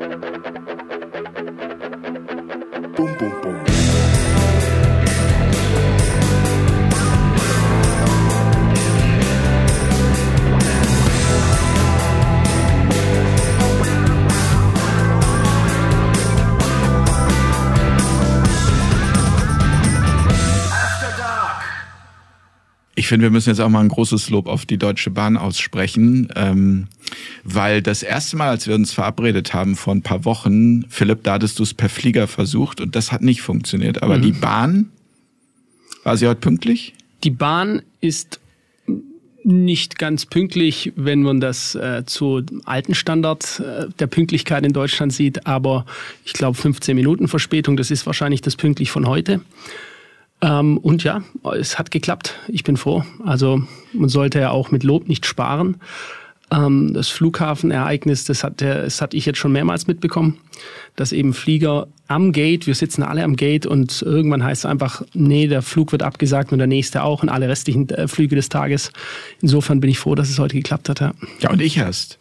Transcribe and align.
Bum, 0.00 0.08
bum, 2.96 3.32
bum. 3.42 3.54
Ich 22.94 23.06
finde, 23.06 23.24
wir 23.24 23.30
müssen 23.30 23.50
jetzt 23.50 23.60
auch 23.60 23.68
mal 23.68 23.80
ein 23.80 23.88
großes 23.88 24.30
Lob 24.30 24.46
auf 24.46 24.64
die 24.64 24.78
Deutsche 24.78 25.10
Bahn 25.10 25.36
aussprechen, 25.36 26.28
ähm, 26.36 26.86
weil 27.44 27.82
das 27.82 28.02
erste 28.02 28.36
Mal, 28.36 28.48
als 28.48 28.66
wir 28.66 28.74
uns 28.74 28.92
verabredet 28.92 29.54
haben 29.54 29.76
vor 29.76 29.94
ein 29.94 30.02
paar 30.02 30.24
Wochen, 30.24 30.84
Philipp, 30.88 31.24
da 31.24 31.34
hattest 31.34 31.58
du 31.58 31.62
es 31.62 31.74
per 31.74 31.88
Flieger 31.88 32.28
versucht 32.28 32.80
und 32.80 32.96
das 32.96 33.12
hat 33.12 33.22
nicht 33.22 33.42
funktioniert. 33.42 34.02
Aber 34.02 34.18
mhm. 34.18 34.22
die 34.22 34.32
Bahn, 34.32 34.90
war 36.04 36.16
sie 36.16 36.26
heute 36.26 36.40
pünktlich? 36.40 36.94
Die 37.24 37.30
Bahn 37.30 37.82
ist 38.00 38.40
nicht 39.42 39.98
ganz 39.98 40.26
pünktlich, 40.26 40.92
wenn 40.96 41.22
man 41.22 41.40
das 41.40 41.74
äh, 41.74 42.04
zu 42.04 42.42
alten 42.64 42.94
Standard 42.94 43.60
äh, 43.60 43.88
der 43.98 44.06
Pünktlichkeit 44.06 44.64
in 44.66 44.72
Deutschland 44.72 45.12
sieht, 45.12 45.46
aber 45.46 45.86
ich 46.24 46.34
glaube 46.34 46.56
15 46.56 46.94
Minuten 46.94 47.26
Verspätung, 47.28 47.76
das 47.76 47.90
ist 47.90 48.06
wahrscheinlich 48.06 48.42
das 48.42 48.56
pünktlich 48.56 48.90
von 48.90 49.06
heute. 49.06 49.40
Ähm, 50.42 50.78
und 50.78 51.04
ja, 51.04 51.22
es 51.58 51.78
hat 51.78 51.90
geklappt. 51.90 52.34
Ich 52.48 52.64
bin 52.64 52.76
froh. 52.76 53.04
Also 53.24 53.62
man 53.92 54.08
sollte 54.08 54.40
ja 54.40 54.50
auch 54.50 54.70
mit 54.70 54.84
Lob 54.84 55.08
nicht 55.08 55.26
sparen. 55.26 55.76
Ähm, 56.52 56.92
das 56.94 57.08
Flughafenereignis, 57.08 58.24
das 58.24 58.44
hat 58.44 58.60
der, 58.60 58.82
das 58.82 59.00
hatte 59.00 59.16
ich 59.16 59.26
jetzt 59.26 59.38
schon 59.38 59.52
mehrmals 59.52 59.86
mitbekommen, 59.86 60.38
dass 61.00 61.12
eben 61.12 61.32
Flieger 61.32 61.88
am 62.08 62.32
Gate, 62.32 62.66
wir 62.66 62.74
sitzen 62.74 63.02
alle 63.02 63.22
am 63.22 63.36
Gate 63.36 63.66
und 63.66 64.02
irgendwann 64.02 64.42
heißt 64.42 64.64
es 64.64 64.66
einfach, 64.66 65.02
nee, 65.14 65.46
der 65.46 65.62
Flug 65.62 65.92
wird 65.92 66.02
abgesagt 66.02 66.52
und 66.52 66.58
der 66.58 66.66
nächste 66.66 67.04
auch 67.04 67.22
und 67.22 67.28
alle 67.28 67.48
restlichen 67.48 67.88
äh, 67.88 68.06
Flüge 68.06 68.36
des 68.36 68.48
Tages. 68.48 68.92
Insofern 69.40 69.80
bin 69.80 69.88
ich 69.88 69.98
froh, 69.98 70.14
dass 70.14 70.28
es 70.28 70.38
heute 70.38 70.56
geklappt 70.56 70.88
hat. 70.88 71.00
Ja, 71.00 71.12
ja 71.40 71.50
und 71.50 71.62
ich 71.62 71.78
erst. 71.78 72.18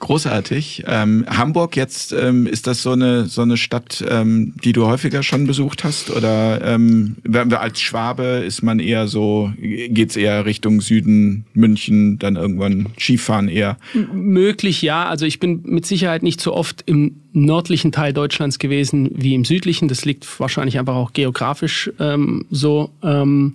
Großartig. 0.00 0.84
Ähm, 0.88 1.24
Hamburg 1.28 1.76
jetzt, 1.76 2.12
ähm, 2.12 2.46
ist 2.46 2.66
das 2.66 2.82
so 2.82 2.92
eine, 2.92 3.26
so 3.26 3.42
eine 3.42 3.56
Stadt, 3.58 4.02
ähm, 4.08 4.54
die 4.64 4.72
du 4.72 4.86
häufiger 4.86 5.22
schon 5.22 5.46
besucht 5.46 5.84
hast? 5.84 6.10
Oder 6.10 6.62
ähm, 6.64 7.16
als 7.50 7.80
Schwabe 7.80 8.42
ist 8.44 8.62
man 8.62 8.80
eher 8.80 9.06
so, 9.06 9.52
geht's 9.58 10.16
eher 10.16 10.46
Richtung 10.46 10.80
Süden, 10.80 11.44
München, 11.52 12.18
dann 12.18 12.36
irgendwann 12.36 12.86
Skifahren 12.98 13.48
eher? 13.48 13.76
M 13.94 14.08
möglich, 14.12 14.82
ja. 14.82 15.06
Also 15.06 15.26
ich 15.26 15.38
bin 15.38 15.60
mit 15.64 15.86
Sicherheit 15.86 16.22
nicht 16.22 16.40
so 16.40 16.54
oft 16.54 16.82
im 16.86 17.20
nördlichen 17.36 17.92
Teil 17.92 18.14
Deutschlands 18.14 18.58
gewesen 18.58 19.10
wie 19.12 19.34
im 19.34 19.44
südlichen. 19.44 19.88
Das 19.88 20.04
liegt 20.04 20.40
wahrscheinlich 20.40 20.78
einfach 20.78 20.94
auch 20.94 21.12
geografisch 21.12 21.90
ähm, 22.00 22.46
so. 22.50 22.90
Ähm, 23.02 23.54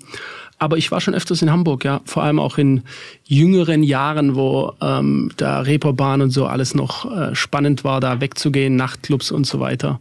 aber 0.60 0.78
ich 0.78 0.92
war 0.92 1.02
schon 1.02 1.16
öfters 1.16 1.42
in 1.42 1.52
Hamburg, 1.52 1.84
ja, 1.84 2.02
vor 2.06 2.22
allem 2.22 2.38
auch 2.38 2.60
in 2.60 2.84
jüngeren 3.26 3.82
Jahren, 3.82 4.36
wo 4.36 4.74
ähm, 4.80 5.32
da 5.36 5.62
Reeperbahn 5.62 6.22
und 6.22 6.30
so 6.30 6.46
alles 6.46 6.76
noch 6.76 7.12
äh, 7.12 7.34
spannend 7.34 7.84
war, 7.84 8.00
da 8.00 8.22
wegzugehen, 8.22 8.76
Nachtclubs 8.76 9.32
und 9.32 9.48
so 9.48 9.60
weiter. 9.60 10.00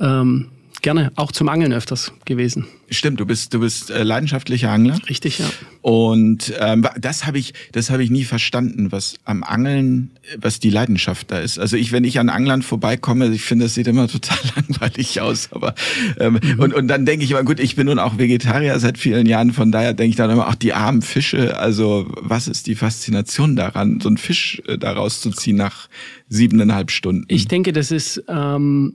Ähm, 0.00 0.46
gerne, 0.82 1.12
auch 1.16 1.32
zum 1.32 1.48
Angeln 1.48 1.72
öfters 1.72 2.12
gewesen. 2.24 2.66
Stimmt, 2.88 3.18
du 3.18 3.26
bist 3.26 3.52
du 3.52 3.60
bist 3.60 3.90
äh, 3.90 4.04
leidenschaftlicher 4.04 4.70
Angler. 4.70 4.98
Richtig, 5.08 5.38
ja. 5.38 5.46
Und 5.82 6.52
ähm, 6.60 6.86
das 6.98 7.26
habe 7.26 7.38
ich 7.38 7.52
das 7.72 7.90
habe 7.90 8.04
ich 8.04 8.10
nie 8.10 8.24
verstanden, 8.24 8.92
was 8.92 9.16
am 9.24 9.42
Angeln, 9.42 10.10
was 10.38 10.60
die 10.60 10.70
Leidenschaft 10.70 11.30
da 11.30 11.38
ist. 11.38 11.58
Also 11.58 11.76
ich, 11.76 11.90
wenn 11.90 12.04
ich 12.04 12.20
an 12.20 12.28
Anglern 12.28 12.62
vorbeikomme, 12.62 13.28
ich 13.28 13.42
finde, 13.42 13.64
das 13.64 13.74
sieht 13.74 13.88
immer 13.88 14.06
total 14.08 14.38
langweilig 14.54 15.20
aus. 15.20 15.48
Aber 15.52 15.74
ähm, 16.20 16.38
mhm. 16.40 16.60
und 16.60 16.74
und 16.74 16.88
dann 16.88 17.06
denke 17.06 17.24
ich 17.24 17.32
immer, 17.32 17.42
gut, 17.42 17.58
ich 17.58 17.74
bin 17.74 17.86
nun 17.86 17.98
auch 17.98 18.18
Vegetarier 18.18 18.78
seit 18.78 18.98
vielen 18.98 19.26
Jahren, 19.26 19.52
von 19.52 19.72
daher 19.72 19.94
denke 19.94 20.10
ich 20.10 20.16
dann 20.16 20.30
immer, 20.30 20.46
ach 20.46 20.54
die 20.54 20.72
armen 20.72 21.02
Fische. 21.02 21.58
Also 21.58 22.06
was 22.20 22.46
ist 22.46 22.66
die 22.68 22.76
Faszination 22.76 23.56
daran, 23.56 24.00
so 24.00 24.08
einen 24.08 24.18
Fisch 24.18 24.62
äh, 24.66 24.78
daraus 24.78 25.20
zu 25.20 25.30
ziehen 25.30 25.56
nach 25.56 25.88
siebeneinhalb 26.28 26.90
Stunden? 26.90 27.24
Ich 27.28 27.48
denke, 27.48 27.72
das 27.72 27.90
ist 27.90 28.22
ähm, 28.28 28.94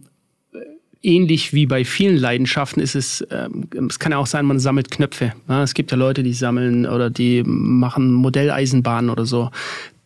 ähnlich 1.04 1.54
wie 1.54 1.66
bei 1.66 1.86
vielen 1.86 2.18
Leidenschaften 2.18 2.82
ist 2.82 2.96
es, 2.96 3.26
ähm, 3.32 3.68
es 3.90 4.00
kann 4.00 4.12
ja 4.12 4.18
auch 4.18 4.28
sein, 4.28 4.46
man 4.46 4.60
sammelt 4.60 4.92
Knöpfe. 4.92 5.34
Ja, 5.48 5.64
es 5.64 5.74
gibt 5.74 5.92
ja 5.92 5.98
Leute, 5.98 6.24
die 6.24 6.34
sammeln 6.34 6.86
oder 6.86 7.10
die 7.10 7.44
machen 7.44 8.14
Modelleisenbahnen 8.14 9.10
oder 9.10 9.26
so. 9.26 9.50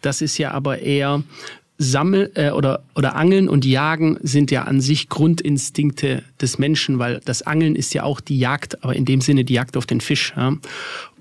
Das 0.01 0.21
ist 0.21 0.37
ja 0.37 0.51
aber 0.51 0.79
eher 0.79 1.23
Sammel 1.77 2.31
äh, 2.35 2.51
oder 2.51 2.83
oder 2.95 3.15
Angeln 3.15 3.49
und 3.49 3.65
Jagen 3.65 4.17
sind 4.21 4.49
ja 4.49 4.63
an 4.63 4.79
sich 4.79 5.09
Grundinstinkte 5.09 6.23
des 6.39 6.57
Menschen, 6.57 6.99
weil 6.99 7.21
das 7.25 7.41
Angeln 7.41 7.75
ist 7.75 7.93
ja 7.93 8.03
auch 8.03 8.21
die 8.21 8.39
Jagd, 8.39 8.83
aber 8.83 8.95
in 8.95 9.03
dem 9.03 9.19
Sinne 9.19 9.43
die 9.43 9.53
Jagd 9.53 9.75
auf 9.75 9.85
den 9.85 9.99
Fisch. 9.99 10.33
Ja? 10.37 10.53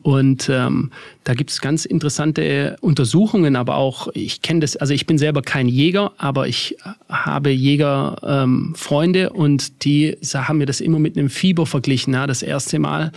Und 0.04 0.50
ähm, 0.50 0.90
da 1.24 1.32
gibt 1.32 1.48
es 1.48 1.62
ganz 1.62 1.86
interessante 1.86 2.76
Untersuchungen, 2.82 3.56
aber 3.56 3.76
auch, 3.76 4.08
ich 4.12 4.42
kenne 4.42 4.60
das, 4.60 4.76
also 4.76 4.92
ich 4.92 5.06
bin 5.06 5.16
selber 5.16 5.40
kein 5.40 5.66
Jäger, 5.66 6.12
aber 6.18 6.46
ich 6.46 6.76
habe 7.08 7.48
Jägerfreunde 7.48 9.20
ähm, 9.20 9.34
und 9.34 9.82
die 9.82 10.14
haben 10.34 10.58
mir 10.58 10.66
das 10.66 10.82
immer 10.82 10.98
mit 10.98 11.16
einem 11.16 11.30
Fieber 11.30 11.64
verglichen. 11.64 12.12
Ja, 12.12 12.26
das 12.26 12.42
erste 12.42 12.78
Mal, 12.78 13.12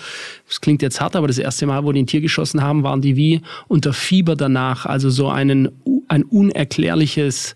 das 0.48 0.62
klingt 0.62 0.82
jetzt 0.82 1.02
hart, 1.02 1.18
aber 1.18 1.28
das 1.28 1.40
erste 1.40 1.66
Mal, 1.66 1.84
wo 1.84 1.92
die 1.92 2.04
ein 2.04 2.08
Tier 2.08 2.22
geschossen 2.22 2.62
haben, 2.62 2.84
waren 2.84 3.02
die 3.02 3.18
wie 3.18 3.42
unter 3.68 3.92
Fieber 3.92 4.38
danach. 4.38 4.86
Also 4.86 5.10
so 5.10 5.28
einen, 5.28 5.68
ein 6.08 6.24
unerklärliches 6.24 7.56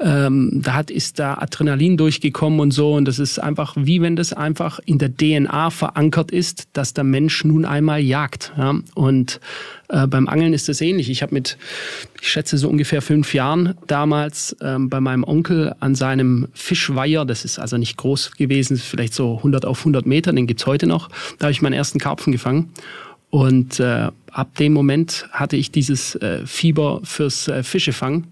ähm, 0.00 0.60
da 0.62 0.74
hat, 0.74 0.90
ist 0.90 1.18
da 1.18 1.34
Adrenalin 1.34 1.96
durchgekommen 1.96 2.60
und 2.60 2.70
so. 2.70 2.94
Und 2.94 3.06
das 3.06 3.18
ist 3.18 3.38
einfach, 3.38 3.74
wie 3.78 4.02
wenn 4.02 4.16
das 4.16 4.32
einfach 4.32 4.78
in 4.84 4.98
der 4.98 5.14
DNA 5.14 5.70
verankert 5.70 6.30
ist, 6.30 6.68
dass 6.74 6.92
der 6.92 7.04
Mensch 7.04 7.44
nun 7.44 7.64
einmal 7.64 8.00
jagt. 8.00 8.52
Ja? 8.58 8.74
Und 8.94 9.40
äh, 9.88 10.06
beim 10.06 10.28
Angeln 10.28 10.52
ist 10.52 10.68
das 10.68 10.80
ähnlich. 10.80 11.08
Ich 11.08 11.22
habe 11.22 11.34
mit, 11.34 11.56
ich 12.20 12.28
schätze 12.28 12.58
so 12.58 12.68
ungefähr 12.68 13.00
fünf 13.00 13.32
Jahren 13.32 13.74
damals 13.86 14.56
ähm, 14.60 14.90
bei 14.90 15.00
meinem 15.00 15.24
Onkel 15.24 15.74
an 15.80 15.94
seinem 15.94 16.48
Fischweiher, 16.52 17.24
das 17.24 17.44
ist 17.44 17.58
also 17.58 17.78
nicht 17.78 17.96
groß 17.96 18.32
gewesen, 18.32 18.76
vielleicht 18.76 19.14
so 19.14 19.36
100 19.38 19.64
auf 19.64 19.78
100 19.80 20.04
Meter, 20.04 20.32
den 20.32 20.46
gibt's 20.46 20.66
heute 20.66 20.86
noch, 20.86 21.08
da 21.38 21.44
habe 21.44 21.52
ich 21.52 21.62
meinen 21.62 21.72
ersten 21.72 21.98
Karpfen 21.98 22.32
gefangen. 22.32 22.70
Und 23.36 23.80
äh, 23.80 24.08
ab 24.32 24.54
dem 24.54 24.72
Moment 24.72 25.28
hatte 25.30 25.56
ich 25.56 25.70
dieses 25.70 26.14
äh, 26.14 26.46
Fieber 26.46 27.02
fürs 27.04 27.48
äh, 27.48 27.62
Fischefangen 27.62 28.28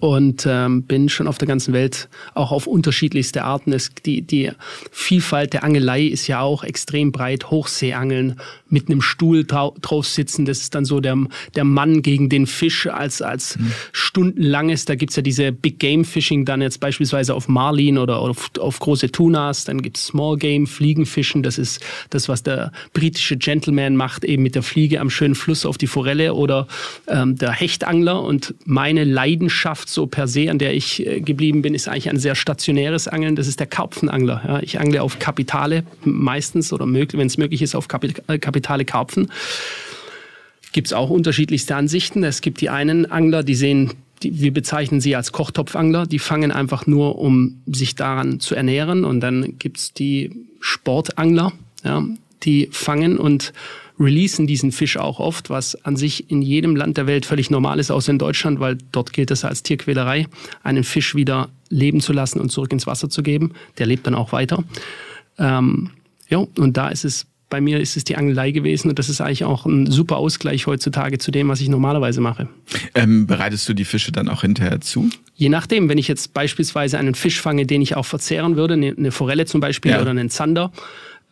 und 0.00 0.46
ähm, 0.48 0.82
bin 0.82 1.08
schon 1.08 1.26
auf 1.26 1.38
der 1.38 1.48
ganzen 1.48 1.72
Welt 1.72 2.08
auch 2.34 2.52
auf 2.52 2.66
unterschiedlichste 2.66 3.44
Arten. 3.44 3.72
Es, 3.72 3.90
die, 4.04 4.22
die 4.22 4.50
Vielfalt 4.90 5.52
der 5.52 5.64
Angelei 5.64 6.04
ist 6.04 6.26
ja 6.26 6.40
auch 6.40 6.64
extrem 6.64 7.12
breit. 7.12 7.50
Hochseeangeln, 7.50 8.40
mit 8.68 8.88
einem 8.88 9.02
Stuhl 9.02 9.44
drau 9.44 9.74
drauf 9.80 10.06
sitzen, 10.06 10.44
das 10.44 10.60
ist 10.60 10.74
dann 10.74 10.84
so 10.84 11.00
der, 11.00 11.16
der 11.56 11.64
Mann 11.64 12.02
gegen 12.02 12.28
den 12.28 12.46
Fisch 12.46 12.86
als, 12.86 13.20
als 13.22 13.58
mhm. 13.58 13.72
stundenlanges. 13.92 14.84
Da 14.84 14.94
gibt's 14.94 15.16
ja 15.16 15.22
diese 15.22 15.52
Big 15.52 15.78
Game 15.78 16.04
Fishing 16.04 16.44
dann 16.44 16.62
jetzt 16.62 16.78
beispielsweise 16.78 17.34
auf 17.34 17.48
Marlin 17.48 17.98
oder 17.98 18.18
auf, 18.18 18.50
auf 18.58 18.78
große 18.78 19.10
Tunas. 19.10 19.64
Dann 19.64 19.82
gibt's 19.82 20.06
Small 20.06 20.36
Game, 20.36 20.66
Fliegenfischen. 20.66 21.42
Das 21.42 21.58
ist 21.58 21.80
das, 22.10 22.28
was 22.28 22.42
der 22.42 22.72
britische 22.92 23.36
Gentleman 23.36 23.96
macht, 23.96 24.24
eben 24.24 24.42
mit 24.42 24.54
der 24.54 24.62
Fliege 24.62 25.00
am 25.00 25.10
schönen 25.10 25.34
Fluss 25.34 25.66
auf 25.66 25.78
die 25.78 25.86
Forelle 25.86 26.34
oder 26.34 26.68
ähm, 27.08 27.36
der 27.36 27.52
Hechtangler. 27.52 28.22
Und 28.22 28.54
meine 28.64 29.04
Leidenschaft 29.04 29.69
Leidenschaft 29.70 29.88
so 29.88 30.06
per 30.06 30.26
se, 30.26 30.50
an 30.50 30.58
der 30.58 30.74
ich 30.74 31.06
äh, 31.06 31.20
geblieben 31.20 31.62
bin, 31.62 31.74
ist 31.74 31.88
eigentlich 31.88 32.10
ein 32.10 32.18
sehr 32.18 32.34
stationäres 32.34 33.08
Angeln. 33.08 33.36
Das 33.36 33.46
ist 33.46 33.60
der 33.60 33.66
Karpfenangler. 33.66 34.42
Ja, 34.46 34.60
ich 34.62 34.80
angle 34.80 35.02
auf 35.02 35.18
Kapitale 35.18 35.84
meistens 36.04 36.72
oder 36.72 36.86
wenn 36.86 37.26
es 37.26 37.38
möglich 37.38 37.62
ist, 37.62 37.74
auf 37.74 37.86
äh, 38.26 38.38
Kapitale 38.38 38.84
Karpfen. 38.84 39.30
Gibt 40.72 40.88
es 40.88 40.92
auch 40.92 41.10
unterschiedlichste 41.10 41.74
Ansichten. 41.74 42.24
Es 42.24 42.40
gibt 42.40 42.60
die 42.60 42.70
einen 42.70 43.10
Angler, 43.10 43.42
die 43.42 43.54
sehen 43.54 43.92
die, 44.22 44.40
wir 44.40 44.52
bezeichnen 44.52 45.00
sie 45.00 45.16
als 45.16 45.32
Kochtopfangler, 45.32 46.06
die 46.06 46.18
fangen 46.18 46.52
einfach 46.52 46.86
nur, 46.86 47.18
um 47.18 47.62
sich 47.66 47.94
daran 47.94 48.38
zu 48.38 48.54
ernähren. 48.54 49.04
Und 49.04 49.20
dann 49.20 49.58
gibt 49.58 49.78
es 49.78 49.92
die 49.94 50.30
Sportangler, 50.60 51.52
ja, 51.84 52.04
die 52.42 52.68
fangen 52.70 53.18
und 53.18 53.52
releasen 54.00 54.46
diesen 54.46 54.72
Fisch 54.72 54.96
auch 54.96 55.20
oft, 55.20 55.50
was 55.50 55.76
an 55.84 55.96
sich 55.96 56.30
in 56.30 56.42
jedem 56.42 56.74
Land 56.74 56.96
der 56.96 57.06
Welt 57.06 57.26
völlig 57.26 57.50
normal 57.50 57.78
ist, 57.78 57.90
außer 57.90 58.10
in 58.10 58.18
Deutschland, 58.18 58.58
weil 58.58 58.78
dort 58.92 59.12
gilt 59.12 59.30
es 59.30 59.44
als 59.44 59.62
Tierquälerei, 59.62 60.26
einen 60.62 60.84
Fisch 60.84 61.14
wieder 61.14 61.50
leben 61.68 62.00
zu 62.00 62.12
lassen 62.12 62.40
und 62.40 62.50
zurück 62.50 62.72
ins 62.72 62.86
Wasser 62.86 63.10
zu 63.10 63.22
geben. 63.22 63.52
Der 63.78 63.86
lebt 63.86 64.06
dann 64.06 64.14
auch 64.14 64.32
weiter. 64.32 64.64
Ähm, 65.38 65.90
ja, 66.28 66.38
und 66.38 66.76
da 66.76 66.88
ist 66.88 67.04
es 67.04 67.26
bei 67.50 67.60
mir 67.60 67.80
ist 67.80 67.96
es 67.96 68.04
die 68.04 68.16
Angelei 68.16 68.52
gewesen 68.52 68.88
und 68.88 68.98
das 68.98 69.08
ist 69.08 69.20
eigentlich 69.20 69.44
auch 69.44 69.66
ein 69.66 69.90
super 69.90 70.16
Ausgleich 70.16 70.68
heutzutage 70.68 71.18
zu 71.18 71.32
dem, 71.32 71.48
was 71.48 71.60
ich 71.60 71.68
normalerweise 71.68 72.20
mache. 72.20 72.48
Ähm, 72.94 73.26
bereitest 73.26 73.68
du 73.68 73.74
die 73.74 73.84
Fische 73.84 74.12
dann 74.12 74.28
auch 74.28 74.42
hinterher 74.42 74.80
zu? 74.80 75.10
Je 75.34 75.48
nachdem, 75.48 75.88
wenn 75.88 75.98
ich 75.98 76.06
jetzt 76.06 76.32
beispielsweise 76.32 76.96
einen 76.96 77.16
Fisch 77.16 77.40
fange, 77.40 77.66
den 77.66 77.82
ich 77.82 77.96
auch 77.96 78.06
verzehren 78.06 78.54
würde, 78.56 78.74
eine 78.74 79.10
Forelle 79.10 79.46
zum 79.46 79.60
Beispiel 79.60 79.90
ja. 79.90 80.00
oder 80.00 80.10
einen 80.10 80.30
Zander, 80.30 80.70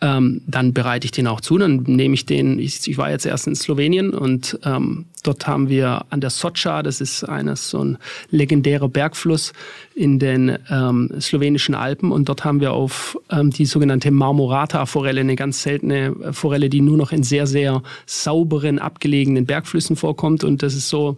ähm, 0.01 0.43
dann 0.47 0.73
bereite 0.73 1.07
ich 1.07 1.11
den 1.11 1.27
auch 1.27 1.41
zu. 1.41 1.59
Dann 1.59 1.83
nehme 1.87 2.15
ich 2.15 2.27
den, 2.27 2.59
ich, 2.59 2.87
ich 2.87 2.99
war 2.99 3.11
jetzt 3.11 3.27
erst 3.27 3.47
in 3.47 3.55
Slowenien 3.55 4.11
und 4.11 4.59
ähm, 4.65 5.07
dort 5.25 5.47
haben 5.47 5.69
wir 5.69 6.05
an 6.11 6.21
der 6.21 6.31
Socha, 6.31 6.83
das 6.83 7.01
ist 7.01 7.25
eines 7.25 7.71
so 7.71 7.85
ein 7.85 7.99
legendärer 8.31 8.89
Bergfluss 8.89 9.53
in 9.95 10.19
den 10.19 10.59
ähm, 10.71 11.11
slowenischen 11.21 11.75
Alpen 11.75 12.13
und 12.13 12.29
dort 12.29 12.45
haben 12.45 12.61
wir 12.61 12.73
auf 12.73 13.19
ähm, 13.31 13.51
die 13.51 13.67
sogenannte 13.67 14.11
Marmorata-Forelle, 14.11 15.21
eine 15.21 15.37
ganz 15.37 15.63
seltene 15.63 16.15
Forelle, 16.33 16.69
die 16.69 16.81
nur 16.81 16.97
noch 16.97 17.13
in 17.13 17.25
sehr, 17.25 17.47
sehr 17.47 17.83
sauberen, 18.07 18.79
abgelegenen 18.79 19.47
Bergflüssen 19.47 19.97
vorkommt 19.97 20.45
und 20.45 20.63
das 20.63 20.75
ist 20.75 20.89
so 20.89 21.17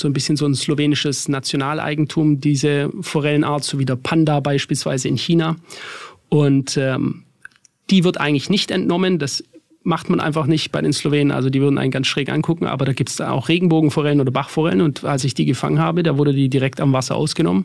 so 0.00 0.08
ein 0.08 0.14
bisschen 0.14 0.36
so 0.36 0.46
ein 0.46 0.54
slowenisches 0.54 1.28
Nationaleigentum, 1.28 2.40
diese 2.40 2.90
Forellenart, 3.02 3.64
so 3.64 3.78
wie 3.78 3.84
der 3.84 3.96
Panda 3.96 4.40
beispielsweise 4.40 5.08
in 5.08 5.16
China. 5.16 5.56
Und 6.30 6.78
ähm, 6.78 7.24
die 7.90 8.04
wird 8.04 8.20
eigentlich 8.20 8.50
nicht 8.50 8.70
entnommen. 8.70 9.18
Das 9.18 9.44
macht 9.82 10.10
man 10.10 10.20
einfach 10.20 10.46
nicht 10.46 10.72
bei 10.72 10.82
den 10.82 10.92
Slowenen. 10.92 11.32
Also 11.32 11.50
die 11.50 11.60
würden 11.60 11.78
einen 11.78 11.90
ganz 11.90 12.06
schräg 12.06 12.30
angucken. 12.30 12.66
Aber 12.66 12.84
da 12.84 12.92
gibt 12.92 13.10
es 13.10 13.20
auch 13.20 13.48
Regenbogenforellen 13.48 14.20
oder 14.20 14.30
Bachforellen. 14.30 14.80
Und 14.80 15.04
als 15.04 15.24
ich 15.24 15.34
die 15.34 15.44
gefangen 15.44 15.78
habe, 15.78 16.02
da 16.02 16.18
wurde 16.18 16.32
die 16.32 16.48
direkt 16.48 16.80
am 16.80 16.92
Wasser 16.92 17.16
ausgenommen. 17.16 17.64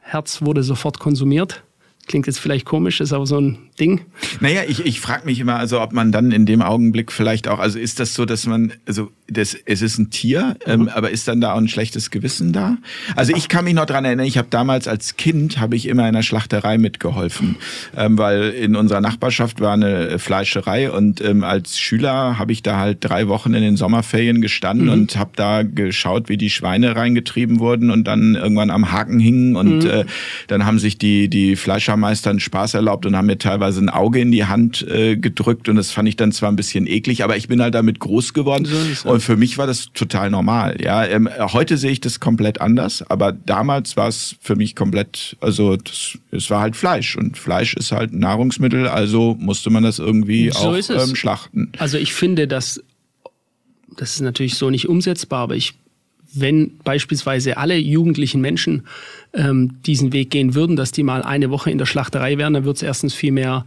Herz 0.00 0.42
wurde 0.42 0.62
sofort 0.62 0.98
konsumiert. 0.98 1.62
Klingt 2.10 2.26
jetzt 2.26 2.40
vielleicht 2.40 2.64
komisch, 2.64 3.00
ist 3.00 3.12
aber 3.12 3.24
so 3.24 3.40
ein 3.40 3.58
Ding. 3.78 4.00
Naja, 4.40 4.62
ich, 4.66 4.84
ich 4.84 4.98
frage 4.98 5.26
mich 5.26 5.38
immer, 5.38 5.60
also 5.60 5.80
ob 5.80 5.92
man 5.92 6.10
dann 6.10 6.32
in 6.32 6.44
dem 6.44 6.60
Augenblick 6.60 7.12
vielleicht 7.12 7.46
auch, 7.46 7.60
also 7.60 7.78
ist 7.78 8.00
das 8.00 8.14
so, 8.14 8.24
dass 8.24 8.46
man, 8.46 8.72
also 8.84 9.12
das, 9.28 9.56
es 9.64 9.80
ist 9.80 9.96
ein 9.96 10.10
Tier, 10.10 10.56
ähm, 10.66 10.80
mhm. 10.80 10.88
aber 10.88 11.12
ist 11.12 11.28
dann 11.28 11.40
da 11.40 11.52
auch 11.52 11.58
ein 11.58 11.68
schlechtes 11.68 12.10
Gewissen 12.10 12.52
da? 12.52 12.78
Also 13.14 13.32
ich 13.32 13.48
kann 13.48 13.64
mich 13.64 13.74
noch 13.74 13.86
dran 13.86 14.04
erinnern, 14.04 14.26
ich 14.26 14.38
habe 14.38 14.48
damals 14.50 14.88
als 14.88 15.18
Kind, 15.18 15.60
habe 15.60 15.76
ich 15.76 15.86
immer 15.86 16.02
in 16.02 16.08
einer 16.08 16.24
Schlachterei 16.24 16.78
mitgeholfen, 16.78 17.54
ähm, 17.96 18.18
weil 18.18 18.50
in 18.50 18.74
unserer 18.74 19.00
Nachbarschaft 19.00 19.60
war 19.60 19.74
eine 19.74 20.18
Fleischerei 20.18 20.90
und 20.90 21.20
ähm, 21.20 21.44
als 21.44 21.78
Schüler 21.78 22.40
habe 22.40 22.50
ich 22.50 22.64
da 22.64 22.76
halt 22.78 22.98
drei 23.02 23.28
Wochen 23.28 23.54
in 23.54 23.62
den 23.62 23.76
Sommerferien 23.76 24.40
gestanden 24.40 24.86
mhm. 24.86 24.92
und 24.92 25.16
habe 25.16 25.30
da 25.36 25.62
geschaut, 25.62 26.28
wie 26.28 26.36
die 26.36 26.50
Schweine 26.50 26.96
reingetrieben 26.96 27.60
wurden 27.60 27.92
und 27.92 28.02
dann 28.08 28.34
irgendwann 28.34 28.70
am 28.70 28.90
Haken 28.90 29.20
hingen 29.20 29.54
und 29.54 29.84
mhm. 29.84 29.90
äh, 29.90 30.04
dann 30.48 30.66
haben 30.66 30.80
sich 30.80 30.98
die, 30.98 31.28
die 31.28 31.54
Fleischermeister 31.54 31.99
einen 32.04 32.40
Spaß 32.40 32.74
erlaubt 32.74 33.06
und 33.06 33.16
haben 33.16 33.26
mir 33.26 33.38
teilweise 33.38 33.80
ein 33.80 33.88
Auge 33.88 34.20
in 34.20 34.32
die 34.32 34.44
Hand 34.46 34.86
äh, 34.88 35.16
gedrückt 35.16 35.68
und 35.68 35.76
das 35.76 35.90
fand 35.90 36.08
ich 36.08 36.16
dann 36.16 36.32
zwar 36.32 36.50
ein 36.50 36.56
bisschen 36.56 36.86
eklig, 36.86 37.24
aber 37.24 37.36
ich 37.36 37.48
bin 37.48 37.60
halt 37.62 37.74
damit 37.74 38.00
groß 38.00 38.34
geworden. 38.34 38.64
So 38.66 39.10
und 39.10 39.20
für 39.20 39.36
mich 39.36 39.58
war 39.58 39.66
das 39.66 39.92
total 39.92 40.30
normal. 40.30 40.76
Ja, 40.82 41.04
ähm, 41.04 41.28
heute 41.38 41.76
sehe 41.76 41.90
ich 41.90 42.00
das 42.00 42.20
komplett 42.20 42.60
anders, 42.60 43.02
aber 43.08 43.32
damals 43.32 43.96
war 43.96 44.08
es 44.08 44.36
für 44.40 44.56
mich 44.56 44.76
komplett, 44.76 45.36
also 45.40 45.76
das, 45.76 46.18
es 46.30 46.50
war 46.50 46.60
halt 46.60 46.76
Fleisch 46.76 47.16
und 47.16 47.38
Fleisch 47.38 47.74
ist 47.74 47.92
halt 47.92 48.12
Nahrungsmittel, 48.12 48.88
also 48.88 49.36
musste 49.38 49.70
man 49.70 49.82
das 49.82 49.98
irgendwie 49.98 50.50
so 50.50 50.70
auch 50.70 50.74
ähm, 50.74 51.16
schlachten. 51.16 51.72
Also 51.78 51.98
ich 51.98 52.12
finde, 52.12 52.48
dass 52.48 52.82
das 53.96 54.14
ist 54.14 54.20
natürlich 54.20 54.54
so 54.54 54.70
nicht 54.70 54.88
umsetzbar, 54.88 55.40
aber 55.40 55.56
ich 55.56 55.74
wenn 56.32 56.78
beispielsweise 56.84 57.56
alle 57.56 57.76
jugendlichen 57.76 58.40
Menschen 58.40 58.84
ähm, 59.32 59.76
diesen 59.86 60.12
Weg 60.12 60.30
gehen 60.30 60.54
würden, 60.54 60.76
dass 60.76 60.92
die 60.92 61.02
mal 61.02 61.22
eine 61.22 61.50
Woche 61.50 61.70
in 61.70 61.78
der 61.78 61.86
Schlachterei 61.86 62.38
wären, 62.38 62.54
dann 62.54 62.64
wird 62.64 62.76
es 62.76 62.82
erstens 62.82 63.14
viel 63.14 63.32
mehr 63.32 63.64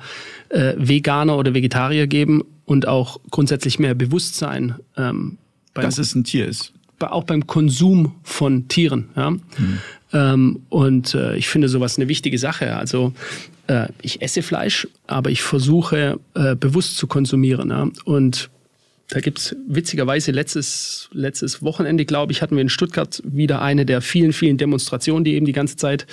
äh, 0.49 0.73
Veganer 0.77 1.37
oder 1.37 1.53
Vegetarier 1.53 2.07
geben 2.07 2.43
und 2.65 2.87
auch 2.87 3.19
grundsätzlich 3.31 3.79
mehr 3.79 3.95
Bewusstsein 3.95 4.75
ähm, 4.97 5.37
beim, 5.73 5.85
dass 5.85 5.97
es 5.97 6.15
ein 6.15 6.23
Tier 6.23 6.47
ist. 6.47 6.73
Auch 6.99 7.25
beim 7.25 7.47
Konsum 7.47 8.15
von 8.23 8.69
Tieren. 8.69 9.09
Ja? 9.17 9.31
Mhm. 9.31 9.41
Ähm, 10.13 10.59
und 10.69 11.13
äh, 11.15 11.35
ich 11.35 11.49
finde 11.49 11.67
sowas 11.67 11.97
eine 11.97 12.07
wichtige 12.07 12.37
Sache. 12.37 12.77
Also 12.77 13.13
äh, 13.67 13.87
ich 14.01 14.21
esse 14.21 14.41
Fleisch, 14.41 14.87
aber 15.07 15.29
ich 15.29 15.41
versuche 15.41 16.19
äh, 16.33 16.55
bewusst 16.55 16.95
zu 16.95 17.07
konsumieren. 17.07 17.71
Ja? 17.71 17.89
Und 18.05 18.49
da 19.13 19.19
gibt's 19.19 19.55
witzigerweise 19.67 20.31
letztes, 20.31 21.07
letztes 21.13 21.61
Wochenende, 21.61 22.03
glaube 22.03 22.31
ich, 22.31 22.41
hatten 22.41 22.55
wir 22.55 22.63
in 22.63 22.69
Stuttgart 22.69 23.21
wieder 23.23 23.61
eine 23.61 23.85
der 23.85 24.01
vielen, 24.01 24.33
vielen 24.33 24.57
Demonstrationen, 24.57 25.23
die 25.23 25.35
eben 25.35 25.45
die 25.45 25.51
ganze 25.51 25.75
Zeit 25.75 26.07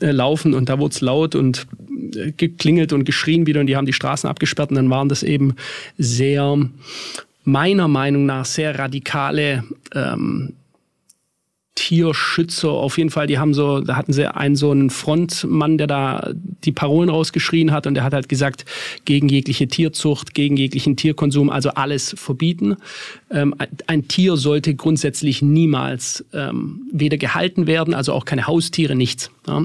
äh, 0.00 0.12
laufen. 0.12 0.54
Und 0.54 0.68
da 0.68 0.78
wurde 0.78 0.94
es 0.94 1.00
laut 1.00 1.34
und 1.34 1.66
äh, 2.14 2.30
geklingelt 2.30 2.92
und 2.92 3.02
geschrien 3.02 3.48
wieder 3.48 3.58
und 3.58 3.66
die 3.66 3.74
haben 3.74 3.86
die 3.86 3.92
Straßen 3.92 4.30
abgesperrt. 4.30 4.70
Und 4.70 4.76
dann 4.76 4.88
waren 4.88 5.08
das 5.08 5.24
eben 5.24 5.56
sehr 5.96 6.56
meiner 7.42 7.88
Meinung 7.88 8.24
nach 8.24 8.44
sehr 8.44 8.78
radikale 8.78 9.64
ähm, 9.92 10.52
Tierschützer 11.78 12.70
auf 12.70 12.98
jeden 12.98 13.10
Fall, 13.10 13.28
die 13.28 13.38
haben 13.38 13.54
so, 13.54 13.78
da 13.78 13.94
hatten 13.94 14.12
sie 14.12 14.34
einen 14.34 14.56
so 14.56 14.72
einen 14.72 14.90
Frontmann, 14.90 15.78
der 15.78 15.86
da 15.86 16.32
die 16.64 16.72
Parolen 16.72 17.08
rausgeschrien 17.08 17.70
hat 17.70 17.86
und 17.86 17.94
der 17.94 18.02
hat 18.02 18.14
halt 18.14 18.28
gesagt, 18.28 18.64
gegen 19.04 19.28
jegliche 19.28 19.68
Tierzucht, 19.68 20.34
gegen 20.34 20.56
jeglichen 20.56 20.96
Tierkonsum, 20.96 21.50
also 21.50 21.70
alles 21.70 22.16
verbieten. 22.18 22.76
Ähm, 23.30 23.54
ein 23.86 24.08
Tier 24.08 24.36
sollte 24.36 24.74
grundsätzlich 24.74 25.40
niemals 25.40 26.24
ähm, 26.32 26.80
weder 26.92 27.16
gehalten 27.16 27.68
werden, 27.68 27.94
also 27.94 28.12
auch 28.12 28.24
keine 28.24 28.48
Haustiere, 28.48 28.96
nichts. 28.96 29.30
Ja 29.46 29.64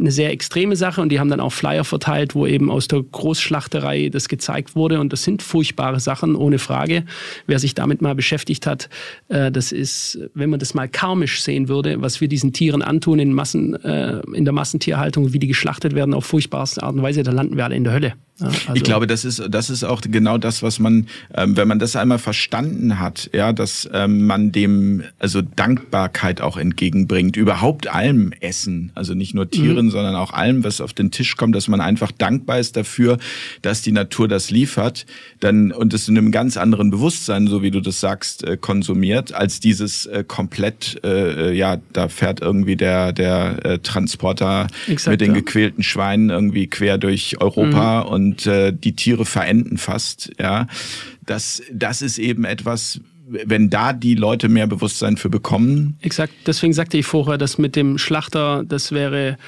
eine 0.00 0.10
sehr 0.10 0.30
extreme 0.30 0.76
Sache 0.76 1.00
und 1.00 1.10
die 1.10 1.20
haben 1.20 1.30
dann 1.30 1.40
auch 1.40 1.52
Flyer 1.52 1.84
verteilt, 1.84 2.34
wo 2.34 2.46
eben 2.46 2.70
aus 2.70 2.88
der 2.88 3.02
Großschlachterei 3.02 4.08
das 4.08 4.28
gezeigt 4.28 4.76
wurde 4.76 5.00
und 5.00 5.12
das 5.12 5.24
sind 5.24 5.42
furchtbare 5.42 6.00
Sachen, 6.00 6.36
ohne 6.36 6.58
Frage. 6.58 7.04
Wer 7.46 7.58
sich 7.58 7.74
damit 7.74 8.02
mal 8.02 8.14
beschäftigt 8.14 8.66
hat, 8.66 8.88
äh, 9.28 9.50
das 9.50 9.72
ist, 9.72 10.18
wenn 10.34 10.50
man 10.50 10.60
das 10.60 10.74
mal 10.74 10.88
karmisch 10.88 11.42
sehen 11.42 11.68
würde, 11.68 12.00
was 12.00 12.20
wir 12.20 12.28
diesen 12.28 12.52
Tieren 12.52 12.82
antun 12.82 13.18
in 13.18 13.32
Massen, 13.32 13.74
äh, 13.82 14.20
in 14.32 14.44
der 14.44 14.52
Massentierhaltung, 14.52 15.32
wie 15.32 15.38
die 15.38 15.48
geschlachtet 15.48 15.94
werden 15.94 16.14
auf 16.14 16.24
furchtbarste 16.24 16.82
Art 16.82 16.94
und 16.94 17.02
Weise, 17.02 17.22
da 17.22 17.32
landen 17.32 17.56
wir 17.56 17.64
alle 17.64 17.76
in 17.76 17.84
der 17.84 17.92
Hölle. 17.92 18.14
Ja, 18.40 18.46
also 18.46 18.74
ich 18.74 18.82
glaube, 18.82 19.06
das 19.06 19.24
ist, 19.24 19.42
das 19.48 19.70
ist 19.70 19.84
auch 19.84 20.00
genau 20.00 20.38
das, 20.38 20.62
was 20.62 20.80
man, 20.80 21.06
ähm, 21.34 21.56
wenn 21.56 21.68
man 21.68 21.78
das 21.78 21.94
einmal 21.94 22.18
verstanden 22.18 22.98
hat, 22.98 23.30
ja, 23.32 23.52
dass 23.52 23.88
ähm, 23.92 24.26
man 24.26 24.50
dem 24.50 25.04
also 25.20 25.40
Dankbarkeit 25.40 26.40
auch 26.40 26.56
entgegenbringt, 26.56 27.36
überhaupt 27.36 27.86
allem 27.86 28.32
Essen, 28.40 28.90
also 28.96 29.14
nicht 29.14 29.34
nur 29.34 29.48
Tieren, 29.48 29.83
mhm. 29.86 29.90
sondern 29.90 30.16
auch 30.16 30.32
allem, 30.32 30.64
was 30.64 30.80
auf 30.80 30.92
den 30.92 31.10
Tisch 31.10 31.36
kommt, 31.36 31.54
dass 31.54 31.68
man 31.68 31.80
einfach 31.80 32.12
dankbar 32.12 32.58
ist 32.58 32.76
dafür, 32.76 33.18
dass 33.62 33.82
die 33.82 33.92
Natur 33.92 34.28
das 34.28 34.50
liefert, 34.50 35.06
dann 35.40 35.72
und 35.72 35.94
es 35.94 36.08
in 36.08 36.18
einem 36.18 36.30
ganz 36.30 36.56
anderen 36.56 36.90
Bewusstsein, 36.90 37.46
so 37.46 37.62
wie 37.62 37.70
du 37.70 37.80
das 37.80 38.00
sagst, 38.00 38.44
äh, 38.44 38.56
konsumiert, 38.56 39.32
als 39.32 39.60
dieses 39.60 40.06
äh, 40.06 40.24
komplett, 40.26 41.00
äh, 41.04 41.50
äh 41.50 41.52
ja, 41.54 41.78
da 41.92 42.08
fährt 42.08 42.40
irgendwie 42.40 42.76
der 42.76 43.12
der 43.12 43.64
äh, 43.64 43.78
Transporter 43.78 44.66
Exakt, 44.88 45.12
mit 45.12 45.20
den 45.20 45.34
gequälten 45.34 45.82
Schweinen 45.82 46.30
irgendwie 46.30 46.66
quer 46.66 46.98
durch 46.98 47.40
Europa 47.40 48.04
mhm. 48.04 48.10
und 48.10 48.34
und 48.34 48.46
äh, 48.46 48.72
die 48.72 48.96
Tiere 48.96 49.24
verenden 49.24 49.78
fast. 49.78 50.32
Ja, 50.38 50.66
das, 51.24 51.62
das 51.72 52.02
ist 52.02 52.18
eben 52.18 52.44
etwas, 52.44 53.00
wenn 53.26 53.70
da 53.70 53.92
die 53.92 54.14
Leute 54.14 54.48
mehr 54.48 54.66
Bewusstsein 54.66 55.16
für 55.16 55.30
bekommen. 55.30 55.96
Exakt. 56.02 56.32
Deswegen 56.46 56.72
sagte 56.72 56.98
ich 56.98 57.06
vorher, 57.06 57.38
dass 57.38 57.58
mit 57.58 57.76
dem 57.76 57.96
Schlachter, 57.98 58.64
das 58.66 58.92
wäre 58.92 59.38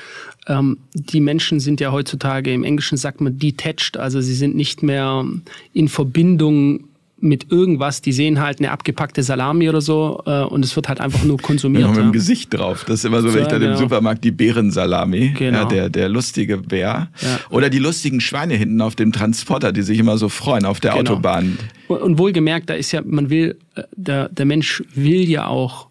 ähm, 0.46 0.78
die 0.94 1.20
Menschen 1.20 1.60
sind 1.60 1.80
ja 1.80 1.92
heutzutage, 1.92 2.52
im 2.52 2.64
Englischen 2.64 2.96
sagt 2.96 3.20
man 3.20 3.38
detached, 3.38 3.96
also 3.96 4.20
sie 4.20 4.34
sind 4.34 4.54
nicht 4.54 4.82
mehr 4.82 5.24
in 5.72 5.88
Verbindung 5.88 6.84
mit 7.18 7.50
irgendwas, 7.50 8.02
die 8.02 8.12
sehen 8.12 8.40
halt 8.40 8.58
eine 8.58 8.70
abgepackte 8.70 9.22
Salami 9.22 9.68
oder 9.68 9.80
so 9.80 10.22
äh, 10.26 10.42
und 10.42 10.64
es 10.64 10.76
wird 10.76 10.88
halt 10.88 11.00
einfach 11.00 11.24
nur 11.24 11.38
konsumiert. 11.42 11.84
Ja, 11.84 11.88
mit 11.88 11.98
dem 11.98 12.12
Gesicht 12.12 12.52
drauf. 12.52 12.84
Das 12.84 12.96
ist 12.96 13.04
immer 13.04 13.22
so, 13.22 13.32
wenn 13.32 13.42
ich 13.42 13.48
dann 13.48 13.60
genau. 13.60 13.72
im 13.72 13.78
Supermarkt 13.78 14.22
die 14.22 14.30
Bärensalami, 14.30 15.30
genau. 15.30 15.60
ja, 15.60 15.64
der, 15.64 15.88
der 15.88 16.08
lustige 16.08 16.58
Bär. 16.58 17.08
Ja. 17.20 17.40
Oder 17.48 17.70
die 17.70 17.78
lustigen 17.78 18.20
Schweine 18.20 18.54
hinten 18.54 18.80
auf 18.82 18.96
dem 18.96 19.12
Transporter, 19.12 19.72
die 19.72 19.82
sich 19.82 19.98
immer 19.98 20.18
so 20.18 20.28
freuen 20.28 20.66
auf 20.66 20.78
der 20.80 20.92
genau. 20.92 21.12
Autobahn. 21.12 21.58
Und, 21.88 22.02
und 22.02 22.18
wohlgemerkt, 22.18 22.68
da 22.68 22.74
ist 22.74 22.92
ja, 22.92 23.00
man 23.02 23.30
will, 23.30 23.56
äh, 23.76 23.82
der, 23.96 24.28
der 24.28 24.44
Mensch 24.44 24.84
will 24.94 25.28
ja 25.28 25.46
auch 25.46 25.85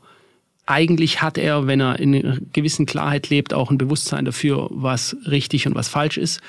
eigentlich 0.65 1.21
hat 1.21 1.37
er, 1.37 1.67
wenn 1.67 1.79
er 1.79 1.99
in 1.99 2.15
einer 2.15 2.37
gewissen 2.53 2.85
Klarheit 2.85 3.29
lebt, 3.29 3.53
auch 3.53 3.69
ein 3.69 3.77
Bewusstsein 3.77 4.25
dafür, 4.25 4.67
was 4.71 5.15
richtig 5.27 5.67
und 5.67 5.75
was 5.75 5.87
falsch 5.87 6.17
ist. 6.17 6.41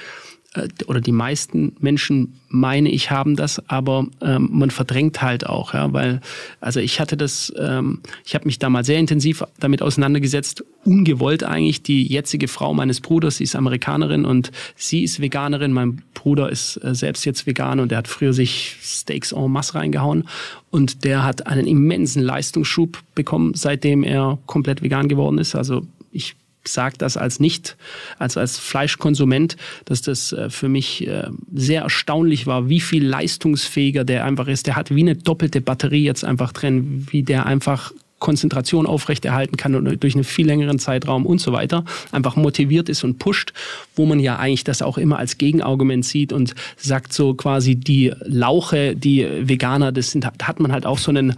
Äh, 0.56 0.68
oder 0.86 1.00
die 1.00 1.12
meisten 1.12 1.76
Menschen, 1.80 2.34
meine 2.48 2.90
ich, 2.90 3.10
haben 3.10 3.36
das, 3.36 3.62
aber 3.68 4.06
ähm, 4.20 4.48
man 4.52 4.70
verdrängt 4.70 5.22
halt 5.22 5.46
auch, 5.46 5.74
ja, 5.74 5.92
weil, 5.92 6.20
also 6.60 6.80
ich 6.80 7.00
hatte 7.00 7.16
das, 7.16 7.52
ähm, 7.58 8.00
ich 8.24 8.34
habe 8.34 8.46
mich 8.46 8.58
damals 8.58 8.86
sehr 8.86 8.98
intensiv 8.98 9.44
damit 9.60 9.82
auseinandergesetzt, 9.82 10.64
ungewollt 10.84 11.44
eigentlich, 11.44 11.82
die 11.82 12.06
jetzige 12.06 12.48
Frau 12.48 12.72
meines 12.72 13.00
Bruders, 13.00 13.36
sie 13.36 13.44
ist 13.44 13.56
Amerikanerin 13.56 14.24
und 14.24 14.52
sie 14.76 15.02
ist 15.02 15.20
Veganerin, 15.20 15.72
mein 15.72 16.02
Bruder 16.14 16.50
ist 16.50 16.82
äh, 16.82 16.94
selbst 16.94 17.24
jetzt 17.24 17.46
Veganer 17.46 17.82
und 17.82 17.90
der 17.90 17.98
hat 17.98 18.08
früher 18.08 18.32
sich 18.32 18.76
Steaks 18.82 19.32
en 19.32 19.50
masse 19.50 19.74
reingehauen 19.74 20.24
und 20.70 21.04
der 21.04 21.24
hat 21.24 21.46
einen 21.46 21.66
immensen 21.66 22.22
Leistungsschub 22.22 23.02
bekommen, 23.14 23.52
seitdem 23.54 24.02
er 24.02 24.38
komplett 24.46 24.82
vegan 24.82 25.08
geworden 25.08 25.38
ist, 25.38 25.54
also 25.54 25.82
ich 26.12 26.36
sage 26.72 26.96
das 26.98 27.16
als 27.16 27.40
nicht, 27.40 27.76
als, 28.18 28.36
als 28.36 28.58
Fleischkonsument, 28.58 29.56
dass 29.84 30.02
das 30.02 30.32
äh, 30.32 30.50
für 30.50 30.68
mich 30.68 31.06
äh, 31.06 31.28
sehr 31.54 31.82
erstaunlich 31.82 32.46
war, 32.46 32.68
wie 32.68 32.80
viel 32.80 33.06
leistungsfähiger 33.06 34.04
der 34.04 34.24
einfach 34.24 34.48
ist. 34.48 34.66
Der 34.66 34.76
hat 34.76 34.94
wie 34.94 35.02
eine 35.02 35.16
doppelte 35.16 35.60
Batterie 35.60 36.04
jetzt 36.04 36.24
einfach 36.24 36.52
drin, 36.52 37.06
wie 37.10 37.22
der 37.22 37.46
einfach 37.46 37.92
Konzentration 38.18 38.86
aufrechterhalten 38.86 39.56
kann 39.56 39.74
und 39.74 40.02
durch 40.02 40.14
einen 40.14 40.24
viel 40.24 40.46
längeren 40.46 40.78
Zeitraum 40.78 41.26
und 41.26 41.40
so 41.40 41.52
weiter 41.52 41.84
einfach 42.12 42.36
motiviert 42.36 42.88
ist 42.88 43.04
und 43.04 43.18
pusht, 43.18 43.52
wo 43.94 44.06
man 44.06 44.20
ja 44.20 44.36
eigentlich 44.36 44.64
das 44.64 44.82
auch 44.82 44.98
immer 44.98 45.18
als 45.18 45.38
Gegenargument 45.38 46.04
sieht 46.04 46.32
und 46.32 46.54
sagt 46.76 47.12
so 47.12 47.34
quasi 47.34 47.76
die 47.76 48.12
Lauche, 48.24 48.96
die 48.96 49.26
Veganer, 49.42 49.92
das 49.92 50.10
sind, 50.12 50.26
hat 50.26 50.60
man 50.60 50.72
halt 50.72 50.86
auch 50.86 50.98
so 50.98 51.10
einen 51.10 51.34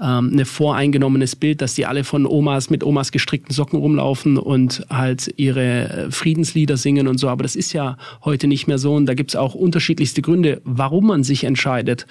ähm, 0.00 0.30
eine 0.32 0.44
voreingenommenes 0.44 1.36
Bild, 1.36 1.60
dass 1.60 1.74
die 1.74 1.86
alle 1.86 2.02
von 2.02 2.26
Omas 2.26 2.68
mit 2.68 2.82
Omas 2.82 3.12
gestrickten 3.12 3.54
Socken 3.54 3.78
rumlaufen 3.78 4.38
und 4.38 4.84
halt 4.90 5.32
ihre 5.36 6.08
Friedenslieder 6.10 6.76
singen 6.76 7.06
und 7.06 7.18
so. 7.18 7.28
Aber 7.28 7.44
das 7.44 7.54
ist 7.54 7.72
ja 7.72 7.96
heute 8.24 8.48
nicht 8.48 8.66
mehr 8.66 8.78
so 8.78 8.94
und 8.94 9.06
da 9.06 9.14
gibt 9.14 9.30
es 9.30 9.36
auch 9.36 9.54
unterschiedlichste 9.54 10.20
Gründe, 10.20 10.60
warum 10.64 11.06
man 11.06 11.22
sich 11.22 11.44
entscheidet 11.44 12.06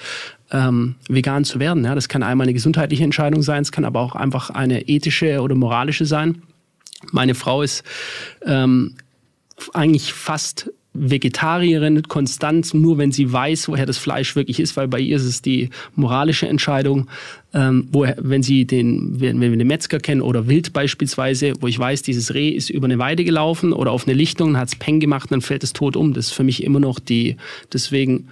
ähm, 0.53 0.95
vegan 1.09 1.43
zu 1.43 1.59
werden. 1.59 1.83
Ja, 1.83 1.95
das 1.95 2.07
kann 2.07 2.23
einmal 2.23 2.45
eine 2.45 2.53
gesundheitliche 2.53 3.03
Entscheidung 3.03 3.41
sein, 3.41 3.63
es 3.63 3.71
kann 3.71 3.83
aber 3.83 3.99
auch 3.99 4.15
einfach 4.15 4.51
eine 4.51 4.87
ethische 4.87 5.41
oder 5.41 5.55
moralische 5.55 6.05
sein. 6.05 6.43
Meine 7.11 7.35
Frau 7.35 7.63
ist 7.63 7.83
ähm, 8.45 8.95
eigentlich 9.73 10.13
fast 10.13 10.71
Vegetarierin 10.95 12.03
konstant, 12.03 12.75
nur 12.75 12.99
wenn 12.99 13.11
sie 13.11 13.33
weiß, 13.33 13.67
woher 13.67 13.87
das 13.87 13.97
Fleisch 13.97 14.35
wirklich 14.35 14.59
ist, 14.59 14.77
weil 14.77 14.87
bei 14.87 14.99
ihr 14.99 15.15
ist 15.15 15.25
es 15.25 15.41
die 15.41 15.71
moralische 15.95 16.47
Entscheidung, 16.47 17.09
ähm, 17.55 17.87
woher, 17.91 18.15
wenn 18.21 18.43
sie 18.43 18.65
den, 18.65 19.19
wenn 19.19 19.41
wir 19.41 19.49
den 19.49 19.67
Metzger 19.67 19.99
kennen 19.99 20.21
oder 20.21 20.47
Wild 20.47 20.71
beispielsweise, 20.71 21.53
wo 21.59 21.67
ich 21.67 21.79
weiß, 21.79 22.03
dieses 22.03 22.35
Reh 22.35 22.49
ist 22.49 22.69
über 22.69 22.85
eine 22.85 22.99
Weide 22.99 23.23
gelaufen 23.23 23.73
oder 23.73 23.91
auf 23.91 24.05
eine 24.05 24.13
Lichtung, 24.13 24.55
hat 24.55 24.67
es 24.67 24.75
Peng 24.75 24.99
gemacht, 24.99 25.31
dann 25.31 25.41
fällt 25.41 25.63
es 25.63 25.73
tot 25.73 25.97
um. 25.97 26.13
Das 26.13 26.27
ist 26.27 26.33
für 26.33 26.43
mich 26.43 26.63
immer 26.63 26.79
noch 26.79 26.99
die, 26.99 27.37
deswegen 27.73 28.27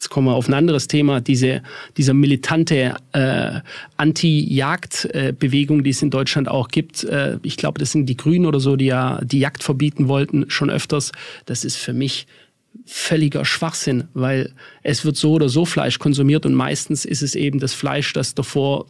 jetzt 0.00 0.08
kommen 0.08 0.28
wir 0.28 0.34
auf 0.34 0.48
ein 0.48 0.54
anderes 0.54 0.88
Thema, 0.88 1.20
diese, 1.20 1.62
dieser 1.98 2.14
militante 2.14 2.94
äh, 3.12 3.60
Anti-Jagd-Bewegung, 3.98 5.84
die 5.84 5.90
es 5.90 6.00
in 6.00 6.08
Deutschland 6.08 6.48
auch 6.48 6.68
gibt. 6.68 7.04
Äh, 7.04 7.36
ich 7.42 7.58
glaube, 7.58 7.78
das 7.78 7.92
sind 7.92 8.06
die 8.06 8.16
Grünen 8.16 8.46
oder 8.46 8.60
so, 8.60 8.76
die 8.76 8.86
ja 8.86 9.20
die 9.22 9.40
Jagd 9.40 9.62
verbieten 9.62 10.08
wollten, 10.08 10.48
schon 10.48 10.70
öfters. 10.70 11.12
Das 11.44 11.66
ist 11.66 11.76
für 11.76 11.92
mich 11.92 12.26
völliger 12.86 13.44
Schwachsinn, 13.44 14.04
weil 14.14 14.54
es 14.82 15.04
wird 15.04 15.16
so 15.16 15.32
oder 15.32 15.50
so 15.50 15.66
Fleisch 15.66 15.98
konsumiert 15.98 16.46
und 16.46 16.54
meistens 16.54 17.04
ist 17.04 17.20
es 17.20 17.34
eben 17.34 17.58
das 17.58 17.74
Fleisch, 17.74 18.14
das 18.14 18.34
davor 18.34 18.86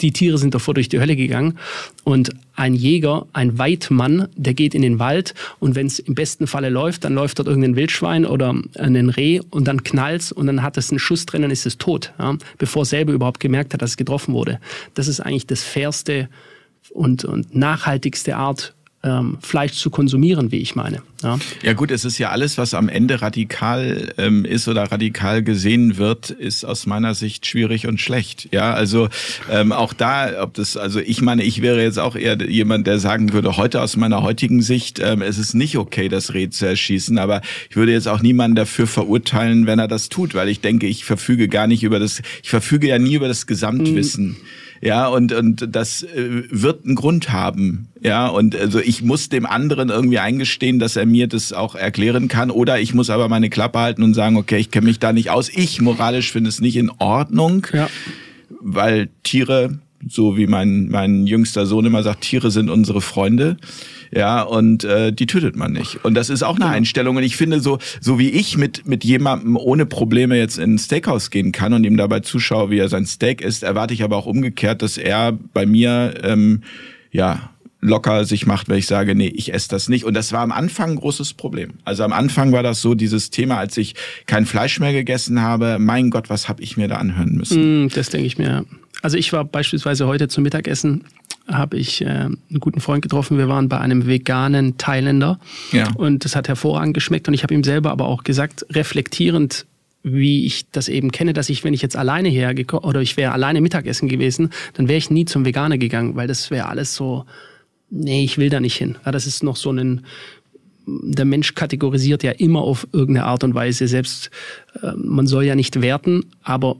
die 0.00 0.12
Tiere 0.12 0.38
sind 0.38 0.54
davor 0.54 0.74
durch 0.74 0.88
die 0.88 1.00
Hölle 1.00 1.16
gegangen. 1.16 1.58
Und 2.04 2.30
ein 2.54 2.74
Jäger, 2.74 3.26
ein 3.32 3.58
Weidmann, 3.58 4.28
der 4.36 4.54
geht 4.54 4.74
in 4.74 4.82
den 4.82 4.98
Wald 4.98 5.34
und 5.60 5.74
wenn 5.74 5.86
es 5.86 5.98
im 5.98 6.14
besten 6.14 6.46
Falle 6.46 6.68
läuft, 6.68 7.04
dann 7.04 7.14
läuft 7.14 7.38
dort 7.38 7.48
irgendein 7.48 7.76
Wildschwein 7.76 8.26
oder 8.26 8.54
ein 8.78 9.08
Reh 9.08 9.40
und 9.50 9.66
dann 9.66 9.82
knallt's 9.82 10.30
und 10.30 10.46
dann 10.46 10.62
hat 10.62 10.76
es 10.76 10.90
einen 10.90 10.98
Schuss 10.98 11.24
drin, 11.24 11.42
dann 11.42 11.50
ist 11.50 11.64
es 11.64 11.78
tot, 11.78 12.12
ja, 12.18 12.36
bevor 12.58 12.84
selber 12.84 13.12
überhaupt 13.12 13.40
gemerkt 13.40 13.72
hat, 13.72 13.80
dass 13.82 13.90
es 13.90 13.96
getroffen 13.96 14.34
wurde. 14.34 14.60
Das 14.94 15.08
ist 15.08 15.20
eigentlich 15.20 15.46
das 15.46 15.62
fairste 15.62 16.28
und, 16.90 17.24
und 17.24 17.54
nachhaltigste 17.54 18.36
Art, 18.36 18.74
ähm, 19.02 19.38
Fleisch 19.40 19.72
zu 19.72 19.88
konsumieren, 19.88 20.52
wie 20.52 20.58
ich 20.58 20.74
meine. 20.74 21.02
Ja. 21.22 21.38
ja 21.62 21.72
gut, 21.72 21.90
es 21.90 22.04
ist 22.04 22.18
ja 22.18 22.30
alles, 22.30 22.58
was 22.58 22.74
am 22.74 22.88
Ende 22.88 23.22
radikal 23.22 24.12
ähm, 24.18 24.44
ist 24.44 24.68
oder 24.68 24.84
radikal 24.84 25.42
gesehen 25.42 25.96
wird, 25.96 26.30
ist 26.30 26.64
aus 26.64 26.86
meiner 26.86 27.14
Sicht 27.14 27.46
schwierig 27.46 27.86
und 27.86 28.00
schlecht. 28.00 28.48
Ja, 28.52 28.74
also 28.74 29.08
ähm, 29.50 29.72
auch 29.72 29.94
da, 29.94 30.42
ob 30.42 30.54
das, 30.54 30.76
also 30.76 31.00
ich 31.00 31.22
meine, 31.22 31.44
ich 31.44 31.62
wäre 31.62 31.82
jetzt 31.82 31.98
auch 31.98 32.14
eher 32.14 32.40
jemand, 32.42 32.86
der 32.86 32.98
sagen 32.98 33.32
würde, 33.32 33.56
heute 33.56 33.80
aus 33.80 33.96
meiner 33.96 34.22
heutigen 34.22 34.60
Sicht, 34.60 34.98
ähm, 34.98 35.22
es 35.22 35.38
ist 35.38 35.54
nicht 35.54 35.78
okay, 35.78 36.08
das 36.08 36.34
Reh 36.34 36.50
zu 36.50 36.66
erschießen, 36.66 37.18
aber 37.18 37.40
ich 37.70 37.76
würde 37.76 37.92
jetzt 37.92 38.08
auch 38.08 38.20
niemanden 38.20 38.56
dafür 38.56 38.86
verurteilen, 38.86 39.66
wenn 39.66 39.78
er 39.78 39.88
das 39.88 40.10
tut, 40.10 40.34
weil 40.34 40.48
ich 40.48 40.60
denke, 40.60 40.86
ich 40.86 41.06
verfüge 41.06 41.48
gar 41.48 41.66
nicht 41.66 41.82
über 41.82 41.98
das, 41.98 42.20
ich 42.42 42.50
verfüge 42.50 42.88
ja 42.88 42.98
nie 42.98 43.14
über 43.14 43.28
das 43.28 43.46
Gesamtwissen. 43.46 44.28
Mhm 44.28 44.36
ja, 44.80 45.08
und, 45.08 45.32
und 45.32 45.68
das 45.74 46.02
äh, 46.02 46.44
wird 46.50 46.86
einen 46.86 46.94
Grund 46.94 47.30
haben. 47.32 47.88
Ja, 48.00 48.28
und 48.28 48.56
also 48.56 48.80
ich 48.80 49.02
muss 49.02 49.28
dem 49.28 49.44
anderen 49.44 49.90
irgendwie 49.90 50.18
eingestehen, 50.18 50.78
dass 50.78 50.96
er 50.96 51.04
mir 51.04 51.26
das 51.26 51.52
auch 51.52 51.74
erklären 51.74 52.28
kann. 52.28 52.50
Oder 52.50 52.80
ich 52.80 52.94
muss 52.94 53.10
aber 53.10 53.28
meine 53.28 53.50
Klappe 53.50 53.78
halten 53.78 54.02
und 54.02 54.14
sagen, 54.14 54.36
okay, 54.36 54.56
ich 54.56 54.70
kenne 54.70 54.86
mich 54.86 54.98
da 54.98 55.12
nicht 55.12 55.28
aus. 55.28 55.50
Ich 55.50 55.82
moralisch 55.82 56.32
finde 56.32 56.48
es 56.48 56.60
nicht 56.60 56.76
in 56.76 56.90
Ordnung, 56.98 57.66
ja. 57.74 57.90
weil 58.60 59.10
Tiere, 59.22 59.78
so 60.08 60.36
wie 60.36 60.46
mein, 60.46 60.88
mein 60.88 61.26
jüngster 61.26 61.66
Sohn 61.66 61.84
immer 61.84 62.02
sagt, 62.02 62.22
Tiere 62.22 62.50
sind 62.50 62.70
unsere 62.70 63.00
Freunde 63.00 63.56
ja, 64.12 64.42
und 64.42 64.82
äh, 64.84 65.12
die 65.12 65.26
tötet 65.26 65.56
man 65.56 65.72
nicht. 65.72 66.04
Und 66.04 66.14
das 66.14 66.30
ist 66.30 66.42
auch 66.42 66.56
eine 66.56 66.64
genau. 66.64 66.76
Einstellung. 66.76 67.16
Und 67.16 67.22
ich 67.22 67.36
finde, 67.36 67.60
so, 67.60 67.78
so 68.00 68.18
wie 68.18 68.30
ich 68.30 68.56
mit, 68.56 68.86
mit 68.86 69.04
jemandem 69.04 69.56
ohne 69.56 69.86
Probleme 69.86 70.36
jetzt 70.36 70.58
in 70.58 70.74
ein 70.74 70.78
Steakhouse 70.78 71.30
gehen 71.30 71.52
kann 71.52 71.72
und 71.72 71.84
ihm 71.84 71.96
dabei 71.96 72.20
zuschaue, 72.20 72.70
wie 72.70 72.78
er 72.78 72.88
sein 72.88 73.06
Steak 73.06 73.40
isst, 73.40 73.62
erwarte 73.62 73.94
ich 73.94 74.02
aber 74.02 74.16
auch 74.16 74.26
umgekehrt, 74.26 74.82
dass 74.82 74.98
er 74.98 75.32
bei 75.32 75.64
mir, 75.64 76.14
ähm, 76.24 76.62
ja, 77.12 77.50
locker 77.82 78.26
sich 78.26 78.46
macht, 78.46 78.68
wenn 78.68 78.76
ich 78.76 78.86
sage, 78.86 79.14
nee, 79.14 79.28
ich 79.28 79.54
esse 79.54 79.68
das 79.68 79.88
nicht. 79.88 80.04
Und 80.04 80.14
das 80.14 80.32
war 80.32 80.40
am 80.40 80.52
Anfang 80.52 80.90
ein 80.90 80.96
großes 80.96 81.32
Problem. 81.32 81.74
Also 81.84 82.02
am 82.02 82.12
Anfang 82.12 82.52
war 82.52 82.62
das 82.62 82.82
so 82.82 82.94
dieses 82.94 83.30
Thema, 83.30 83.56
als 83.56 83.76
ich 83.78 83.94
kein 84.26 84.44
Fleisch 84.44 84.80
mehr 84.80 84.92
gegessen 84.92 85.40
habe, 85.40 85.78
mein 85.78 86.10
Gott, 86.10 86.28
was 86.28 86.48
habe 86.48 86.62
ich 86.62 86.76
mir 86.76 86.88
da 86.88 86.96
anhören 86.96 87.36
müssen? 87.36 87.84
Mm, 87.84 87.88
das 87.88 88.10
denke 88.10 88.26
ich 88.26 88.36
mir. 88.36 88.66
Also 89.02 89.16
ich 89.16 89.32
war 89.32 89.44
beispielsweise 89.44 90.06
heute 90.06 90.28
zum 90.28 90.44
Mittagessen 90.44 91.04
habe 91.48 91.76
ich 91.76 92.02
äh, 92.02 92.06
einen 92.06 92.38
guten 92.60 92.80
Freund 92.80 93.02
getroffen. 93.02 93.38
Wir 93.38 93.48
waren 93.48 93.68
bei 93.68 93.78
einem 93.78 94.06
veganen 94.06 94.78
Thailänder 94.78 95.40
ja. 95.72 95.88
und 95.96 96.24
das 96.24 96.36
hat 96.36 96.48
hervorragend 96.48 96.94
geschmeckt. 96.94 97.26
Und 97.28 97.34
ich 97.34 97.42
habe 97.42 97.54
ihm 97.54 97.64
selber 97.64 97.90
aber 97.90 98.06
auch 98.06 98.22
gesagt, 98.22 98.66
reflektierend 98.70 99.66
wie 100.02 100.46
ich 100.46 100.70
das 100.70 100.88
eben 100.88 101.12
kenne, 101.12 101.34
dass 101.34 101.50
ich, 101.50 101.62
wenn 101.62 101.74
ich 101.74 101.82
jetzt 101.82 101.96
alleine 101.96 102.28
hergekommen 102.28 102.88
oder 102.88 103.02
ich 103.02 103.16
wäre 103.16 103.32
alleine 103.32 103.60
Mittagessen 103.60 104.08
gewesen, 104.08 104.50
dann 104.74 104.88
wäre 104.88 104.96
ich 104.96 105.10
nie 105.10 105.26
zum 105.26 105.44
Veganer 105.44 105.76
gegangen, 105.76 106.16
weil 106.16 106.26
das 106.26 106.50
wäre 106.50 106.68
alles 106.68 106.94
so, 106.94 107.26
nee, 107.90 108.24
ich 108.24 108.38
will 108.38 108.48
da 108.48 108.60
nicht 108.60 108.76
hin. 108.76 108.96
Ja, 109.04 109.12
das 109.12 109.26
ist 109.26 109.42
noch 109.42 109.56
so 109.56 109.70
ein 109.70 110.06
der 110.86 111.24
Mensch 111.24 111.54
kategorisiert 111.54 112.22
ja 112.22 112.32
immer 112.32 112.60
auf 112.62 112.86
irgendeine 112.92 113.26
Art 113.26 113.44
und 113.44 113.54
Weise. 113.54 113.86
Selbst 113.86 114.30
äh, 114.82 114.92
man 114.96 115.26
soll 115.26 115.44
ja 115.44 115.54
nicht 115.54 115.80
werten, 115.82 116.24
aber 116.42 116.76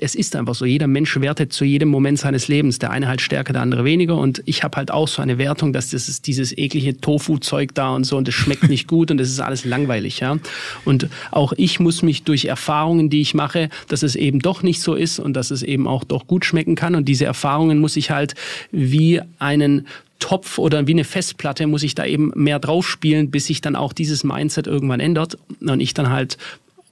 es 0.00 0.14
ist 0.14 0.36
einfach 0.36 0.54
so. 0.54 0.64
Jeder 0.64 0.86
Mensch 0.86 1.20
wertet 1.20 1.52
zu 1.52 1.64
jedem 1.64 1.88
Moment 1.88 2.18
seines 2.18 2.48
Lebens. 2.48 2.78
Der 2.78 2.90
eine 2.90 3.08
halt 3.08 3.20
stärker, 3.20 3.52
der 3.52 3.62
andere 3.62 3.84
weniger. 3.84 4.16
Und 4.16 4.42
ich 4.46 4.62
habe 4.62 4.76
halt 4.76 4.90
auch 4.90 5.08
so 5.08 5.22
eine 5.22 5.38
Wertung, 5.38 5.72
dass 5.72 5.90
das 5.90 6.08
ist 6.08 6.26
dieses 6.26 6.56
eklige 6.56 7.00
Tofu-Zeug 7.00 7.74
da 7.74 7.94
und 7.94 8.04
so 8.04 8.16
und 8.16 8.28
das 8.28 8.34
schmeckt 8.34 8.68
nicht 8.68 8.88
gut 8.88 9.10
und 9.10 9.18
das 9.18 9.28
ist 9.28 9.40
alles 9.40 9.64
langweilig. 9.64 10.20
Ja? 10.20 10.38
Und 10.84 11.08
auch 11.30 11.52
ich 11.56 11.80
muss 11.80 12.02
mich 12.02 12.22
durch 12.22 12.46
Erfahrungen, 12.46 13.10
die 13.10 13.20
ich 13.20 13.34
mache, 13.34 13.68
dass 13.88 14.02
es 14.02 14.16
eben 14.16 14.40
doch 14.40 14.62
nicht 14.62 14.80
so 14.80 14.94
ist 14.94 15.18
und 15.18 15.34
dass 15.34 15.50
es 15.50 15.62
eben 15.62 15.86
auch 15.86 16.04
doch 16.04 16.26
gut 16.26 16.44
schmecken 16.44 16.74
kann. 16.74 16.94
Und 16.94 17.06
diese 17.06 17.24
Erfahrungen 17.24 17.78
muss 17.78 17.96
ich 17.96 18.10
halt 18.10 18.34
wie 18.70 19.20
einen 19.38 19.86
Topf 20.22 20.58
oder 20.58 20.86
wie 20.86 20.92
eine 20.92 21.02
Festplatte 21.02 21.66
muss 21.66 21.82
ich 21.82 21.96
da 21.96 22.06
eben 22.06 22.30
mehr 22.36 22.60
drauf 22.60 22.88
spielen, 22.88 23.32
bis 23.32 23.46
sich 23.46 23.60
dann 23.60 23.74
auch 23.74 23.92
dieses 23.92 24.22
Mindset 24.22 24.68
irgendwann 24.68 25.00
ändert 25.00 25.36
und 25.60 25.80
ich 25.80 25.94
dann 25.94 26.10
halt 26.10 26.38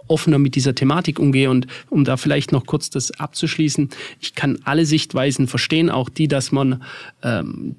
offener 0.08 0.40
mit 0.40 0.56
dieser 0.56 0.75
Thematik 0.75 1.20
umgehe. 1.20 1.49
Und 1.49 1.68
um 1.90 2.04
da 2.04 2.16
vielleicht 2.16 2.50
noch 2.50 2.66
kurz 2.66 2.90
das 2.90 3.12
abzuschließen, 3.12 3.90
ich 4.20 4.34
kann 4.34 4.58
alle 4.64 4.84
Sichtweisen 4.84 5.46
verstehen, 5.46 5.90
auch 5.90 6.08
die, 6.08 6.26
dass 6.26 6.50
man 6.50 6.82
ähm, 7.22 7.76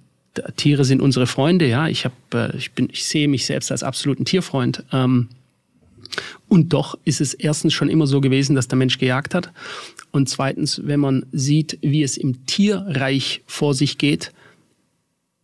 Tiere 0.56 0.86
sind 0.86 1.02
unsere 1.02 1.28
Freunde. 1.28 1.68
Ja, 1.68 1.90
ich 1.90 2.06
habe, 2.06 2.16
äh, 2.34 2.58
ich 2.58 2.72
bin, 2.72 2.88
ich 2.90 3.04
sehe 3.04 3.28
mich 3.28 3.46
selbst 3.46 3.74
als 3.74 3.84
absoluten 3.84 4.24
Tierfreund. 4.24 4.86
Ähm, 4.94 5.28
und 6.48 6.72
doch 6.72 6.98
ist 7.04 7.20
es 7.20 7.34
erstens 7.34 7.74
schon 7.74 7.90
immer 7.90 8.08
so 8.08 8.22
gewesen, 8.22 8.56
dass 8.56 8.70
der 8.70 8.78
Mensch 8.78 9.00
gejagt 9.00 9.36
hat. 9.36 9.52
Und 10.12 10.30
zweitens, 10.30 10.82
wenn 10.86 11.02
man 11.02 11.26
sieht, 11.34 11.78
wie 11.82 12.04
es 12.04 12.16
im 12.16 12.46
Tierreich 12.46 13.42
vor 13.48 13.74
sich 13.74 13.98
geht, 13.98 14.32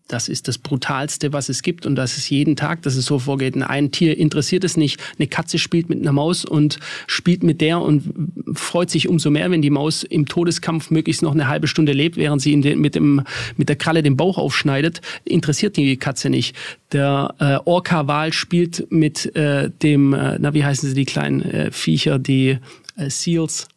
das 0.07 0.29
ist 0.29 0.47
das 0.47 0.57
Brutalste, 0.57 1.33
was 1.33 1.49
es 1.49 1.61
gibt 1.61 1.85
und 1.85 1.95
das 1.95 2.17
ist 2.17 2.29
jeden 2.29 2.55
Tag, 2.55 2.81
dass 2.83 2.95
es 2.95 3.05
so 3.05 3.19
vorgeht. 3.19 3.61
Ein 3.61 3.91
Tier 3.91 4.17
interessiert 4.17 4.63
es 4.63 4.77
nicht. 4.77 5.01
Eine 5.17 5.27
Katze 5.27 5.59
spielt 5.59 5.89
mit 5.89 5.99
einer 5.99 6.11
Maus 6.11 6.45
und 6.45 6.79
spielt 7.07 7.43
mit 7.43 7.61
der 7.61 7.81
und 7.81 8.13
freut 8.53 8.89
sich 8.89 9.07
umso 9.07 9.29
mehr, 9.29 9.51
wenn 9.51 9.61
die 9.61 9.69
Maus 9.69 10.03
im 10.03 10.25
Todeskampf 10.25 10.91
möglichst 10.91 11.21
noch 11.21 11.33
eine 11.33 11.47
halbe 11.47 11.67
Stunde 11.67 11.91
lebt, 11.91 12.17
während 12.17 12.41
sie 12.41 12.55
mit, 12.55 12.95
dem, 12.95 13.21
mit 13.57 13.69
der 13.69 13.75
Kralle 13.75 14.03
den 14.03 14.17
Bauch 14.17 14.37
aufschneidet. 14.37 15.01
Interessiert 15.25 15.77
die 15.77 15.97
Katze 15.97 16.29
nicht. 16.29 16.55
Der 16.91 17.35
äh, 17.39 17.57
Orca-Wal 17.65 18.31
spielt 18.31 18.87
mit 18.89 19.35
äh, 19.35 19.69
dem, 19.69 20.13
äh, 20.13 20.37
na 20.39 20.53
wie 20.53 20.63
heißen 20.63 20.87
sie, 20.87 20.95
die 20.95 21.05
kleinen 21.05 21.41
äh, 21.41 21.71
Viecher, 21.71 22.19
die 22.19 22.59
äh, 22.95 23.09
Seals 23.09 23.67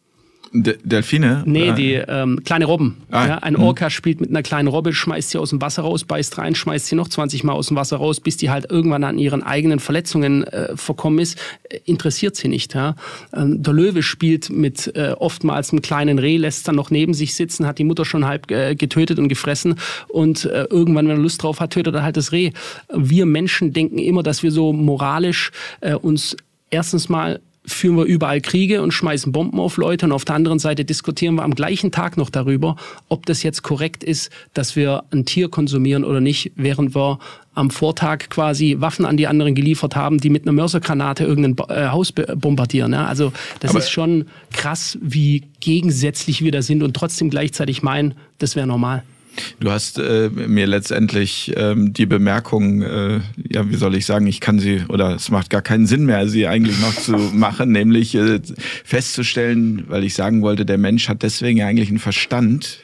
De 0.53 0.77
Delfine? 0.83 1.43
Nee, 1.45 1.71
die 1.71 1.93
ähm, 1.93 2.43
kleine 2.43 2.65
Robben. 2.65 2.97
Ah. 3.09 3.25
Ja, 3.25 3.37
ein 3.37 3.53
mhm. 3.53 3.63
Orca 3.63 3.89
spielt 3.89 4.19
mit 4.19 4.29
einer 4.29 4.43
kleinen 4.43 4.67
Robbe, 4.67 4.91
schmeißt 4.91 5.29
sie 5.29 5.37
aus 5.37 5.51
dem 5.51 5.61
Wasser 5.61 5.83
raus, 5.83 6.03
beißt 6.03 6.37
rein, 6.37 6.55
schmeißt 6.55 6.87
sie 6.87 6.95
noch 6.95 7.07
20 7.07 7.45
Mal 7.45 7.53
aus 7.53 7.67
dem 7.67 7.77
Wasser 7.77 7.97
raus, 7.97 8.19
bis 8.19 8.35
die 8.35 8.49
halt 8.49 8.69
irgendwann 8.69 9.05
an 9.05 9.17
ihren 9.17 9.43
eigenen 9.43 9.79
Verletzungen 9.79 10.43
äh, 10.43 10.75
verkommen 10.75 11.19
ist. 11.19 11.39
Äh, 11.69 11.79
interessiert 11.85 12.35
sie 12.35 12.49
nicht. 12.49 12.75
Ja? 12.75 12.95
Ähm, 13.33 13.63
der 13.63 13.73
Löwe 13.73 14.03
spielt 14.03 14.49
mit 14.49 14.93
äh, 14.95 15.13
oftmals 15.17 15.71
einem 15.71 15.81
kleinen 15.81 16.19
Reh, 16.19 16.35
lässt 16.35 16.67
dann 16.67 16.75
noch 16.75 16.91
neben 16.91 17.13
sich 17.13 17.33
sitzen, 17.33 17.65
hat 17.65 17.79
die 17.79 17.85
Mutter 17.85 18.03
schon 18.03 18.25
halb 18.25 18.51
äh, 18.51 18.75
getötet 18.75 19.19
und 19.19 19.29
gefressen 19.29 19.75
und 20.09 20.43
äh, 20.45 20.65
irgendwann, 20.65 21.07
wenn 21.07 21.15
er 21.15 21.21
Lust 21.21 21.43
drauf 21.43 21.61
hat, 21.61 21.71
tötet 21.71 21.95
er 21.95 22.03
halt 22.03 22.17
das 22.17 22.33
Reh. 22.33 22.51
Wir 22.93 23.25
Menschen 23.25 23.71
denken 23.71 23.99
immer, 23.99 24.21
dass 24.21 24.43
wir 24.43 24.51
so 24.51 24.73
moralisch 24.73 25.51
äh, 25.79 25.95
uns 25.95 26.35
erstens 26.71 27.07
mal 27.07 27.39
führen 27.65 27.95
wir 27.95 28.05
überall 28.05 28.41
Kriege 28.41 28.81
und 28.81 28.91
schmeißen 28.91 29.31
Bomben 29.31 29.59
auf 29.59 29.77
Leute 29.77 30.05
und 30.07 30.11
auf 30.11 30.25
der 30.25 30.35
anderen 30.35 30.59
Seite 30.59 30.83
diskutieren 30.83 31.35
wir 31.35 31.43
am 31.43 31.53
gleichen 31.53 31.91
Tag 31.91 32.17
noch 32.17 32.29
darüber, 32.29 32.75
ob 33.07 33.25
das 33.25 33.43
jetzt 33.43 33.61
korrekt 33.61 34.03
ist, 34.03 34.31
dass 34.53 34.75
wir 34.75 35.03
ein 35.11 35.25
Tier 35.25 35.49
konsumieren 35.49 36.03
oder 36.03 36.21
nicht, 36.21 36.51
während 36.55 36.95
wir 36.95 37.19
am 37.53 37.69
Vortag 37.69 38.29
quasi 38.29 38.77
Waffen 38.79 39.05
an 39.05 39.17
die 39.17 39.27
anderen 39.27 39.53
geliefert 39.53 39.95
haben, 39.95 40.19
die 40.19 40.29
mit 40.29 40.43
einer 40.43 40.53
Mörsergranate 40.53 41.23
irgendein 41.23 41.67
äh, 41.69 41.89
Haus 41.89 42.11
bombardieren. 42.11 42.93
Ja? 42.93 43.05
Also 43.05 43.31
das 43.59 43.71
Aber 43.71 43.79
ist 43.79 43.91
schon 43.91 44.25
krass, 44.53 44.97
wie 45.01 45.43
gegensätzlich 45.59 46.41
wir 46.41 46.51
da 46.51 46.61
sind 46.61 46.81
und 46.81 46.95
trotzdem 46.95 47.29
gleichzeitig 47.29 47.83
meinen, 47.83 48.15
das 48.39 48.55
wäre 48.55 48.65
normal. 48.65 49.03
Du 49.59 49.71
hast 49.71 49.97
äh, 49.97 50.29
mir 50.29 50.67
letztendlich 50.67 51.53
ähm, 51.55 51.93
die 51.93 52.05
Bemerkung, 52.05 52.81
äh, 52.81 53.19
ja, 53.49 53.69
wie 53.69 53.75
soll 53.75 53.95
ich 53.95 54.05
sagen, 54.05 54.27
ich 54.27 54.39
kann 54.39 54.59
sie, 54.59 54.83
oder 54.89 55.15
es 55.15 55.29
macht 55.29 55.49
gar 55.49 55.61
keinen 55.61 55.87
Sinn 55.87 56.05
mehr, 56.05 56.27
sie 56.27 56.47
eigentlich 56.47 56.79
noch 56.81 56.95
zu 56.95 57.11
machen, 57.33 57.71
nämlich 57.71 58.15
äh, 58.15 58.39
festzustellen, 58.83 59.85
weil 59.87 60.03
ich 60.03 60.15
sagen 60.15 60.41
wollte, 60.41 60.65
der 60.65 60.77
Mensch 60.77 61.07
hat 61.07 61.23
deswegen 61.23 61.59
ja 61.59 61.67
eigentlich 61.67 61.89
einen 61.89 61.99
Verstand, 61.99 62.79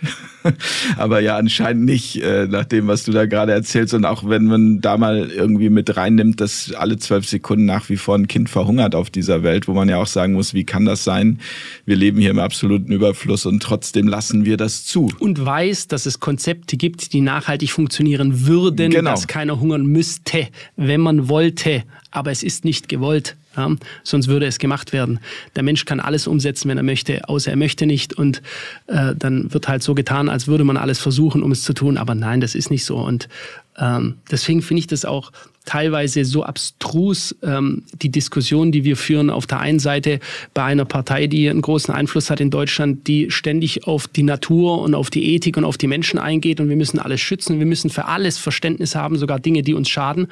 aber 0.98 1.20
ja 1.20 1.38
anscheinend 1.38 1.86
nicht, 1.86 2.22
äh, 2.22 2.48
nach 2.48 2.66
dem, 2.66 2.88
was 2.88 3.04
du 3.04 3.12
da 3.12 3.26
gerade 3.26 3.52
erzählst. 3.52 3.94
Und 3.94 4.06
auch 4.06 4.28
wenn 4.28 4.46
man 4.46 4.82
da 4.82 4.98
mal 4.98 5.30
irgendwie 5.30 5.70
mit 5.70 5.96
reinnimmt, 5.96 6.42
dass 6.42 6.74
alle 6.74 6.98
zwölf 6.98 7.28
Sekunden 7.28 7.66
nach 7.66 7.90
wie 7.90 7.98
vor 7.98 8.16
ein 8.16 8.28
Kind 8.28 8.50
verhungert 8.50 8.96
auf 8.96 9.10
dieser 9.10 9.44
Welt, 9.44 9.68
wo 9.68 9.74
man 9.74 9.90
ja 9.90 9.98
auch 9.98 10.08
sagen 10.08 10.34
muss, 10.34 10.54
wie 10.54 10.64
kann 10.64 10.86
das 10.86 11.04
sein? 11.04 11.40
Wir 11.86 11.96
leben 11.96 12.20
hier 12.20 12.32
im 12.32 12.40
absoluten 12.40 12.92
Überfluss 12.92 13.46
und 13.46 13.62
trotzdem 13.62 14.08
lassen 14.08 14.46
wir 14.46 14.58
das 14.58 14.86
zu. 14.86 15.10
Und 15.20 15.44
weiß, 15.44 15.88
dass 15.88 16.06
es 16.06 16.20
Konzepte 16.20 16.78
gibt, 16.78 17.14
die 17.14 17.22
nachhaltig 17.22 17.72
funktionieren 17.72 18.48
würden, 18.48 18.92
genau. 18.92 19.12
dass 19.12 19.28
keiner 19.28 19.60
hungern 19.60 19.86
müsste, 19.86 20.48
wenn 20.76 21.02
man 21.02 21.30
wollte. 21.30 21.84
Aber 22.12 22.32
es 22.32 22.44
ist 22.44 22.66
nicht 22.66 22.90
gewollt. 22.90 23.36
Ja, 23.58 23.72
sonst 24.04 24.28
würde 24.28 24.46
es 24.46 24.60
gemacht 24.60 24.94
werden. 24.94 25.20
Der 25.56 25.64
Mensch 25.64 25.86
kann 25.86 26.00
alles 26.00 26.28
umsetzen, 26.28 26.70
wenn 26.70 26.78
er 26.78 26.84
möchte, 26.84 27.28
außer 27.28 27.50
er 27.50 27.58
möchte 27.58 27.88
nicht. 27.88 28.14
Und 28.14 28.44
äh, 28.86 29.16
dann 29.16 29.52
wird 29.52 29.68
halt 29.68 29.82
so 29.82 29.96
getan, 29.96 30.30
als 30.30 30.48
würde 30.48 30.64
man 30.64 30.78
alles 30.78 31.00
versuchen, 31.00 31.42
um 31.42 31.52
es 31.52 31.64
zu 31.64 31.74
tun. 31.74 31.98
Aber 31.98 32.14
nein, 32.14 32.40
das 32.40 32.54
ist 32.54 32.70
nicht 32.70 32.86
so. 32.86 32.98
Und 32.98 33.28
ähm, 33.80 34.16
deswegen 34.32 34.62
finde 34.62 34.80
ich 34.80 34.88
das 34.88 35.06
auch 35.06 35.32
teilweise 35.66 36.24
so 36.24 36.44
abstrus, 36.44 37.36
ähm, 37.44 37.84
die 38.02 38.10
Diskussion, 38.10 38.72
die 38.72 38.84
wir 38.84 38.96
führen 38.96 39.30
auf 39.30 39.46
der 39.46 39.60
einen 39.60 39.80
Seite 39.80 40.20
bei 40.54 40.64
einer 40.64 40.86
Partei, 40.86 41.28
die 41.28 41.50
einen 41.50 41.62
großen 41.62 41.94
Einfluss 41.94 42.30
hat 42.30 42.40
in 42.40 42.50
Deutschland, 42.50 43.08
die 43.08 43.30
ständig 43.30 43.86
auf 43.86 44.08
die 44.08 44.24
Natur 44.24 44.82
und 44.82 44.96
auf 44.96 45.10
die 45.10 45.34
Ethik 45.34 45.58
und 45.58 45.66
auf 45.66 45.78
die 45.78 45.88
Menschen 45.88 46.20
eingeht 46.20 46.60
und 46.60 46.70
wir 46.70 46.76
müssen 46.76 47.00
alles 47.00 47.22
schützen, 47.22 47.60
wir 47.60 47.66
müssen 47.66 47.90
für 47.90 48.06
alles 48.06 48.38
Verständnis 48.38 48.96
haben, 48.96 49.18
sogar 49.18 49.40
Dinge, 49.40 49.62
die 49.62 49.74
uns 49.74 49.90
schaden. 49.90 50.28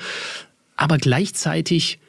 Aber 0.78 0.98
gleichzeitig 0.98 2.00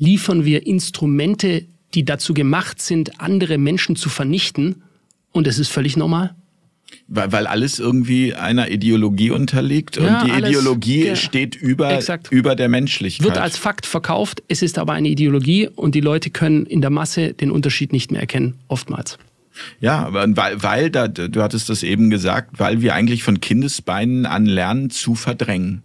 liefern 0.00 0.44
wir 0.44 0.66
Instrumente, 0.66 1.66
die 1.94 2.04
dazu 2.04 2.34
gemacht 2.34 2.82
sind, 2.82 3.20
andere 3.20 3.58
Menschen 3.58 3.94
zu 3.94 4.08
vernichten. 4.08 4.82
Und 5.30 5.46
es 5.46 5.60
ist 5.60 5.68
völlig 5.68 5.96
normal. 5.96 6.34
Weil, 7.06 7.30
weil 7.30 7.46
alles 7.46 7.78
irgendwie 7.78 8.34
einer 8.34 8.70
Ideologie 8.70 9.30
unterliegt 9.30 9.98
und 9.98 10.06
ja, 10.06 10.24
die 10.24 10.32
alles, 10.32 10.50
Ideologie 10.50 11.06
ja, 11.06 11.16
steht 11.16 11.54
über, 11.54 12.00
über 12.30 12.56
der 12.56 12.68
Menschlichkeit. 12.68 13.24
Wird 13.24 13.38
als 13.38 13.56
Fakt 13.56 13.86
verkauft, 13.86 14.42
es 14.48 14.62
ist 14.62 14.76
aber 14.76 14.94
eine 14.94 15.08
Ideologie 15.08 15.68
und 15.68 15.94
die 15.94 16.00
Leute 16.00 16.30
können 16.30 16.66
in 16.66 16.80
der 16.80 16.90
Masse 16.90 17.32
den 17.32 17.52
Unterschied 17.52 17.92
nicht 17.92 18.10
mehr 18.10 18.20
erkennen, 18.20 18.54
oftmals. 18.66 19.18
Ja, 19.80 20.12
weil, 20.12 20.62
weil 20.62 20.90
da, 20.90 21.06
du 21.06 21.42
hattest 21.42 21.68
das 21.68 21.84
eben 21.84 22.10
gesagt, 22.10 22.58
weil 22.58 22.80
wir 22.80 22.94
eigentlich 22.94 23.22
von 23.22 23.40
Kindesbeinen 23.40 24.26
an 24.26 24.46
lernen 24.46 24.90
zu 24.90 25.14
verdrängen. 25.14 25.82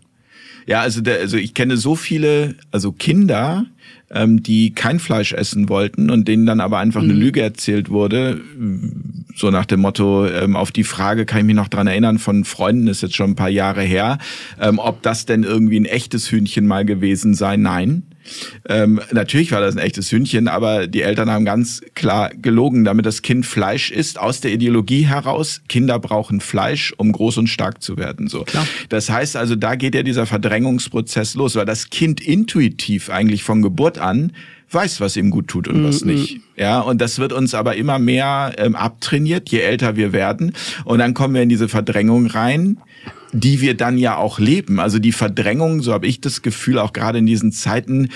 Ja, 0.65 0.81
also, 0.81 1.01
der, 1.01 1.19
also 1.19 1.37
ich 1.37 1.53
kenne 1.53 1.77
so 1.77 1.95
viele, 1.95 2.55
also 2.71 2.91
Kinder, 2.91 3.65
ähm, 4.11 4.43
die 4.43 4.73
kein 4.73 4.99
Fleisch 4.99 5.33
essen 5.33 5.69
wollten 5.69 6.09
und 6.09 6.27
denen 6.27 6.45
dann 6.45 6.59
aber 6.59 6.79
einfach 6.79 7.01
mhm. 7.01 7.11
eine 7.11 7.19
Lüge 7.19 7.41
erzählt 7.41 7.89
wurde, 7.89 8.41
so 9.35 9.51
nach 9.51 9.65
dem 9.65 9.81
Motto, 9.81 10.25
ähm, 10.27 10.55
auf 10.55 10.71
die 10.71 10.83
Frage 10.83 11.25
kann 11.25 11.39
ich 11.39 11.45
mich 11.45 11.55
noch 11.55 11.67
dran 11.67 11.87
erinnern 11.87 12.19
von 12.19 12.45
Freunden, 12.45 12.87
ist 12.87 13.01
jetzt 13.01 13.15
schon 13.15 13.31
ein 13.31 13.35
paar 13.35 13.49
Jahre 13.49 13.81
her, 13.81 14.17
ähm, 14.59 14.79
ob 14.79 15.01
das 15.01 15.25
denn 15.25 15.43
irgendwie 15.43 15.79
ein 15.79 15.85
echtes 15.85 16.31
Hühnchen 16.31 16.65
mal 16.67 16.85
gewesen 16.85 17.33
sei. 17.33 17.57
Nein. 17.57 18.03
Ähm, 18.67 19.01
natürlich 19.11 19.51
war 19.51 19.61
das 19.61 19.75
ein 19.75 19.83
echtes 19.83 20.11
Hühnchen, 20.11 20.47
aber 20.47 20.87
die 20.87 21.01
Eltern 21.01 21.29
haben 21.29 21.45
ganz 21.45 21.81
klar 21.93 22.29
gelogen, 22.29 22.83
damit 22.83 23.05
das 23.05 23.21
Kind 23.21 23.45
Fleisch 23.45 23.91
isst, 23.91 24.19
aus 24.19 24.41
der 24.41 24.51
Ideologie 24.51 25.05
heraus, 25.05 25.61
Kinder 25.67 25.99
brauchen 25.99 26.41
Fleisch, 26.41 26.93
um 26.97 27.11
groß 27.11 27.37
und 27.37 27.47
stark 27.47 27.81
zu 27.81 27.97
werden. 27.97 28.27
So. 28.27 28.43
Klar. 28.43 28.67
Das 28.89 29.09
heißt 29.09 29.35
also, 29.35 29.55
da 29.55 29.75
geht 29.75 29.95
ja 29.95 30.03
dieser 30.03 30.25
Verdrängungsprozess 30.25 31.35
los, 31.35 31.55
weil 31.55 31.65
das 31.65 31.89
Kind 31.89 32.21
intuitiv 32.21 33.09
eigentlich 33.09 33.43
von 33.43 33.61
Geburt 33.61 33.97
an 33.97 34.31
weiß, 34.71 34.99
was 35.01 35.15
ihm 35.15 35.29
gut 35.29 35.47
tut 35.47 35.67
und 35.67 35.83
was 35.83 36.03
mhm. 36.03 36.13
nicht. 36.13 36.39
Ja, 36.57 36.79
und 36.79 37.01
das 37.01 37.19
wird 37.19 37.33
uns 37.33 37.53
aber 37.53 37.75
immer 37.75 37.99
mehr 37.99 38.53
ähm, 38.57 38.75
abtrainiert, 38.75 39.49
je 39.49 39.59
älter 39.59 39.95
wir 39.95 40.13
werden. 40.13 40.53
Und 40.83 40.99
dann 40.99 41.13
kommen 41.13 41.33
wir 41.33 41.41
in 41.41 41.49
diese 41.49 41.69
Verdrängung 41.69 42.27
rein, 42.27 42.77
die 43.31 43.61
wir 43.61 43.75
dann 43.75 43.97
ja 43.97 44.17
auch 44.17 44.39
leben. 44.39 44.79
Also 44.79 44.99
die 44.99 45.11
Verdrängung, 45.11 45.81
so 45.81 45.93
habe 45.93 46.07
ich 46.07 46.21
das 46.21 46.41
Gefühl, 46.41 46.79
auch 46.79 46.93
gerade 46.93 47.19
in 47.19 47.25
diesen 47.25 47.51
Zeiten, 47.51 48.09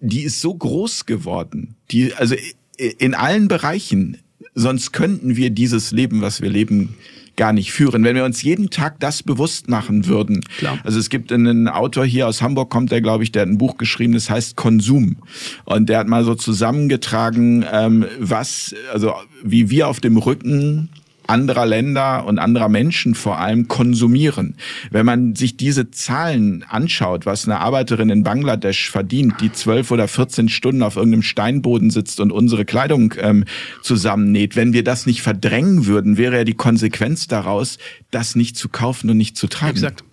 die 0.00 0.22
ist 0.22 0.40
so 0.40 0.54
groß 0.54 1.06
geworden. 1.06 1.76
Die, 1.90 2.12
also 2.14 2.34
in 2.76 3.14
allen 3.14 3.48
Bereichen. 3.48 4.18
Sonst 4.54 4.92
könnten 4.92 5.36
wir 5.36 5.50
dieses 5.50 5.92
Leben, 5.92 6.22
was 6.22 6.40
wir 6.40 6.50
leben, 6.50 6.94
gar 7.36 7.52
nicht 7.52 7.72
führen. 7.72 8.04
Wenn 8.04 8.16
wir 8.16 8.24
uns 8.24 8.42
jeden 8.42 8.70
Tag 8.70 9.00
das 9.00 9.22
bewusst 9.22 9.68
machen 9.68 10.06
würden. 10.06 10.42
Klar. 10.58 10.78
Also 10.84 10.98
es 10.98 11.10
gibt 11.10 11.32
einen 11.32 11.68
Autor 11.68 12.04
hier 12.04 12.28
aus 12.28 12.42
Hamburg, 12.42 12.70
kommt 12.70 12.90
der, 12.90 13.00
glaube 13.00 13.24
ich, 13.24 13.32
der 13.32 13.42
hat 13.42 13.48
ein 13.48 13.58
Buch 13.58 13.76
geschrieben, 13.76 14.14
das 14.14 14.30
heißt 14.30 14.56
Konsum. 14.56 15.16
Und 15.64 15.88
der 15.88 15.98
hat 15.98 16.08
mal 16.08 16.24
so 16.24 16.34
zusammengetragen, 16.34 17.64
ähm, 17.70 18.06
was, 18.18 18.74
also 18.92 19.14
wie 19.42 19.70
wir 19.70 19.88
auf 19.88 20.00
dem 20.00 20.16
Rücken 20.16 20.88
anderer 21.28 21.66
Länder 21.66 22.24
und 22.26 22.38
anderer 22.38 22.68
Menschen 22.68 23.14
vor 23.14 23.38
allem 23.38 23.68
konsumieren. 23.68 24.56
Wenn 24.90 25.06
man 25.06 25.34
sich 25.34 25.56
diese 25.56 25.90
Zahlen 25.90 26.64
anschaut, 26.68 27.26
was 27.26 27.46
eine 27.46 27.60
Arbeiterin 27.60 28.10
in 28.10 28.22
Bangladesch 28.22 28.90
verdient, 28.90 29.40
die 29.40 29.52
zwölf 29.52 29.90
oder 29.90 30.08
14 30.08 30.48
Stunden 30.48 30.82
auf 30.82 30.96
irgendeinem 30.96 31.22
Steinboden 31.22 31.90
sitzt 31.90 32.20
und 32.20 32.32
unsere 32.32 32.64
Kleidung 32.64 33.14
ähm, 33.18 33.44
zusammennäht, 33.82 34.56
wenn 34.56 34.72
wir 34.72 34.84
das 34.84 35.06
nicht 35.06 35.22
verdrängen 35.22 35.86
würden, 35.86 36.16
wäre 36.16 36.36
ja 36.36 36.44
die 36.44 36.54
Konsequenz 36.54 37.26
daraus, 37.26 37.78
das 38.10 38.36
nicht 38.36 38.56
zu 38.56 38.68
kaufen 38.68 39.10
und 39.10 39.16
nicht 39.16 39.36
zu 39.36 39.46
tragen. 39.46 39.72
Exakt. 39.72 40.04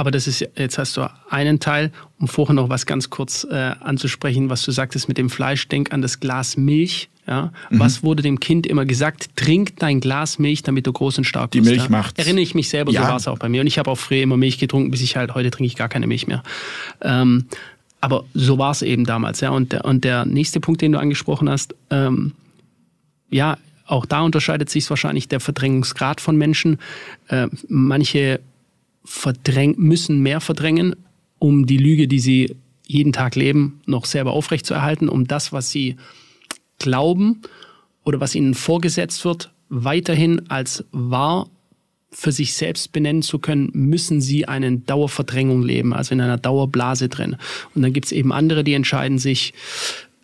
Aber 0.00 0.10
das 0.10 0.26
ist 0.26 0.40
jetzt 0.56 0.78
hast 0.78 0.96
du 0.96 1.10
einen 1.28 1.60
Teil, 1.60 1.92
um 2.18 2.26
vorher 2.26 2.54
noch 2.54 2.70
was 2.70 2.86
ganz 2.86 3.10
kurz 3.10 3.46
äh, 3.50 3.54
anzusprechen, 3.54 4.48
was 4.48 4.62
du 4.62 4.70
sagtest 4.70 5.08
mit 5.08 5.18
dem 5.18 5.28
Fleisch. 5.28 5.68
Denk 5.68 5.92
an 5.92 6.00
das 6.00 6.20
Glas 6.20 6.56
Milch. 6.56 7.10
Ja? 7.26 7.52
Mhm. 7.70 7.78
Was 7.78 8.02
wurde 8.02 8.22
dem 8.22 8.40
Kind 8.40 8.66
immer 8.66 8.84
gesagt? 8.84 9.30
Trink 9.36 9.76
dein 9.78 10.00
Glas 10.00 10.38
Milch, 10.38 10.62
damit 10.62 10.86
du 10.86 10.92
groß 10.92 11.18
und 11.18 11.24
stark 11.24 11.50
bist. 11.50 11.64
Die 11.64 11.68
Milch 11.68 11.84
ja? 11.84 11.88
macht. 11.90 12.18
Erinnere 12.18 12.42
ich 12.42 12.54
mich 12.54 12.68
selber, 12.68 12.92
ja. 12.92 13.02
so 13.02 13.08
war 13.08 13.16
es 13.16 13.28
auch 13.28 13.38
bei 13.38 13.48
mir. 13.48 13.60
Und 13.60 13.66
ich 13.66 13.78
habe 13.78 13.90
auch 13.90 13.98
früher 13.98 14.22
immer 14.22 14.36
Milch 14.36 14.58
getrunken, 14.58 14.90
bis 14.90 15.00
ich 15.00 15.16
halt, 15.16 15.34
heute 15.34 15.50
trinke 15.50 15.66
ich 15.66 15.76
gar 15.76 15.88
keine 15.88 16.06
Milch 16.06 16.26
mehr. 16.26 16.42
Ähm, 17.00 17.46
aber 18.00 18.24
so 18.34 18.58
war 18.58 18.70
es 18.70 18.82
eben 18.82 19.04
damals. 19.04 19.40
Ja? 19.40 19.50
Und, 19.50 19.72
der, 19.72 19.84
und 19.84 20.04
der 20.04 20.24
nächste 20.24 20.60
Punkt, 20.60 20.80
den 20.80 20.92
du 20.92 20.98
angesprochen 20.98 21.48
hast, 21.48 21.74
ähm, 21.90 22.32
ja, 23.30 23.58
auch 23.86 24.06
da 24.06 24.20
unterscheidet 24.20 24.70
sich 24.70 24.88
wahrscheinlich 24.88 25.28
der 25.28 25.40
Verdrängungsgrad 25.40 26.20
von 26.20 26.36
Menschen. 26.36 26.78
Äh, 27.28 27.48
manche 27.68 28.40
verdräng 29.04 29.74
müssen 29.78 30.20
mehr 30.20 30.40
verdrängen, 30.40 30.94
um 31.38 31.66
die 31.66 31.78
Lüge, 31.78 32.06
die 32.06 32.20
sie 32.20 32.56
jeden 32.86 33.12
Tag 33.12 33.34
leben, 33.34 33.80
noch 33.86 34.04
selber 34.04 34.32
aufrechtzuerhalten, 34.32 35.08
um 35.08 35.26
das, 35.26 35.52
was 35.52 35.70
sie 35.70 35.96
glauben 36.80 37.42
oder 38.04 38.20
was 38.20 38.34
ihnen 38.34 38.54
vorgesetzt 38.54 39.24
wird, 39.24 39.52
weiterhin 39.68 40.50
als 40.50 40.84
wahr 40.90 41.48
für 42.10 42.32
sich 42.32 42.54
selbst 42.54 42.90
benennen 42.92 43.22
zu 43.22 43.38
können, 43.38 43.70
müssen 43.72 44.20
sie 44.20 44.48
eine 44.48 44.78
Dauerverdrängung 44.78 45.62
leben, 45.62 45.92
also 45.92 46.12
in 46.12 46.20
einer 46.20 46.38
Dauerblase 46.38 47.08
drin. 47.08 47.36
Und 47.74 47.82
dann 47.82 47.92
gibt 47.92 48.06
es 48.06 48.12
eben 48.12 48.32
andere, 48.32 48.64
die 48.64 48.74
entscheiden 48.74 49.18
sich, 49.18 49.54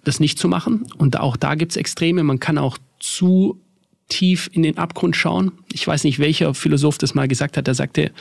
das 0.02 0.20
nicht 0.20 0.38
zu 0.38 0.48
machen. 0.48 0.86
Und 0.98 1.18
auch 1.18 1.36
da 1.36 1.54
gibt 1.54 1.72
es 1.72 1.76
Extreme. 1.76 2.22
Man 2.22 2.40
kann 2.40 2.58
auch 2.58 2.78
zu 2.98 3.60
tief 4.08 4.48
in 4.52 4.62
den 4.62 4.78
Abgrund 4.78 5.16
schauen. 5.16 5.52
Ich 5.72 5.86
weiß 5.86 6.04
nicht, 6.04 6.18
welcher 6.18 6.54
Philosoph 6.54 6.98
das 6.98 7.14
mal 7.14 7.28
gesagt 7.28 7.56
hat. 7.56 7.66
Der 7.66 7.74
sagte, 7.74 8.12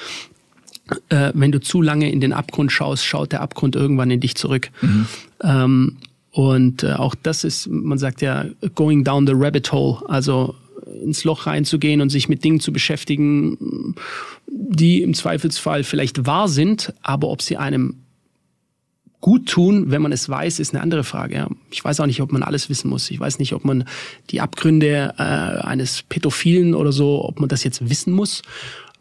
äh, 1.09 1.31
wenn 1.33 1.51
du 1.51 1.59
zu 1.59 1.81
lange 1.81 2.11
in 2.11 2.21
den 2.21 2.33
Abgrund 2.33 2.71
schaust, 2.71 3.05
schaut 3.05 3.31
der 3.31 3.41
Abgrund 3.41 3.75
irgendwann 3.75 4.11
in 4.11 4.19
dich 4.19 4.35
zurück. 4.35 4.69
Mhm. 4.81 5.07
Ähm, 5.43 5.97
und 6.35 6.83
äh, 6.83 6.91
auch 6.91 7.15
das 7.15 7.45
ist, 7.45 7.67
man 7.67 7.97
sagt 7.97 8.21
ja, 8.21 8.43
going 8.75 9.05
down 9.05 9.25
the 9.25 9.31
rabbit 9.33 9.71
hole, 9.71 9.99
also 10.09 10.53
ins 11.01 11.23
Loch 11.23 11.47
reinzugehen 11.47 12.01
und 12.01 12.09
sich 12.09 12.27
mit 12.27 12.43
Dingen 12.43 12.59
zu 12.59 12.73
beschäftigen, 12.73 13.95
die 14.45 15.01
im 15.01 15.13
Zweifelsfall 15.13 15.85
vielleicht 15.85 16.25
wahr 16.25 16.49
sind, 16.49 16.93
aber 17.01 17.29
ob 17.29 17.41
sie 17.41 17.55
einem 17.55 18.01
gut 19.21 19.45
tun, 19.45 19.91
wenn 19.91 20.01
man 20.01 20.11
es 20.11 20.27
weiß, 20.27 20.59
ist 20.59 20.73
eine 20.73 20.83
andere 20.83 21.05
Frage. 21.05 21.35
Ja. 21.35 21.47
Ich 21.71 21.81
weiß 21.81 22.01
auch 22.01 22.05
nicht, 22.05 22.21
ob 22.21 22.33
man 22.33 22.43
alles 22.43 22.69
wissen 22.69 22.89
muss. 22.89 23.09
Ich 23.11 23.19
weiß 23.19 23.39
nicht, 23.39 23.53
ob 23.53 23.63
man 23.63 23.85
die 24.29 24.41
Abgründe 24.41 25.13
äh, 25.17 25.21
eines 25.21 26.03
Pädophilen 26.03 26.75
oder 26.75 26.91
so, 26.91 27.23
ob 27.23 27.39
man 27.39 27.47
das 27.47 27.63
jetzt 27.63 27.89
wissen 27.89 28.11
muss. 28.11 28.41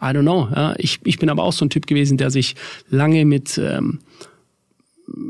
I 0.00 0.06
don't 0.06 0.22
know. 0.22 0.48
Ja. 0.54 0.76
Ich, 0.78 1.00
ich 1.02 1.18
bin 1.18 1.30
aber 1.30 1.42
auch 1.42 1.52
so 1.52 1.64
ein 1.64 1.70
Typ 1.70 1.88
gewesen, 1.88 2.16
der 2.16 2.30
sich 2.30 2.54
lange 2.90 3.24
mit 3.24 3.58
ähm, 3.58 3.98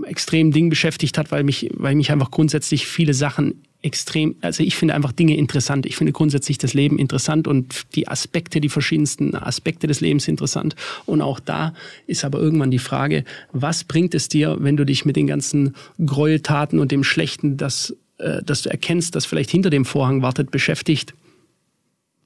extrem 0.07 0.53
Ding 0.53 0.71
beschäftigt 0.71 1.19
hat, 1.19 1.31
weil 1.33 1.45
mich, 1.45 1.71
weil 1.75 1.95
mich 1.95 2.13
einfach 2.13 2.31
grundsätzlich 2.31 2.87
viele 2.87 3.15
Sachen 3.15 3.63
extrem, 3.85 4.37
also 4.41 4.63
ich 4.63 4.77
finde 4.77 4.95
einfach 4.95 5.13
Dinge 5.13 5.37
interessant. 5.37 5.85
Ich 5.85 5.97
finde 5.97 6.13
grundsätzlich 6.13 6.57
das 6.57 6.73
Leben 6.73 6.99
interessant 6.99 7.47
und 7.47 7.83
die 7.95 8.09
Aspekte, 8.09 8.61
die 8.61 8.71
verschiedensten 8.71 9.35
Aspekte 9.35 9.87
des 9.87 10.01
Lebens 10.01 10.27
interessant. 10.27 10.75
Und 11.05 11.21
auch 11.21 11.39
da 11.39 11.75
ist 12.07 12.25
aber 12.25 12.39
irgendwann 12.39 12.71
die 12.71 12.79
Frage, 12.79 13.25
was 13.53 13.85
bringt 13.85 14.15
es 14.15 14.29
dir, 14.29 14.57
wenn 14.61 14.79
du 14.79 14.87
dich 14.87 15.05
mit 15.05 15.17
den 15.17 15.27
ganzen 15.27 15.75
Gräueltaten 16.05 16.79
und 16.79 16.93
dem 16.93 17.05
Schlechten, 17.05 17.59
das, 17.59 17.95
äh, 18.19 18.43
das 18.43 18.63
du 18.63 18.71
erkennst, 18.71 19.15
das 19.15 19.27
vielleicht 19.27 19.51
hinter 19.51 19.69
dem 19.69 19.85
Vorhang 19.85 20.23
wartet, 20.23 20.51
beschäftigt? 20.51 21.15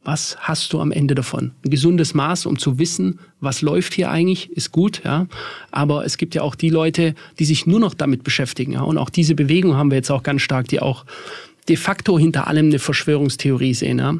Was 0.08 0.38
hast 0.40 0.72
du 0.72 0.80
am 0.80 0.90
Ende 0.90 1.14
davon? 1.14 1.50
Ein 1.62 1.70
gesundes 1.70 2.14
Maß, 2.14 2.46
um 2.46 2.58
zu 2.58 2.78
wissen, 2.78 3.18
was 3.40 3.60
läuft 3.60 3.92
hier 3.92 4.10
eigentlich, 4.10 4.50
ist 4.50 4.72
gut, 4.72 5.02
ja. 5.04 5.26
Aber 5.70 6.06
es 6.06 6.16
gibt 6.16 6.34
ja 6.34 6.40
auch 6.40 6.54
die 6.54 6.70
Leute, 6.70 7.14
die 7.38 7.44
sich 7.44 7.66
nur 7.66 7.78
noch 7.78 7.92
damit 7.92 8.24
beschäftigen, 8.24 8.72
ja. 8.72 8.80
Und 8.80 8.96
auch 8.96 9.10
diese 9.10 9.34
Bewegung 9.34 9.76
haben 9.76 9.90
wir 9.90 9.96
jetzt 9.96 10.10
auch 10.10 10.22
ganz 10.22 10.40
stark, 10.40 10.66
die 10.68 10.80
auch 10.80 11.04
de 11.68 11.76
facto 11.76 12.18
hinter 12.18 12.46
allem 12.46 12.68
eine 12.68 12.78
Verschwörungstheorie 12.78 13.74
sehen, 13.74 13.98
ja. 13.98 14.16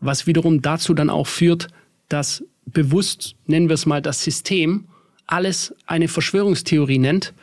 Was 0.00 0.26
wiederum 0.26 0.62
dazu 0.62 0.94
dann 0.94 1.10
auch 1.10 1.28
führt, 1.28 1.68
dass 2.08 2.42
bewusst, 2.66 3.36
nennen 3.46 3.68
wir 3.68 3.74
es 3.74 3.86
mal, 3.86 4.02
das 4.02 4.24
System 4.24 4.86
alles 5.28 5.72
eine 5.86 6.08
Verschwörungstheorie 6.08 6.98
nennt, 6.98 7.34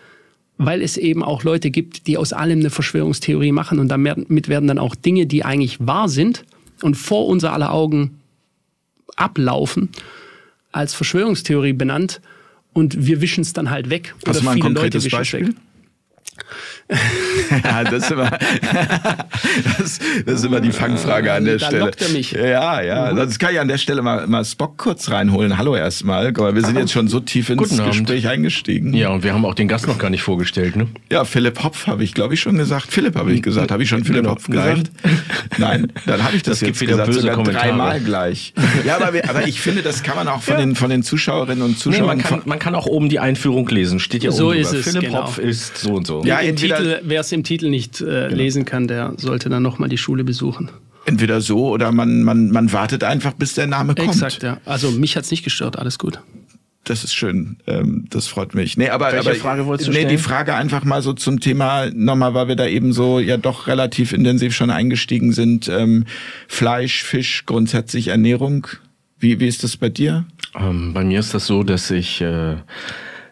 weil 0.58 0.82
es 0.82 0.98
eben 0.98 1.24
auch 1.24 1.46
Leute 1.46 1.72
gibt, 1.72 2.08
die 2.08 2.18
aus 2.18 2.34
allem 2.34 2.60
eine 2.60 2.70
Verschwörungstheorie 2.70 3.54
machen 3.54 3.80
und 3.80 3.88
damit 3.88 4.50
werden 4.50 4.68
dann 4.68 4.78
auch 4.78 4.94
Dinge, 4.94 5.26
die 5.26 5.46
eigentlich 5.46 5.78
wahr 5.80 6.10
sind, 6.10 6.44
und 6.82 6.96
vor 6.96 7.28
unser 7.28 7.54
aller 7.54 7.72
Augen 7.72 8.20
ablaufen, 9.16 9.90
als 10.72 10.94
Verschwörungstheorie 10.94 11.74
benannt 11.74 12.22
und 12.74 13.08
wir 13.08 13.22
wischen 13.22 13.42
es 13.42 13.54
dann 13.54 13.70
halt 13.70 13.90
weg. 13.90 14.14
Hast 14.18 14.28
oder 14.28 14.40
du 14.40 14.46
mal 14.46 14.52
ein 14.56 14.60
konkretes 14.60 15.10
Beispiel? 15.10 15.56
ja, 17.64 17.84
das 17.84 18.04
ist, 18.04 18.12
immer, 18.12 18.30
das, 19.78 20.00
das, 20.26 20.36
ist 20.36 20.46
immer 20.46 20.62
die 20.62 20.72
Fangfrage 20.72 21.34
an 21.34 21.46
der 21.46 21.58
da 21.58 21.68
Stelle. 21.68 21.86
Lockt 21.86 22.02
er 22.02 22.10
mich. 22.10 22.32
Ja, 22.32 22.82
ja. 22.82 23.12
Mhm. 23.12 23.18
Das 23.18 23.40
kann 23.40 23.54
ich 23.54 23.60
an 23.60 23.68
der 23.68 23.78
Stelle 23.78 24.02
mal, 24.02 24.26
mal 24.28 24.46
Spock 24.46 24.78
kurz 24.78 25.12
reinholen. 25.12 25.58
Hallo 25.58 25.76
erstmal. 25.76 26.34
Wir 26.36 26.64
sind 26.64 26.78
jetzt 26.78 26.92
schon 26.92 27.08
so 27.08 27.20
tief 27.20 27.50
ins 27.50 27.58
Guten 27.58 27.78
Gespräch 27.78 28.26
Abend. 28.26 28.38
eingestiegen. 28.38 28.94
Ja, 28.94 29.10
und 29.10 29.24
wir 29.24 29.34
haben 29.34 29.46
auch 29.46 29.54
den 29.54 29.68
Gast 29.68 29.88
noch 29.88 29.98
gar 29.98 30.10
nicht 30.10 30.24
vorgestellt, 30.24 30.76
ne? 30.76 30.88
Ja, 31.12 31.26
Philipp 31.26 31.64
Hopf 31.64 31.88
habe 31.88 32.04
ich, 32.04 32.14
glaube 32.14 32.36
ich, 32.36 32.40
schon 32.40 32.58
gesagt. 32.58 32.92
Philipp 32.92 33.16
habe 33.16 33.34
ich 33.34 33.42
gesagt. 33.42 33.72
Habe 33.72 33.84
ich 33.84 33.90
schon 33.90 34.04
Philipp 34.04 34.24
genau. 34.24 34.36
Hopf 34.36 34.48
gesagt? 34.48 34.92
Nein, 35.58 35.92
dann 36.06 36.24
habe 36.24 36.36
ich 36.36 36.44
das, 36.44 36.60
das 36.60 36.68
jetzt 36.68 36.82
wieder 36.82 36.92
gesagt. 36.92 37.08
Böse 37.10 37.22
sogar 37.22 37.44
dreimal 37.44 38.00
gleich. 38.00 38.54
Ja, 38.86 38.96
aber, 38.98 39.14
wir, 39.14 39.30
aber 39.30 39.48
ich 39.48 39.60
finde, 39.60 39.82
das 39.82 40.04
kann 40.04 40.16
man 40.16 40.28
auch 40.28 40.42
von, 40.42 40.56
ja. 40.56 40.62
den, 40.62 40.76
von 40.76 40.90
den 40.90 41.04
Zuschauerinnen 41.04 41.64
und 41.64 41.78
Zuschauern. 41.78 42.02
Nee, 42.02 42.08
man, 42.08 42.24
kann, 42.24 42.42
man 42.46 42.60
kann 42.60 42.76
auch 42.76 42.86
oben 42.86 43.10
die 43.10 43.20
Einführung 43.20 43.68
lesen. 43.68 44.00
Steht 44.00 44.24
ja 44.24 44.32
so 44.32 44.48
oben 44.48 44.58
ist 44.58 44.72
drüber. 44.72 44.80
es, 44.80 44.86
Philipp 44.86 45.02
genau. 45.02 45.24
Hopf 45.24 45.38
ist 45.38 45.78
so 45.78 45.94
und 45.94 46.08
so. 46.08 46.24
Ja, 46.28 46.40
entweder 46.40 47.00
wer 47.04 47.22
es 47.22 47.32
im 47.32 47.44
Titel 47.44 47.70
nicht 47.70 48.02
äh, 48.02 48.06
genau. 48.06 48.36
lesen 48.36 48.66
kann, 48.66 48.88
der 48.88 49.14
sollte 49.18 49.50
dann 49.50 49.64
nochmal 49.64 49.90
die 49.90 49.98
Schule 49.98 50.24
besuchen. 50.24 50.70
Entweder 51.06 51.40
so 51.40 51.70
oder 51.70 51.92
man, 51.92 52.24
man, 52.24 52.52
man 52.52 52.74
wartet 52.74 53.04
einfach, 53.04 53.34
bis 53.34 53.54
der 53.54 53.68
Name 53.68 53.96
kommt. 53.96 54.10
Exakt, 54.10 54.44
ja. 54.44 54.60
Also 54.66 54.92
mich 54.92 55.16
hat 55.16 55.24
es 55.24 55.32
nicht 55.32 55.44
gestört, 55.44 55.80
alles 55.80 55.98
gut. 55.98 56.20
Das 56.84 57.04
ist 57.04 57.14
schön, 57.14 57.58
ähm, 57.68 58.06
das 58.10 58.28
freut 58.28 58.56
mich. 58.56 58.78
Nee, 58.78 58.90
aber, 58.90 59.12
Welche 59.12 59.30
aber 59.30 59.36
Frage 59.36 59.66
wolltest 59.66 59.90
du 59.90 59.92
nee, 59.92 60.00
stellen? 60.00 60.10
die 60.10 60.18
Frage 60.18 60.56
einfach 60.56 60.86
mal 60.86 61.02
so 61.02 61.12
zum 61.12 61.42
Thema, 61.42 61.88
nochmal, 61.94 62.34
weil 62.34 62.48
wir 62.48 62.56
da 62.56 62.66
eben 62.66 62.94
so 62.94 63.20
ja 63.20 63.36
doch 63.36 63.68
relativ 63.68 64.14
intensiv 64.14 64.56
schon 64.56 64.70
eingestiegen 64.70 65.34
sind. 65.34 65.68
Ähm, 65.68 66.06
Fleisch, 66.48 67.04
Fisch, 67.04 67.46
grundsätzlich 67.46 68.08
Ernährung. 68.08 68.68
Wie, 69.20 69.40
wie 69.40 69.48
ist 69.48 69.64
das 69.64 69.76
bei 69.76 69.90
dir? 69.90 70.26
Ähm, 70.58 70.94
bei 70.94 71.04
mir 71.04 71.20
ist 71.20 71.34
das 71.34 71.46
so, 71.46 71.64
dass 71.64 71.92
ich 71.92 72.22
äh, 72.22 72.56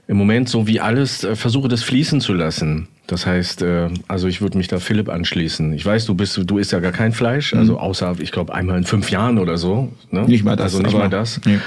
im 0.07 0.17
Moment 0.17 0.49
so 0.49 0.67
wie 0.67 0.79
alles 0.79 1.23
äh, 1.23 1.35
versuche, 1.35 1.67
das 1.67 1.83
fließen 1.83 2.21
zu 2.21 2.33
lassen. 2.33 2.87
Das 3.07 3.25
heißt, 3.25 3.61
äh, 3.61 3.89
also 4.07 4.27
ich 4.27 4.41
würde 4.41 4.57
mich 4.57 4.67
da 4.67 4.79
Philipp 4.79 5.09
anschließen. 5.09 5.73
Ich 5.73 5.85
weiß, 5.85 6.05
du 6.05 6.15
bist, 6.15 6.39
du 6.43 6.57
isst 6.57 6.71
ja 6.71 6.79
gar 6.79 6.91
kein 6.91 7.11
Fleisch, 7.11 7.53
also 7.53 7.73
mhm. 7.73 7.79
außer, 7.79 8.15
ich 8.19 8.31
glaube, 8.31 8.53
einmal 8.53 8.77
in 8.77 8.83
fünf 8.83 9.11
Jahren 9.11 9.37
oder 9.37 9.57
so. 9.57 9.91
Ne? 10.11 10.21
Nicht 10.21 10.43
mal 10.43 10.55
das. 10.55 10.73
Also 10.73 10.81
nicht 10.81 10.97
mal 10.97 11.09
das. 11.09 11.41
Nee. 11.45 11.59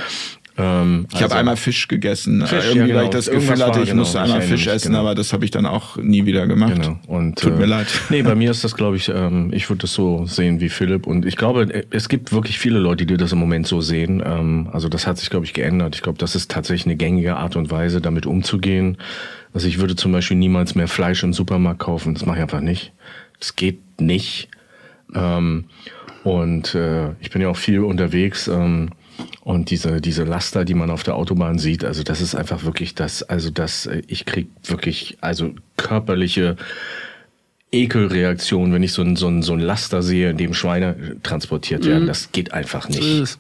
Ähm, 0.61 1.07
ich 1.09 1.15
also, 1.15 1.27
habe 1.27 1.37
einmal 1.37 1.57
Fisch 1.57 1.87
gegessen, 1.87 2.45
Fisch, 2.45 2.65
irgendwie, 2.65 2.79
ja, 2.79 2.87
genau. 2.87 2.99
weil 2.99 3.05
ich 3.05 3.11
das 3.11 3.31
Gefühl 3.31 3.65
hatte, 3.65 3.81
ich 3.81 3.91
genau, 3.91 4.01
musste 4.01 4.21
einmal 4.21 4.43
Fisch 4.43 4.67
essen, 4.67 4.89
genau. 4.89 5.01
aber 5.01 5.15
das 5.15 5.33
habe 5.33 5.45
ich 5.45 5.53
dann 5.53 5.67
auch 5.67 5.97
nie 5.97 6.27
wieder 6.27 6.49
gemacht. 6.49 6.75
Genau. 6.75 6.99
Und, 7.07 7.39
Tut 7.39 7.57
mir 7.57 7.65
äh, 7.65 7.67
leid. 7.67 7.87
Nee, 8.11 8.23
bei 8.23 8.35
mir 8.35 8.51
ist 8.51 8.65
das, 8.65 8.75
glaube 8.75 8.97
ich, 8.97 9.09
ähm, 9.09 9.51
ich 9.53 9.71
würde 9.71 9.83
das 9.83 9.93
so 9.93 10.27
sehen 10.27 10.61
wie 10.61 10.69
Philipp. 10.69 11.07
Und 11.07 11.27
ich 11.27 11.37
glaube, 11.37 11.85
es 11.91 12.09
gibt 12.09 12.33
wirklich 12.33 12.59
viele 12.59 12.81
Leute, 12.81 13.07
die 13.07 13.17
das 13.17 13.31
im 13.31 13.39
Moment 13.39 13.69
so 13.69 13.81
sehen. 13.81 14.21
Ähm, 14.25 14.69
also 14.73 14.89
das 14.89 15.07
hat 15.07 15.19
sich, 15.19 15.31
glaube 15.31 15.47
ich, 15.47 15.53
geändert. 15.53 15.95
Ich 15.95 16.03
glaube, 16.03 16.19
das 16.19 16.35
ist 16.35 16.51
tatsächlich 16.51 16.87
eine 16.87 16.97
gängige 16.97 17.37
Art 17.37 17.55
und 17.55 17.71
Weise, 17.71 18.01
damit 18.01 18.27
umzugehen. 18.27 18.97
Also 19.55 19.69
ich 19.69 19.79
würde 19.79 19.95
zum 19.95 20.11
Beispiel 20.11 20.37
niemals 20.37 20.75
mehr 20.75 20.89
Fleisch 20.89 21.23
im 21.23 21.33
Supermarkt 21.33 21.81
kaufen. 21.81 22.15
Das 22.15 22.27
mache 22.27 22.39
ich 22.39 22.43
einfach 22.43 22.61
nicht. 22.61 22.93
Das 23.39 23.55
geht 23.55 24.01
nicht. 24.01 24.49
Ähm, 25.15 25.67
und 26.25 26.75
äh, 26.75 27.11
ich 27.21 27.31
bin 27.31 27.43
ja 27.43 27.49
auch 27.49 27.57
viel 27.57 27.81
unterwegs. 27.81 28.49
Ähm, 28.49 28.91
und 29.43 29.71
diese, 29.71 30.01
diese 30.01 30.25
Laster, 30.25 30.65
die 30.65 30.75
man 30.75 30.91
auf 30.91 31.03
der 31.03 31.17
Autobahn 31.17 31.59
sieht, 31.59 31.85
also 31.85 32.03
das 32.03 32.21
ist 32.21 32.35
einfach 32.35 32.65
wirklich 32.65 32.95
das, 32.95 33.23
also 33.23 33.51
das, 33.51 33.87
äh, 33.87 34.03
ich 34.07 34.27
krieg 34.27 34.49
wirklich, 34.65 35.19
also 35.21 35.55
körperliche 35.77 36.57
Ekelreaktion, 37.71 38.73
wenn 38.73 38.83
ich 38.83 38.93
so 38.93 39.03
ein, 39.03 39.17
so 39.17 39.29
ein, 39.29 39.43
so 39.43 39.53
ein 39.53 39.61
Laster 39.61 40.03
sehe, 40.03 40.31
in 40.31 40.37
dem 40.37 40.55
Schweine 40.55 41.17
transportiert 41.23 41.85
werden. 41.85 42.05
Mhm. 42.05 42.09
Das 42.09 42.33
geht 42.33 42.53
einfach 42.53 42.89
nicht. 42.89 43.39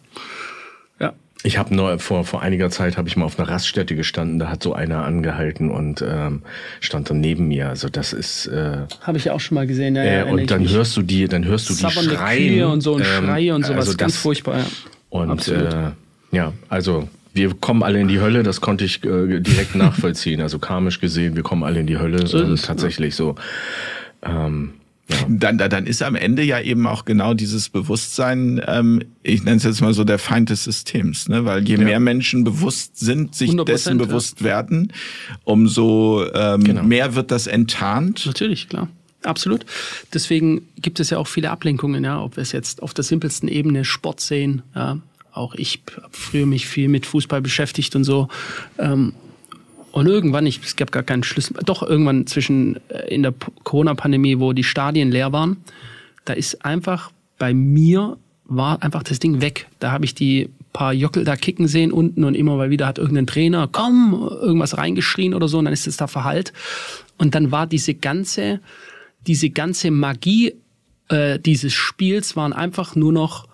Ja. 1.00 1.14
Ich 1.44 1.56
habe 1.56 1.74
nur 1.74 1.98
vor 1.98 2.24
vor 2.24 2.42
einiger 2.42 2.68
Zeit 2.68 2.96
habe 2.98 3.08
ich 3.08 3.16
mal 3.16 3.24
auf 3.24 3.38
einer 3.38 3.48
Raststätte 3.48 3.94
gestanden, 3.94 4.38
da 4.38 4.50
hat 4.50 4.62
so 4.62 4.74
einer 4.74 5.04
angehalten 5.04 5.70
und 5.70 6.04
ähm, 6.06 6.42
stand 6.80 7.08
dann 7.08 7.20
neben 7.20 7.48
mir. 7.48 7.68
Also 7.68 7.88
das 7.88 8.12
ist 8.12 8.46
äh, 8.48 8.78
habe 9.02 9.16
ich 9.16 9.30
auch 9.30 9.40
schon 9.40 9.54
mal 9.54 9.66
gesehen. 9.66 9.96
Ja, 9.96 10.02
äh, 10.02 10.22
und 10.24 10.50
dann 10.50 10.68
hörst 10.68 10.96
du 10.96 11.02
die, 11.02 11.26
dann 11.28 11.44
hörst 11.44 11.70
du 11.70 11.74
die 11.74 11.90
schreien 11.90 12.54
Kühe 12.54 12.68
und 12.68 12.80
so 12.80 12.96
ein 12.96 13.02
ähm, 13.02 13.24
Schrei 13.24 13.54
und 13.54 13.64
sowas, 13.64 13.86
also 13.86 13.96
ganz 13.96 14.14
das, 14.14 14.22
furchtbar. 14.22 14.58
Ja. 14.58 14.66
Und 15.10 15.48
äh, 15.48 15.90
ja, 16.30 16.52
also 16.68 17.08
wir 17.32 17.54
kommen 17.54 17.82
alle 17.82 18.00
in 18.00 18.08
die 18.08 18.20
Hölle, 18.20 18.42
das 18.42 18.60
konnte 18.60 18.84
ich 18.84 19.04
äh, 19.04 19.40
direkt 19.40 19.74
nachvollziehen. 19.74 20.40
Also 20.40 20.58
karmisch 20.58 21.00
gesehen, 21.00 21.36
wir 21.36 21.42
kommen 21.42 21.64
alle 21.64 21.80
in 21.80 21.86
die 21.86 21.98
Hölle. 21.98 22.26
So 22.26 22.38
ist 22.40 22.64
tatsächlich 22.64 23.14
ja. 23.14 23.16
so. 23.16 23.34
Ähm, 24.22 24.72
ja. 25.10 25.16
Dann, 25.26 25.56
dann 25.56 25.86
ist 25.86 26.02
am 26.02 26.16
Ende 26.16 26.42
ja 26.42 26.60
eben 26.60 26.86
auch 26.86 27.06
genau 27.06 27.32
dieses 27.32 27.70
Bewusstsein, 27.70 28.60
ähm, 28.66 29.02
ich 29.22 29.42
nenne 29.42 29.56
es 29.56 29.62
jetzt 29.62 29.80
mal 29.80 29.94
so 29.94 30.04
der 30.04 30.18
Feind 30.18 30.50
des 30.50 30.64
Systems, 30.64 31.30
ne? 31.30 31.46
weil 31.46 31.66
je 31.66 31.76
ja. 31.76 31.84
mehr 31.84 32.00
Menschen 32.00 32.44
bewusst 32.44 32.98
sind, 32.98 33.34
sich 33.34 33.56
dessen 33.64 33.96
bewusst 33.96 34.44
werden, 34.44 34.92
umso 35.44 36.26
ähm, 36.34 36.62
genau. 36.62 36.82
mehr 36.82 37.14
wird 37.14 37.30
das 37.30 37.46
enttarnt. 37.46 38.26
Natürlich, 38.26 38.68
klar. 38.68 38.88
Absolut. 39.22 39.66
Deswegen 40.14 40.68
gibt 40.76 41.00
es 41.00 41.10
ja 41.10 41.18
auch 41.18 41.26
viele 41.26 41.50
Ablenkungen, 41.50 42.04
ja, 42.04 42.22
ob 42.22 42.36
wir 42.36 42.42
es 42.42 42.52
jetzt 42.52 42.82
auf 42.82 42.94
der 42.94 43.04
simpelsten 43.04 43.48
Ebene 43.48 43.84
Sport 43.84 44.20
sehen. 44.20 44.62
Ja. 44.74 44.98
Auch 45.32 45.54
ich 45.54 45.82
habe 45.96 46.08
früher 46.12 46.46
mich 46.46 46.66
viel 46.66 46.88
mit 46.88 47.06
Fußball 47.06 47.40
beschäftigt 47.40 47.94
und 47.96 48.04
so. 48.04 48.28
Ähm, 48.78 49.12
und 49.90 50.06
irgendwann, 50.06 50.46
ich, 50.46 50.60
es 50.62 50.76
gab 50.76 50.92
gar 50.92 51.02
keinen 51.02 51.24
Schlüssel, 51.24 51.56
doch 51.64 51.82
irgendwann 51.82 52.26
zwischen 52.26 52.78
äh, 52.88 53.12
in 53.12 53.22
der 53.22 53.34
Corona-Pandemie, 53.64 54.38
wo 54.38 54.52
die 54.52 54.64
Stadien 54.64 55.10
leer 55.10 55.32
waren, 55.32 55.56
da 56.24 56.34
ist 56.34 56.64
einfach 56.64 57.10
bei 57.38 57.54
mir 57.54 58.16
war 58.44 58.82
einfach 58.82 59.02
das 59.02 59.18
Ding 59.18 59.40
weg. 59.40 59.68
Da 59.78 59.92
habe 59.92 60.04
ich 60.04 60.14
die 60.14 60.50
paar 60.72 60.92
Jockel 60.92 61.24
da 61.24 61.36
kicken 61.36 61.68
sehen 61.68 61.92
unten 61.92 62.24
und 62.24 62.34
immer 62.34 62.56
mal 62.56 62.70
wieder 62.70 62.86
hat 62.86 62.98
irgendein 62.98 63.26
Trainer, 63.26 63.68
komm, 63.70 64.28
irgendwas 64.40 64.76
reingeschrien 64.76 65.34
oder 65.34 65.48
so 65.48 65.58
und 65.58 65.64
dann 65.64 65.74
ist 65.74 65.86
es 65.86 65.96
da 65.96 66.06
verhallt. 66.06 66.52
Und 67.16 67.34
dann 67.34 67.50
war 67.50 67.66
diese 67.66 67.94
ganze, 67.94 68.60
diese 69.26 69.50
ganze 69.50 69.90
Magie 69.90 70.54
äh, 71.08 71.38
dieses 71.38 71.72
Spiels 71.72 72.36
waren 72.36 72.52
einfach 72.52 72.94
nur 72.94 73.12
noch 73.12 73.48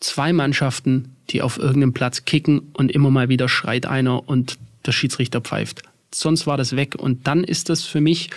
zwei 0.00 0.32
Mannschaften, 0.32 1.16
die 1.30 1.42
auf 1.42 1.58
irgendeinem 1.58 1.92
Platz 1.92 2.24
kicken 2.24 2.60
und 2.72 2.92
immer 2.92 3.10
mal 3.10 3.28
wieder 3.28 3.48
schreit 3.48 3.86
einer 3.86 4.28
und 4.28 4.58
der 4.86 4.92
Schiedsrichter 4.92 5.40
pfeift. 5.40 5.82
Sonst 6.14 6.46
war 6.46 6.56
das 6.56 6.76
weg 6.76 6.94
und 6.96 7.26
dann 7.26 7.44
ist 7.44 7.68
das 7.68 7.84
für 7.84 8.00
mich, 8.00 8.30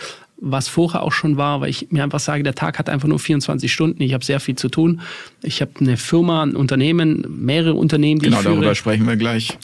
was 0.43 0.67
vorher 0.67 1.03
auch 1.03 1.11
schon 1.11 1.37
war, 1.37 1.61
weil 1.61 1.69
ich 1.69 1.91
mir 1.91 2.03
einfach 2.03 2.19
sage, 2.19 2.41
der 2.41 2.55
Tag 2.55 2.79
hat 2.79 2.89
einfach 2.89 3.07
nur 3.07 3.19
24 3.19 3.71
Stunden. 3.71 4.01
Ich 4.01 4.13
habe 4.13 4.25
sehr 4.25 4.39
viel 4.39 4.55
zu 4.55 4.69
tun. 4.69 5.01
Ich 5.43 5.61
habe 5.61 5.71
eine 5.79 5.97
Firma, 5.97 6.41
ein 6.41 6.55
Unternehmen, 6.55 7.23
mehrere 7.45 7.75
Unternehmen, 7.75 8.19
die 8.19 8.25
genau, 8.25 8.39
ich. 8.39 8.43
Genau, 8.43 8.55
darüber 8.55 8.75
sprechen 8.75 9.07
wir 9.07 9.17
gleich. 9.17 9.57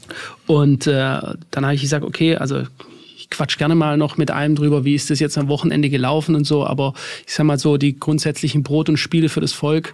Und 0.45 0.85
äh, 0.85 0.91
dann 0.93 1.65
habe 1.65 1.73
ich 1.73 1.81
gesagt, 1.81 2.05
okay, 2.05 2.35
also 2.35 2.63
quatsch 3.29 3.57
gerne 3.57 3.75
mal 3.75 3.97
noch 3.97 4.17
mit 4.17 4.31
einem 4.31 4.55
drüber, 4.55 4.85
wie 4.85 4.95
ist 4.95 5.09
das 5.09 5.19
jetzt 5.19 5.37
am 5.37 5.47
Wochenende 5.47 5.89
gelaufen 5.89 6.35
und 6.35 6.45
so, 6.45 6.65
aber 6.65 6.93
ich 7.25 7.33
sag 7.33 7.45
mal 7.45 7.59
so, 7.59 7.77
die 7.77 7.99
grundsätzlichen 7.99 8.63
Brot 8.63 8.89
und 8.89 8.97
Spiele 8.97 9.29
für 9.29 9.41
das 9.41 9.53
Volk, 9.53 9.93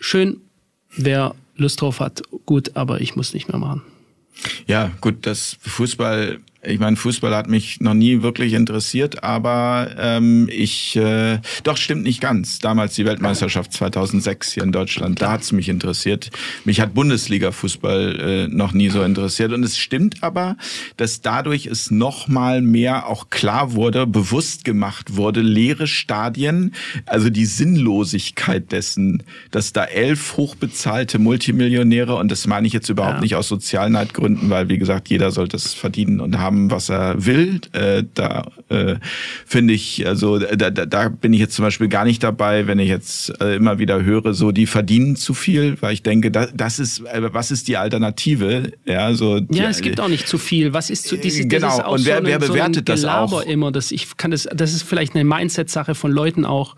schön, 0.00 0.38
wer 0.96 1.34
Lust 1.56 1.80
drauf 1.80 2.00
hat, 2.00 2.22
gut, 2.46 2.72
aber 2.74 3.00
ich 3.00 3.16
muss 3.16 3.34
nicht 3.34 3.48
mehr 3.48 3.58
machen. 3.58 3.82
Ja, 4.66 4.90
gut, 5.00 5.26
das 5.26 5.56
Fußball 5.60 6.38
Ich 6.64 6.78
meine, 6.78 6.94
Fußball 6.94 7.34
hat 7.34 7.48
mich 7.48 7.80
noch 7.80 7.92
nie 7.92 8.22
wirklich 8.22 8.52
interessiert, 8.52 9.24
aber 9.24 9.90
ähm, 9.98 10.48
ich, 10.48 10.94
äh, 10.94 11.40
doch 11.64 11.76
stimmt 11.76 12.04
nicht 12.04 12.20
ganz. 12.20 12.60
Damals 12.60 12.94
die 12.94 13.04
Weltmeisterschaft 13.04 13.72
2006 13.72 14.52
hier 14.52 14.62
in 14.62 14.70
Deutschland, 14.70 15.20
da 15.20 15.32
hat's 15.32 15.50
mich 15.50 15.68
interessiert. 15.68 16.30
Mich 16.64 16.80
hat 16.80 16.94
Bundesliga-Fußball 16.94 18.20
äh, 18.20 18.46
noch 18.46 18.74
nie 18.74 18.90
so 18.90 19.02
interessiert. 19.02 19.52
Und 19.52 19.64
es 19.64 19.76
stimmt 19.76 20.22
aber, 20.22 20.56
dass 20.96 21.20
dadurch 21.20 21.66
es 21.66 21.90
noch 21.90 22.28
mal 22.28 22.62
mehr 22.62 23.08
auch 23.08 23.28
klar 23.28 23.72
wurde, 23.72 24.06
bewusst 24.06 24.64
gemacht 24.64 25.16
wurde, 25.16 25.40
leere 25.40 25.88
Stadien, 25.88 26.76
also 27.06 27.28
die 27.28 27.46
Sinnlosigkeit 27.46 28.70
dessen, 28.70 29.24
dass 29.50 29.72
da 29.72 29.82
elf 29.82 30.36
hochbezahlte 30.36 31.18
Multimillionäre, 31.18 32.14
und 32.14 32.30
das 32.30 32.46
meine 32.46 32.68
ich 32.68 32.72
jetzt 32.72 32.88
überhaupt 32.88 33.16
ja. 33.16 33.20
nicht 33.20 33.34
aus 33.34 33.48
Sozialneidgründen, 33.48 34.48
weil 34.48 34.68
wie 34.68 34.78
gesagt, 34.78 35.08
jeder 35.08 35.32
sollte 35.32 35.56
es 35.56 35.74
verdienen 35.74 36.20
und 36.20 36.38
haben 36.38 36.51
haben, 36.52 36.70
was 36.70 36.88
er 36.88 37.24
will. 37.24 37.60
Äh, 37.72 38.04
da 38.14 38.50
äh, 38.68 38.96
finde 39.46 39.74
ich, 39.74 40.06
also 40.06 40.38
da, 40.38 40.70
da, 40.70 40.86
da 40.86 41.08
bin 41.08 41.32
ich 41.32 41.40
jetzt 41.40 41.54
zum 41.54 41.64
Beispiel 41.64 41.88
gar 41.88 42.04
nicht 42.04 42.22
dabei, 42.22 42.66
wenn 42.66 42.78
ich 42.78 42.88
jetzt 42.88 43.40
äh, 43.40 43.56
immer 43.56 43.78
wieder 43.78 44.02
höre, 44.02 44.34
so 44.34 44.52
die 44.52 44.66
verdienen 44.66 45.16
zu 45.16 45.34
viel, 45.34 45.76
weil 45.80 45.94
ich 45.94 46.02
denke, 46.02 46.30
da, 46.30 46.46
das 46.46 46.78
ist, 46.78 47.00
äh, 47.06 47.32
was 47.32 47.50
ist 47.50 47.68
die 47.68 47.76
Alternative? 47.76 48.72
Ja, 48.84 49.14
so 49.14 49.40
die, 49.40 49.58
ja, 49.58 49.68
es 49.68 49.80
gibt 49.80 50.00
auch 50.00 50.08
nicht 50.08 50.28
zu 50.28 50.38
viel. 50.38 50.72
Was 50.72 50.90
ist 50.90 51.06
zu 51.06 51.16
dieses, 51.16 51.48
genau. 51.48 51.66
Das 51.66 51.78
ist 51.78 51.84
auch 51.84 51.92
und 51.92 52.06
wer, 52.06 52.18
so 52.18 52.24
wer 52.24 52.38
bewertet 52.38 52.88
so 52.88 52.92
das 52.92 53.04
auch? 53.04 53.42
immer, 53.42 53.72
dass 53.72 53.90
ich 53.90 54.16
kann 54.16 54.30
das, 54.30 54.48
das 54.52 54.74
ist 54.74 54.82
vielleicht 54.82 55.14
eine 55.14 55.24
Mindset-Sache 55.24 55.94
von 55.94 56.12
Leuten 56.12 56.44
auch. 56.44 56.76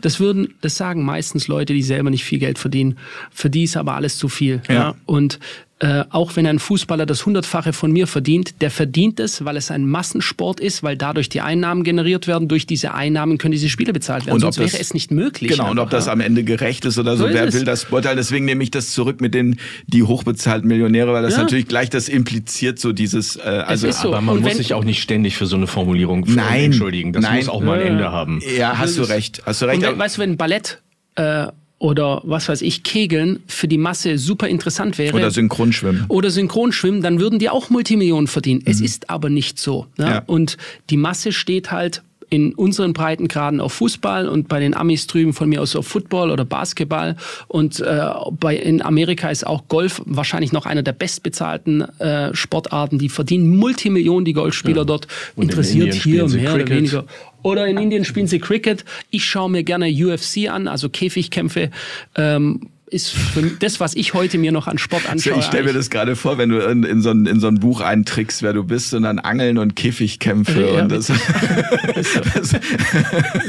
Das 0.00 0.20
würden, 0.20 0.54
das 0.60 0.76
sagen 0.76 1.04
meistens 1.04 1.48
Leute, 1.48 1.74
die 1.74 1.82
selber 1.82 2.10
nicht 2.10 2.24
viel 2.24 2.38
Geld 2.38 2.58
verdienen. 2.58 2.98
Für 3.32 3.50
die 3.50 3.64
ist 3.64 3.76
aber 3.76 3.94
alles 3.94 4.16
zu 4.16 4.28
viel. 4.28 4.62
Ja. 4.68 4.74
ja. 4.74 4.94
Und 5.06 5.40
äh, 5.80 6.04
auch 6.10 6.34
wenn 6.34 6.44
ein 6.46 6.58
Fußballer 6.58 7.06
das 7.06 7.24
Hundertfache 7.24 7.72
von 7.72 7.92
mir 7.92 8.08
verdient, 8.08 8.60
der 8.62 8.70
verdient 8.70 9.20
es, 9.20 9.44
weil 9.44 9.56
es 9.56 9.70
ein 9.70 9.86
Massensport 9.86 10.58
ist, 10.58 10.82
weil 10.82 10.96
dadurch 10.96 11.28
die 11.28 11.40
Einnahmen 11.40 11.84
generiert 11.84 12.26
werden. 12.26 12.48
Durch 12.48 12.66
diese 12.66 12.94
Einnahmen 12.94 13.38
können 13.38 13.52
diese 13.52 13.68
Spiele 13.68 13.92
bezahlt 13.92 14.26
werden. 14.26 14.34
Und 14.34 14.40
Sonst 14.40 14.58
das, 14.58 14.72
wäre 14.72 14.82
es 14.82 14.92
nicht 14.92 15.12
möglich. 15.12 15.52
Genau, 15.52 15.70
und 15.70 15.78
ob 15.78 15.90
das 15.90 16.08
am 16.08 16.20
Ende 16.20 16.42
gerecht 16.42 16.84
ist 16.84 16.98
oder 16.98 17.16
so, 17.16 17.28
so 17.28 17.32
wer 17.32 17.52
will 17.52 17.64
das 17.64 17.84
beurteilen? 17.84 18.16
Deswegen 18.16 18.44
nehme 18.44 18.64
ich 18.64 18.72
das 18.72 18.90
zurück 18.90 19.20
mit 19.20 19.34
den 19.34 19.60
die 19.86 20.02
hochbezahlten 20.02 20.66
Millionäre, 20.66 21.12
weil 21.12 21.22
das 21.22 21.34
ja. 21.34 21.42
natürlich 21.42 21.68
gleich 21.68 21.90
das 21.90 22.08
impliziert, 22.08 22.80
so 22.80 22.92
dieses. 22.92 23.36
Äh, 23.36 23.42
also, 23.42 23.88
so. 23.92 24.08
Aber 24.08 24.20
man 24.20 24.38
und 24.38 24.42
muss 24.42 24.56
sich 24.56 24.74
auch 24.74 24.84
nicht 24.84 25.00
ständig 25.00 25.36
für 25.36 25.46
so 25.46 25.54
eine 25.54 25.68
Formulierung 25.68 26.24
nein, 26.26 26.64
entschuldigen. 26.64 27.12
Das 27.12 27.22
nein, 27.22 27.36
muss 27.36 27.48
auch 27.48 27.60
mal 27.60 27.78
ein 27.78 27.86
Ende 27.86 28.10
haben. 28.10 28.42
Ja, 28.56 28.78
hast 28.78 28.98
du 28.98 29.02
recht. 29.02 29.42
Hast 29.46 29.62
du 29.62 29.66
recht. 29.66 29.86
Und, 29.86 29.96
weißt 29.96 30.16
du, 30.16 30.22
wenn 30.22 30.36
Ballett 30.36 30.82
äh, 31.14 31.46
oder 31.78 32.22
was 32.24 32.48
weiß 32.48 32.62
ich, 32.62 32.82
Kegeln 32.82 33.40
für 33.46 33.68
die 33.68 33.78
Masse 33.78 34.18
super 34.18 34.48
interessant 34.48 34.98
wäre. 34.98 35.16
Oder 35.16 35.30
Synchronschwimmen. 35.30 36.06
Oder 36.08 36.30
Synchronschwimmen, 36.30 37.02
dann 37.02 37.20
würden 37.20 37.38
die 37.38 37.48
auch 37.48 37.70
Multimillionen 37.70 38.26
verdienen. 38.26 38.62
Mhm. 38.64 38.70
Es 38.70 38.80
ist 38.80 39.10
aber 39.10 39.30
nicht 39.30 39.58
so. 39.58 39.86
Ne? 39.96 40.06
Ja. 40.06 40.22
Und 40.26 40.56
die 40.90 40.96
Masse 40.96 41.32
steht 41.32 41.70
halt 41.70 42.02
in 42.30 42.54
unseren 42.54 42.92
Breitengraden 42.92 43.60
auf 43.60 43.74
Fußball 43.74 44.28
und 44.28 44.48
bei 44.48 44.60
den 44.60 44.74
Amis 44.74 45.06
drüben 45.06 45.32
von 45.32 45.48
mir 45.48 45.62
aus 45.62 45.74
auf 45.76 45.86
Football 45.86 46.30
oder 46.30 46.44
Basketball. 46.44 47.16
Und 47.46 47.80
äh, 47.80 48.00
bei, 48.38 48.56
in 48.56 48.82
Amerika 48.82 49.30
ist 49.30 49.46
auch 49.46 49.66
Golf 49.68 50.02
wahrscheinlich 50.04 50.52
noch 50.52 50.66
einer 50.66 50.82
der 50.82 50.92
bestbezahlten 50.92 51.82
äh, 51.98 52.34
Sportarten. 52.34 52.98
Die 52.98 53.08
verdienen 53.08 53.56
Multimillionen, 53.56 54.24
die 54.24 54.34
Golfspieler 54.34 54.78
ja. 54.78 54.84
dort. 54.84 55.08
Und 55.36 55.44
Interessiert 55.44 55.94
in 55.94 56.00
hier 56.00 56.28
mehr 56.28 56.54
oder 56.54 56.68
weniger. 56.68 57.04
Oder 57.42 57.66
in 57.66 57.78
Indien 57.78 58.04
spielen 58.04 58.26
sie 58.26 58.38
Cricket. 58.38 58.84
Ich 59.10 59.24
schaue 59.24 59.50
mir 59.50 59.62
gerne 59.62 59.88
UFC 59.88 60.48
an, 60.50 60.68
also 60.68 60.88
Käfigkämpfe. 60.88 61.70
Ähm, 62.16 62.70
ist 62.90 63.14
das, 63.60 63.80
was 63.80 63.94
ich 63.94 64.14
heute 64.14 64.38
mir 64.38 64.52
noch 64.52 64.66
an 64.66 64.78
Sport 64.78 65.08
anschaue. 65.08 65.38
Ich 65.38 65.44
stelle 65.44 65.64
mir 65.64 65.72
das 65.72 65.90
gerade 65.90 66.16
vor, 66.16 66.38
wenn 66.38 66.48
du 66.48 66.58
in, 66.58 66.82
in, 66.82 67.02
so 67.02 67.10
ein, 67.10 67.26
in 67.26 67.40
so 67.40 67.46
ein 67.46 67.60
Buch 67.60 67.80
eintrickst, 67.80 68.42
wer 68.42 68.52
du 68.52 68.64
bist, 68.64 68.94
und 68.94 69.02
dann 69.02 69.18
Angeln 69.18 69.58
und 69.58 69.76
Käfigkämpfe. 69.76 70.72
Ja, 70.74 70.82
und 70.82 70.92
das, 70.92 71.06
so. 72.42 72.58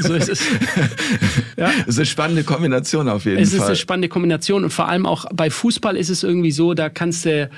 so 0.00 0.14
ist 0.14 0.28
es. 0.28 0.42
Ja. 1.56 1.70
Das 1.78 1.88
ist 1.88 1.98
eine 1.98 2.06
spannende 2.06 2.44
Kombination 2.44 3.08
auf 3.08 3.24
jeden 3.24 3.36
Fall. 3.36 3.42
Es 3.44 3.52
ist 3.52 3.62
eine 3.62 3.76
spannende 3.76 4.08
Kombination 4.08 4.64
und 4.64 4.70
vor 4.70 4.88
allem 4.88 5.06
auch 5.06 5.26
bei 5.32 5.50
Fußball 5.50 5.96
ist 5.96 6.08
es 6.08 6.22
irgendwie 6.22 6.52
so, 6.52 6.74
da 6.74 6.88
kannst 6.88 7.24
du, 7.24 7.50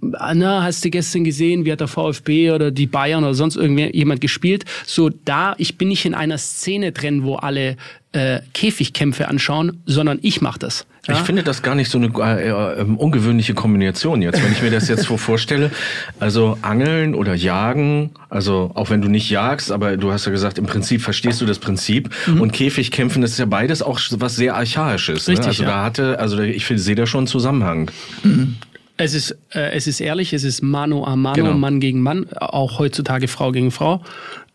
na, 0.00 0.62
hast 0.62 0.84
du 0.84 0.90
gestern 0.90 1.24
gesehen, 1.24 1.64
wie 1.64 1.72
hat 1.72 1.80
der 1.80 1.88
VfB 1.88 2.52
oder 2.52 2.70
die 2.70 2.86
Bayern 2.86 3.24
oder 3.24 3.34
sonst 3.34 3.56
irgendjemand 3.56 4.20
gespielt? 4.20 4.64
So 4.86 5.10
da, 5.24 5.54
ich 5.58 5.78
bin 5.78 5.88
nicht 5.88 6.04
in 6.04 6.14
einer 6.14 6.38
Szene 6.38 6.92
drin, 6.92 7.24
wo 7.24 7.36
alle 7.36 7.76
äh, 8.12 8.40
Käfigkämpfe 8.54 9.28
anschauen, 9.28 9.82
sondern 9.86 10.18
ich 10.22 10.40
mache 10.40 10.58
das. 10.58 10.86
Ja? 11.06 11.14
Ich 11.14 11.20
finde 11.20 11.42
das 11.42 11.62
gar 11.62 11.74
nicht 11.74 11.90
so 11.90 11.98
eine 11.98 12.08
äh, 12.08 12.48
äh, 12.48 12.82
ungewöhnliche 12.82 13.54
Kombination 13.54 14.22
jetzt, 14.22 14.42
wenn 14.42 14.52
ich 14.52 14.62
mir 14.62 14.70
das 14.70 14.88
jetzt 14.88 15.04
so 15.04 15.16
vorstelle. 15.16 15.70
Also 16.18 16.58
Angeln 16.62 17.14
oder 17.14 17.34
Jagen, 17.34 18.10
also 18.28 18.70
auch 18.74 18.90
wenn 18.90 19.02
du 19.02 19.08
nicht 19.08 19.30
jagst, 19.30 19.70
aber 19.70 19.96
du 19.96 20.12
hast 20.12 20.26
ja 20.26 20.32
gesagt, 20.32 20.58
im 20.58 20.66
Prinzip 20.66 21.02
verstehst 21.02 21.40
du 21.40 21.46
das 21.46 21.58
Prinzip. 21.58 22.10
Mhm. 22.26 22.40
Und 22.40 22.52
Käfigkämpfen, 22.52 23.22
das 23.22 23.32
ist 23.32 23.38
ja 23.38 23.46
beides 23.46 23.82
auch 23.82 24.00
was 24.12 24.36
sehr 24.36 24.56
archaisches. 24.56 25.26
Ne? 25.26 25.32
Richtig, 25.32 25.46
ne? 25.46 25.48
Also 25.48 25.62
ja. 25.62 25.68
da 25.68 25.84
hatte, 25.84 26.18
also 26.18 26.40
ich 26.40 26.66
sehe 26.66 26.94
da 26.94 27.06
schon 27.06 27.20
einen 27.20 27.26
Zusammenhang. 27.26 27.90
Mhm. 28.22 28.56
Es 28.96 29.14
ist, 29.14 29.36
äh, 29.50 29.72
es 29.72 29.86
ist 29.86 30.00
ehrlich, 30.00 30.32
es 30.32 30.42
ist 30.42 30.62
Mano 30.62 31.04
a 31.04 31.16
Mano, 31.16 31.34
genau. 31.34 31.54
Mann 31.54 31.80
gegen 31.80 32.00
Mann, 32.00 32.26
auch 32.32 32.78
heutzutage 32.78 33.28
Frau 33.28 33.52
gegen 33.52 33.70
Frau. 33.70 34.02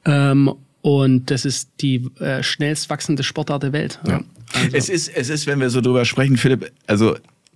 Ähm, 0.05 0.51
und 0.81 1.29
das 1.29 1.45
ist 1.45 1.69
die 1.81 2.09
äh, 2.19 2.41
schnellst 2.41 2.89
wachsende 2.89 3.21
Sportart 3.23 3.63
der 3.63 3.73
Welt. 3.73 3.99
Ja. 4.07 4.21
Also. 4.53 4.77
Es 4.77 4.89
ist, 4.89 5.07
es 5.09 5.29
ist, 5.29 5.47
wenn 5.47 5.59
wir 5.59 5.69
so 5.69 5.81
drüber 5.81 6.05
sprechen, 6.05 6.37
Philipp, 6.37 6.71
also 6.87 7.15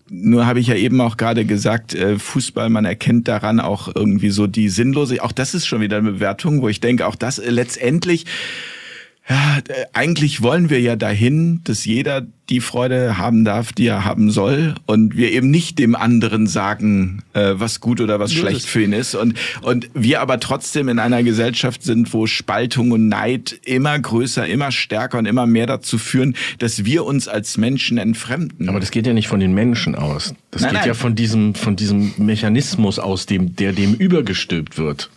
nur 0.10 0.46
habe 0.46 0.60
ich 0.60 0.68
ja 0.68 0.76
eben 0.76 1.02
auch 1.02 1.18
gerade 1.18 1.46
gesagt, 1.46 1.96
äh, 1.96 2.20
Fußball, 2.20 2.70
man 2.70 2.86
erkennt 2.86 3.28
daran 3.28 3.60
auch 3.60 3.94
irgendwie 3.94 4.30
so 4.30 4.46
die 4.46 4.70
Sinnlose. 4.70 5.24
Auch 5.24 5.32
das 5.32 5.56
ist 5.56 5.66
schon 5.66 5.82
wieder 5.82 5.98
eine 5.98 6.12
Bewertung, 6.12 6.62
wo 6.62 6.70
ich 6.70 6.80
denke, 6.80 7.08
auch 7.08 7.16
das 7.16 7.40
äh, 7.40 7.50
letztendlich 7.50 8.26
ja, 9.28 9.58
eigentlich 9.94 10.44
wollen 10.44 10.70
wir 10.70 10.80
ja 10.82 10.96
dahin, 10.96 11.62
dass 11.64 11.86
jeder 11.86 12.26
die 12.50 12.60
Freude 12.60 13.18
haben 13.18 13.44
darf, 13.44 13.74
die 13.74 13.88
er 13.88 14.06
haben 14.06 14.30
soll 14.30 14.76
und 14.86 15.18
wir 15.18 15.32
eben 15.32 15.50
nicht 15.50 15.80
dem 15.80 15.96
anderen 15.96 16.46
sagen, 16.46 17.24
äh, 17.34 17.54
was 17.56 17.80
gut 17.80 18.02
oder 18.02 18.20
was 18.20 18.34
schlecht 18.34 18.68
für 18.68 18.84
ihn 18.84 18.94
ist 18.94 19.16
und 19.16 19.36
und 19.64 19.90
wir 19.96 20.22
aber 20.22 20.40
trotzdem 20.40 20.90
in 20.90 21.00
einer 21.00 21.24
Gesellschaft 21.24 21.82
sind, 21.82 22.14
wo 22.14 22.28
Spaltung 22.28 22.92
und 22.92 23.08
Neid 23.08 23.60
immer 23.66 23.98
größer, 23.98 24.46
immer 24.46 24.72
stärker 24.72 25.18
und 25.18 25.26
immer 25.26 25.48
mehr 25.48 25.66
dazu 25.66 25.98
führen, 25.98 26.36
dass 26.60 26.86
wir 26.86 27.04
uns 27.04 27.28
als 27.28 27.58
Menschen 27.58 27.98
entfremden. 27.98 28.70
Aber 28.70 28.80
das 28.80 28.92
geht 28.92 29.08
ja 29.08 29.14
nicht 29.14 29.28
von 29.28 29.40
den 29.40 29.56
Menschen 29.56 29.96
aus. 29.96 30.36
Das 30.52 30.62
nein, 30.62 30.72
geht 30.72 30.80
nein. 30.82 30.88
ja 30.90 30.94
von 30.94 31.16
diesem 31.16 31.56
von 31.56 31.76
diesem 31.76 32.14
Mechanismus 32.18 33.00
aus, 33.00 33.26
dem 33.26 33.56
der 33.56 33.74
dem 33.74 33.96
übergestülpt 33.96 34.78
wird. 34.78 35.10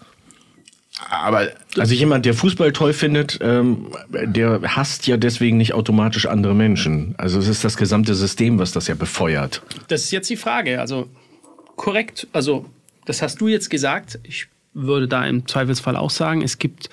Aber 1.10 1.48
also 1.76 1.94
jemand, 1.94 2.26
der 2.26 2.34
Fußball 2.34 2.72
toll 2.72 2.92
findet, 2.92 3.38
ähm, 3.40 3.86
der 4.08 4.60
hasst 4.62 5.06
ja 5.06 5.16
deswegen 5.16 5.56
nicht 5.56 5.74
automatisch 5.74 6.26
andere 6.26 6.54
Menschen. 6.54 7.14
Also 7.18 7.38
es 7.38 7.48
ist 7.48 7.64
das 7.64 7.76
gesamte 7.76 8.14
System, 8.14 8.58
was 8.58 8.72
das 8.72 8.88
ja 8.88 8.94
befeuert. 8.94 9.62
Das 9.88 10.02
ist 10.02 10.10
jetzt 10.10 10.28
die 10.28 10.36
Frage. 10.36 10.80
Also 10.80 11.08
korrekt. 11.76 12.26
Also 12.32 12.66
das 13.06 13.22
hast 13.22 13.40
du 13.40 13.48
jetzt 13.48 13.70
gesagt. 13.70 14.18
Ich 14.22 14.48
würde 14.74 15.08
da 15.08 15.24
im 15.26 15.46
Zweifelsfall 15.46 15.96
auch 15.96 16.10
sagen, 16.10 16.42
es 16.42 16.58
gibt 16.58 16.90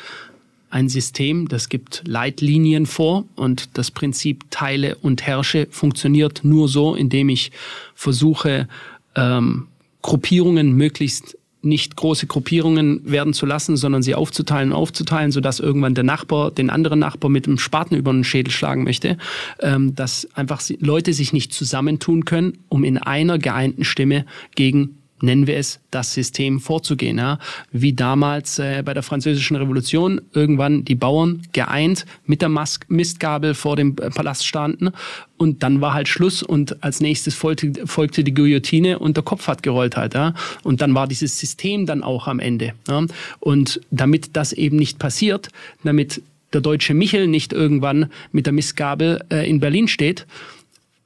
ein 0.70 0.90
System, 0.90 1.48
das 1.48 1.70
gibt 1.70 2.04
Leitlinien 2.06 2.86
vor 2.86 3.26
und 3.36 3.78
das 3.78 3.92
Prinzip 3.92 4.44
Teile 4.50 4.96
und 4.96 5.26
Herrsche 5.26 5.68
funktioniert 5.72 6.42
nur 6.44 6.68
so, 6.68 6.96
indem 6.96 7.30
ich 7.30 7.52
versuche, 7.94 8.68
ähm, 9.16 9.68
Gruppierungen 10.02 10.74
möglichst 10.74 11.38
nicht 11.66 11.96
große 11.96 12.28
Gruppierungen 12.28 13.02
werden 13.04 13.34
zu 13.34 13.46
lassen, 13.46 13.78
sondern 13.78 14.04
sie 14.04 14.16
aufzuteilen, 14.16 14.72
aufzuteilen, 14.72 15.32
sodass 15.32 15.60
irgendwann 15.60 15.96
der 15.96 16.04
Nachbar 16.04 16.52
den 16.52 16.70
anderen 16.70 17.00
Nachbar 17.00 17.30
mit 17.30 17.46
dem 17.46 17.58
Spaten 17.58 17.96
über 17.96 18.12
den 18.12 18.24
Schädel 18.24 18.52
schlagen 18.52 18.84
möchte, 18.84 19.18
ähm, 19.60 19.96
dass 19.96 20.28
einfach 20.34 20.62
Leute 20.80 21.14
sich 21.14 21.34
nicht 21.34 21.54
zusammentun 21.54 22.26
können, 22.26 22.60
um 22.70 22.84
in 22.84 22.98
einer 22.98 23.40
geeinten 23.40 23.84
Stimme 23.84 24.26
gegen 24.56 24.98
nennen 25.22 25.48
wir 25.48 25.58
es, 25.58 25.80
das 25.92 26.14
System 26.14 26.60
vorzugehen. 26.60 27.18
Ja? 27.18 27.40
Wie 27.72 27.94
damals 27.94 28.60
äh, 28.60 28.84
bei 28.84 28.94
der 28.94 29.04
Französischen 29.04 29.56
Revolution 29.56 30.22
irgendwann 30.34 30.86
die 30.86 30.96
Bauern 30.96 31.42
geeint 31.54 32.06
mit 32.26 32.42
der 32.42 32.50
Mas 32.50 32.80
Mistgabel 32.88 33.54
vor 33.54 33.76
dem 33.76 33.96
äh, 34.02 34.10
Palast 34.10 34.46
standen 34.46 34.92
und 35.38 35.64
dann 35.64 35.82
war 35.82 35.94
halt 35.94 36.08
Schluss 36.08 36.44
und 36.44 36.84
als 36.84 37.02
nächstes 37.02 37.36
folgte, 37.36 37.86
folgte 37.86 38.24
die 38.24 38.34
Guillotine 38.34 39.00
und 39.00 39.18
der 39.18 39.24
Kopf 39.24 39.48
hat 39.48 39.64
gerollt 39.64 39.98
halt. 39.98 40.14
Ja? 40.14 40.34
Und 40.64 40.82
dann 40.82 40.96
war 40.96 41.08
dieses 41.08 41.40
System 41.40 41.86
dann 41.86 42.04
auch 42.04 42.28
am 42.28 42.40
Ende. 42.40 42.74
Ja? 42.88 43.06
Und 43.40 43.82
damit 43.92 44.36
das 44.36 44.54
eben 44.54 44.78
nicht 44.78 45.00
passiert, 45.00 45.50
damit 45.84 46.22
der 46.54 46.62
deutsche 46.62 46.94
Michel 46.94 47.28
nicht 47.28 47.54
irgendwann 47.54 48.12
mit 48.32 48.46
der 48.46 48.54
Mistgabel 48.54 49.24
äh, 49.30 49.50
in 49.50 49.60
Berlin 49.60 49.88
steht, 49.88 50.26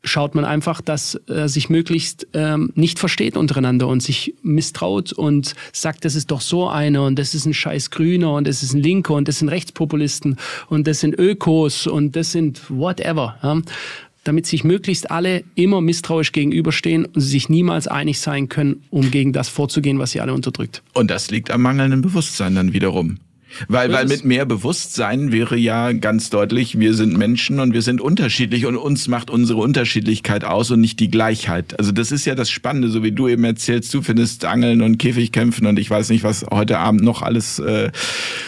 schaut 0.04 0.36
man 0.36 0.46
einfach, 0.46 0.82
dass 0.82 1.16
er 1.28 1.50
sich 1.50 1.70
möglichst 1.70 2.28
ähm, 2.34 2.72
nicht 2.76 3.00
versteht 3.00 3.36
untereinander 3.38 3.88
und 3.88 4.02
sich 4.02 4.34
misstraut 4.42 5.12
und 5.12 5.56
sagt, 5.74 6.06
das 6.06 6.16
ist 6.16 6.32
doch 6.32 6.42
so 6.42 6.68
einer 6.68 7.06
und 7.06 7.18
das 7.18 7.34
ist 7.34 7.46
ein 7.46 7.54
scheiß 7.54 7.92
Grüner 7.92 8.34
und 8.34 8.48
das 8.48 8.64
ist 8.64 8.74
ein 8.74 8.82
Linker 8.82 9.16
und 9.16 9.28
das 9.28 9.40
sind 9.40 9.50
Rechtspopulisten 9.50 10.38
und 10.68 10.88
das 10.88 11.02
sind 11.02 11.18
Ökos 11.18 11.88
und 11.88 12.16
das 12.16 12.32
sind 12.32 12.62
whatever. 12.70 13.38
Ja 13.44 13.62
damit 14.26 14.46
sich 14.46 14.64
möglichst 14.64 15.10
alle 15.12 15.44
immer 15.56 15.82
misstrauisch 15.82 16.34
gegenüberstehen 16.34 17.06
und 17.06 17.22
sich 17.22 17.50
niemals 17.50 17.88
einig 17.88 18.20
sein 18.20 18.50
können, 18.50 18.84
um 18.90 19.10
gegen 19.12 19.34
das 19.34 19.50
vorzugehen, 19.50 19.98
was 19.98 20.12
sie 20.12 20.22
alle 20.22 20.34
unterdrückt. 20.34 20.84
Und 20.94 21.10
das 21.10 21.32
liegt 21.32 21.50
am 21.50 21.62
mangelnden 21.62 22.02
Bewusstsein 22.02 22.54
dann 22.54 22.74
wiederum. 22.74 23.18
Weil, 23.68 23.92
weil 23.92 24.06
mit 24.06 24.26
mehr 24.26 24.46
Bewusstsein 24.46 25.32
wäre 25.32 25.58
ja 25.58 25.92
ganz 25.94 26.30
deutlich, 26.30 26.80
wir 26.80 26.94
sind 26.94 27.18
Menschen 27.18 27.60
und 27.60 27.74
wir 27.74 27.82
sind 27.82 28.02
unterschiedlich 28.02 28.66
und 28.66 28.78
uns 28.78 29.08
macht 29.08 29.30
unsere 29.30 29.60
Unterschiedlichkeit 29.60 30.44
aus 30.44 30.72
und 30.72 30.82
nicht 30.82 31.00
die 31.00 31.10
Gleichheit. 31.10 31.78
Also 31.80 31.92
das 31.92 32.12
ist 32.12 32.26
ja 32.26 32.36
das 32.36 32.50
Spannende, 32.50 32.90
so 32.90 33.04
wie 33.04 33.12
du 33.12 33.28
eben 33.28 33.44
erzählst, 33.44 33.94
du 33.94 34.02
findest 34.02 34.46
Angeln 34.46 34.82
und 34.82 34.98
Käfigkämpfen 34.98 35.68
und 35.68 35.80
ich 35.80 35.90
weiß 35.90 36.10
nicht, 36.10 36.24
was 36.24 36.46
heute 36.52 36.80
Abend 36.80 37.04
noch 37.04 37.22
alles 37.22 37.60
äh, 37.60 37.92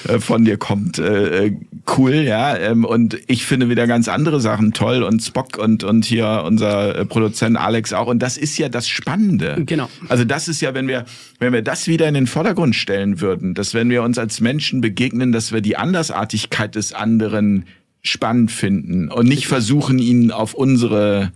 äh 0.08 0.20
von 0.20 0.46
dir 0.46 0.58
kommt. 0.58 1.00
Äh, 1.00 1.48
äh, 1.48 1.52
cool, 1.98 2.14
ja. 2.14 2.56
Ähm, 2.58 2.86
und 2.86 3.18
ich 3.28 3.46
finde 3.46 3.70
wieder 3.70 3.88
ganz 3.88 4.08
andere 4.08 4.40
Sachen 4.40 4.74
toll 4.74 5.04
und 5.04 5.22
Spock 5.22 5.58
und, 5.58 5.84
und 5.84 6.06
hier 6.06 6.44
unser 6.46 6.96
äh, 6.96 7.06
Produzent 7.06 7.58
Alex 7.58 7.94
auch. 7.94 8.08
Und 8.08 8.20
das 8.20 8.38
ist 8.38 8.58
ja 8.58 8.70
das 8.70 8.88
Spannende. 8.88 9.64
Genau. 9.66 9.90
Also 10.10 10.24
das 10.24 10.48
ist 10.48 10.62
ja, 10.62 10.74
wenn 10.74 10.88
wir, 10.88 11.06
wenn 11.40 11.54
wir 11.54 11.62
das 11.62 11.88
wieder 11.88 12.08
in 12.08 12.14
den 12.14 12.28
Vordergrund 12.28 12.76
stellen 12.76 13.22
würden, 13.22 13.54
dass 13.54 13.74
wenn 13.74 13.90
wir 13.90 14.04
uns 14.04 14.18
als 14.18 14.42
Menschen 14.42 14.82
begegnen, 14.92 15.32
dass 15.32 15.54
wir 15.54 15.62
die 15.62 15.78
Andersartigkeit 15.78 16.76
des 16.76 16.92
anderen 16.92 17.66
spannend 18.02 18.52
finden 18.52 19.10
und 19.10 19.28
nicht 19.28 19.48
versuchen, 19.48 20.00
ihn 20.00 20.32
auf 20.32 20.54
unsere. 20.54 21.32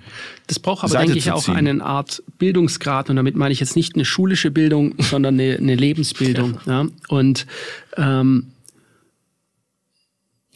Das 0.47 0.59
braucht 0.59 0.83
aber, 0.83 0.89
Seite 0.89 1.13
denke 1.13 1.19
ich, 1.19 1.31
auch 1.31 1.47
eine 1.47 1.81
Art 1.81 2.21
Bildungsgrad. 2.37 3.09
Und 3.09 3.15
damit 3.15 3.37
meine 3.37 3.53
ich 3.53 3.61
jetzt 3.61 3.77
nicht 3.77 3.95
eine 3.95 4.03
schulische 4.03 4.51
Bildung, 4.51 4.95
sondern 4.99 5.35
eine, 5.35 5.57
eine 5.57 5.75
Lebensbildung. 5.75 6.59
Ja. 6.65 6.83
ja. 6.83 6.89
Und 7.07 7.45
ähm, 7.95 8.47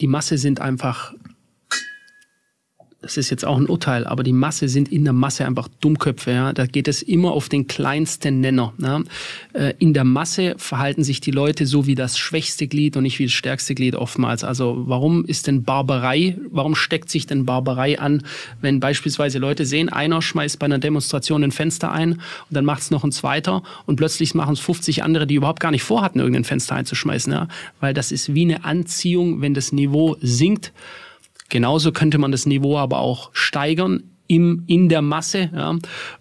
die 0.00 0.08
Masse 0.08 0.36
sind 0.36 0.60
einfach 0.60 1.14
das 3.02 3.16
ist 3.16 3.30
jetzt 3.30 3.46
auch 3.46 3.56
ein 3.56 3.66
Urteil, 3.66 4.06
aber 4.06 4.22
die 4.22 4.32
Masse 4.32 4.68
sind 4.68 4.92
in 4.92 5.04
der 5.04 5.14
Masse 5.14 5.46
einfach 5.46 5.68
Dummköpfe. 5.80 6.32
Ja? 6.32 6.52
Da 6.52 6.66
geht 6.66 6.86
es 6.86 7.00
immer 7.00 7.32
auf 7.32 7.48
den 7.48 7.66
kleinsten 7.66 8.40
Nenner. 8.40 8.74
Ja? 8.78 9.02
Äh, 9.54 9.72
in 9.78 9.94
der 9.94 10.04
Masse 10.04 10.54
verhalten 10.58 11.02
sich 11.02 11.20
die 11.20 11.30
Leute 11.30 11.64
so 11.64 11.86
wie 11.86 11.94
das 11.94 12.18
schwächste 12.18 12.66
Glied 12.66 12.98
und 12.98 13.04
nicht 13.04 13.18
wie 13.18 13.24
das 13.24 13.32
stärkste 13.32 13.74
Glied 13.74 13.94
oftmals. 13.96 14.44
Also 14.44 14.84
warum 14.86 15.24
ist 15.24 15.46
denn 15.46 15.62
Barbarei, 15.62 16.36
warum 16.50 16.74
steckt 16.74 17.08
sich 17.08 17.26
denn 17.26 17.46
Barbarei 17.46 17.98
an, 17.98 18.22
wenn 18.60 18.80
beispielsweise 18.80 19.38
Leute 19.38 19.64
sehen, 19.64 19.88
einer 19.88 20.20
schmeißt 20.20 20.58
bei 20.58 20.66
einer 20.66 20.78
Demonstration 20.78 21.42
ein 21.42 21.52
Fenster 21.52 21.90
ein 21.92 22.12
und 22.12 22.20
dann 22.50 22.66
macht 22.66 22.82
es 22.82 22.90
noch 22.90 23.04
ein 23.04 23.12
zweiter 23.12 23.62
und 23.86 23.96
plötzlich 23.96 24.34
machen 24.34 24.52
es 24.52 24.60
50 24.60 25.02
andere, 25.04 25.26
die 25.26 25.36
überhaupt 25.36 25.60
gar 25.60 25.70
nicht 25.70 25.84
vorhatten, 25.84 26.18
irgendein 26.18 26.44
Fenster 26.44 26.74
einzuschmeißen. 26.74 27.32
Ja? 27.32 27.48
Weil 27.80 27.94
das 27.94 28.12
ist 28.12 28.34
wie 28.34 28.42
eine 28.42 28.64
Anziehung, 28.64 29.40
wenn 29.40 29.54
das 29.54 29.72
Niveau 29.72 30.18
sinkt 30.20 30.72
Genauso 31.50 31.92
könnte 31.92 32.18
man 32.18 32.32
das 32.32 32.46
Niveau 32.46 32.78
aber 32.78 33.00
auch 33.00 33.30
steigern 33.32 34.04
im, 34.26 34.62
in 34.68 34.88
der 34.88 35.02
Masse, 35.02 35.50
ja, 35.52 35.76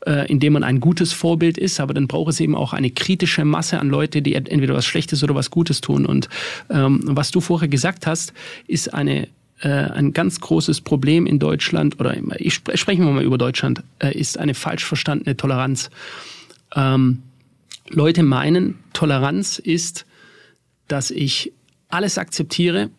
äh, 0.06 0.30
indem 0.30 0.54
man 0.54 0.64
ein 0.64 0.80
gutes 0.80 1.14
Vorbild 1.14 1.60
ist, 1.60 1.80
aber 1.80 1.94
dann 1.94 2.08
braucht 2.08 2.32
es 2.32 2.40
eben 2.40 2.56
auch 2.56 2.74
eine 2.74 2.90
kritische 2.90 3.46
Masse 3.46 3.80
an 3.80 3.88
Leute, 3.88 4.24
die 4.24 4.34
entweder 4.34 4.74
was 4.74 4.86
Schlechtes 4.86 5.24
oder 5.24 5.36
was 5.36 5.52
Gutes 5.52 5.80
tun. 5.80 6.08
Und 6.08 6.28
ähm, 6.72 7.02
was 7.04 7.30
du 7.30 7.40
vorher 7.40 7.68
gesagt 7.68 8.08
hast, 8.08 8.34
ist 8.68 8.94
eine 8.94 9.28
äh, 9.62 9.68
ein 9.68 10.14
ganz 10.14 10.40
großes 10.40 10.82
Problem 10.82 11.28
in 11.28 11.38
Deutschland, 11.38 12.00
oder 12.00 12.16
ich 12.40 12.56
spre 12.56 12.78
sprechen 12.78 13.06
wir 13.06 13.12
mal 13.12 13.24
über 13.24 13.38
Deutschland, 13.38 13.84
äh, 14.00 14.18
ist 14.18 14.40
eine 14.40 14.56
falsch 14.56 14.86
verstandene 14.86 15.38
Toleranz. 15.38 15.92
Ähm, 16.76 17.20
Leute 17.90 18.24
meinen, 18.24 18.80
Toleranz 18.94 19.60
ist, 19.60 20.06
dass 20.88 21.12
ich 21.12 21.52
alles 21.90 22.18
akzeptiere, 22.18 22.90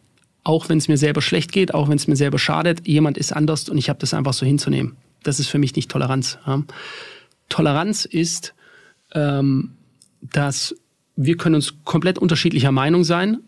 auch 0.44 0.68
wenn 0.68 0.78
es 0.78 0.88
mir 0.88 0.96
selber 0.96 1.22
schlecht 1.22 1.52
geht, 1.52 1.74
auch 1.74 1.88
wenn 1.88 1.96
es 1.96 2.08
mir 2.08 2.16
selber 2.16 2.38
schadet, 2.38 2.86
jemand 2.86 3.18
ist 3.18 3.32
anders 3.32 3.68
und 3.68 3.78
ich 3.78 3.88
habe 3.88 3.98
das 3.98 4.14
einfach 4.14 4.32
so 4.32 4.46
hinzunehmen. 4.46 4.96
Das 5.22 5.38
ist 5.38 5.48
für 5.48 5.58
mich 5.58 5.76
nicht 5.76 5.90
Toleranz. 5.90 6.38
Ja. 6.46 6.62
Toleranz 7.48 8.04
ist, 8.04 8.54
ähm, 9.12 9.72
dass 10.22 10.74
wir 11.16 11.36
können 11.36 11.56
uns 11.56 11.74
komplett 11.84 12.18
unterschiedlicher 12.18 12.72
Meinung 12.72 13.04
sein. 13.04 13.40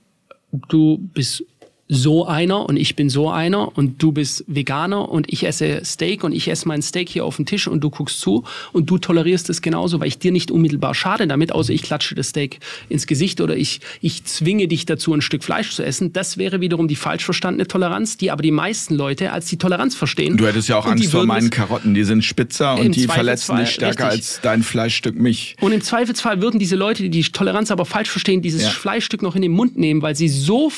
Du 0.68 0.98
bist 0.98 1.44
so 1.92 2.26
einer 2.26 2.66
und 2.66 2.78
ich 2.78 2.96
bin 2.96 3.10
so 3.10 3.28
einer 3.28 3.76
und 3.76 4.02
du 4.02 4.12
bist 4.12 4.44
Veganer 4.46 5.10
und 5.10 5.30
ich 5.30 5.44
esse 5.44 5.82
Steak 5.84 6.24
und 6.24 6.32
ich 6.32 6.48
esse 6.48 6.66
mein 6.66 6.80
Steak 6.80 7.10
hier 7.10 7.26
auf 7.26 7.36
dem 7.36 7.44
Tisch 7.44 7.68
und 7.68 7.80
du 7.82 7.90
guckst 7.90 8.18
zu 8.18 8.44
und 8.72 8.88
du 8.88 8.96
tolerierst 8.96 9.50
es 9.50 9.60
genauso, 9.60 10.00
weil 10.00 10.08
ich 10.08 10.18
dir 10.18 10.32
nicht 10.32 10.50
unmittelbar 10.50 10.94
schade 10.94 11.26
damit, 11.26 11.52
außer 11.52 11.70
ich 11.70 11.82
klatsche 11.82 12.14
das 12.14 12.28
Steak 12.28 12.60
ins 12.88 13.06
Gesicht 13.06 13.42
oder 13.42 13.56
ich, 13.56 13.80
ich 14.00 14.24
zwinge 14.24 14.68
dich 14.68 14.86
dazu, 14.86 15.12
ein 15.12 15.20
Stück 15.20 15.44
Fleisch 15.44 15.72
zu 15.72 15.84
essen. 15.84 16.14
Das 16.14 16.38
wäre 16.38 16.62
wiederum 16.62 16.88
die 16.88 16.96
falsch 16.96 17.24
verstandene 17.24 17.68
Toleranz, 17.68 18.16
die 18.16 18.30
aber 18.30 18.42
die 18.42 18.52
meisten 18.52 18.94
Leute 18.94 19.32
als 19.32 19.46
die 19.46 19.58
Toleranz 19.58 19.94
verstehen. 19.94 20.38
Du 20.38 20.46
hättest 20.46 20.70
ja 20.70 20.78
auch 20.78 20.86
Angst 20.86 21.10
vor 21.10 21.26
meinen 21.26 21.50
Karotten, 21.50 21.92
die 21.92 22.04
sind 22.04 22.24
spitzer 22.24 22.78
und 22.78 22.96
die 22.96 23.06
verletzen 23.06 23.58
dich 23.58 23.68
stärker 23.68 24.04
richtig. 24.04 24.20
als 24.28 24.40
dein 24.40 24.62
Fleischstück 24.62 25.16
mich. 25.16 25.56
Und 25.60 25.72
im 25.72 25.82
Zweifelsfall 25.82 26.40
würden 26.40 26.58
diese 26.58 26.76
Leute, 26.76 27.02
die 27.02 27.10
die 27.10 27.22
Toleranz 27.22 27.70
aber 27.70 27.84
falsch 27.84 28.08
verstehen, 28.08 28.40
dieses 28.40 28.62
ja. 28.62 28.70
Fleischstück 28.70 29.20
noch 29.20 29.36
in 29.36 29.42
den 29.42 29.52
Mund 29.52 29.76
nehmen, 29.76 30.00
weil 30.00 30.16
sie 30.16 30.28
so 30.28 30.72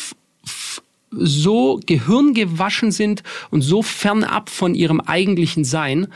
so 1.19 1.81
gehirngewaschen 1.87 2.91
sind 2.91 3.23
und 3.51 3.63
so 3.63 3.83
fernab 3.83 4.51
von 4.51 4.75
ihrem 4.75 5.01
eigentlichen 5.01 5.65
Sein, 5.65 6.09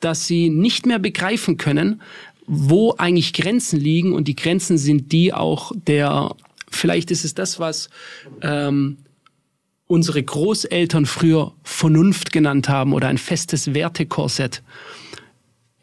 dass 0.00 0.26
sie 0.26 0.50
nicht 0.50 0.86
mehr 0.86 0.98
begreifen 0.98 1.56
können, 1.56 2.00
wo 2.46 2.94
eigentlich 2.98 3.32
Grenzen 3.32 3.80
liegen. 3.80 4.12
Und 4.12 4.28
die 4.28 4.36
Grenzen 4.36 4.78
sind 4.78 5.12
die 5.12 5.32
auch 5.32 5.72
der, 5.86 6.34
vielleicht 6.70 7.10
ist 7.10 7.24
es 7.24 7.34
das, 7.34 7.58
was 7.58 7.88
ähm, 8.42 8.98
unsere 9.86 10.22
Großeltern 10.22 11.06
früher 11.06 11.52
Vernunft 11.62 12.32
genannt 12.32 12.68
haben 12.68 12.92
oder 12.92 13.08
ein 13.08 13.18
festes 13.18 13.74
Wertekorsett. 13.74 14.62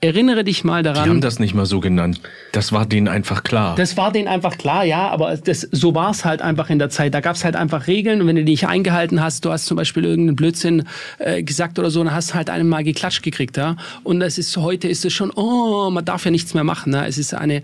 Erinnere 0.03 0.43
dich 0.43 0.63
mal 0.63 0.81
daran. 0.81 1.03
Die 1.03 1.09
haben 1.11 1.21
das 1.21 1.37
nicht 1.37 1.53
mal 1.53 1.67
so 1.67 1.79
genannt. 1.79 2.21
Das 2.53 2.71
war 2.71 2.87
denen 2.87 3.07
einfach 3.07 3.43
klar. 3.43 3.75
Das 3.75 3.97
war 3.97 4.11
denen 4.11 4.27
einfach 4.27 4.57
klar, 4.57 4.83
ja, 4.83 5.07
aber 5.09 5.37
das, 5.37 5.61
so 5.71 5.93
war 5.93 6.09
es 6.09 6.25
halt 6.25 6.41
einfach 6.41 6.71
in 6.71 6.79
der 6.79 6.89
Zeit. 6.89 7.13
Da 7.13 7.21
gab 7.21 7.35
es 7.35 7.45
halt 7.45 7.55
einfach 7.55 7.85
Regeln 7.85 8.19
und 8.19 8.27
wenn 8.27 8.35
du 8.35 8.43
die 8.43 8.53
nicht 8.53 8.67
eingehalten 8.67 9.21
hast, 9.21 9.45
du 9.45 9.51
hast 9.51 9.67
zum 9.67 9.77
Beispiel 9.77 10.03
irgendeinen 10.03 10.35
Blödsinn 10.35 10.87
äh, 11.19 11.43
gesagt 11.43 11.77
oder 11.77 11.91
so, 11.91 12.03
dann 12.03 12.15
hast 12.15 12.31
du 12.31 12.33
halt 12.33 12.49
einen 12.49 12.67
mal 12.67 12.83
geklatscht 12.83 13.21
gekriegt, 13.21 13.57
ja. 13.57 13.77
Und 14.03 14.21
das 14.21 14.39
ist 14.39 14.57
heute 14.57 14.87
ist 14.87 15.05
es 15.05 15.13
schon, 15.13 15.29
oh, 15.29 15.91
man 15.91 16.03
darf 16.03 16.25
ja 16.25 16.31
nichts 16.31 16.55
mehr 16.55 16.63
machen. 16.63 16.91
Ne? 16.93 17.05
Es 17.05 17.19
ist 17.19 17.35
eine 17.35 17.61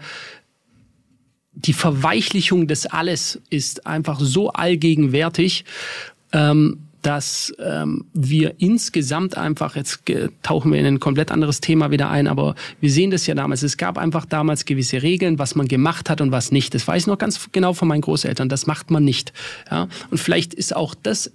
die 1.58 1.74
Verweichlichung 1.74 2.68
des 2.68 2.86
Alles 2.86 3.42
ist 3.50 3.88
einfach 3.88 4.20
so 4.20 4.52
allgegenwärtig. 4.52 5.66
Ähm, 6.32 6.87
dass 7.02 7.54
ähm, 7.60 8.06
wir 8.14 8.56
insgesamt 8.58 9.38
einfach, 9.38 9.76
jetzt 9.76 10.04
tauchen 10.44 10.72
wir 10.72 10.80
in 10.80 10.86
ein 10.86 11.00
komplett 11.00 11.32
anderes 11.32 11.62
Thema 11.62 11.92
wieder 11.92 12.10
ein, 12.10 12.28
aber 12.28 12.56
wir 12.82 12.92
sehen 12.92 13.12
das 13.12 13.28
ja 13.28 13.36
damals. 13.36 13.64
Es 13.64 13.78
gab 13.78 13.98
einfach 13.98 14.26
damals 14.26 14.66
gewisse 14.66 15.02
Regeln, 15.04 15.40
was 15.40 15.56
man 15.56 15.68
gemacht 15.68 16.10
hat 16.10 16.22
und 16.22 16.32
was 16.32 16.52
nicht. 16.52 16.74
Das 16.74 16.88
weiß 16.88 17.04
ich 17.04 17.08
noch 17.08 17.18
ganz 17.18 17.50
genau 17.52 17.74
von 17.74 17.88
meinen 17.88 18.02
Großeltern. 18.02 18.50
Das 18.50 18.68
macht 18.68 18.92
man 18.92 19.04
nicht. 19.04 19.34
Ja? 19.70 19.88
Und 20.10 20.18
vielleicht 20.18 20.54
ist 20.54 20.76
auch 20.76 20.96
das 20.96 21.32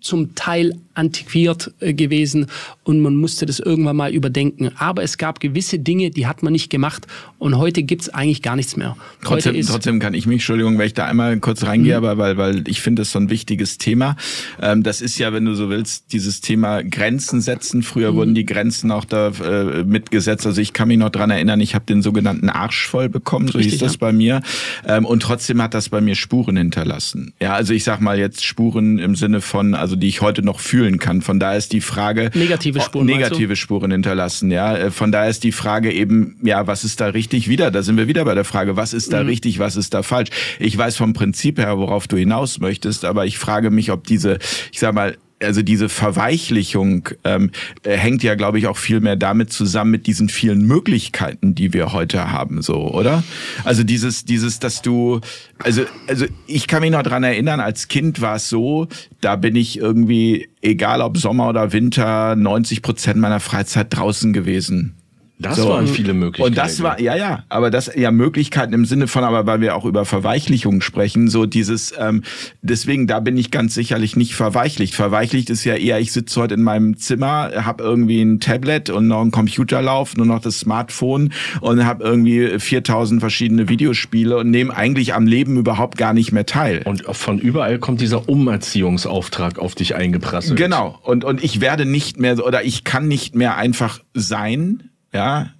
zum 0.00 0.34
Teil 0.34 0.74
antiquiert 0.94 1.72
äh, 1.80 1.94
gewesen 1.94 2.46
und 2.84 3.00
man 3.00 3.16
musste 3.16 3.46
das 3.46 3.58
irgendwann 3.58 3.96
mal 3.96 4.12
überdenken. 4.12 4.70
Aber 4.76 5.02
es 5.02 5.18
gab 5.18 5.40
gewisse 5.40 5.78
Dinge, 5.78 6.10
die 6.10 6.26
hat 6.26 6.42
man 6.42 6.52
nicht 6.52 6.70
gemacht 6.70 7.06
und 7.38 7.56
heute 7.56 7.82
gibt's 7.82 8.08
eigentlich 8.08 8.42
gar 8.42 8.56
nichts 8.56 8.76
mehr. 8.76 8.96
Trotzdem, 9.22 9.60
trotzdem 9.62 9.98
kann 9.98 10.14
ich 10.14 10.26
mich, 10.26 10.36
Entschuldigung, 10.36 10.78
wenn 10.78 10.86
ich 10.86 10.94
da 10.94 11.06
einmal 11.06 11.38
kurz 11.38 11.64
reingehe, 11.64 11.98
mhm. 11.98 12.04
aber 12.04 12.18
weil, 12.18 12.36
weil 12.36 12.68
ich 12.68 12.80
finde 12.80 13.00
das 13.00 13.12
so 13.12 13.18
ein 13.18 13.30
wichtiges 13.30 13.78
Thema. 13.78 14.16
Ähm, 14.60 14.82
das 14.82 15.00
ist 15.00 15.18
ja, 15.18 15.32
wenn 15.32 15.44
du 15.44 15.54
so 15.54 15.70
willst, 15.70 16.12
dieses 16.12 16.40
Thema 16.40 16.82
Grenzen 16.82 17.40
setzen. 17.40 17.82
Früher 17.82 18.12
mhm. 18.12 18.16
wurden 18.16 18.34
die 18.34 18.44
Grenzen 18.44 18.90
auch 18.90 19.04
da 19.04 19.28
äh, 19.28 19.84
mitgesetzt. 19.84 20.46
Also 20.46 20.60
ich 20.60 20.72
kann 20.72 20.88
mich 20.88 20.98
noch 20.98 21.10
dran 21.10 21.30
erinnern, 21.30 21.60
ich 21.60 21.74
habe 21.74 21.86
den 21.86 22.02
sogenannten 22.02 22.48
Arsch 22.50 22.88
voll 22.88 23.08
bekommen, 23.08 23.48
so 23.48 23.58
Richtig, 23.58 23.74
hieß 23.74 23.80
das 23.80 23.92
ja. 23.94 23.98
bei 24.00 24.12
mir. 24.12 24.42
Ähm, 24.86 25.06
und 25.06 25.22
trotzdem 25.22 25.62
hat 25.62 25.72
das 25.72 25.88
bei 25.88 26.00
mir 26.00 26.14
Spuren 26.14 26.56
hinterlassen. 26.56 27.32
Ja, 27.40 27.54
also 27.54 27.72
ich 27.72 27.84
sag 27.84 28.00
mal 28.00 28.18
jetzt 28.18 28.44
Spuren 28.44 28.98
im 28.98 29.14
Sinne 29.14 29.40
von, 29.40 29.74
also 29.74 29.89
die 29.96 30.08
ich 30.08 30.20
heute 30.20 30.42
noch 30.42 30.60
fühlen 30.60 30.98
kann. 30.98 31.22
Von 31.22 31.40
daher 31.40 31.58
ist 31.58 31.72
die 31.72 31.80
Frage 31.80 32.30
negative 32.34 32.80
Spuren, 32.80 33.06
negative 33.06 33.56
Spuren 33.56 33.90
hinterlassen. 33.90 34.50
Ja, 34.50 34.76
äh, 34.76 34.90
von 34.90 35.12
daher 35.12 35.30
ist 35.30 35.44
die 35.44 35.52
Frage 35.52 35.92
eben, 35.92 36.38
ja, 36.42 36.66
was 36.66 36.84
ist 36.84 37.00
da 37.00 37.06
richtig? 37.06 37.48
Wieder, 37.48 37.70
da 37.70 37.82
sind 37.82 37.96
wir 37.96 38.08
wieder 38.08 38.24
bei 38.24 38.34
der 38.34 38.44
Frage, 38.44 38.76
was 38.76 38.92
ist 38.92 39.12
da 39.12 39.22
mhm. 39.22 39.28
richtig, 39.28 39.58
was 39.58 39.76
ist 39.76 39.94
da 39.94 40.02
falsch? 40.02 40.30
Ich 40.58 40.76
weiß 40.76 40.96
vom 40.96 41.12
Prinzip 41.12 41.58
her, 41.58 41.78
worauf 41.78 42.08
du 42.08 42.16
hinaus 42.16 42.60
möchtest, 42.60 43.04
aber 43.04 43.26
ich 43.26 43.38
frage 43.38 43.70
mich, 43.70 43.90
ob 43.90 44.06
diese, 44.06 44.38
ich 44.72 44.78
sag 44.78 44.94
mal 44.94 45.16
also 45.42 45.62
diese 45.62 45.88
Verweichlichung 45.88 47.08
ähm, 47.24 47.50
äh, 47.82 47.96
hängt 47.96 48.22
ja, 48.22 48.34
glaube 48.34 48.58
ich, 48.58 48.66
auch 48.66 48.76
viel 48.76 49.00
mehr 49.00 49.16
damit 49.16 49.52
zusammen 49.52 49.90
mit 49.90 50.06
diesen 50.06 50.28
vielen 50.28 50.62
Möglichkeiten, 50.62 51.54
die 51.54 51.72
wir 51.72 51.92
heute 51.92 52.30
haben, 52.30 52.62
so, 52.62 52.90
oder? 52.92 53.22
Also 53.64 53.82
dieses, 53.82 54.24
dieses, 54.24 54.58
dass 54.58 54.82
du, 54.82 55.20
also, 55.58 55.82
also 56.06 56.26
ich 56.46 56.66
kann 56.66 56.82
mich 56.82 56.90
noch 56.90 57.02
dran 57.02 57.24
erinnern, 57.24 57.60
als 57.60 57.88
Kind 57.88 58.20
war 58.20 58.36
es 58.36 58.48
so, 58.48 58.88
da 59.20 59.36
bin 59.36 59.56
ich 59.56 59.78
irgendwie, 59.78 60.48
egal 60.62 61.00
ob 61.00 61.16
Sommer 61.16 61.48
oder 61.48 61.72
Winter, 61.72 62.36
90 62.36 62.82
Prozent 62.82 63.18
meiner 63.18 63.40
Freizeit 63.40 63.88
draußen 63.90 64.32
gewesen 64.32 64.99
Das 65.40 65.56
So. 65.56 65.70
waren 65.70 65.86
viele 65.86 66.12
Möglichkeiten. 66.12 66.50
Und 66.50 66.58
das 66.58 66.82
war, 66.82 67.00
ja, 67.00 67.16
ja, 67.16 67.44
aber 67.48 67.70
das, 67.70 67.90
ja, 67.96 68.10
Möglichkeiten 68.10 68.74
im 68.74 68.84
Sinne 68.84 69.06
von, 69.08 69.24
aber 69.24 69.46
weil 69.46 69.62
wir 69.62 69.74
auch 69.74 69.86
über 69.86 70.04
Verweichlichung 70.04 70.82
sprechen, 70.82 71.28
so 71.28 71.46
dieses, 71.46 71.94
ähm, 71.98 72.22
deswegen, 72.60 73.06
da 73.06 73.20
bin 73.20 73.38
ich 73.38 73.50
ganz 73.50 73.74
sicherlich 73.74 74.16
nicht 74.16 74.34
verweichlicht. 74.34 74.94
Verweichlicht 74.94 75.48
ist 75.48 75.64
ja 75.64 75.76
eher, 75.76 75.98
ich 75.98 76.12
sitze 76.12 76.40
heute 76.42 76.54
in 76.54 76.62
meinem 76.62 76.98
Zimmer, 76.98 77.50
habe 77.64 77.82
irgendwie 77.82 78.20
ein 78.20 78.38
Tablet 78.40 78.90
und 78.90 79.08
noch 79.08 79.22
einen 79.22 79.30
Computer 79.30 79.80
laufen, 79.80 80.18
nur 80.18 80.26
noch 80.26 80.42
das 80.42 80.60
Smartphone 80.60 81.32
und 81.62 81.86
habe 81.86 82.04
irgendwie 82.04 82.58
4000 82.58 83.20
verschiedene 83.20 83.68
Videospiele 83.70 84.36
und 84.36 84.50
nehme 84.50 84.76
eigentlich 84.76 85.14
am 85.14 85.26
Leben 85.26 85.56
überhaupt 85.56 85.96
gar 85.96 86.12
nicht 86.12 86.32
mehr 86.32 86.44
teil. 86.44 86.82
Und 86.84 87.04
von 87.16 87.38
überall 87.38 87.78
kommt 87.78 88.02
dieser 88.02 88.28
Umerziehungsauftrag 88.28 89.58
auf 89.58 89.74
dich 89.74 89.94
eingeprasselt. 89.94 90.58
Genau. 90.58 90.98
Und, 91.02 91.24
und 91.24 91.42
ich 91.42 91.60
werde 91.62 91.86
nicht 91.86 92.18
mehr, 92.18 92.44
oder 92.44 92.62
ich 92.64 92.84
kann 92.84 93.08
nicht 93.08 93.34
mehr 93.34 93.56
einfach 93.56 94.00
sein, 94.14 94.89
ja, 95.12 95.50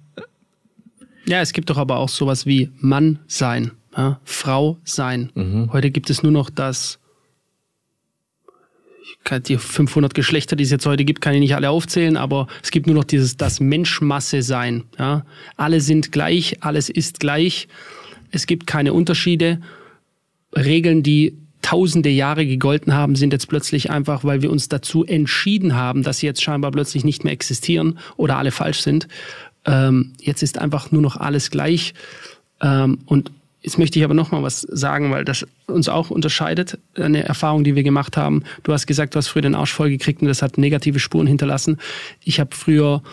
Ja, 1.25 1.41
es 1.41 1.53
gibt 1.53 1.69
doch 1.69 1.77
aber 1.77 1.97
auch 1.97 2.09
sowas 2.09 2.45
wie 2.45 2.71
Mann 2.79 3.19
sein, 3.27 3.71
ja? 3.95 4.19
Frau 4.23 4.77
sein. 4.83 5.31
Heute 5.71 5.91
gibt 5.91 6.09
es 6.09 6.23
nur 6.23 6.31
noch 6.31 6.49
das. 6.49 6.99
Ich 9.03 9.23
kann 9.23 9.43
die 9.43 9.57
500 9.57 10.13
Geschlechter, 10.13 10.55
die 10.55 10.63
es 10.63 10.71
jetzt 10.71 10.85
heute 10.85 11.05
gibt, 11.05 11.21
kann 11.21 11.33
ich 11.33 11.39
nicht 11.39 11.55
alle 11.55 11.69
aufzählen, 11.69 12.17
aber 12.17 12.47
es 12.63 12.71
gibt 12.71 12.87
nur 12.87 12.95
noch 12.95 13.03
dieses 13.03 13.37
das 13.37 13.59
Menschmasse 13.59 14.41
sein. 14.41 14.83
Ja? 14.97 15.25
Alle 15.57 15.79
sind 15.81 16.11
gleich, 16.11 16.57
alles 16.63 16.89
ist 16.89 17.19
gleich. 17.19 17.67
Es 18.31 18.47
gibt 18.47 18.65
keine 18.65 18.93
Unterschiede. 18.93 19.61
Regeln, 20.55 21.03
die 21.03 21.37
tausende 21.61 22.09
Jahre 22.09 22.45
gegolten 22.45 22.93
haben, 22.93 23.15
sind 23.15 23.33
jetzt 23.33 23.47
plötzlich 23.47 23.89
einfach, 23.89 24.23
weil 24.23 24.41
wir 24.41 24.51
uns 24.51 24.69
dazu 24.69 25.05
entschieden 25.05 25.75
haben, 25.75 26.03
dass 26.03 26.19
sie 26.19 26.25
jetzt 26.25 26.41
scheinbar 26.41 26.71
plötzlich 26.71 27.03
nicht 27.03 27.23
mehr 27.23 27.33
existieren 27.33 27.99
oder 28.17 28.37
alle 28.37 28.51
falsch 28.51 28.81
sind. 28.81 29.07
Ähm, 29.65 30.13
jetzt 30.19 30.43
ist 30.43 30.57
einfach 30.57 30.91
nur 30.91 31.01
noch 31.01 31.17
alles 31.17 31.51
gleich. 31.51 31.93
Ähm, 32.61 32.99
und 33.05 33.31
jetzt 33.61 33.77
möchte 33.77 33.99
ich 33.99 34.05
aber 34.05 34.13
noch 34.13 34.31
mal 34.31 34.43
was 34.43 34.61
sagen, 34.61 35.11
weil 35.11 35.23
das 35.23 35.45
uns 35.67 35.87
auch 35.87 36.09
unterscheidet, 36.09 36.79
eine 36.95 37.23
Erfahrung, 37.23 37.63
die 37.63 37.75
wir 37.75 37.83
gemacht 37.83 38.17
haben. 38.17 38.43
Du 38.63 38.73
hast 38.73 38.87
gesagt, 38.87 39.13
du 39.13 39.17
hast 39.17 39.27
früher 39.27 39.43
den 39.43 39.55
Arsch 39.55 39.73
voll 39.73 39.89
gekriegt 39.89 40.21
und 40.21 40.27
das 40.27 40.41
hat 40.41 40.57
negative 40.57 40.99
Spuren 40.99 41.27
hinterlassen. 41.27 41.77
Ich 42.23 42.39
habe 42.39 42.55
früher 42.55 43.03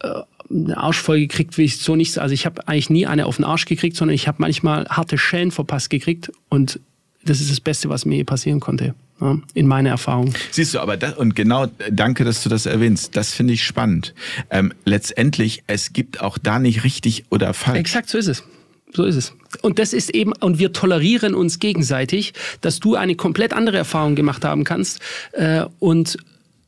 äh, 0.00 0.20
eine 0.50 0.76
Arsch 0.76 0.98
voll 0.98 1.20
gekriegt, 1.20 1.56
will 1.56 1.64
ich 1.64 1.78
so 1.78 1.96
nicht. 1.96 2.18
Also 2.18 2.34
ich 2.34 2.44
habe 2.44 2.68
eigentlich 2.68 2.90
nie 2.90 3.06
eine 3.06 3.26
auf 3.26 3.36
den 3.36 3.44
Arsch 3.44 3.64
gekriegt, 3.64 3.96
sondern 3.96 4.14
ich 4.14 4.28
habe 4.28 4.38
manchmal 4.40 4.86
harte 4.88 5.16
Schellen 5.16 5.50
verpasst 5.50 5.88
gekriegt 5.88 6.30
und 6.50 6.80
das 7.24 7.40
ist 7.40 7.50
das 7.50 7.60
Beste, 7.60 7.88
was 7.88 8.04
mir 8.04 8.16
je 8.16 8.24
passieren 8.24 8.60
konnte, 8.60 8.94
ja, 9.20 9.38
in 9.54 9.66
meiner 9.66 9.90
Erfahrung. 9.90 10.34
Siehst 10.50 10.74
du, 10.74 10.80
aber 10.80 10.96
das, 10.96 11.16
und 11.16 11.34
genau, 11.34 11.64
äh, 11.64 11.90
danke, 11.90 12.24
dass 12.24 12.42
du 12.42 12.48
das 12.48 12.66
erwähnst. 12.66 13.16
Das 13.16 13.32
finde 13.32 13.54
ich 13.54 13.64
spannend. 13.64 14.14
Ähm, 14.50 14.72
letztendlich, 14.84 15.62
es 15.66 15.92
gibt 15.92 16.20
auch 16.20 16.38
da 16.38 16.58
nicht 16.58 16.84
richtig 16.84 17.24
oder 17.30 17.54
falsch. 17.54 17.78
Exakt, 17.78 18.08
so 18.08 18.18
ist 18.18 18.28
es. 18.28 18.44
So 18.92 19.04
ist 19.04 19.16
es. 19.16 19.34
Und 19.60 19.78
das 19.80 19.92
ist 19.92 20.10
eben, 20.10 20.32
und 20.32 20.58
wir 20.58 20.72
tolerieren 20.72 21.34
uns 21.34 21.58
gegenseitig, 21.58 22.32
dass 22.60 22.78
du 22.78 22.94
eine 22.94 23.16
komplett 23.16 23.52
andere 23.52 23.76
Erfahrung 23.76 24.14
gemacht 24.14 24.44
haben 24.44 24.62
kannst. 24.62 25.00
Äh, 25.32 25.64
und 25.80 26.16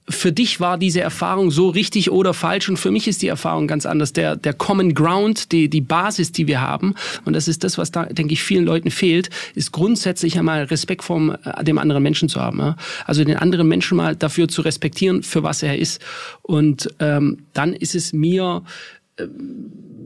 für 0.08 0.30
dich 0.30 0.60
war 0.60 0.78
diese 0.78 1.00
Erfahrung 1.00 1.50
so 1.50 1.68
richtig 1.68 2.10
oder 2.10 2.32
falsch 2.32 2.68
und 2.68 2.76
für 2.76 2.90
mich 2.90 3.08
ist 3.08 3.22
die 3.22 3.26
Erfahrung 3.26 3.66
ganz 3.66 3.86
anders. 3.86 4.12
Der, 4.12 4.36
der 4.36 4.52
Common 4.52 4.94
Ground, 4.94 5.50
die, 5.50 5.68
die 5.68 5.80
Basis, 5.80 6.30
die 6.30 6.46
wir 6.46 6.60
haben, 6.60 6.94
und 7.24 7.32
das 7.32 7.48
ist 7.48 7.64
das, 7.64 7.76
was 7.76 7.90
da, 7.90 8.04
denke 8.04 8.32
ich, 8.32 8.42
vielen 8.42 8.64
Leuten 8.64 8.90
fehlt, 8.90 9.30
ist 9.54 9.72
grundsätzlich 9.72 10.38
einmal 10.38 10.64
Respekt 10.64 11.02
vor 11.02 11.38
dem 11.62 11.78
anderen 11.78 12.02
Menschen 12.02 12.28
zu 12.28 12.40
haben. 12.40 12.58
Ja? 12.58 12.76
Also 13.04 13.24
den 13.24 13.36
anderen 13.36 13.66
Menschen 13.66 13.96
mal 13.96 14.14
dafür 14.14 14.46
zu 14.48 14.62
respektieren, 14.62 15.22
für 15.22 15.42
was 15.42 15.62
er 15.62 15.78
ist. 15.78 16.00
Und 16.42 16.88
ähm, 17.00 17.38
dann 17.52 17.72
ist 17.72 17.94
es 17.94 18.12
mir 18.12 18.62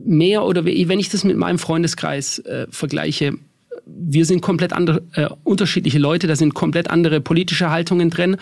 mehr 0.05 0.43
oder 0.45 0.65
we- 0.65 0.87
wenn 0.87 0.99
ich 0.99 1.09
das 1.09 1.23
mit 1.23 1.37
meinem 1.37 1.59
Freundeskreis 1.59 2.39
äh, 2.39 2.65
vergleiche, 2.71 3.33
wir 3.85 4.25
sind 4.25 4.41
komplett 4.41 4.73
andere, 4.73 5.01
äh, 5.13 5.27
unterschiedliche 5.43 5.99
Leute, 5.99 6.27
da 6.27 6.35
sind 6.35 6.53
komplett 6.53 6.89
andere 6.89 7.19
politische 7.19 7.71
Haltungen 7.71 8.09
drin, 8.09 8.37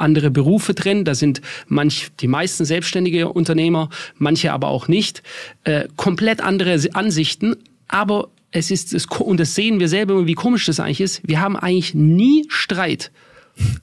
andere 0.00 0.30
Berufe 0.30 0.74
drin, 0.74 1.04
da 1.04 1.14
sind 1.14 1.40
manch, 1.68 2.08
die 2.20 2.28
meisten 2.28 2.64
selbstständige 2.64 3.28
Unternehmer, 3.28 3.88
manche 4.16 4.52
aber 4.52 4.68
auch 4.68 4.88
nicht, 4.88 5.22
äh, 5.64 5.88
komplett 5.96 6.40
andere 6.40 6.78
Ansichten, 6.94 7.56
aber 7.88 8.28
es 8.52 8.70
ist, 8.70 8.92
es, 8.92 9.06
und 9.06 9.38
das 9.38 9.54
sehen 9.54 9.80
wir 9.80 9.88
selber, 9.88 10.26
wie 10.26 10.34
komisch 10.34 10.66
das 10.66 10.80
eigentlich 10.80 11.00
ist, 11.00 11.20
wir 11.24 11.40
haben 11.40 11.56
eigentlich 11.56 11.94
nie 11.94 12.46
Streit 12.48 13.10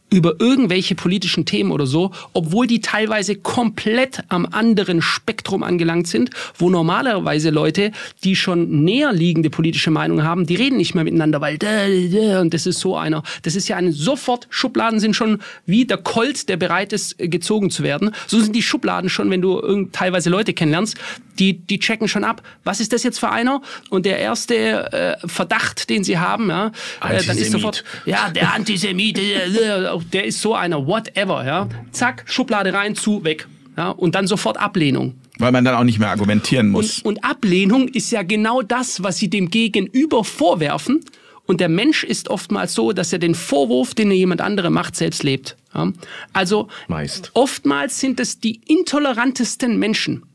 über 0.10 0.36
irgendwelche 0.40 0.96
politischen 0.96 1.46
Themen 1.46 1.72
oder 1.72 1.86
so, 1.86 2.12
obwohl 2.32 2.66
die 2.66 2.80
teilweise 2.80 3.36
komplett 3.36 4.24
am 4.30 4.46
anderen 4.46 5.02
Spektrum 5.02 5.64
angelangt 5.64 6.08
sind, 6.08 6.30
wo 6.58 6.70
normalerweise 6.70 7.50
Leute, 7.50 7.92
die 8.24 8.36
schon 8.36 8.84
näher 8.86 9.12
liegende 9.12 9.50
politische 9.50 9.92
Meinungen 9.92 10.24
haben, 10.24 10.46
die 10.46 10.56
reden 10.56 10.78
nicht 10.78 10.96
mehr 10.96 11.04
miteinander, 11.04 11.42
weil 11.42 11.58
und 12.40 12.54
das 12.54 12.66
ist 12.66 12.80
so 12.80 12.96
einer. 12.96 13.24
Das 13.42 13.56
ist 13.56 13.68
ja 13.68 13.76
ein 13.76 13.92
sofort, 13.92 14.48
Schubladen 14.50 15.00
sind 15.00 15.16
schon 15.16 15.40
wie 15.66 15.86
der 15.86 15.98
Colt, 15.98 16.48
der 16.48 16.58
bereit 16.58 16.94
ist, 16.94 17.20
äh, 17.20 17.28
gezogen 17.28 17.70
zu 17.70 17.84
werden. 17.84 18.12
So 18.28 18.40
sind 18.40 18.56
die 18.56 18.62
Schubladen 18.62 19.10
schon, 19.10 19.30
wenn 19.30 19.42
du 19.42 19.60
irgend, 19.60 19.94
teilweise 19.94 20.30
Leute 20.30 20.54
kennenlernst, 20.54 20.96
die, 21.40 21.54
die 21.54 21.80
checken 21.80 22.08
schon 22.08 22.24
ab, 22.24 22.42
was 22.64 22.80
ist 22.80 22.94
das 22.94 23.04
jetzt 23.04 23.20
für 23.20 23.30
einer? 23.30 23.62
Und 23.90 24.06
der 24.06 24.20
erste 24.20 24.92
äh, 24.92 25.28
Verdacht, 25.28 25.90
den 25.90 26.04
sie 26.04 26.18
haben, 26.18 26.50
ja, 26.50 26.72
äh, 27.08 27.24
dann 27.24 27.38
ist 27.38 27.52
sofort, 27.52 27.84
ja, 28.06 28.30
der 28.30 28.54
Antisemit, 28.54 29.20
äh, 29.20 29.50
der 29.58 30.26
ist 30.26 30.42
so 30.42 30.54
einer, 30.54 30.86
whatever, 30.86 31.46
ja. 31.46 31.68
Zack, 31.92 32.24
Schublade 32.26 32.74
rein, 32.74 32.96
zu, 32.96 33.24
weg. 33.24 33.48
Ja, 33.78 33.92
und 33.92 34.16
dann 34.16 34.26
sofort 34.26 34.58
Ablehnung. 34.58 35.16
Weil 35.38 35.52
man 35.52 35.64
dann 35.64 35.76
auch 35.76 35.84
nicht 35.84 36.00
mehr 36.00 36.10
argumentieren 36.10 36.70
muss. 36.70 37.00
Und, 37.00 37.18
und 37.18 37.24
Ablehnung 37.24 37.88
ist 37.88 38.12
ja 38.12 38.24
genau 38.24 38.64
das, 38.64 39.04
was 39.04 39.18
sie 39.18 39.30
dem 39.30 39.50
Gegenüber 39.50 40.24
vorwerfen. 40.24 41.06
Und 41.46 41.62
der 41.62 41.70
Mensch 41.70 42.04
ist 42.04 42.30
oftmals 42.30 42.74
so, 42.74 42.92
dass 42.92 43.14
er 43.14 43.20
den 43.20 43.36
Vorwurf, 43.36 43.94
den 43.94 44.12
er 44.12 44.18
jemand 44.18 44.42
andere 44.42 44.70
macht, 44.70 44.96
selbst 44.96 45.24
lebt. 45.24 45.56
Ja? 45.74 45.92
Also 46.34 46.68
Meist. 46.88 47.32
oftmals 47.36 48.00
sind 48.00 48.20
es 48.20 48.40
die 48.40 48.62
intolerantesten 48.68 49.78
Menschen, 49.78 50.26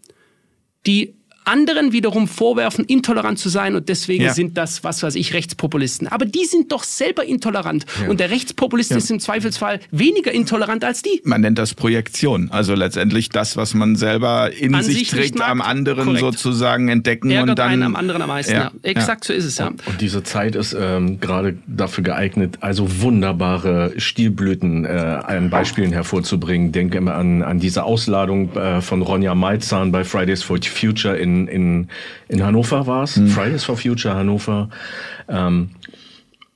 die 0.87 1.14
anderen 1.45 1.93
wiederum 1.93 2.28
vorwerfen, 2.28 2.84
intolerant 2.84 3.38
zu 3.38 3.49
sein 3.49 3.74
und 3.76 3.88
deswegen 3.88 4.24
Ja. 4.24 4.34
sind 4.34 4.57
das, 4.57 4.84
was 4.84 5.03
weiß 5.03 5.14
ich, 5.16 5.34
Rechtspopulisten. 5.34 6.09
Aber 6.09 6.24
die 6.24 6.45
sind 6.45 6.72
doch 6.72 6.84
selber 6.84 7.24
intolerant 7.24 7.84
und 8.09 8.20
der 8.20 8.30
Rechtspopulist 8.30 8.93
ist 8.93 9.11
im 9.11 9.20
Zweifelsfall 9.20 9.80
weniger 9.90 10.32
intolerant 10.32 10.84
als 10.84 11.03
die. 11.03 11.20
man 11.24 11.40
nennt 11.40 11.59
das 11.59 11.74
Projektion. 11.74 12.51
Also 12.51 12.74
letztendlich 12.74 13.28
das, 13.28 13.57
was 13.57 13.74
man 13.74 13.97
selber 13.97 14.51
in 14.53 14.74
An 14.74 14.82
sich 14.84 14.99
sich 14.99 15.09
trägt, 15.11 15.38
mag. 15.38 15.49
am 15.51 15.61
anderen 15.61 16.05
Korrekt. 16.05 16.20
sozusagen 16.20 16.88
entdecken 16.88 17.30
Ärgert 17.30 17.51
und 17.51 17.59
dann 17.59 17.70
einen 17.70 17.82
am 17.82 17.97
anderen 17.97 18.22
am 18.22 18.28
meisten. 18.28 18.53
Ja, 18.53 18.62
Ja, 18.62 18.70
Exakt 18.82 19.24
so 19.24 19.32
ist 19.32 19.45
es, 19.45 19.59
ja. 19.59 19.68
Und 19.68 20.01
diese 20.01 20.22
Zeit 20.22 20.55
ist 20.55 20.76
ähm, 20.78 21.18
gerade 21.20 21.57
dafür 21.66 22.05
geeignet, 22.05 22.59
also 22.61 22.86
wunderbare 23.01 23.93
Stilblüten 23.97 24.84
äh, 24.84 24.88
an 24.88 25.51
Beispielen 25.51 25.93
hervorzubringen. 25.93 26.72
Denke 26.72 26.99
immer 26.99 27.14
an, 27.14 27.43
an 27.43 27.59
diese 27.61 27.84
Ausladung 27.84 28.55
äh, 28.57 28.80
von 28.80 29.03
Ronja 29.03 29.34
Malzahn 29.34 29.93
bei 29.93 30.05
Fridays 30.05 30.43
for 30.43 30.59
Future 30.62 31.16
in, 31.16 31.32
in, 31.49 31.89
in 32.28 32.43
Hannover 32.43 32.87
war 32.87 33.05
es. 33.05 33.14
Fridays 33.14 33.64
for 33.64 33.76
Future 33.76 34.14
Hannover. 34.14 34.68
Ähm, 35.28 35.70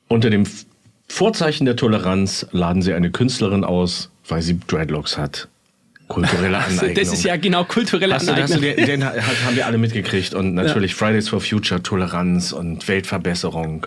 unter 0.09 0.31
dem 0.31 0.45
Vorzeichen 1.09 1.65
der 1.65 1.77
Toleranz 1.77 2.47
laden 2.53 2.83
sie 2.83 2.93
eine 2.95 3.11
Künstlerin 3.11 3.65
aus, 3.65 4.11
weil 4.29 4.43
sie 4.43 4.59
Dreadlocks 4.67 5.17
hat. 5.19 5.49
Kulturelle 6.09 6.59
Aneignung. 6.59 6.95
Das 6.95 7.13
ist 7.13 7.25
ja 7.25 7.37
genau 7.37 7.65
kulturelle 7.65 8.15
Hast 8.15 8.29
du, 8.29 8.33
hast 8.33 8.55
du 8.55 8.59
Aneignung. 8.59 8.77
den, 8.77 9.01
den 9.01 9.05
haben 9.05 9.57
wir 9.57 9.67
alle 9.67 9.79
mitgekriegt 9.79 10.35
und 10.35 10.55
natürlich 10.55 10.95
Fridays 10.95 11.29
for 11.29 11.41
Future, 11.41 11.83
Toleranz 11.83 12.53
und 12.53 12.87
Weltverbesserung. 12.87 13.87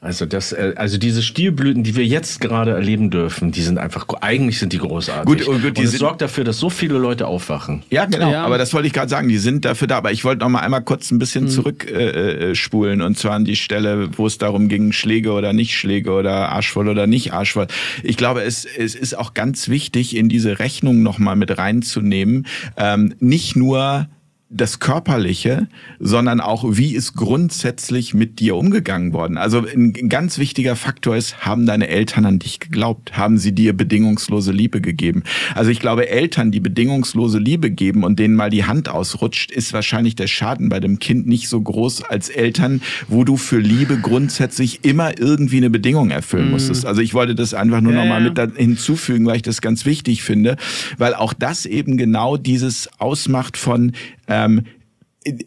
Also 0.00 0.26
das, 0.26 0.52
äh, 0.52 0.74
also 0.76 0.98
diese 0.98 1.22
Stilblüten, 1.22 1.82
die 1.82 1.96
wir 1.96 2.04
jetzt 2.04 2.40
gerade 2.40 2.72
erleben 2.72 3.10
dürfen, 3.10 3.52
die 3.52 3.62
sind 3.62 3.78
einfach, 3.78 4.06
eigentlich 4.20 4.58
sind 4.58 4.72
die 4.72 4.78
großartig. 4.78 5.24
Gut, 5.24 5.48
und 5.48 5.62
gut, 5.62 5.76
die 5.76 5.82
und 5.82 5.86
es 5.86 5.98
sorgt 5.98 6.22
dafür, 6.22 6.44
dass 6.44 6.58
so 6.58 6.70
viele 6.70 6.98
Leute 6.98 7.26
aufwachen. 7.26 7.82
Ja, 7.90 8.04
genau. 8.04 8.30
Ja. 8.30 8.44
Aber 8.44 8.58
das 8.58 8.72
wollte 8.74 8.86
ich 8.86 8.92
gerade 8.92 9.08
sagen. 9.08 9.28
Die 9.28 9.38
sind 9.38 9.64
dafür 9.64 9.88
da. 9.88 9.96
Aber 9.96 10.12
ich 10.12 10.24
wollte 10.24 10.40
noch 10.40 10.48
mal 10.48 10.60
einmal 10.60 10.82
kurz 10.82 11.10
ein 11.10 11.18
bisschen 11.18 11.48
zurückspulen 11.48 11.96
äh, 11.96 12.50
äh, 12.50 12.54
spulen 12.54 13.00
und 13.02 13.18
zwar 13.18 13.32
an 13.32 13.44
die 13.44 13.56
Stelle, 13.56 14.10
wo 14.16 14.26
es 14.26 14.38
darum 14.38 14.68
ging, 14.68 14.92
Schläge 14.92 15.32
oder 15.32 15.52
nicht 15.52 15.76
Schläge 15.76 16.12
oder 16.12 16.50
arschvoll 16.50 16.88
oder 16.88 17.06
nicht 17.06 17.32
arschvoll. 17.32 17.66
Ich 18.02 18.16
glaube, 18.16 18.42
es, 18.42 18.64
es 18.64 18.94
ist 18.94 19.16
auch 19.16 19.34
ganz 19.34 19.68
wichtig, 19.68 20.16
in 20.16 20.28
diese 20.28 20.58
Rechnung 20.58 21.02
noch 21.02 21.18
mal 21.18 21.36
mit 21.36 21.56
reinzunehmen. 21.56 22.46
Ähm, 22.76 23.14
nicht 23.18 23.56
nur 23.56 24.08
das 24.48 24.78
Körperliche, 24.78 25.66
sondern 25.98 26.40
auch, 26.40 26.64
wie 26.76 26.94
ist 26.94 27.14
grundsätzlich 27.14 28.14
mit 28.14 28.38
dir 28.38 28.54
umgegangen 28.54 29.12
worden. 29.12 29.38
Also 29.38 29.66
ein 29.66 29.92
ganz 30.08 30.38
wichtiger 30.38 30.76
Faktor 30.76 31.16
ist, 31.16 31.44
haben 31.44 31.66
deine 31.66 31.88
Eltern 31.88 32.24
an 32.26 32.38
dich 32.38 32.60
geglaubt? 32.60 33.16
Haben 33.16 33.38
sie 33.38 33.50
dir 33.50 33.72
bedingungslose 33.72 34.52
Liebe 34.52 34.80
gegeben? 34.80 35.24
Also 35.56 35.72
ich 35.72 35.80
glaube, 35.80 36.08
Eltern, 36.08 36.52
die 36.52 36.60
bedingungslose 36.60 37.40
Liebe 37.40 37.72
geben 37.72 38.04
und 38.04 38.20
denen 38.20 38.36
mal 38.36 38.50
die 38.50 38.64
Hand 38.64 38.88
ausrutscht, 38.88 39.50
ist 39.50 39.72
wahrscheinlich 39.72 40.14
der 40.14 40.28
Schaden 40.28 40.68
bei 40.68 40.78
dem 40.78 41.00
Kind 41.00 41.26
nicht 41.26 41.48
so 41.48 41.60
groß 41.60 42.04
als 42.04 42.28
Eltern, 42.28 42.82
wo 43.08 43.24
du 43.24 43.36
für 43.36 43.58
Liebe 43.58 43.98
grundsätzlich 43.98 44.84
immer 44.84 45.18
irgendwie 45.18 45.56
eine 45.56 45.70
Bedingung 45.70 46.10
erfüllen 46.10 46.52
musstest. 46.52 46.86
Also 46.86 47.00
ich 47.00 47.14
wollte 47.14 47.34
das 47.34 47.52
einfach 47.52 47.80
nur 47.80 47.94
Ja, 47.94 48.04
noch 48.04 48.06
mal 48.06 48.22
ja. 48.24 48.46
mit 48.46 48.56
hinzufügen, 48.56 49.26
weil 49.26 49.36
ich 49.36 49.42
das 49.42 49.60
ganz 49.60 49.84
wichtig 49.86 50.22
finde, 50.22 50.56
weil 50.98 51.14
auch 51.14 51.32
das 51.32 51.66
eben 51.66 51.96
genau 51.96 52.36
dieses 52.36 52.88
ausmacht 52.98 53.56
von 53.56 53.92
ähm, 54.28 54.64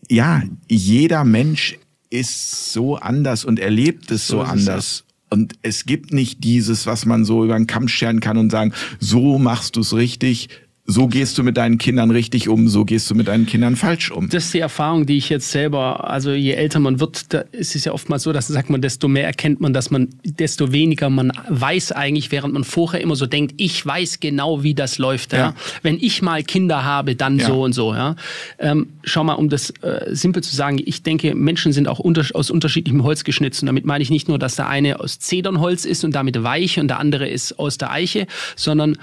ja, 0.09 0.43
jeder 0.67 1.23
Mensch 1.23 1.77
ist 2.09 2.73
so 2.73 2.97
anders 2.97 3.45
und 3.45 3.59
erlebt 3.59 4.11
es 4.11 4.27
so, 4.27 4.37
so 4.37 4.41
anders. 4.41 5.05
Und 5.29 5.53
es 5.61 5.85
gibt 5.85 6.11
nicht 6.11 6.43
dieses, 6.43 6.85
was 6.87 7.05
man 7.05 7.23
so 7.23 7.43
über 7.43 7.55
den 7.55 7.67
Kamm 7.67 7.87
scheren 7.87 8.19
kann 8.19 8.37
und 8.37 8.49
sagen, 8.49 8.73
so 8.99 9.37
machst 9.37 9.75
du 9.75 9.81
es 9.81 9.93
richtig, 9.93 10.49
so 10.89 11.07
gehst 11.07 11.37
du 11.37 11.43
mit 11.43 11.55
deinen 11.55 11.77
Kindern 11.77 12.09
richtig 12.09 12.49
um, 12.49 12.67
so 12.67 12.83
gehst 12.83 13.09
du 13.11 13.15
mit 13.15 13.27
deinen 13.27 13.45
Kindern 13.45 13.75
falsch 13.75 14.09
um. 14.09 14.27
Das 14.27 14.45
ist 14.45 14.55
die 14.55 14.59
Erfahrung, 14.59 15.05
die 15.05 15.17
ich 15.17 15.29
jetzt 15.29 15.51
selber, 15.51 16.09
also 16.09 16.31
je 16.31 16.53
älter 16.53 16.79
man 16.79 16.99
wird, 16.99 17.31
da 17.31 17.43
ist 17.51 17.75
es 17.75 17.85
ja 17.85 17.91
oftmals 17.91 18.23
so, 18.23 18.33
dass 18.33 18.47
sagt 18.47 18.71
man, 18.71 18.81
desto 18.81 19.07
mehr 19.07 19.25
erkennt 19.25 19.61
man, 19.61 19.71
dass 19.71 19.91
man, 19.91 20.09
desto 20.23 20.71
weniger 20.71 21.11
man 21.11 21.31
weiß 21.47 21.91
eigentlich, 21.91 22.31
während 22.31 22.55
man 22.55 22.63
vorher 22.63 23.01
immer 23.01 23.15
so 23.15 23.27
denkt, 23.27 23.53
ich 23.57 23.85
weiß 23.85 24.19
genau, 24.19 24.63
wie 24.63 24.73
das 24.73 24.97
läuft. 24.97 25.33
Ja? 25.33 25.39
ja. 25.39 25.55
Wenn 25.83 25.97
ich 26.01 26.23
mal 26.23 26.41
Kinder 26.41 26.83
habe, 26.83 27.15
dann 27.15 27.37
ja. 27.37 27.45
so 27.45 27.63
und 27.63 27.73
so. 27.73 27.93
Ja? 27.93 28.15
Ähm, 28.57 28.87
schau 29.03 29.23
mal, 29.23 29.33
um 29.33 29.49
das 29.49 29.69
äh, 29.81 30.07
simpel 30.15 30.41
zu 30.41 30.55
sagen, 30.55 30.81
ich 30.83 31.03
denke, 31.03 31.35
Menschen 31.35 31.71
sind 31.71 31.87
auch 31.87 31.99
unter, 31.99 32.25
aus 32.33 32.49
unterschiedlichem 32.49 33.03
Holz 33.03 33.23
geschnitzt. 33.23 33.61
Und 33.61 33.67
damit 33.67 33.85
meine 33.85 34.01
ich 34.01 34.09
nicht 34.09 34.27
nur, 34.27 34.39
dass 34.39 34.55
der 34.55 34.67
eine 34.67 34.99
aus 34.99 35.19
Zedernholz 35.19 35.85
ist 35.85 36.03
und 36.03 36.15
damit 36.15 36.41
weich 36.41 36.79
und 36.79 36.87
der 36.87 36.97
andere 36.97 37.29
ist 37.29 37.59
aus 37.59 37.77
der 37.77 37.91
Eiche, 37.91 38.25
sondern 38.55 38.97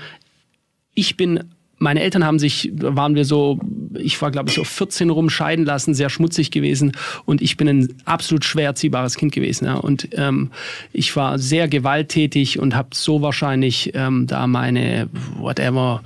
ich 0.96 1.16
bin 1.16 1.44
meine 1.78 2.00
Eltern 2.00 2.24
haben 2.24 2.38
sich, 2.38 2.70
waren 2.74 3.14
wir 3.14 3.24
so, 3.24 3.60
ich 3.94 4.20
war 4.22 4.30
glaube 4.30 4.48
ich 4.48 4.54
so 4.54 4.64
14 4.64 5.10
rum 5.10 5.28
scheiden 5.28 5.64
lassen, 5.64 5.94
sehr 5.94 6.08
schmutzig 6.08 6.50
gewesen 6.50 6.92
und 7.26 7.42
ich 7.42 7.56
bin 7.56 7.68
ein 7.68 7.94
absolut 8.04 8.44
schwer 8.44 8.66
erziehbares 8.66 9.16
Kind 9.16 9.32
gewesen. 9.32 9.66
Ja. 9.66 9.74
Und 9.74 10.08
ähm, 10.12 10.50
ich 10.92 11.14
war 11.16 11.38
sehr 11.38 11.68
gewalttätig 11.68 12.58
und 12.58 12.74
habe 12.74 12.90
so 12.94 13.20
wahrscheinlich 13.22 13.92
ähm, 13.94 14.26
da 14.26 14.46
meine, 14.46 15.08
whatever, 15.38 16.02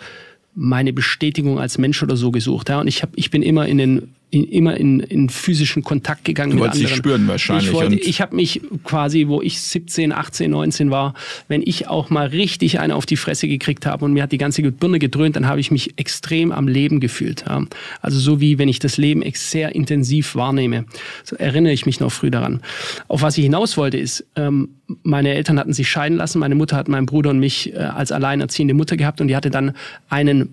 meine 0.55 0.93
Bestätigung 0.93 1.59
als 1.61 1.79
Mensch 1.79 2.03
oder 2.03 2.17
so 2.17 2.31
gesucht. 2.31 2.69
Ja. 2.69 2.81
Und 2.81 2.89
ich, 2.89 3.03
hab, 3.03 3.11
ich 3.15 3.31
bin 3.31 3.43
immer 3.43 3.67
in 3.67 3.79
den 3.79 4.15
in, 4.31 4.45
immer 4.45 4.77
in, 4.77 5.01
in 5.01 5.29
physischen 5.29 5.83
Kontakt 5.83 6.25
gegangen 6.25 6.57
du 6.57 6.63
mit 6.63 6.73
anderen. 6.73 6.97
spüren 6.97 7.29
wahrscheinlich. 7.29 7.67
Ich, 7.67 7.73
wollte, 7.73 7.95
ich 7.97 8.21
habe 8.21 8.37
mich 8.37 8.61
quasi, 8.85 9.27
wo 9.27 9.43
ich 9.43 9.61
17, 9.61 10.13
18, 10.13 10.51
19 10.51 10.91
war, 10.91 11.15
wenn 11.49 11.63
ich 11.65 11.89
auch 11.89 12.11
mal 12.11 12.29
richtig 12.29 12.79
eine 12.79 12.95
auf 12.95 13.07
die 13.07 13.17
Fresse 13.17 13.49
gekriegt 13.49 13.87
habe 13.87 14.05
und 14.05 14.13
mir 14.13 14.23
hat 14.23 14.33
die 14.33 14.39
ganze 14.39 14.63
Birne 14.63 14.99
gedröhnt, 14.99 15.37
dann 15.37 15.47
habe 15.47 15.61
ich 15.61 15.71
mich 15.71 15.99
extrem 15.99 16.53
am 16.53 16.69
Leben 16.69 17.01
gefühlt. 17.01 17.45
Ja. 17.49 17.65
Also 18.01 18.19
so 18.19 18.41
wie 18.41 18.59
wenn 18.59 18.69
ich 18.69 18.79
das 18.79 18.97
Leben 18.97 19.23
sehr 19.35 19.75
intensiv 19.75 20.35
wahrnehme. 20.35 20.85
So 21.25 21.37
erinnere 21.37 21.73
ich 21.73 21.87
mich 21.87 22.01
noch 22.01 22.11
früh 22.11 22.31
daran. 22.31 22.61
Auf 23.09 23.23
was 23.23 23.37
ich 23.39 23.45
hinaus 23.45 23.77
wollte 23.77 23.99
ist, 23.99 24.25
ähm, 24.37 24.71
meine 25.03 25.35
Eltern 25.35 25.59
hatten 25.59 25.73
sich 25.73 25.89
scheiden 25.89 26.19
lassen. 26.19 26.39
Meine 26.39 26.55
Mutter 26.55 26.77
hat 26.77 26.89
meinen 26.89 27.07
Bruder 27.07 27.31
und 27.31 27.39
mich 27.39 27.73
äh, 27.73 27.79
als 27.79 28.13
alleinerziehende 28.13 28.75
Mutter 28.75 28.97
gehabt 28.97 29.21
und 29.21 29.29
die 29.29 29.37
hatte 29.37 29.51
dann 29.51 29.73
einen 30.09 30.51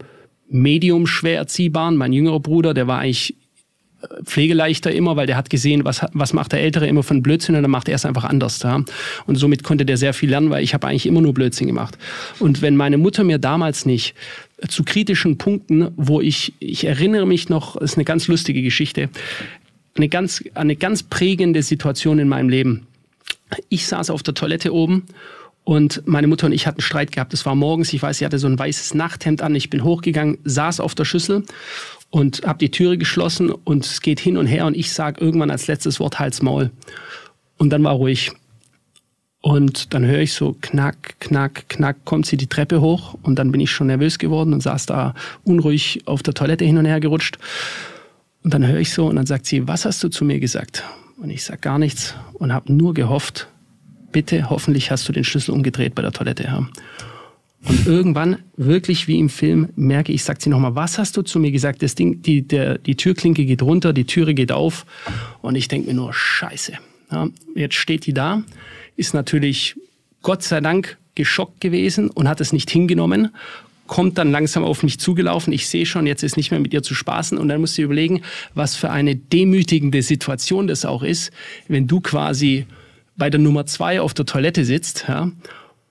medium 0.49 1.07
schwer 1.07 1.37
erziehbaren, 1.37 1.97
mein 1.97 2.13
jüngerer 2.13 2.39
Bruder, 2.39 2.73
der 2.73 2.87
war 2.87 2.99
eigentlich 2.99 3.35
pflegeleichter 4.23 4.91
immer, 4.91 5.15
weil 5.15 5.27
der 5.27 5.37
hat 5.37 5.49
gesehen, 5.49 5.85
was, 5.85 6.05
was 6.13 6.33
macht 6.33 6.51
der 6.51 6.61
Ältere 6.61 6.87
immer 6.87 7.03
von 7.03 7.21
Blödsinn 7.21 7.55
und 7.55 7.61
dann 7.61 7.71
macht 7.71 7.89
er 7.89 7.95
es 7.95 8.05
einfach 8.05 8.23
anders. 8.23 8.61
Ja? 8.63 8.83
Und 9.25 9.35
somit 9.35 9.63
konnte 9.63 9.85
der 9.85 9.97
sehr 9.97 10.13
viel 10.13 10.29
lernen, 10.29 10.49
weil 10.49 10.63
ich 10.63 10.73
habe 10.73 10.87
eigentlich 10.87 11.05
immer 11.05 11.21
nur 11.21 11.33
Blödsinn 11.33 11.67
gemacht. 11.67 11.97
Und 12.39 12.61
wenn 12.61 12.75
meine 12.75 12.97
Mutter 12.97 13.23
mir 13.23 13.37
damals 13.37 13.85
nicht 13.85 14.15
zu 14.67 14.83
kritischen 14.83 15.37
Punkten, 15.37 15.89
wo 15.97 16.21
ich, 16.21 16.53
ich 16.59 16.85
erinnere 16.85 17.27
mich 17.27 17.49
noch, 17.49 17.75
ist 17.75 17.95
eine 17.95 18.05
ganz 18.05 18.27
lustige 18.27 18.61
Geschichte, 18.61 19.09
eine 19.95 20.09
ganz, 20.09 20.43
eine 20.53 20.75
ganz 20.75 21.03
prägende 21.03 21.63
Situation 21.63 22.19
in 22.19 22.27
meinem 22.27 22.49
Leben. 22.49 22.87
Ich 23.69 23.87
saß 23.87 24.09
auf 24.09 24.23
der 24.23 24.33
Toilette 24.33 24.73
oben 24.73 25.05
und 25.63 26.01
meine 26.05 26.27
Mutter 26.27 26.47
und 26.47 26.53
ich 26.53 26.65
hatten 26.65 26.81
Streit 26.81 27.11
gehabt. 27.11 27.33
Es 27.33 27.45
war 27.45 27.55
morgens, 27.55 27.91
ich 27.93 28.01
weiß, 28.01 28.19
sie 28.19 28.25
hatte 28.25 28.39
so 28.39 28.47
ein 28.47 28.57
weißes 28.57 28.93
Nachthemd 28.93 29.41
an. 29.41 29.53
Ich 29.53 29.69
bin 29.69 29.83
hochgegangen, 29.83 30.37
saß 30.43 30.79
auf 30.79 30.95
der 30.95 31.05
Schüssel 31.05 31.43
und 32.17 32.41
habe 32.47 32.57
die 32.57 32.71
Türe 32.71 32.97
geschlossen 32.97 33.51
und 33.51 33.85
es 33.85 34.01
geht 34.01 34.19
hin 34.19 34.37
und 34.37 34.47
her 34.47 34.65
und 34.65 34.75
ich 34.75 34.91
sage 34.91 35.21
irgendwann 35.23 35.51
als 35.51 35.67
letztes 35.67 35.99
Wort 35.99 36.17
Hals 36.17 36.41
Maul. 36.41 36.71
Und 37.59 37.69
dann 37.69 37.83
war 37.83 37.93
ruhig. 37.93 38.31
Und 39.41 39.93
dann 39.93 40.03
höre 40.03 40.21
ich 40.21 40.33
so 40.33 40.57
knack, 40.59 41.19
knack, 41.19 41.69
knack, 41.69 42.05
kommt 42.05 42.25
sie 42.25 42.35
die 42.35 42.47
Treppe 42.47 42.81
hoch 42.81 43.15
und 43.21 43.37
dann 43.37 43.51
bin 43.51 43.61
ich 43.61 43.69
schon 43.69 43.85
nervös 43.85 44.17
geworden 44.17 44.53
und 44.53 44.63
saß 44.63 44.87
da 44.87 45.13
unruhig 45.43 46.01
auf 46.05 46.23
der 46.23 46.33
Toilette 46.33 46.65
hin 46.65 46.79
und 46.79 46.85
her 46.85 46.99
gerutscht. 46.99 47.37
Und 48.43 48.51
dann 48.51 48.65
höre 48.65 48.79
ich 48.79 48.91
so 48.91 49.05
und 49.05 49.15
dann 49.15 49.27
sagt 49.27 49.45
sie, 49.45 49.67
was 49.67 49.85
hast 49.85 50.03
du 50.03 50.09
zu 50.09 50.25
mir 50.25 50.39
gesagt? 50.39 50.83
Und 51.21 51.29
ich 51.29 51.43
sage 51.43 51.59
gar 51.59 51.77
nichts 51.77 52.15
und 52.33 52.51
habe 52.51 52.73
nur 52.73 52.95
gehofft, 52.95 53.47
bitte, 54.11 54.49
hoffentlich 54.49 54.89
hast 54.89 55.07
du 55.07 55.13
den 55.13 55.23
Schlüssel 55.23 55.51
umgedreht 55.51 55.93
bei 55.93 56.01
der 56.01 56.13
Toilette. 56.13 56.45
Ja. 56.45 56.67
Und 57.67 57.85
irgendwann, 57.85 58.37
wirklich 58.55 59.07
wie 59.07 59.19
im 59.19 59.29
Film, 59.29 59.69
merke 59.75 60.11
ich, 60.11 60.23
sagt 60.23 60.41
sie 60.41 60.49
nochmal, 60.49 60.75
was 60.75 60.97
hast 60.97 61.17
du 61.17 61.21
zu 61.21 61.39
mir 61.39 61.51
gesagt? 61.51 61.81
Das 61.81 61.95
Ding, 61.95 62.21
die, 62.21 62.41
der, 62.41 62.77
die 62.77 62.95
Türklinke 62.95 63.45
geht 63.45 63.61
runter, 63.61 63.93
die 63.93 64.05
Türe 64.05 64.33
geht 64.33 64.51
auf. 64.51 64.85
Und 65.41 65.55
ich 65.55 65.67
denke 65.67 65.87
mir 65.87 65.93
nur, 65.93 66.13
scheiße. 66.13 66.73
Ja, 67.11 67.27
jetzt 67.55 67.75
steht 67.75 68.05
die 68.05 68.13
da, 68.13 68.43
ist 68.95 69.13
natürlich 69.13 69.75
Gott 70.21 70.43
sei 70.43 70.59
Dank 70.59 70.97
geschockt 71.15 71.61
gewesen 71.61 72.09
und 72.09 72.27
hat 72.27 72.41
es 72.41 72.53
nicht 72.53 72.69
hingenommen 72.69 73.31
kommt 73.87 74.17
dann 74.17 74.31
langsam 74.31 74.63
auf 74.63 74.83
mich 74.83 74.99
zugelaufen. 74.99 75.53
Ich 75.53 75.67
sehe 75.67 75.85
schon, 75.85 76.05
jetzt 76.05 76.21
ist 76.21 76.37
nicht 76.37 76.51
mehr 76.51 76.59
mit 76.59 76.73
ihr 76.73 76.83
zu 76.83 76.93
spaßen. 76.93 77.37
Und 77.37 77.47
dann 77.47 77.61
musst 77.61 77.77
du 77.77 77.81
überlegen, 77.81 78.21
was 78.53 78.75
für 78.75 78.91
eine 78.91 79.15
demütigende 79.15 80.01
Situation 80.01 80.67
das 80.67 80.85
auch 80.85 81.03
ist, 81.03 81.31
wenn 81.67 81.87
du 81.87 82.01
quasi 82.01 82.65
bei 83.15 83.29
der 83.29 83.39
Nummer 83.39 83.65
zwei 83.65 83.99
auf 83.99 84.13
der 84.13 84.25
Toilette 84.25 84.63
sitzt 84.63 85.05
ja, 85.07 85.31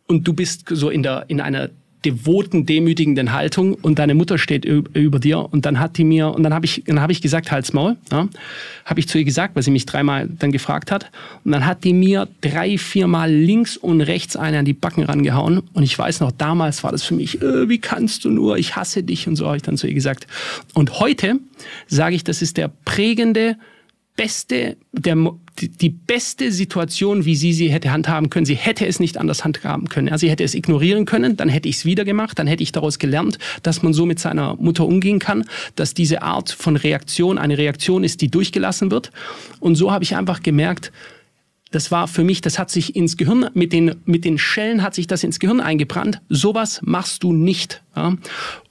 und 0.06 0.26
du 0.26 0.32
bist 0.32 0.64
so 0.70 0.90
in, 0.90 1.02
der, 1.02 1.24
in 1.28 1.40
einer 1.40 1.70
devoten, 2.06 2.66
demütigenden 2.66 3.32
Haltung 3.32 3.74
und 3.74 3.98
deine 3.98 4.14
Mutter 4.14 4.38
steht 4.38 4.64
über 4.64 5.18
dir 5.18 5.52
und 5.52 5.66
dann 5.66 5.80
hat 5.80 5.98
die 5.98 6.04
mir 6.04 6.28
und 6.28 6.44
dann 6.44 6.54
habe 6.54 6.64
ich 6.64 6.84
dann 6.86 7.00
habe 7.00 7.10
ich 7.10 7.20
gesagt 7.20 7.50
Hals 7.50 7.72
Maul, 7.72 7.96
ja, 8.12 8.28
habe 8.84 9.00
ich 9.00 9.08
zu 9.08 9.18
ihr 9.18 9.24
gesagt, 9.24 9.56
weil 9.56 9.64
sie 9.64 9.72
mich 9.72 9.86
dreimal 9.86 10.28
dann 10.28 10.52
gefragt 10.52 10.92
hat. 10.92 11.10
Und 11.44 11.50
dann 11.50 11.66
hat 11.66 11.82
die 11.82 11.92
mir 11.92 12.28
drei 12.42 12.78
viermal 12.78 13.32
links 13.32 13.76
und 13.76 14.00
rechts 14.02 14.36
eine 14.36 14.60
an 14.60 14.64
die 14.64 14.72
Backen 14.72 15.02
rangehauen. 15.02 15.62
Und 15.72 15.82
ich 15.82 15.98
weiß 15.98 16.20
noch 16.20 16.30
damals 16.30 16.84
war 16.84 16.92
das 16.92 17.02
für 17.02 17.14
mich 17.14 17.42
äh, 17.42 17.68
wie 17.68 17.78
kannst 17.78 18.24
du 18.24 18.30
nur? 18.30 18.56
Ich 18.56 18.76
hasse 18.76 19.02
dich. 19.02 19.26
Und 19.26 19.34
so 19.34 19.46
habe 19.46 19.56
ich 19.56 19.64
dann 19.64 19.76
zu 19.76 19.88
ihr 19.88 19.94
gesagt. 19.94 20.28
Und 20.74 21.00
heute 21.00 21.40
sage 21.88 22.14
ich 22.14 22.22
das 22.22 22.40
ist 22.40 22.56
der 22.56 22.70
prägende 22.84 23.56
beste, 24.16 24.76
der, 24.92 25.16
die, 25.58 25.88
beste 25.90 26.50
Situation, 26.50 27.24
wie 27.24 27.36
sie 27.36 27.52
sie 27.52 27.70
hätte 27.70 27.92
handhaben 27.92 28.30
können. 28.30 28.46
Sie 28.46 28.54
hätte 28.54 28.86
es 28.86 28.98
nicht 28.98 29.18
anders 29.18 29.44
handhaben 29.44 29.88
können. 29.88 30.08
Ja, 30.08 30.18
sie 30.18 30.30
hätte 30.30 30.44
es 30.44 30.54
ignorieren 30.54 31.04
können, 31.04 31.36
dann 31.36 31.48
hätte 31.48 31.68
ich 31.68 31.76
es 31.76 31.84
wieder 31.84 32.04
gemacht, 32.04 32.38
dann 32.38 32.46
hätte 32.46 32.62
ich 32.62 32.72
daraus 32.72 32.98
gelernt, 32.98 33.38
dass 33.62 33.82
man 33.82 33.92
so 33.92 34.06
mit 34.06 34.18
seiner 34.18 34.56
Mutter 34.56 34.86
umgehen 34.86 35.18
kann, 35.18 35.44
dass 35.74 35.94
diese 35.94 36.22
Art 36.22 36.50
von 36.50 36.76
Reaktion 36.76 37.38
eine 37.38 37.58
Reaktion 37.58 38.04
ist, 38.04 38.20
die 38.20 38.28
durchgelassen 38.28 38.90
wird. 38.90 39.12
Und 39.60 39.76
so 39.76 39.92
habe 39.92 40.04
ich 40.04 40.16
einfach 40.16 40.42
gemerkt, 40.42 40.92
das 41.72 41.90
war 41.90 42.06
für 42.06 42.22
mich, 42.22 42.40
das 42.40 42.58
hat 42.58 42.70
sich 42.70 42.94
ins 42.94 43.16
Gehirn, 43.16 43.50
mit 43.54 43.72
den, 43.72 43.96
mit 44.04 44.24
den 44.24 44.38
Schellen 44.38 44.82
hat 44.82 44.94
sich 44.94 45.08
das 45.08 45.24
ins 45.24 45.40
Gehirn 45.40 45.60
eingebrannt. 45.60 46.20
Sowas 46.28 46.80
machst 46.84 47.24
du 47.24 47.32
nicht. 47.32 47.82
Ja? 47.96 48.16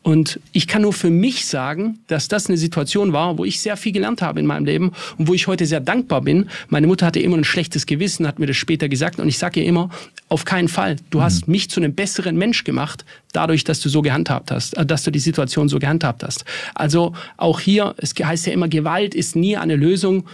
Und 0.02 0.39
ich 0.54 0.68
kann 0.68 0.84
nur 0.84 0.93
für 0.93 1.10
mich 1.10 1.46
sagen, 1.46 2.00
dass 2.08 2.30
das 2.30 2.48
eine 2.48 2.58
Situation 2.58 3.12
war, 3.12 3.38
wo 3.38 3.43
ich 3.43 3.60
sehr 3.60 3.76
viel 3.76 3.91
gelernt 3.91 4.22
habe 4.22 4.39
in 4.39 4.46
meinem 4.46 4.66
Leben 4.66 4.91
und 5.18 5.28
wo 5.28 5.34
ich 5.34 5.48
heute 5.48 5.66
sehr 5.66 5.82
dankbar 5.82 6.22
bin. 6.22 6.48
Meine 6.70 6.88
Mutter 6.88 7.06
hatte 7.06 7.20
immer 7.20 7.36
ein 7.36 7.43
schlechtes 7.43 7.86
Gewissen, 7.86 8.26
hat 8.26 8.39
mir 8.39 8.46
das 8.46 8.56
später 8.56 8.88
gesagt 8.88 9.20
und 9.20 9.28
ich 9.28 9.39
sage 9.39 9.60
ihr 9.60 9.66
immer, 9.66 9.89
auf 10.30 10.46
keinen 10.46 10.70
Fall. 10.70 10.96
Du 11.10 11.22
hast 11.22 11.48
mhm. 11.48 11.52
mich 11.52 11.70
zu 11.70 11.82
einem 11.82 11.96
besseren 11.96 12.38
Mensch 12.38 12.64
gemacht, 12.64 13.04
dadurch, 13.34 13.66
dass 13.66 13.82
du 13.82 13.89
so 13.89 14.04
gehandhabt 14.04 14.52
hast, 14.52 14.78
äh, 14.78 14.86
dass 14.86 15.04
du 15.04 15.12
die 15.12 15.20
Situation 15.20 15.68
so 15.68 15.80
gehandhabt 15.80 16.24
hast. 16.24 16.46
Also 16.76 17.14
auch 17.36 17.60
hier, 17.60 17.93
es 17.98 18.14
heißt 18.18 18.46
ja 18.46 18.54
immer, 18.54 18.70
Gewalt 18.70 19.14
ist 19.16 19.36
nie 19.36 19.58
eine 19.58 19.76
Lösung. 19.76 20.26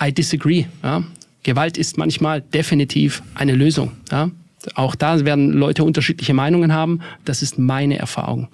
I 0.00 0.12
disagree. 0.12 0.66
Ja? 0.82 1.04
Gewalt 1.42 1.78
ist 1.78 1.98
manchmal 1.98 2.40
definitiv 2.40 3.22
eine 3.34 3.54
Lösung. 3.54 3.92
Ja? 4.10 4.30
Auch 4.74 4.94
da 4.94 5.24
werden 5.24 5.52
Leute 5.52 5.84
unterschiedliche 5.84 6.34
Meinungen 6.34 6.72
haben. 6.72 7.00
Das 7.24 7.42
ist 7.42 7.58
meine 7.58 7.98
Erfahrung. 7.98 8.48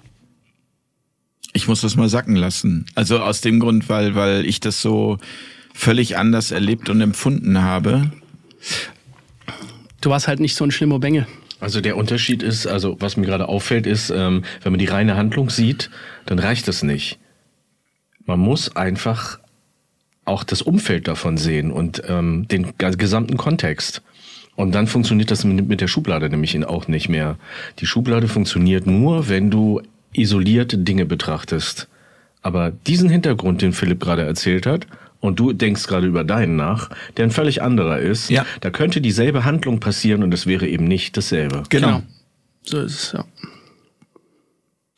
Ich 1.53 1.67
muss 1.67 1.81
das 1.81 1.95
mal 1.95 2.09
sacken 2.09 2.35
lassen. 2.35 2.85
Also 2.95 3.19
aus 3.19 3.41
dem 3.41 3.59
Grund, 3.59 3.89
weil, 3.89 4.15
weil 4.15 4.45
ich 4.45 4.59
das 4.59 4.81
so 4.81 5.17
völlig 5.73 6.17
anders 6.17 6.51
erlebt 6.51 6.89
und 6.89 7.01
empfunden 7.01 7.61
habe. 7.61 8.11
Du 10.01 10.09
warst 10.09 10.27
halt 10.27 10.39
nicht 10.39 10.55
so 10.55 10.63
ein 10.63 10.71
schlimmer 10.71 10.99
Bengel. 10.99 11.27
Also 11.59 11.81
der 11.81 11.97
Unterschied 11.97 12.43
ist, 12.43 12.67
also 12.67 12.97
was 12.99 13.17
mir 13.17 13.25
gerade 13.25 13.47
auffällt, 13.47 13.87
ist, 13.87 14.09
ähm, 14.09 14.43
wenn 14.61 14.71
man 14.71 14.79
die 14.79 14.85
reine 14.85 15.15
Handlung 15.15 15.49
sieht, 15.49 15.89
dann 16.25 16.39
reicht 16.39 16.67
das 16.67 16.83
nicht. 16.83 17.17
Man 18.25 18.39
muss 18.39 18.75
einfach 18.75 19.39
auch 20.25 20.43
das 20.43 20.61
Umfeld 20.61 21.07
davon 21.07 21.37
sehen 21.37 21.71
und 21.71 22.01
ähm, 22.07 22.47
den 22.47 22.73
gesamten 22.77 23.37
Kontext. 23.37 24.01
Und 24.55 24.73
dann 24.73 24.87
funktioniert 24.87 25.31
das 25.31 25.43
mit, 25.43 25.67
mit 25.67 25.81
der 25.81 25.87
Schublade 25.87 26.29
nämlich 26.29 26.65
auch 26.65 26.87
nicht 26.87 27.09
mehr. 27.09 27.37
Die 27.79 27.85
Schublade 27.85 28.27
funktioniert 28.27 28.87
nur, 28.87 29.29
wenn 29.29 29.51
du 29.51 29.81
isolierte 30.13 30.77
Dinge 30.77 31.05
betrachtest. 31.05 31.87
Aber 32.41 32.71
diesen 32.71 33.09
Hintergrund, 33.09 33.61
den 33.61 33.73
Philipp 33.73 33.99
gerade 33.99 34.23
erzählt 34.23 34.65
hat, 34.65 34.87
und 35.19 35.39
du 35.39 35.53
denkst 35.53 35.87
gerade 35.87 36.05
über 36.07 36.23
deinen 36.23 36.55
nach, 36.55 36.89
der 37.17 37.25
ein 37.25 37.31
völlig 37.31 37.61
anderer 37.61 37.99
ist, 37.99 38.29
ja. 38.29 38.45
da 38.61 38.69
könnte 38.69 39.01
dieselbe 39.01 39.43
Handlung 39.43 39.79
passieren 39.79 40.21
und 40.23 40.33
es 40.33 40.45
wäre 40.45 40.67
eben 40.67 40.85
nicht 40.85 41.17
dasselbe. 41.17 41.63
Genau. 41.69 41.87
genau. 41.87 42.03
So 42.63 42.79
ist 42.81 42.93
es, 42.93 43.11
ja. 43.13 43.25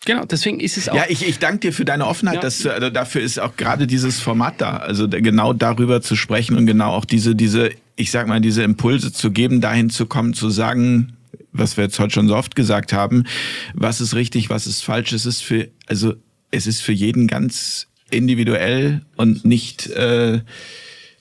Genau, 0.08 0.24
deswegen 0.24 0.62
ist 0.62 0.78
es 0.78 0.88
auch. 0.88 0.96
Ja, 0.96 1.04
ich, 1.10 1.28
ich 1.28 1.38
danke 1.38 1.60
dir 1.60 1.74
für 1.74 1.84
deine 1.84 2.08
Offenheit. 2.08 2.36
Ja. 2.36 2.42
Dass, 2.42 2.66
also 2.66 2.90
dafür 2.90 3.22
ist 3.22 3.42
auch 3.42 3.58
gerade 3.58 3.88
dieses 3.88 4.22
Format 4.22 4.54
da. 4.60 4.78
Also 4.78 5.10
genau 5.10 5.52
darüber 5.52 6.02
zu 6.02 6.16
sprechen 6.16 6.56
und 6.56 6.66
genau 6.66 6.94
auch 6.94 7.04
diese, 7.04 7.36
diese, 7.36 7.72
ich 7.98 8.10
sag 8.10 8.26
mal, 8.26 8.40
diese 8.40 8.64
Impulse 8.64 9.12
zu 9.12 9.32
geben, 9.32 9.60
dahin 9.60 9.90
zu 9.90 10.06
kommen, 10.06 10.34
zu 10.34 10.50
sagen, 10.50 11.18
was 11.52 11.76
wir 11.76 11.84
jetzt 11.84 12.00
heute 12.00 12.14
schon 12.14 12.30
so 12.30 12.38
oft 12.38 12.56
gesagt 12.56 12.94
haben, 12.94 13.26
was 13.74 14.00
ist 14.00 14.16
richtig, 14.16 14.50
was 14.50 14.66
ist 14.66 14.82
falsch. 14.82 15.12
Es 15.12 15.26
ist 15.26 15.44
für, 15.44 15.68
also 15.88 16.14
es 16.52 16.68
ist 16.68 16.82
für 16.82 16.94
jeden 16.94 17.28
ganz 17.28 17.88
individuell 18.10 19.02
und 19.18 19.44
nicht 19.44 19.88
äh, 19.88 20.40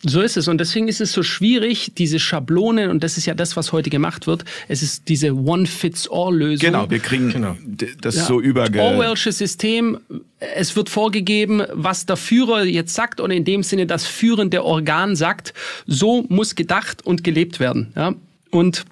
so 0.02 0.20
ist 0.20 0.36
es. 0.36 0.46
Und 0.48 0.58
deswegen 0.58 0.88
ist 0.88 1.00
es 1.00 1.12
so 1.12 1.22
schwierig, 1.22 1.92
diese 1.96 2.18
Schablonen, 2.18 2.90
und 2.90 3.02
das 3.02 3.16
ist 3.16 3.26
ja 3.26 3.34
das, 3.34 3.56
was 3.56 3.72
heute 3.72 3.90
gemacht 3.90 4.26
wird, 4.26 4.44
es 4.68 4.82
ist 4.82 5.08
diese 5.08 5.34
One-Fits-All-Lösung. 5.34 6.72
Genau, 6.72 6.90
wir 6.90 6.98
kriegen 6.98 7.30
genau. 7.30 7.56
das 8.00 8.16
ja. 8.16 8.24
so 8.24 8.40
überge... 8.40 8.80
Orwellsche 8.80 9.32
System, 9.32 9.98
es 10.38 10.76
wird 10.76 10.90
vorgegeben, 10.90 11.62
was 11.72 12.06
der 12.06 12.16
Führer 12.16 12.64
jetzt 12.64 12.94
sagt, 12.94 13.20
oder 13.20 13.34
in 13.34 13.44
dem 13.44 13.62
Sinne 13.62 13.86
das 13.86 14.06
führende 14.06 14.64
Organ 14.64 15.16
sagt, 15.16 15.54
so 15.86 16.24
muss 16.28 16.54
gedacht 16.54 17.04
und 17.04 17.24
gelebt 17.24 17.58
werden. 17.58 17.92
Ja? 17.96 18.14
Und 18.50 18.84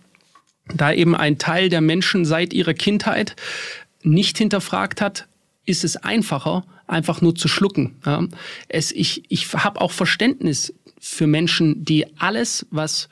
da 0.74 0.92
eben 0.92 1.14
ein 1.14 1.38
Teil 1.38 1.68
der 1.68 1.82
Menschen 1.82 2.24
seit 2.24 2.55
ihrer 2.55 2.74
Kindheit 2.74 3.36
nicht 4.02 4.38
hinterfragt 4.38 5.00
hat, 5.00 5.26
ist 5.66 5.84
es 5.84 5.96
einfacher, 5.96 6.64
einfach 6.86 7.20
nur 7.20 7.34
zu 7.34 7.48
schlucken. 7.48 7.96
Ja. 8.05 8.26
Es, 8.68 8.92
ich 8.92 9.22
ich 9.28 9.52
habe 9.52 9.80
auch 9.80 9.92
Verständnis 9.92 10.74
für 11.05 11.26
Menschen, 11.26 11.84
die 11.84 12.07
alles, 12.18 12.66
was 12.70 13.09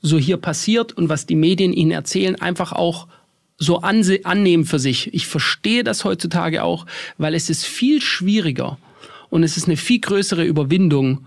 so 0.00 0.18
hier 0.18 0.36
passiert 0.36 0.92
und 0.92 1.08
was 1.08 1.26
die 1.26 1.34
Medien 1.34 1.72
ihnen 1.72 1.90
erzählen, 1.90 2.40
einfach 2.40 2.72
auch 2.72 3.08
so 3.56 3.80
annehmen 3.80 4.64
für 4.64 4.78
sich. 4.78 5.12
Ich 5.14 5.26
verstehe 5.26 5.84
das 5.84 6.04
heutzutage 6.04 6.62
auch, 6.62 6.86
weil 7.18 7.34
es 7.34 7.50
ist 7.50 7.64
viel 7.64 8.00
schwieriger 8.00 8.78
und 9.30 9.42
es 9.42 9.56
ist 9.56 9.66
eine 9.66 9.76
viel 9.76 10.00
größere 10.00 10.44
Überwindung, 10.44 11.26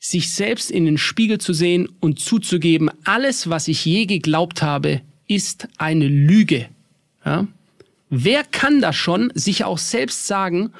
sich 0.00 0.32
selbst 0.32 0.70
in 0.70 0.84
den 0.84 0.98
Spiegel 0.98 1.38
zu 1.38 1.52
sehen 1.52 1.88
und 2.00 2.18
zuzugeben, 2.18 2.90
alles, 3.04 3.48
was 3.48 3.68
ich 3.68 3.84
je 3.84 4.06
geglaubt 4.06 4.62
habe, 4.62 5.02
ist 5.28 5.68
eine 5.78 6.08
Lüge. 6.08 6.68
Ja? 7.24 7.46
Wer 8.10 8.42
kann 8.42 8.80
das 8.80 8.96
schon 8.96 9.30
sich 9.34 9.64
auch 9.64 9.78
selbst 9.78 10.26
sagen, 10.26 10.72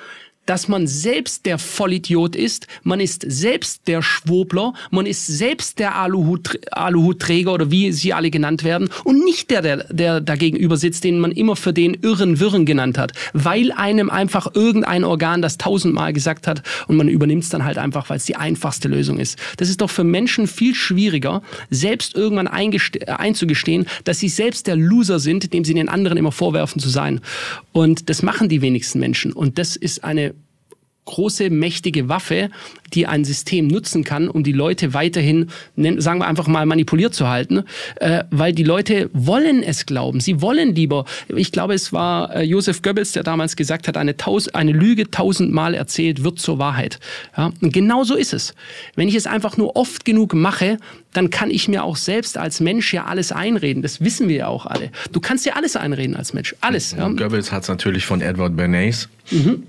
dass 0.46 0.68
man 0.68 0.86
selbst 0.86 1.46
der 1.46 1.58
Vollidiot 1.58 2.34
ist, 2.34 2.66
man 2.82 3.00
ist 3.00 3.24
selbst 3.26 3.86
der 3.86 4.02
Schwobler, 4.02 4.74
man 4.90 5.06
ist 5.06 5.26
selbst 5.26 5.78
der 5.78 5.94
Aluhut, 5.96 6.58
Aluhutträger 6.72 7.52
oder 7.52 7.70
wie 7.70 7.92
sie 7.92 8.12
alle 8.12 8.30
genannt 8.30 8.64
werden 8.64 8.88
und 9.04 9.24
nicht 9.24 9.50
der, 9.50 9.62
der, 9.62 9.84
der 9.92 10.20
dagegenüber 10.20 10.76
sitzt, 10.76 11.04
den 11.04 11.20
man 11.20 11.32
immer 11.32 11.56
für 11.56 11.72
den 11.72 11.94
irren 11.94 12.40
Wirren 12.40 12.66
genannt 12.66 12.98
hat, 12.98 13.12
weil 13.32 13.72
einem 13.72 14.10
einfach 14.10 14.54
irgendein 14.54 15.04
Organ 15.04 15.42
das 15.42 15.58
tausendmal 15.58 16.12
gesagt 16.12 16.46
hat 16.46 16.62
und 16.88 16.96
man 16.96 17.08
übernimmt 17.08 17.44
es 17.44 17.48
dann 17.48 17.64
halt 17.64 17.78
einfach, 17.78 18.10
weil 18.10 18.16
es 18.16 18.24
die 18.24 18.36
einfachste 18.36 18.88
Lösung 18.88 19.18
ist. 19.18 19.38
Das 19.58 19.68
ist 19.68 19.80
doch 19.80 19.90
für 19.90 20.04
Menschen 20.04 20.46
viel 20.46 20.74
schwieriger, 20.74 21.42
selbst 21.70 22.16
irgendwann 22.16 22.48
einzugestehen, 22.48 23.86
dass 24.04 24.18
sie 24.18 24.28
selbst 24.28 24.66
der 24.66 24.76
Loser 24.76 25.20
sind, 25.20 25.52
dem 25.52 25.64
sie 25.64 25.74
den 25.74 25.88
anderen 25.88 26.18
immer 26.18 26.32
vorwerfen 26.32 26.80
zu 26.80 26.88
sein. 26.88 27.20
Und 27.72 28.08
das 28.10 28.22
machen 28.22 28.48
die 28.48 28.60
wenigsten 28.62 28.98
Menschen. 28.98 29.32
Und 29.32 29.58
das 29.58 29.76
ist 29.76 30.04
eine 30.04 30.34
große, 31.04 31.50
mächtige 31.50 32.08
Waffe, 32.08 32.50
die 32.94 33.06
ein 33.06 33.24
System 33.24 33.66
nutzen 33.66 34.04
kann, 34.04 34.28
um 34.28 34.44
die 34.44 34.52
Leute 34.52 34.94
weiterhin, 34.94 35.50
sagen 35.76 36.20
wir 36.20 36.26
einfach 36.26 36.46
mal, 36.46 36.64
manipuliert 36.66 37.14
zu 37.14 37.28
halten, 37.28 37.64
äh, 37.96 38.24
weil 38.30 38.52
die 38.52 38.62
Leute 38.62 39.10
wollen 39.12 39.62
es 39.62 39.86
glauben. 39.86 40.20
Sie 40.20 40.40
wollen 40.40 40.74
lieber, 40.74 41.04
ich 41.28 41.50
glaube, 41.52 41.74
es 41.74 41.92
war 41.92 42.34
äh, 42.34 42.42
Josef 42.42 42.82
Goebbels, 42.82 43.12
der 43.12 43.22
damals 43.22 43.56
gesagt 43.56 43.88
hat, 43.88 43.96
eine, 43.96 44.16
Taus 44.16 44.48
eine 44.48 44.72
Lüge 44.72 45.10
tausendmal 45.10 45.74
erzählt 45.74 46.22
wird 46.22 46.38
zur 46.38 46.58
Wahrheit. 46.58 47.00
Ja? 47.36 47.52
Und 47.60 47.72
genau 47.72 48.04
so 48.04 48.14
ist 48.14 48.32
es. 48.32 48.54
Wenn 48.94 49.08
ich 49.08 49.14
es 49.14 49.26
einfach 49.26 49.56
nur 49.56 49.76
oft 49.76 50.04
genug 50.04 50.34
mache, 50.34 50.78
dann 51.12 51.30
kann 51.30 51.50
ich 51.50 51.68
mir 51.68 51.84
auch 51.84 51.96
selbst 51.96 52.38
als 52.38 52.60
Mensch 52.60 52.92
ja 52.92 53.06
alles 53.06 53.32
einreden. 53.32 53.82
Das 53.82 54.00
wissen 54.00 54.28
wir 54.28 54.36
ja 54.36 54.46
auch 54.48 54.66
alle. 54.66 54.90
Du 55.12 55.20
kannst 55.20 55.44
dir 55.46 55.56
alles 55.56 55.76
einreden 55.76 56.16
als 56.16 56.32
Mensch. 56.32 56.54
Alles. 56.60 56.92
Ja? 56.92 57.08
Goebbels 57.08 57.52
hat 57.52 57.62
es 57.62 57.68
natürlich 57.68 58.06
von 58.06 58.20
Edward 58.20 58.56
Bernays. 58.56 59.08
Mhm. 59.30 59.64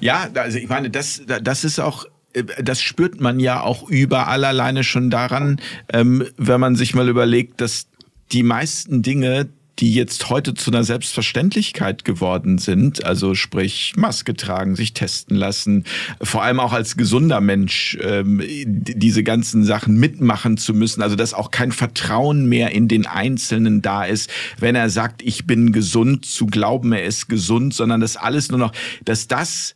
Ja, 0.00 0.28
also 0.34 0.58
ich 0.58 0.68
meine, 0.68 0.90
das, 0.90 1.22
das 1.26 1.64
ist 1.64 1.78
auch 1.78 2.06
äh, 2.36 2.44
das 2.62 2.82
spürt 2.82 3.20
man 3.20 3.40
ja 3.40 3.60
auch 3.62 3.88
überall 3.88 4.44
alleine 4.44 4.84
schon 4.84 5.10
daran, 5.10 5.60
ähm, 5.92 6.24
wenn 6.36 6.60
man 6.60 6.76
sich 6.76 6.94
mal 6.94 7.08
überlegt, 7.08 7.60
dass 7.60 7.86
die 8.32 8.42
meisten 8.42 9.02
Dinge, 9.02 9.48
die 9.78 9.92
jetzt 9.92 10.30
heute 10.30 10.54
zu 10.54 10.70
einer 10.70 10.84
Selbstverständlichkeit 10.84 12.04
geworden 12.04 12.56
sind, 12.56 13.04
also 13.04 13.34
sprich 13.34 13.92
Maske 13.96 14.34
tragen, 14.34 14.74
sich 14.74 14.94
testen 14.94 15.36
lassen, 15.36 15.84
vor 16.22 16.42
allem 16.42 16.60
auch 16.60 16.72
als 16.72 16.96
gesunder 16.96 17.42
Mensch 17.42 17.98
ähm, 18.00 18.42
diese 18.66 19.22
ganzen 19.22 19.64
Sachen 19.64 19.96
mitmachen 19.96 20.56
zu 20.56 20.72
müssen, 20.72 21.02
also 21.02 21.14
dass 21.14 21.34
auch 21.34 21.50
kein 21.50 21.72
Vertrauen 21.72 22.46
mehr 22.46 22.72
in 22.72 22.88
den 22.88 23.06
Einzelnen 23.06 23.82
da 23.82 24.04
ist, 24.04 24.30
wenn 24.58 24.74
er 24.74 24.88
sagt, 24.88 25.20
ich 25.20 25.46
bin 25.46 25.72
gesund, 25.72 26.24
zu 26.24 26.46
glauben, 26.46 26.92
er 26.92 27.04
ist 27.04 27.28
gesund, 27.28 27.74
sondern 27.74 28.00
dass 28.00 28.16
alles 28.16 28.48
nur 28.48 28.58
noch, 28.58 28.72
dass 29.04 29.28
das 29.28 29.74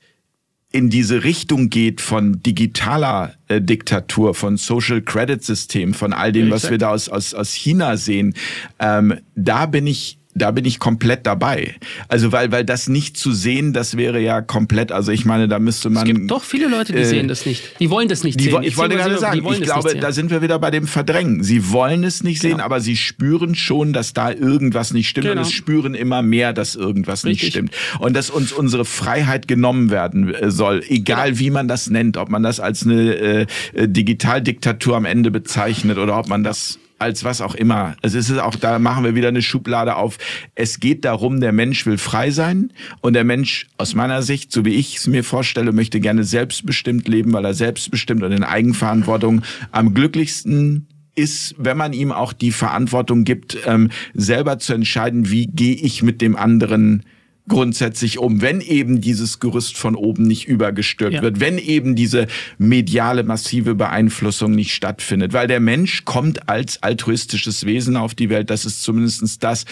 in 0.73 0.89
diese 0.89 1.25
Richtung 1.25 1.69
geht 1.69 2.01
von 2.01 2.43
digitaler 2.43 3.35
äh, 3.49 3.61
Diktatur, 3.61 4.35
von 4.35 4.57
Social 4.57 5.03
Credit 5.03 5.43
System, 5.43 5.95
von 5.95 6.13
all 6.13 6.31
dem, 6.31 6.51
was 6.51 6.71
wir 6.71 6.79
da 6.79 6.91
aus, 6.91 7.09
aus, 7.09 7.35
aus 7.35 7.53
China 7.53 7.97
sehen, 7.97 8.35
ähm, 8.79 9.19
da 9.35 9.67
bin 9.67 9.87
ich 9.87 10.20
da 10.35 10.53
bin 10.53 10.65
ich 10.65 10.79
komplett 10.79 11.27
dabei. 11.27 11.75
Also 12.09 12.31
weil 12.31 12.53
weil 12.53 12.65
das 12.65 12.89
nicht 12.89 13.17
zu 13.17 13.33
sehen, 13.33 13.73
das 13.73 13.97
wäre 13.97 14.21
ja 14.21 14.41
komplett. 14.41 14.93
Also 14.93 15.11
ich 15.11 15.25
meine, 15.25 15.49
da 15.49 15.59
müsste 15.59 15.91
man. 15.91 16.07
Es 16.07 16.15
gibt 16.15 16.31
doch 16.31 16.45
viele 16.45 16.69
Leute, 16.69 16.93
die 16.93 17.01
äh, 17.01 17.05
sehen 17.05 17.27
das 17.29 17.47
nicht. 17.47 17.81
Die 17.81 17.91
wollen 17.91 18.09
das 18.09 18.23
nicht 18.23 18.39
die, 18.39 18.45
sehen. 18.45 18.63
Ich 18.63 18.77
wollte 18.77 18.97
gerade 18.97 19.19
sagen, 19.19 19.45
ich 19.51 19.63
glaube, 19.63 19.97
da 19.97 20.13
sind 20.13 20.31
wir 20.31 20.41
wieder 20.41 20.59
bei 20.59 20.71
dem 20.71 20.87
Verdrängen. 20.87 21.43
Sie 21.43 21.71
wollen 21.71 22.05
es 22.05 22.23
nicht 22.23 22.43
genau. 22.43 22.57
sehen, 22.57 22.61
aber 22.61 22.81
sie 22.81 22.97
spüren 22.97 23.55
schon, 23.55 23.93
dass 23.93 24.13
da 24.13 24.31
irgendwas 24.33 24.93
nicht 24.93 25.09
stimmt 25.09 25.27
genau. 25.27 25.41
und 25.41 25.47
es 25.47 25.53
spüren 25.53 25.95
immer 25.95 26.23
mehr, 26.23 26.53
dass 26.53 26.77
irgendwas 26.77 27.25
Richtig. 27.25 27.43
nicht 27.43 27.53
stimmt 27.53 27.75
und 27.99 28.15
dass 28.15 28.31
uns 28.31 28.53
unsere 28.53 28.85
Freiheit 28.85 29.49
genommen 29.49 29.91
werden 29.91 30.33
äh, 30.33 30.51
soll, 30.51 30.83
egal 30.89 31.31
genau. 31.31 31.41
wie 31.41 31.51
man 31.51 31.69
das 31.69 31.91
nennt, 31.91 32.17
ob 32.17 32.29
man 32.29 32.43
das 32.43 32.61
als 32.61 32.85
eine 32.85 33.15
äh, 33.15 33.47
äh, 33.75 33.89
Digitaldiktatur 33.89 34.97
am 34.97 35.05
Ende 35.05 35.31
bezeichnet 35.31 35.99
oder 35.99 36.19
ob 36.19 36.29
man 36.29 36.45
das 36.45 36.79
als 37.01 37.25
was 37.25 37.41
auch 37.41 37.55
immer. 37.55 37.97
Also 38.03 38.19
es 38.19 38.31
ist 38.31 38.39
auch, 38.39 38.57
da 38.57 38.79
machen 38.79 39.05
wir 39.05 39.15
wieder 39.15 39.29
eine 39.29 39.43
Schublade 39.43 39.97
auf. 39.97 40.19
Es 40.55 40.81
geht 40.81 41.05
darum, 41.05 41.41
der 41.41 41.53
Mensch 41.53 41.87
will 41.87 41.99
frei 41.99 42.31
sein 42.31 42.73
und 43.01 43.15
der 43.15 43.25
Mensch 43.25 43.67
aus 43.79 43.95
meiner 43.95 44.23
Sicht, 44.23 44.53
so 44.53 44.65
wie 44.65 44.75
ich 44.75 44.97
es 44.97 45.07
mir 45.07 45.25
vorstelle, 45.25 45.73
möchte 45.73 46.01
gerne 46.01 46.25
selbstbestimmt 46.25 47.09
leben, 47.09 47.33
weil 47.33 47.45
er 47.45 47.55
selbstbestimmt 47.55 48.23
und 48.23 48.33
in 48.33 48.45
Eigenverantwortung 48.45 49.43
am 49.73 49.95
glücklichsten 49.95 50.87
ist, 51.15 51.55
wenn 51.59 51.77
man 51.77 51.93
ihm 51.93 52.13
auch 52.13 52.33
die 52.33 52.53
Verantwortung 52.53 53.25
gibt, 53.25 53.59
ähm, 53.67 53.91
selber 54.15 54.59
zu 54.59 54.75
entscheiden, 54.75 55.31
wie 55.31 55.47
gehe 55.47 55.75
ich 55.75 56.03
mit 56.03 56.21
dem 56.21 56.37
anderen 56.37 57.05
grundsätzlich 57.51 58.19
um, 58.19 58.41
wenn 58.41 58.63
eben 58.63 59.03
dieses 59.03 59.41
Gerüst 59.41 59.77
von 59.77 59.95
oben 59.95 60.23
nicht 60.23 60.49
übergestülpt 60.49 61.17
ja. 61.17 61.23
wird, 61.23 61.41
wenn 61.41 61.59
eben 61.59 61.97
diese 61.97 62.29
mediale 62.57 63.25
massive 63.25 63.75
Beeinflussung 63.75 64.53
nicht 64.53 64.73
stattfindet. 64.73 65.35
Weil 65.35 65.49
der 65.49 65.61
Mensch 65.61 66.07
kommt 66.07 66.49
als 66.49 66.83
altruistisches 66.83 67.67
Wesen 67.67 67.97
auf 67.97 68.15
die 68.15 68.31
Welt. 68.31 68.49
Das 68.49 68.65
ist 68.65 68.83
zumindestens 68.83 69.39
das, 69.39 69.67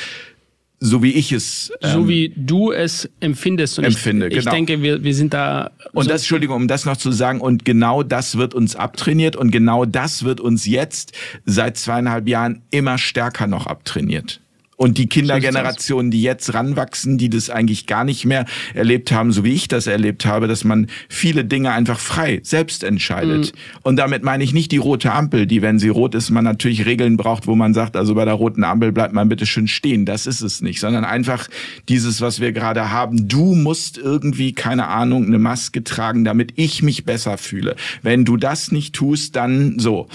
so 0.80 1.02
wie 1.02 1.12
ich 1.12 1.32
es. 1.32 1.72
Ähm, 1.80 1.92
so 1.92 2.08
wie 2.08 2.32
du 2.36 2.72
es 2.72 3.08
empfindest. 3.20 3.78
Und 3.78 3.84
empfinde, 3.84 4.26
ich, 4.26 4.34
ich 4.34 4.40
genau. 4.40 4.52
denke, 4.52 4.82
wir, 4.82 5.02
wir 5.02 5.14
sind 5.14 5.32
da. 5.32 5.70
Und 5.92 6.04
so 6.04 6.10
das, 6.10 6.22
Entschuldigung, 6.22 6.56
um 6.56 6.68
das 6.68 6.84
noch 6.84 6.96
zu 6.96 7.12
sagen, 7.12 7.40
und 7.40 7.64
genau 7.64 8.02
das 8.02 8.36
wird 8.36 8.54
uns 8.54 8.76
abtrainiert 8.76 9.36
und 9.36 9.50
genau 9.50 9.84
das 9.84 10.24
wird 10.24 10.40
uns 10.40 10.66
jetzt 10.66 11.12
seit 11.46 11.78
zweieinhalb 11.78 12.28
Jahren 12.28 12.62
immer 12.70 12.98
stärker 12.98 13.46
noch 13.46 13.66
abtrainiert. 13.66 14.40
Und 14.78 14.96
die 14.96 15.08
Kindergenerationen, 15.08 16.12
die 16.12 16.22
jetzt 16.22 16.54
ranwachsen, 16.54 17.18
die 17.18 17.28
das 17.28 17.50
eigentlich 17.50 17.86
gar 17.86 18.04
nicht 18.04 18.24
mehr 18.24 18.46
erlebt 18.74 19.10
haben, 19.10 19.32
so 19.32 19.42
wie 19.42 19.52
ich 19.52 19.66
das 19.66 19.88
erlebt 19.88 20.24
habe, 20.24 20.46
dass 20.46 20.62
man 20.62 20.86
viele 21.08 21.44
Dinge 21.44 21.72
einfach 21.72 21.98
frei 21.98 22.38
selbst 22.44 22.84
entscheidet. 22.84 23.52
Mhm. 23.52 23.58
Und 23.82 23.96
damit 23.96 24.22
meine 24.22 24.44
ich 24.44 24.52
nicht 24.52 24.70
die 24.70 24.76
rote 24.76 25.10
Ampel, 25.10 25.48
die, 25.48 25.62
wenn 25.62 25.80
sie 25.80 25.88
rot 25.88 26.14
ist, 26.14 26.30
man 26.30 26.44
natürlich 26.44 26.86
Regeln 26.86 27.16
braucht, 27.16 27.48
wo 27.48 27.56
man 27.56 27.74
sagt, 27.74 27.96
also 27.96 28.14
bei 28.14 28.24
der 28.24 28.34
roten 28.34 28.62
Ampel 28.62 28.92
bleibt 28.92 29.12
man 29.12 29.28
bitte 29.28 29.46
schön 29.46 29.66
stehen. 29.66 30.04
Das 30.04 30.28
ist 30.28 30.42
es 30.42 30.60
nicht, 30.60 30.78
sondern 30.78 31.04
einfach 31.04 31.48
dieses, 31.88 32.20
was 32.20 32.38
wir 32.38 32.52
gerade 32.52 32.92
haben. 32.92 33.26
Du 33.26 33.56
musst 33.56 33.98
irgendwie, 33.98 34.52
keine 34.52 34.86
Ahnung, 34.86 35.26
eine 35.26 35.40
Maske 35.40 35.82
tragen, 35.82 36.22
damit 36.22 36.52
ich 36.54 36.84
mich 36.84 37.04
besser 37.04 37.36
fühle. 37.36 37.74
Wenn 38.02 38.24
du 38.24 38.36
das 38.36 38.70
nicht 38.70 38.94
tust, 38.94 39.34
dann 39.34 39.80
so 39.80 40.06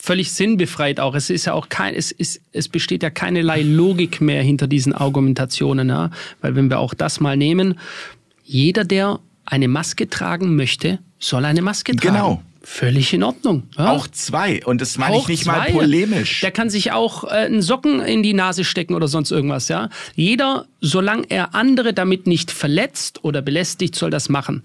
völlig 0.00 0.32
sinnbefreit 0.32 0.98
auch. 0.98 1.14
Es 1.14 1.30
ist 1.30 1.44
ja 1.44 1.52
auch 1.52 1.68
kein, 1.68 1.94
es 1.94 2.10
ist, 2.10 2.40
es 2.52 2.68
besteht 2.68 3.02
ja 3.02 3.10
keinerlei 3.10 3.62
Logik 3.62 4.20
mehr 4.20 4.42
hinter 4.42 4.66
diesen 4.66 4.94
Argumentationen, 4.94 5.88
ja? 5.88 6.10
weil 6.40 6.56
wenn 6.56 6.70
wir 6.70 6.78
auch 6.78 6.94
das 6.94 7.20
mal 7.20 7.36
nehmen, 7.36 7.78
jeder, 8.44 8.84
der 8.84 9.20
eine 9.44 9.68
Maske 9.68 10.08
tragen 10.08 10.56
möchte, 10.56 10.98
soll 11.18 11.44
eine 11.44 11.62
Maske 11.62 11.94
tragen. 11.94 12.14
Genau. 12.14 12.42
Völlig 12.62 13.14
in 13.14 13.22
Ordnung. 13.22 13.64
Ja? 13.76 13.92
Auch 13.92 14.06
zwei. 14.06 14.64
Und 14.64 14.80
das 14.80 14.98
meine 14.98 15.16
ich 15.16 15.28
nicht 15.28 15.44
zwei. 15.44 15.52
mal 15.52 15.70
polemisch. 15.72 16.40
Der 16.40 16.50
kann 16.50 16.68
sich 16.68 16.92
auch 16.92 17.24
äh, 17.24 17.28
einen 17.28 17.62
Socken 17.62 18.00
in 18.00 18.22
die 18.22 18.34
Nase 18.34 18.64
stecken 18.64 18.94
oder 18.94 19.08
sonst 19.08 19.30
irgendwas. 19.30 19.68
Ja? 19.68 19.88
Jeder, 20.14 20.66
solange 20.80 21.24
er 21.30 21.54
andere 21.54 21.94
damit 21.94 22.26
nicht 22.26 22.50
verletzt 22.50 23.24
oder 23.24 23.40
belästigt, 23.40 23.96
soll 23.96 24.10
das 24.10 24.28
machen. 24.28 24.62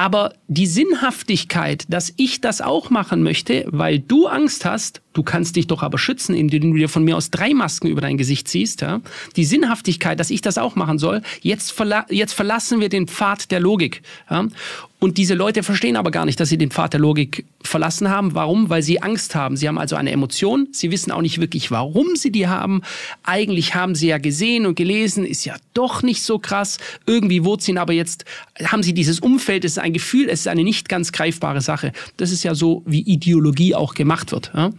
Aber 0.00 0.32
die 0.46 0.68
Sinnhaftigkeit, 0.68 1.84
dass 1.88 2.14
ich 2.16 2.40
das 2.40 2.60
auch 2.60 2.88
machen 2.88 3.24
möchte, 3.24 3.64
weil 3.66 3.98
du 3.98 4.28
Angst 4.28 4.64
hast, 4.64 5.02
du 5.12 5.24
kannst 5.24 5.56
dich 5.56 5.66
doch 5.66 5.82
aber 5.82 5.98
schützen, 5.98 6.36
indem 6.36 6.70
du 6.70 6.78
dir 6.78 6.88
von 6.88 7.02
mir 7.02 7.16
aus 7.16 7.30
drei 7.30 7.52
Masken 7.52 7.88
über 7.88 8.00
dein 8.00 8.16
Gesicht 8.16 8.46
ziehst. 8.46 8.80
Ja? 8.80 9.00
Die 9.34 9.44
Sinnhaftigkeit, 9.44 10.20
dass 10.20 10.30
ich 10.30 10.40
das 10.40 10.56
auch 10.56 10.76
machen 10.76 11.00
soll, 11.00 11.22
jetzt, 11.40 11.72
verla 11.72 12.06
jetzt 12.10 12.32
verlassen 12.32 12.78
wir 12.80 12.90
den 12.90 13.08
Pfad 13.08 13.50
der 13.50 13.58
Logik. 13.58 14.02
Ja? 14.30 14.46
Und 15.00 15.16
diese 15.16 15.34
Leute 15.34 15.62
verstehen 15.62 15.96
aber 15.96 16.10
gar 16.10 16.24
nicht, 16.24 16.40
dass 16.40 16.48
sie 16.48 16.58
den 16.58 16.72
Pfad 16.72 16.92
der 16.92 17.00
Logik 17.00 17.44
verlassen 17.62 18.10
haben. 18.10 18.34
Warum? 18.34 18.68
Weil 18.68 18.82
sie 18.82 19.00
Angst 19.00 19.36
haben. 19.36 19.56
Sie 19.56 19.68
haben 19.68 19.78
also 19.78 19.94
eine 19.94 20.10
Emotion. 20.10 20.68
Sie 20.72 20.90
wissen 20.90 21.12
auch 21.12 21.22
nicht 21.22 21.40
wirklich, 21.40 21.70
warum 21.70 22.16
sie 22.16 22.32
die 22.32 22.48
haben. 22.48 22.82
Eigentlich 23.22 23.76
haben 23.76 23.94
sie 23.94 24.08
ja 24.08 24.18
gesehen 24.18 24.66
und 24.66 24.74
gelesen, 24.74 25.24
ist 25.24 25.44
ja 25.44 25.54
doch 25.72 26.02
nicht 26.02 26.22
so 26.22 26.40
krass. 26.40 26.78
Irgendwie 27.06 27.44
wurde 27.44 27.62
sie 27.62 27.78
aber 27.78 27.92
jetzt, 27.92 28.24
haben 28.64 28.82
sie 28.82 28.92
dieses 28.92 29.20
Umfeld, 29.20 29.64
es 29.64 29.72
ist 29.72 29.78
ein 29.78 29.92
Gefühl, 29.92 30.28
es 30.28 30.40
ist 30.40 30.48
eine 30.48 30.64
nicht 30.64 30.88
ganz 30.88 31.12
greifbare 31.12 31.60
Sache. 31.60 31.92
Das 32.16 32.32
ist 32.32 32.42
ja 32.42 32.56
so, 32.56 32.82
wie 32.84 33.02
Ideologie 33.02 33.76
auch 33.76 33.94
gemacht 33.94 34.32
wird. 34.32 34.50
Ja? 34.54 34.70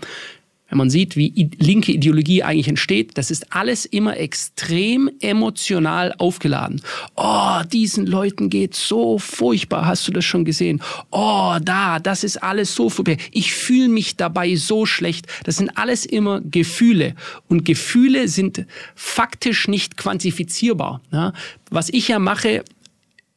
Wenn 0.70 0.78
man 0.78 0.90
sieht, 0.90 1.16
wie 1.16 1.50
linke 1.58 1.92
Ideologie 1.92 2.44
eigentlich 2.44 2.68
entsteht, 2.68 3.18
das 3.18 3.32
ist 3.32 3.54
alles 3.54 3.86
immer 3.86 4.18
extrem 4.18 5.10
emotional 5.20 6.14
aufgeladen. 6.18 6.82
Oh, 7.16 7.62
diesen 7.72 8.06
Leuten 8.06 8.50
geht 8.50 8.76
so 8.76 9.18
furchtbar, 9.18 9.86
hast 9.86 10.08
du 10.08 10.12
das 10.12 10.26
schon 10.26 10.46
gesehen? 10.46 10.82
Oh, 11.12 11.58
da, 11.62 12.00
das 12.00 12.24
ist 12.24 12.38
alles 12.38 12.76
so 12.76 12.90
furchtbar. 12.90 13.18
Ich 13.32 13.54
fühle 13.54 13.90
mich 13.90 14.16
dabei 14.16 14.56
so 14.56 14.86
schlecht. 14.86 15.28
Das 15.44 15.58
sind 15.58 15.78
alles 15.78 16.06
immer 16.06 16.42
Gefühle. 16.42 17.16
Und 17.48 17.66
Gefühle 17.66 18.28
sind 18.28 18.66
faktisch 18.96 19.68
nicht 19.68 19.98
quantifizierbar. 19.98 21.02
Was 21.72 21.90
ich 21.90 22.08
ja 22.08 22.20
mache, 22.20 22.64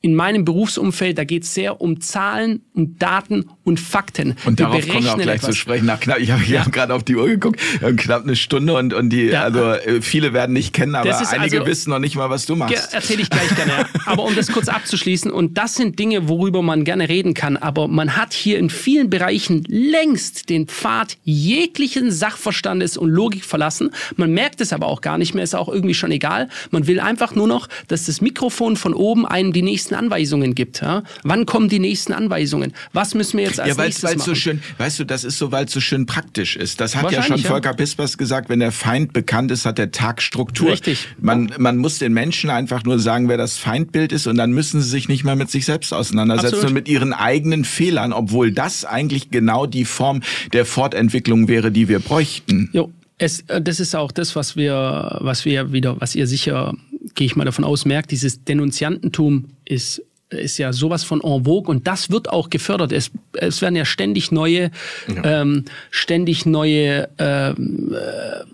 in 0.02 0.16
meinem 0.16 0.44
Berufsumfeld, 0.44 1.16
da 1.16 1.24
geht 1.24 1.44
es 1.44 1.54
sehr 1.54 1.80
um 1.80 2.00
Zahlen, 2.00 2.62
um 2.74 2.98
Daten 2.98 3.48
und 3.62 3.78
Fakten. 3.78 4.36
Und 4.44 4.58
wir 4.58 4.66
darauf 4.66 4.88
kommen 4.88 5.04
wir 5.04 5.12
auch 5.12 5.16
gleich 5.16 5.36
etwas. 5.36 5.50
zu 5.50 5.56
sprechen. 5.56 5.86
Nach 5.86 6.00
knapp, 6.00 6.18
ich 6.18 6.32
habe 6.32 6.42
ja. 6.44 6.64
gerade 6.64 6.92
auf 6.92 7.04
die 7.04 7.14
Uhr 7.14 7.28
geguckt, 7.28 7.60
knapp 7.96 8.24
eine 8.24 8.34
Stunde 8.34 8.74
und, 8.74 8.92
und 8.92 9.10
die, 9.10 9.26
ja. 9.26 9.44
also 9.44 9.60
äh, 9.60 10.02
viele 10.02 10.32
werden 10.32 10.52
nicht 10.52 10.72
kennen, 10.72 10.96
aber 10.96 11.16
einige 11.30 11.60
also, 11.60 11.70
wissen 11.70 11.90
noch 11.90 12.00
nicht 12.00 12.16
mal, 12.16 12.30
was 12.30 12.46
du 12.46 12.56
machst. 12.56 12.92
Erzähle 12.92 13.22
ich 13.22 13.30
gleich 13.30 13.48
gerne. 13.54 13.86
aber 14.04 14.24
um 14.24 14.34
das 14.34 14.48
kurz 14.48 14.68
abzuschließen, 14.68 15.30
und 15.30 15.56
das 15.56 15.76
sind 15.76 15.98
Dinge, 16.00 16.28
worüber 16.28 16.62
man 16.62 16.82
gerne 16.82 17.08
reden 17.08 17.32
kann, 17.32 17.56
aber 17.56 17.86
man 17.86 18.16
hat 18.16 18.32
hier 18.32 18.58
in 18.58 18.70
vielen 18.70 19.08
Bereichen 19.08 19.64
längst 19.68 20.50
den 20.50 20.66
Pfad 20.66 21.16
jeglichen 21.22 22.10
Sachverstandes 22.10 22.96
und 22.96 23.08
Logik 23.08 23.44
verlassen. 23.44 23.90
Man 24.16 24.32
merkt 24.32 24.60
es 24.60 24.72
aber 24.72 24.86
auch 24.86 25.00
gar 25.00 25.16
nicht 25.16 25.32
mehr, 25.34 25.44
ist 25.44 25.54
auch 25.54 25.68
irgendwie 25.68 25.94
schon 25.94 26.10
egal. 26.10 26.48
Man 26.72 26.88
will 26.88 26.98
einfach 26.98 27.36
nur 27.36 27.46
noch, 27.46 27.68
dass 27.86 28.06
das 28.06 28.20
Mikrofon 28.20 28.76
von 28.76 28.94
oben 28.94 29.26
einem 29.26 29.52
die 29.52 29.62
nächsten 29.62 29.91
Anweisungen 29.94 30.54
gibt. 30.54 30.82
Ja? 30.82 31.02
Wann 31.22 31.46
kommen 31.46 31.68
die 31.68 31.78
nächsten 31.78 32.12
Anweisungen? 32.12 32.72
Was 32.92 33.14
müssen 33.14 33.38
wir 33.38 33.44
jetzt 33.44 33.60
als 33.60 33.70
ja, 33.70 33.76
weil's, 33.76 34.02
nächstes 34.02 34.10
weil's 34.10 34.18
machen? 34.18 34.28
So 34.30 34.34
schön, 34.34 34.62
weißt 34.78 34.98
du, 35.00 35.04
das 35.04 35.24
ist 35.24 35.38
so, 35.38 35.52
weil 35.52 35.66
es 35.66 35.72
so 35.72 35.80
schön 35.80 36.06
praktisch 36.06 36.56
ist. 36.56 36.80
Das 36.80 36.96
hat 36.96 37.10
ja 37.12 37.22
schon 37.22 37.38
Volker 37.38 37.70
ja. 37.70 37.76
Pispers 37.76 38.18
gesagt, 38.18 38.48
wenn 38.48 38.60
der 38.60 38.72
Feind 38.72 39.12
bekannt 39.12 39.50
ist, 39.50 39.66
hat 39.66 39.78
der 39.78 39.90
Tag 39.90 40.22
Struktur. 40.22 40.72
Richtig. 40.72 41.08
Man, 41.20 41.52
man 41.58 41.76
muss 41.76 41.98
den 41.98 42.12
Menschen 42.12 42.50
einfach 42.50 42.84
nur 42.84 42.98
sagen, 42.98 43.28
wer 43.28 43.36
das 43.36 43.58
Feindbild 43.58 44.12
ist 44.12 44.26
und 44.26 44.36
dann 44.36 44.52
müssen 44.52 44.80
sie 44.80 44.88
sich 44.88 45.08
nicht 45.08 45.24
mehr 45.24 45.36
mit 45.36 45.50
sich 45.50 45.64
selbst 45.64 45.92
auseinandersetzen 45.92 46.54
Absolut. 46.54 46.68
und 46.68 46.74
mit 46.74 46.88
ihren 46.88 47.12
eigenen 47.12 47.64
Fehlern, 47.64 48.12
obwohl 48.12 48.52
das 48.52 48.84
eigentlich 48.84 49.30
genau 49.30 49.66
die 49.66 49.84
Form 49.84 50.22
der 50.52 50.66
Fortentwicklung 50.66 51.48
wäre, 51.48 51.70
die 51.70 51.88
wir 51.88 51.98
bräuchten. 51.98 52.70
Jo. 52.72 52.90
Es, 53.18 53.40
äh, 53.42 53.60
das 53.62 53.78
ist 53.78 53.94
auch 53.94 54.10
das, 54.10 54.34
was 54.34 54.56
wir, 54.56 55.18
was 55.20 55.44
wir 55.44 55.72
wieder, 55.72 56.00
was 56.00 56.14
ihr 56.14 56.26
sicher, 56.26 56.74
gehe 57.14 57.26
ich 57.26 57.36
mal 57.36 57.44
davon 57.44 57.64
aus, 57.64 57.84
merkt, 57.84 58.10
dieses 58.10 58.44
Denunziantentum 58.44 59.50
ist 59.64 60.02
ist 60.32 60.56
ja 60.56 60.72
sowas 60.72 61.04
von 61.04 61.20
en 61.22 61.44
vogue 61.44 61.70
und 61.70 61.86
das 61.86 62.10
wird 62.10 62.30
auch 62.30 62.48
gefördert. 62.48 62.90
Es, 62.90 63.10
es 63.34 63.60
werden 63.60 63.76
ja 63.76 63.84
ständig 63.84 64.32
neue, 64.32 64.70
ja. 65.14 65.42
ähm, 65.42 65.66
ständig 65.90 66.46
neue 66.46 67.08
ähm, 67.18 67.94
äh, 67.94 68.44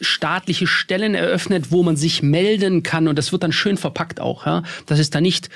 staatliche 0.00 0.66
Stellen 0.66 1.14
eröffnet, 1.14 1.70
wo 1.70 1.82
man 1.82 1.96
sich 1.96 2.22
melden 2.22 2.82
kann 2.82 3.08
und 3.08 3.18
das 3.18 3.32
wird 3.32 3.42
dann 3.42 3.52
schön 3.52 3.76
verpackt 3.76 4.20
auch. 4.20 4.46
Ja? 4.46 4.62
Das 4.86 4.98
ist 4.98 5.14
da 5.14 5.20
nicht 5.20 5.50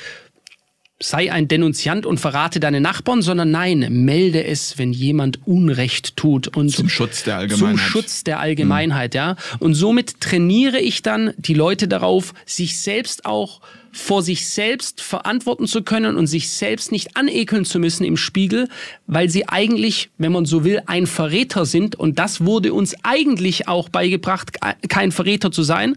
sei 1.01 1.31
ein 1.33 1.47
Denunziant 1.47 2.07
und 2.07 2.19
verrate 2.19 2.59
deine 2.59 2.81
Nachbarn, 2.81 3.23
sondern 3.23 3.53
nein, 3.53 3.87
melde 3.91 4.45
es, 4.45 4.79
wenn 4.79 4.93
jemand 4.93 5.47
Unrecht 5.47 6.17
tut 6.17 6.49
und 6.57 6.71
zum 6.71 6.89
Schutz 6.89 7.23
der 7.23 7.37
Allgemeinheit. 7.37 7.69
Zum 7.71 7.79
Schutz 7.79 8.25
der 8.25 8.41
Allgemeinheit, 8.41 9.15
mhm. 9.15 9.19
ja. 9.19 9.37
Und 9.61 9.75
somit 9.75 10.21
trainiere 10.21 10.81
ich 10.81 11.03
dann 11.03 11.35
die 11.37 11.55
Leute 11.55 11.87
darauf, 11.87 12.35
sich 12.47 12.81
selbst 12.81 13.27
auch 13.27 13.61
vor 13.93 14.23
sich 14.23 14.49
selbst 14.49 15.01
verantworten 15.01 15.67
zu 15.67 15.83
können 15.83 16.17
und 16.17 16.27
sich 16.27 16.51
selbst 16.51 16.93
nicht 16.93 17.17
anekeln 17.17 17.65
zu 17.65 17.79
müssen 17.79 18.05
im 18.05 18.17
Spiegel, 18.17 18.69
weil 19.07 19.31
sie 19.31 19.49
eigentlich, 19.49 20.11
wenn 20.19 20.33
man 20.33 20.45
so 20.45 20.65
will, 20.65 20.83
ein 20.87 21.07
Verräter 21.07 21.65
sind. 21.65 21.97
Und 21.97 22.19
das 22.19 22.45
wurde 22.45 22.73
uns 22.75 22.95
eigentlich 23.03 23.67
auch 23.67 23.89
beigebracht, 23.89 24.59
kein 24.89 25.11
Verräter 25.11 25.51
zu 25.51 25.63
sein 25.63 25.97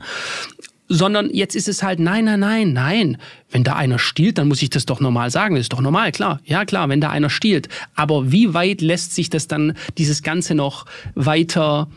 sondern 0.92 1.30
jetzt 1.34 1.56
ist 1.56 1.70
es 1.70 1.84
halt, 1.84 2.00
nein, 2.00 2.26
nein, 2.26 2.42
nein, 2.42 2.74
nein. 2.74 3.18
Wenn 3.50 3.64
da 3.64 3.76
einer 3.78 3.98
stiehlt, 3.98 4.38
dann 4.38 4.50
muss 4.50 4.62
ich 4.62 4.70
das 4.70 4.86
doch 4.86 5.00
normal 5.00 5.32
sagen. 5.32 5.56
Das 5.56 5.62
ist 5.62 5.74
doch 5.74 5.80
normal, 5.80 6.12
klar. 6.12 6.42
Ja, 6.44 6.66
klar, 6.66 6.90
wenn 6.90 7.00
da 7.00 7.10
einer 7.10 7.30
stiehlt. 7.30 7.70
Aber 7.96 8.32
wie 8.32 8.54
weit 8.54 8.82
lässt 8.82 9.16
sich 9.16 9.30
das 9.30 9.48
dann, 9.48 9.74
dieses 9.98 10.22
Ganze 10.22 10.54
noch 10.54 10.86
weiter 11.16 11.88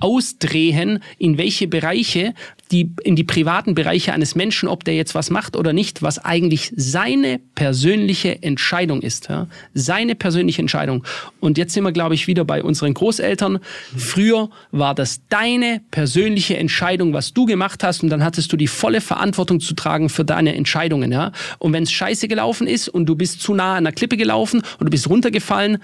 ausdrehen, 0.00 1.02
in 1.18 1.36
welche 1.36 1.68
Bereiche, 1.68 2.32
die, 2.70 2.92
in 3.02 3.16
die 3.16 3.24
privaten 3.24 3.74
Bereiche 3.74 4.12
eines 4.12 4.34
Menschen, 4.34 4.68
ob 4.68 4.84
der 4.84 4.94
jetzt 4.94 5.14
was 5.14 5.30
macht 5.30 5.56
oder 5.56 5.72
nicht, 5.72 6.02
was 6.02 6.18
eigentlich 6.18 6.72
seine 6.76 7.40
persönliche 7.54 8.42
Entscheidung 8.42 9.02
ist. 9.02 9.28
Ja? 9.28 9.46
Seine 9.74 10.14
persönliche 10.14 10.60
Entscheidung. 10.60 11.04
Und 11.40 11.58
jetzt 11.58 11.74
sind 11.74 11.84
wir, 11.84 11.92
glaube 11.92 12.14
ich, 12.14 12.26
wieder 12.26 12.44
bei 12.44 12.62
unseren 12.62 12.94
Großeltern. 12.94 13.58
Früher 13.96 14.50
war 14.70 14.94
das 14.94 15.20
deine 15.28 15.80
persönliche 15.90 16.56
Entscheidung, 16.56 17.12
was 17.12 17.32
du 17.32 17.46
gemacht 17.46 17.82
hast, 17.84 18.02
und 18.02 18.10
dann 18.10 18.24
hattest 18.24 18.52
du 18.52 18.56
die 18.56 18.68
volle 18.68 19.00
Verantwortung 19.00 19.60
zu 19.60 19.74
tragen 19.74 20.08
für 20.08 20.24
deine 20.24 20.54
Entscheidungen. 20.54 21.12
Ja? 21.12 21.32
Und 21.58 21.72
wenn 21.72 21.84
es 21.84 21.92
scheiße 21.92 22.28
gelaufen 22.28 22.66
ist 22.66 22.88
und 22.88 23.06
du 23.06 23.16
bist 23.16 23.40
zu 23.40 23.54
nah 23.54 23.76
an 23.76 23.84
der 23.84 23.92
Klippe 23.92 24.16
gelaufen 24.16 24.62
und 24.78 24.86
du 24.86 24.90
bist 24.90 25.08
runtergefallen, 25.08 25.78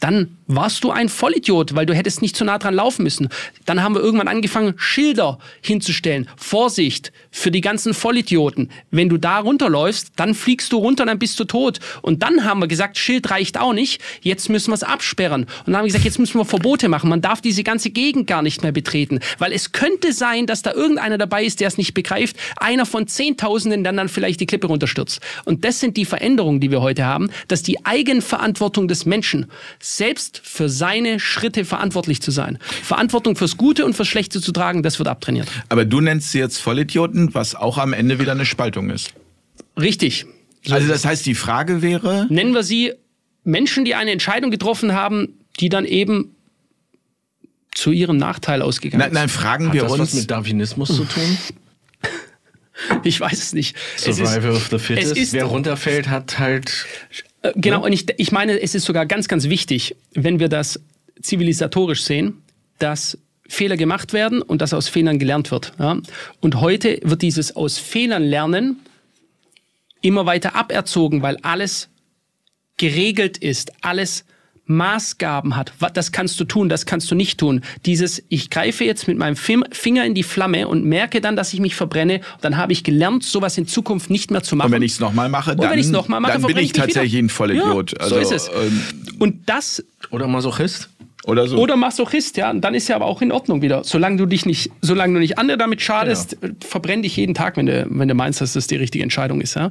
dann 0.00 0.36
warst 0.46 0.84
du 0.84 0.90
ein 0.90 1.08
Vollidiot, 1.08 1.74
weil 1.74 1.86
du 1.86 1.94
hättest 1.94 2.22
nicht 2.22 2.36
zu 2.36 2.44
nah 2.44 2.58
dran 2.58 2.74
laufen 2.74 3.02
müssen. 3.02 3.28
Dann 3.64 3.82
haben 3.82 3.94
wir 3.94 4.02
irgendwann 4.02 4.28
angefangen, 4.28 4.74
Schilder 4.76 5.38
hinzustellen. 5.62 6.28
Vorsicht 6.36 7.12
für 7.30 7.50
die 7.50 7.60
ganzen 7.60 7.94
Vollidioten. 7.94 8.70
Wenn 8.90 9.08
du 9.08 9.16
da 9.16 9.38
runterläufst, 9.38 10.12
dann 10.16 10.34
fliegst 10.34 10.72
du 10.72 10.78
runter, 10.78 11.06
dann 11.06 11.18
bist 11.18 11.38
du 11.40 11.44
tot. 11.44 11.80
Und 12.02 12.22
dann 12.22 12.44
haben 12.44 12.60
wir 12.60 12.68
gesagt, 12.68 12.98
Schild 12.98 13.30
reicht 13.30 13.58
auch 13.58 13.72
nicht. 13.72 14.00
Jetzt 14.20 14.48
müssen 14.48 14.70
wir 14.70 14.74
es 14.74 14.82
absperren. 14.82 15.44
Und 15.44 15.50
dann 15.66 15.76
haben 15.76 15.84
wir 15.84 15.88
gesagt, 15.88 16.04
jetzt 16.04 16.18
müssen 16.18 16.38
wir 16.38 16.44
Verbote 16.44 16.88
machen. 16.88 17.10
Man 17.10 17.22
darf 17.22 17.40
diese 17.40 17.62
ganze 17.62 17.90
Gegend 17.90 18.26
gar 18.26 18.42
nicht 18.42 18.62
mehr 18.62 18.72
betreten. 18.72 19.20
Weil 19.38 19.52
es 19.52 19.72
könnte 19.72 20.12
sein, 20.12 20.46
dass 20.46 20.62
da 20.62 20.72
irgendeiner 20.72 21.18
dabei 21.18 21.44
ist, 21.44 21.60
der 21.60 21.68
es 21.68 21.78
nicht 21.78 21.94
begreift. 21.94 22.36
Einer 22.56 22.86
von 22.86 23.06
Zehntausenden 23.06 23.84
dann 23.84 23.96
dann 23.96 24.08
vielleicht 24.08 24.40
die 24.40 24.46
Klippe 24.46 24.66
runterstürzt. 24.66 25.20
Und 25.44 25.64
das 25.64 25.80
sind 25.80 25.96
die 25.96 26.04
Veränderungen, 26.04 26.60
die 26.60 26.70
wir 26.70 26.82
heute 26.82 27.04
haben, 27.04 27.30
dass 27.48 27.62
die 27.62 27.84
Eigenverantwortung 27.84 28.88
des 28.88 29.06
Menschen 29.06 29.46
selbst 29.80 30.33
für 30.42 30.68
seine 30.68 31.20
Schritte 31.20 31.64
verantwortlich 31.64 32.20
zu 32.20 32.30
sein. 32.30 32.58
Verantwortung 32.82 33.36
fürs 33.36 33.56
Gute 33.56 33.84
und 33.84 33.94
fürs 33.94 34.08
Schlechte 34.08 34.40
zu 34.40 34.52
tragen, 34.52 34.82
das 34.82 34.98
wird 34.98 35.08
abtrainiert. 35.08 35.48
Aber 35.68 35.84
du 35.84 36.00
nennst 36.00 36.32
sie 36.32 36.38
jetzt 36.38 36.58
Vollidioten, 36.58 37.34
was 37.34 37.54
auch 37.54 37.78
am 37.78 37.92
Ende 37.92 38.18
wieder 38.18 38.32
eine 38.32 38.46
Spaltung 38.46 38.90
ist. 38.90 39.14
Richtig. 39.80 40.26
Also 40.70 40.88
das 40.88 41.04
heißt, 41.04 41.26
die 41.26 41.34
Frage 41.34 41.82
wäre. 41.82 42.26
Nennen 42.30 42.54
wir 42.54 42.62
sie 42.62 42.94
Menschen, 43.42 43.84
die 43.84 43.94
eine 43.94 44.12
Entscheidung 44.12 44.50
getroffen 44.50 44.92
haben, 44.92 45.34
die 45.60 45.68
dann 45.68 45.84
eben 45.84 46.34
zu 47.74 47.90
ihrem 47.90 48.16
Nachteil 48.16 48.62
ausgegangen 48.62 49.00
nein, 49.00 49.12
nein, 49.12 49.28
fragen 49.28 49.66
Hat 49.66 49.74
wir 49.74 49.82
das 49.82 49.92
uns. 49.92 50.00
was 50.00 50.14
mit 50.14 50.30
Darwinismus 50.30 50.88
zu 50.88 51.04
tun? 51.04 51.38
Ich 53.04 53.20
weiß 53.20 53.38
es 53.40 53.52
nicht. 53.52 53.76
Survival 53.96 54.50
es 54.50 54.56
ist, 54.56 54.56
of 54.56 54.68
the 54.70 54.78
Fittest. 54.78 55.32
Wer 55.32 55.44
runterfällt, 55.44 56.08
hat 56.08 56.40
halt 56.40 56.86
genau, 57.54 57.80
ja. 57.80 57.84
und 57.84 57.92
ich, 57.92 58.06
ich 58.18 58.32
meine, 58.32 58.60
es 58.60 58.74
ist 58.74 58.84
sogar 58.84 59.06
ganz, 59.06 59.28
ganz 59.28 59.48
wichtig, 59.48 59.96
wenn 60.14 60.38
wir 60.38 60.48
das 60.48 60.80
zivilisatorisch 61.20 62.02
sehen, 62.02 62.42
dass 62.78 63.18
Fehler 63.48 63.76
gemacht 63.76 64.12
werden 64.12 64.42
und 64.42 64.62
dass 64.62 64.72
aus 64.72 64.88
Fehlern 64.88 65.18
gelernt 65.18 65.50
wird. 65.50 65.72
Ja? 65.78 65.98
Und 66.40 66.60
heute 66.60 66.98
wird 67.02 67.22
dieses 67.22 67.56
aus 67.56 67.78
Fehlern 67.78 68.22
lernen 68.22 68.80
immer 70.00 70.26
weiter 70.26 70.54
aberzogen, 70.54 71.22
weil 71.22 71.36
alles 71.42 71.88
geregelt 72.76 73.38
ist, 73.38 73.72
alles 73.82 74.24
Maßgaben 74.66 75.56
hat. 75.56 75.72
Das 75.92 76.12
kannst 76.12 76.40
du 76.40 76.44
tun, 76.44 76.68
das 76.68 76.86
kannst 76.86 77.10
du 77.10 77.14
nicht 77.14 77.38
tun. 77.38 77.60
Dieses, 77.84 78.22
ich 78.28 78.50
greife 78.50 78.84
jetzt 78.84 79.06
mit 79.08 79.18
meinem 79.18 79.36
Finger 79.36 80.04
in 80.04 80.14
die 80.14 80.22
Flamme 80.22 80.68
und 80.68 80.84
merke 80.84 81.20
dann, 81.20 81.36
dass 81.36 81.52
ich 81.52 81.60
mich 81.60 81.74
verbrenne. 81.74 82.20
Dann 82.40 82.56
habe 82.56 82.72
ich 82.72 82.84
gelernt, 82.84 83.24
sowas 83.24 83.58
in 83.58 83.66
Zukunft 83.66 84.10
nicht 84.10 84.30
mehr 84.30 84.42
zu 84.42 84.56
machen. 84.56 84.66
Und 84.66 84.72
wenn 84.72 84.82
ich 84.82 84.92
es 84.92 85.00
nochmal 85.00 85.28
mache, 85.28 85.54
dann, 85.54 85.90
noch 85.90 86.08
mache, 86.08 86.32
dann 86.32 86.42
bin 86.42 86.56
ich, 86.56 86.66
ich 86.66 86.72
tatsächlich 86.72 87.16
ein 87.16 87.28
Vollidiot. 87.28 87.92
Ja, 87.92 87.98
also, 87.98 88.14
so 88.14 88.20
ist 88.20 88.32
es. 88.32 88.48
Ähm, 88.48 88.82
und 89.18 89.48
das... 89.48 89.84
Oder 90.10 90.26
Masochist? 90.26 90.88
Oder 91.24 91.48
so. 91.48 91.56
Oder 91.58 91.76
Masochist, 91.76 92.36
ja. 92.36 92.50
Und 92.50 92.60
dann 92.60 92.74
ist 92.74 92.88
ja 92.88 92.96
aber 92.96 93.06
auch 93.06 93.22
in 93.22 93.32
Ordnung 93.32 93.62
wieder. 93.62 93.82
Solange 93.84 94.16
du 94.16 94.26
dich 94.26 94.44
nicht, 94.44 94.70
solange 94.82 95.14
du 95.14 95.20
nicht 95.20 95.38
andere 95.38 95.56
damit 95.56 95.80
schadest, 95.80 96.38
genau. 96.40 96.54
verbrenn 96.60 97.02
dich 97.02 97.16
jeden 97.16 97.34
Tag, 97.34 97.56
wenn 97.56 97.66
du, 97.66 97.86
wenn 97.88 98.08
du 98.08 98.14
meinst, 98.14 98.40
dass 98.40 98.52
das 98.52 98.66
die 98.66 98.76
richtige 98.76 99.02
Entscheidung 99.02 99.40
ist. 99.40 99.56
Ja? 99.56 99.70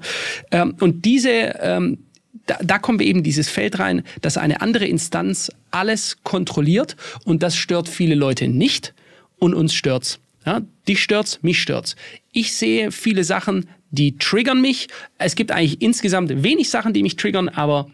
Ähm, 0.51 0.75
und 0.79 1.05
diese, 1.05 1.29
ähm, 1.29 1.99
da, 2.45 2.57
da 2.61 2.77
kommen 2.77 2.99
wir 2.99 3.05
eben 3.05 3.23
dieses 3.23 3.49
Feld 3.49 3.79
rein, 3.79 4.03
dass 4.21 4.37
eine 4.37 4.61
andere 4.61 4.85
Instanz 4.85 5.51
alles 5.71 6.17
kontrolliert 6.23 6.95
und 7.25 7.43
das 7.43 7.55
stört 7.55 7.87
viele 7.89 8.15
Leute 8.15 8.47
nicht 8.47 8.93
und 9.37 9.53
uns 9.53 9.73
stört's. 9.73 10.19
Ja, 10.45 10.61
dich 10.87 11.01
stört's, 11.01 11.39
mich 11.41 11.61
stört's. 11.61 11.95
Ich 12.33 12.53
sehe 12.53 12.91
viele 12.91 13.23
Sachen, 13.23 13.69
die 13.91 14.17
triggern 14.17 14.59
mich. 14.59 14.87
Es 15.17 15.35
gibt 15.35 15.51
eigentlich 15.51 15.81
insgesamt 15.81 16.43
wenig 16.43 16.69
Sachen, 16.69 16.93
die 16.93 17.03
mich 17.03 17.15
triggern, 17.15 17.47
aber 17.47 17.89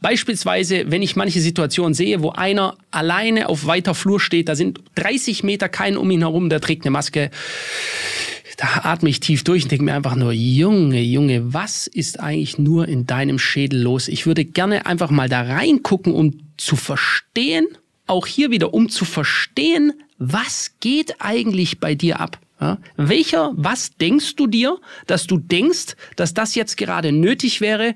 Beispielsweise, 0.00 0.90
wenn 0.90 1.02
ich 1.02 1.16
manche 1.16 1.40
Situationen 1.40 1.94
sehe, 1.94 2.22
wo 2.22 2.30
einer 2.30 2.76
alleine 2.90 3.48
auf 3.48 3.66
weiter 3.66 3.94
Flur 3.94 4.20
steht, 4.20 4.48
da 4.48 4.54
sind 4.54 4.80
30 4.96 5.42
Meter 5.42 5.68
kein 5.68 5.96
um 5.96 6.10
ihn 6.10 6.20
herum, 6.20 6.50
der 6.50 6.60
trägt 6.60 6.84
eine 6.84 6.90
Maske 6.90 7.30
da 8.56 8.66
atme 8.84 9.10
ich 9.10 9.20
tief 9.20 9.44
durch 9.44 9.64
und 9.64 9.70
denke 9.70 9.84
mir 9.84 9.94
einfach 9.94 10.16
nur, 10.16 10.32
Junge, 10.32 11.02
Junge, 11.02 11.52
was 11.52 11.86
ist 11.86 12.20
eigentlich 12.20 12.58
nur 12.58 12.88
in 12.88 13.06
deinem 13.06 13.38
Schädel 13.38 13.82
los? 13.82 14.08
Ich 14.08 14.26
würde 14.26 14.44
gerne 14.44 14.86
einfach 14.86 15.10
mal 15.10 15.28
da 15.28 15.42
reingucken, 15.42 16.14
um 16.14 16.40
zu 16.56 16.76
verstehen, 16.76 17.66
auch 18.06 18.26
hier 18.26 18.50
wieder, 18.50 18.72
um 18.72 18.88
zu 18.88 19.04
verstehen, 19.04 19.92
was 20.18 20.72
geht 20.80 21.16
eigentlich 21.20 21.80
bei 21.80 21.94
dir 21.94 22.20
ab? 22.20 22.38
Ja? 22.60 22.78
Welcher, 22.96 23.52
was 23.56 23.96
denkst 23.96 24.36
du 24.36 24.46
dir, 24.46 24.78
dass 25.06 25.26
du 25.26 25.36
denkst, 25.38 25.96
dass 26.16 26.32
das 26.32 26.54
jetzt 26.54 26.76
gerade 26.76 27.12
nötig 27.12 27.60
wäre, 27.60 27.94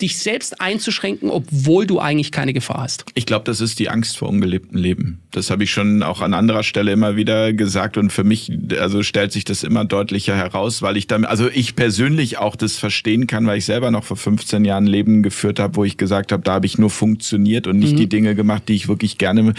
dich 0.00 0.18
selbst 0.18 0.60
einzuschränken, 0.60 1.30
obwohl 1.30 1.86
du 1.86 2.00
eigentlich 2.00 2.32
keine 2.32 2.52
Gefahr 2.52 2.82
hast. 2.82 3.04
Ich 3.14 3.24
glaube, 3.24 3.44
das 3.44 3.60
ist 3.60 3.78
die 3.78 3.88
Angst 3.88 4.16
vor 4.16 4.28
ungelebtem 4.28 4.76
Leben. 4.76 5.20
Das 5.30 5.50
habe 5.50 5.64
ich 5.64 5.70
schon 5.70 6.02
auch 6.02 6.20
an 6.20 6.34
anderer 6.34 6.64
Stelle 6.64 6.92
immer 6.92 7.14
wieder 7.16 7.52
gesagt 7.52 7.96
und 7.96 8.10
für 8.10 8.24
mich 8.24 8.50
also 8.78 9.02
stellt 9.02 9.32
sich 9.32 9.44
das 9.44 9.62
immer 9.62 9.84
deutlicher 9.84 10.36
heraus, 10.36 10.82
weil 10.82 10.96
ich 10.96 11.06
damit 11.06 11.30
also 11.30 11.48
ich 11.48 11.76
persönlich 11.76 12.38
auch 12.38 12.56
das 12.56 12.76
verstehen 12.76 13.26
kann, 13.26 13.46
weil 13.46 13.58
ich 13.58 13.64
selber 13.64 13.90
noch 13.90 14.04
vor 14.04 14.16
15 14.16 14.64
Jahren 14.64 14.86
Leben 14.86 15.22
geführt 15.22 15.60
habe, 15.60 15.76
wo 15.76 15.84
ich 15.84 15.96
gesagt 15.96 16.32
habe, 16.32 16.42
da 16.42 16.54
habe 16.54 16.66
ich 16.66 16.78
nur 16.78 16.90
funktioniert 16.90 17.66
und 17.66 17.78
nicht 17.78 17.94
mhm. 17.94 17.98
die 17.98 18.08
Dinge 18.08 18.34
gemacht, 18.34 18.64
die 18.68 18.74
ich 18.74 18.88
wirklich 18.88 19.18
gerne 19.18 19.54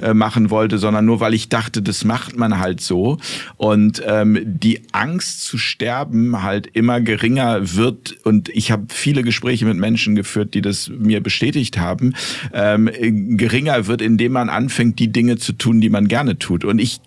äh, 0.00 0.14
machen 0.14 0.50
wollte, 0.50 0.78
sondern 0.78 1.06
nur 1.06 1.20
weil 1.20 1.34
ich 1.34 1.48
dachte, 1.48 1.82
das 1.82 2.04
macht 2.04 2.36
man 2.36 2.58
halt 2.58 2.80
so 2.80 3.18
und 3.56 4.00
ähm, 4.06 4.40
die 4.44 4.82
Angst 4.92 5.44
zu 5.44 5.58
sterben 5.58 6.42
halt 6.42 6.68
immer 6.68 7.00
geringer 7.00 7.74
wird 7.74 8.16
und 8.24 8.48
ich 8.50 8.70
habe 8.70 8.86
viele 8.90 9.22
Gespräche 9.22 9.66
mit 9.66 9.76
Menschen 9.76 9.87
geführt, 9.96 10.54
die 10.54 10.62
das 10.62 10.88
mir 10.88 11.22
bestätigt 11.22 11.78
haben, 11.78 12.14
ähm, 12.52 12.90
geringer 13.36 13.86
wird, 13.86 14.02
indem 14.02 14.32
man 14.32 14.48
anfängt, 14.48 14.98
die 14.98 15.12
Dinge 15.12 15.36
zu 15.36 15.52
tun, 15.52 15.80
die 15.80 15.90
man 15.90 16.08
gerne 16.08 16.38
tut. 16.38 16.64
Und 16.64 16.78
ich 16.78 17.00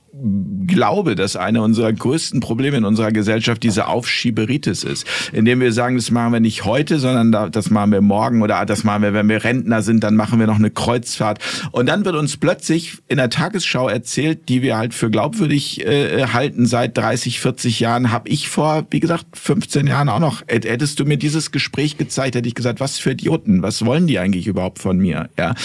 glaube, 0.67 1.15
dass 1.15 1.35
eine 1.35 1.61
unserer 1.61 1.91
größten 1.91 2.39
Probleme 2.39 2.77
in 2.77 2.85
unserer 2.85 3.11
Gesellschaft 3.11 3.63
diese 3.63 3.87
Aufschieberitis 3.87 4.83
ist, 4.83 5.05
indem 5.31 5.59
wir 5.59 5.73
sagen, 5.73 5.95
das 5.95 6.11
machen 6.11 6.33
wir 6.33 6.39
nicht 6.39 6.65
heute, 6.65 6.99
sondern 6.99 7.51
das 7.51 7.69
machen 7.69 7.91
wir 7.91 8.01
morgen 8.01 8.41
oder 8.41 8.65
das 8.65 8.83
machen 8.83 9.03
wir, 9.03 9.13
wenn 9.13 9.29
wir 9.29 9.43
Rentner 9.43 9.81
sind, 9.81 10.03
dann 10.03 10.15
machen 10.15 10.39
wir 10.39 10.47
noch 10.47 10.59
eine 10.59 10.69
Kreuzfahrt. 10.69 11.39
Und 11.71 11.87
dann 11.87 12.05
wird 12.05 12.15
uns 12.15 12.37
plötzlich 12.37 12.99
in 13.07 13.17
der 13.17 13.29
Tagesschau 13.29 13.89
erzählt, 13.89 14.49
die 14.49 14.61
wir 14.61 14.77
halt 14.77 14.93
für 14.93 15.09
glaubwürdig 15.09 15.85
äh, 15.85 16.27
halten 16.27 16.65
seit 16.65 16.97
30, 16.97 17.39
40 17.39 17.79
Jahren, 17.79 18.11
habe 18.11 18.29
ich 18.29 18.49
vor, 18.49 18.85
wie 18.91 18.99
gesagt, 18.99 19.25
15 19.33 19.87
Jahren 19.87 20.09
auch 20.09 20.19
noch. 20.19 20.43
Hättest 20.47 20.99
du 20.99 21.05
mir 21.05 21.17
dieses 21.17 21.51
Gespräch 21.51 21.97
gezeigt, 21.97 22.35
hätte 22.35 22.47
ich 22.47 22.55
gesagt, 22.55 22.79
was 22.79 22.99
für 22.99 23.11
Idioten, 23.11 23.61
was 23.61 23.85
wollen 23.85 24.07
die 24.07 24.19
eigentlich 24.19 24.47
überhaupt 24.47 24.79
von 24.79 24.97
mir? 24.97 25.29
Ja. 25.37 25.55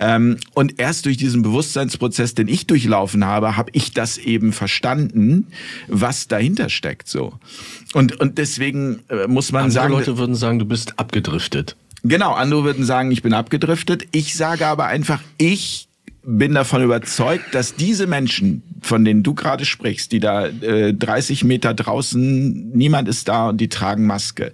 Ähm, 0.00 0.36
und 0.54 0.80
erst 0.80 1.06
durch 1.06 1.16
diesen 1.16 1.42
Bewusstseinsprozess, 1.42 2.34
den 2.34 2.48
ich 2.48 2.66
durchlaufen 2.66 3.24
habe, 3.24 3.56
habe 3.56 3.70
ich 3.72 3.92
das 4.00 4.16
eben 4.16 4.52
verstanden, 4.52 5.46
was 5.86 6.26
dahinter 6.26 6.70
steckt 6.70 7.06
so. 7.06 7.34
Und, 7.92 8.18
und 8.18 8.38
deswegen 8.38 9.00
äh, 9.10 9.26
muss 9.26 9.52
man 9.52 9.64
Andere 9.64 9.74
sagen. 9.74 9.92
Leute 9.92 10.18
würden 10.18 10.34
sagen, 10.34 10.58
du 10.58 10.64
bist 10.64 10.98
abgedriftet. 10.98 11.76
Genau, 12.02 12.32
andere 12.32 12.64
würden 12.64 12.84
sagen, 12.84 13.10
ich 13.10 13.20
bin 13.22 13.34
abgedriftet. 13.34 14.04
Ich 14.12 14.34
sage 14.34 14.66
aber 14.66 14.86
einfach, 14.86 15.20
ich 15.36 15.88
bin 16.22 16.54
davon 16.54 16.82
überzeugt, 16.82 17.54
dass 17.54 17.74
diese 17.74 18.06
Menschen, 18.06 18.62
von 18.80 19.04
denen 19.04 19.22
du 19.22 19.34
gerade 19.34 19.66
sprichst, 19.66 20.12
die 20.12 20.20
da 20.20 20.46
äh, 20.46 20.94
30 20.94 21.44
Meter 21.44 21.74
draußen, 21.74 22.70
niemand 22.70 23.06
ist 23.06 23.28
da 23.28 23.50
und 23.50 23.60
die 23.60 23.68
tragen 23.68 24.06
Maske, 24.06 24.52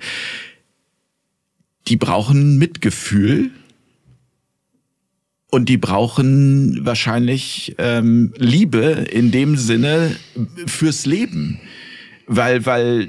die 1.86 1.97
brauchen 1.97 2.59
Mitgefühl 2.59 3.53
und 5.57 5.70
die 5.70 5.78
brauchen 5.78 6.84
wahrscheinlich 6.84 7.74
ähm, 7.78 8.34
Liebe 8.36 9.07
in 9.11 9.30
dem 9.30 9.57
Sinne 9.57 10.14
fürs 10.66 11.07
Leben. 11.07 11.59
Weil, 12.26 12.66
weil 12.66 13.09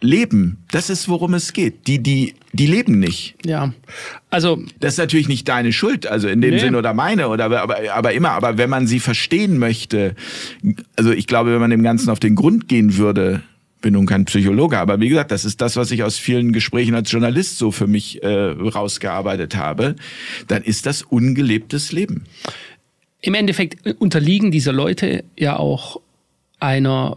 Leben, 0.00 0.58
das 0.70 0.88
ist, 0.88 1.08
worum 1.08 1.34
es 1.34 1.52
geht. 1.52 1.88
Die, 1.88 2.00
die, 2.00 2.34
die 2.52 2.66
leben 2.66 3.00
nicht. 3.00 3.34
Ja. 3.44 3.72
Also. 4.30 4.62
Das 4.78 4.94
ist 4.94 4.98
natürlich 4.98 5.26
nicht 5.26 5.48
deine 5.48 5.72
Schuld, 5.72 6.06
also 6.06 6.28
in 6.28 6.40
dem 6.40 6.54
nee. 6.54 6.60
Sinn 6.60 6.76
oder 6.76 6.94
meine, 6.94 7.28
oder, 7.28 7.46
aber, 7.46 7.76
aber 7.92 8.12
immer, 8.12 8.30
aber 8.30 8.56
wenn 8.56 8.70
man 8.70 8.86
sie 8.86 9.00
verstehen 9.00 9.58
möchte, 9.58 10.14
also 10.94 11.10
ich 11.10 11.26
glaube, 11.26 11.52
wenn 11.52 11.60
man 11.60 11.70
dem 11.70 11.82
Ganzen 11.82 12.08
auf 12.10 12.20
den 12.20 12.36
Grund 12.36 12.68
gehen 12.68 12.98
würde, 12.98 13.42
bin 13.80 13.94
nun 13.94 14.06
kein 14.06 14.24
Psychologe, 14.24 14.78
aber 14.78 15.00
wie 15.00 15.08
gesagt, 15.08 15.30
das 15.30 15.44
ist 15.44 15.60
das, 15.60 15.76
was 15.76 15.90
ich 15.90 16.02
aus 16.02 16.18
vielen 16.18 16.52
Gesprächen 16.52 16.94
als 16.94 17.10
Journalist 17.10 17.58
so 17.58 17.70
für 17.70 17.86
mich 17.86 18.22
äh, 18.22 18.28
rausgearbeitet 18.28 19.56
habe, 19.56 19.96
dann 20.48 20.62
ist 20.62 20.86
das 20.86 21.02
ungelebtes 21.02 21.92
Leben. 21.92 22.24
Im 23.20 23.34
Endeffekt 23.34 24.00
unterliegen 24.00 24.50
diese 24.50 24.70
Leute 24.70 25.24
ja 25.36 25.56
auch 25.56 26.00
einer 26.60 27.16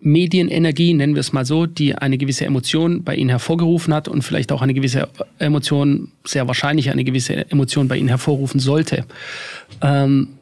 Medienenergie, 0.00 0.94
nennen 0.94 1.14
wir 1.14 1.20
es 1.20 1.32
mal 1.32 1.44
so, 1.44 1.66
die 1.66 1.94
eine 1.94 2.18
gewisse 2.18 2.44
Emotion 2.44 3.02
bei 3.02 3.16
ihnen 3.16 3.30
hervorgerufen 3.30 3.92
hat 3.92 4.06
und 4.06 4.22
vielleicht 4.22 4.52
auch 4.52 4.62
eine 4.62 4.74
gewisse 4.74 5.08
Emotion, 5.38 6.12
sehr 6.24 6.46
wahrscheinlich 6.46 6.90
eine 6.90 7.02
gewisse 7.02 7.50
Emotion 7.50 7.88
bei 7.88 7.96
ihnen 7.96 8.08
hervorrufen 8.08 8.60
sollte. 8.60 9.06
Ähm, 9.82 10.37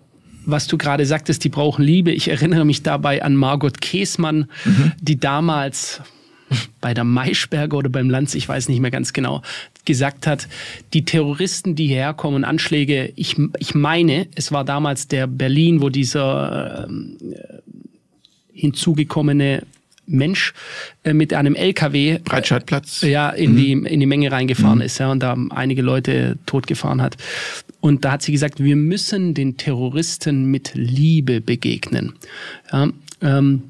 was 0.46 0.66
du 0.66 0.78
gerade 0.78 1.04
sagtest, 1.04 1.44
die 1.44 1.48
brauchen 1.48 1.84
Liebe. 1.84 2.12
Ich 2.12 2.28
erinnere 2.28 2.64
mich 2.64 2.82
dabei 2.82 3.22
an 3.22 3.36
Margot 3.36 3.80
Käßmann, 3.80 4.48
mhm. 4.64 4.92
die 5.00 5.18
damals 5.18 6.00
bei 6.80 6.94
der 6.94 7.04
Maischberger 7.04 7.76
oder 7.76 7.90
beim 7.90 8.08
Lanz, 8.08 8.34
ich 8.34 8.48
weiß 8.48 8.68
nicht 8.68 8.80
mehr 8.80 8.90
ganz 8.90 9.12
genau, 9.12 9.42
gesagt 9.84 10.26
hat, 10.26 10.48
die 10.92 11.04
Terroristen, 11.04 11.74
die 11.74 11.88
hierher 11.88 12.14
kommen, 12.14 12.44
Anschläge, 12.44 13.12
ich, 13.16 13.36
ich 13.58 13.74
meine, 13.74 14.28
es 14.34 14.52
war 14.52 14.64
damals 14.64 15.08
der 15.08 15.26
Berlin, 15.26 15.82
wo 15.82 15.88
dieser 15.88 16.86
äh, 16.86 16.92
hinzugekommene 18.52 19.62
Mensch 20.06 20.54
äh, 21.02 21.12
mit 21.12 21.34
einem 21.34 21.54
LKW 21.54 22.18
Breitscheidplatz 22.24 23.02
ja 23.02 23.30
in 23.30 23.52
mhm. 23.52 23.56
die 23.56 23.72
in 23.72 24.00
die 24.00 24.06
Menge 24.06 24.30
reingefahren 24.30 24.78
mhm. 24.78 24.84
ist 24.84 24.98
ja 24.98 25.10
und 25.10 25.20
da 25.20 25.36
einige 25.50 25.82
Leute 25.82 26.38
totgefahren 26.46 27.02
hat 27.02 27.16
und 27.86 28.04
da 28.04 28.12
hat 28.12 28.22
sie 28.22 28.32
gesagt 28.32 28.62
wir 28.62 28.76
müssen 28.76 29.34
den 29.34 29.56
Terroristen 29.56 30.46
mit 30.46 30.72
Liebe 30.74 31.40
begegnen 31.40 32.14
ja, 32.72 32.88
ähm, 33.22 33.62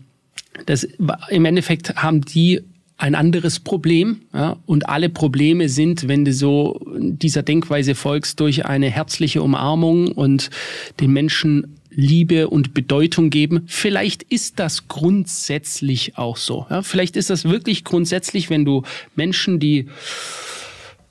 das 0.65 0.85
im 1.29 1.45
Endeffekt 1.45 1.97
haben 1.97 2.23
die 2.23 2.63
ein 2.99 3.15
anderes 3.15 3.61
Problem 3.61 4.23
ja, 4.33 4.57
und 4.65 4.89
alle 4.89 5.11
Probleme 5.11 5.69
sind, 5.69 6.09
wenn 6.09 6.25
du 6.25 6.33
so 6.33 6.81
dieser 6.97 7.43
Denkweise 7.43 7.95
folgst, 7.95 8.41
durch 8.41 8.65
eine 8.65 8.89
herzliche 8.89 9.43
Umarmung 9.43 10.13
und 10.13 10.49
den 11.01 11.13
Menschen 11.13 11.77
Liebe 11.91 12.49
und 12.49 12.75
Bedeutung 12.75 13.31
geben. 13.31 13.63
Vielleicht 13.67 14.23
ist 14.23 14.59
das 14.59 14.87
grundsätzlich 14.87 16.19
auch 16.19 16.37
so. 16.37 16.67
Ja, 16.69 16.83
vielleicht 16.83 17.17
ist 17.17 17.31
das 17.31 17.45
wirklich 17.45 17.85
grundsätzlich, 17.85 18.51
wenn 18.51 18.65
du 18.65 18.83
Menschen, 19.15 19.59
die 19.59 19.87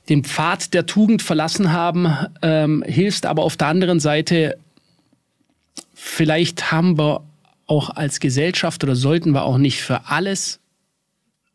den 0.10 0.24
Pfad 0.24 0.74
der 0.74 0.86
Tugend 0.86 1.22
verlassen 1.22 1.72
haben, 1.72 2.08
ähm, 2.42 2.84
hilfst, 2.88 3.26
aber 3.26 3.44
auf 3.44 3.58
der 3.58 3.68
anderen 3.68 4.00
Seite, 4.00 4.58
vielleicht 5.94 6.72
haben 6.72 6.98
wir 6.98 7.24
auch 7.68 7.90
als 7.90 8.20
Gesellschaft 8.20 8.84
oder 8.84 8.96
sollten 8.96 9.32
wir 9.32 9.44
auch 9.44 9.58
nicht 9.58 9.82
für 9.82 10.08
alles 10.08 10.60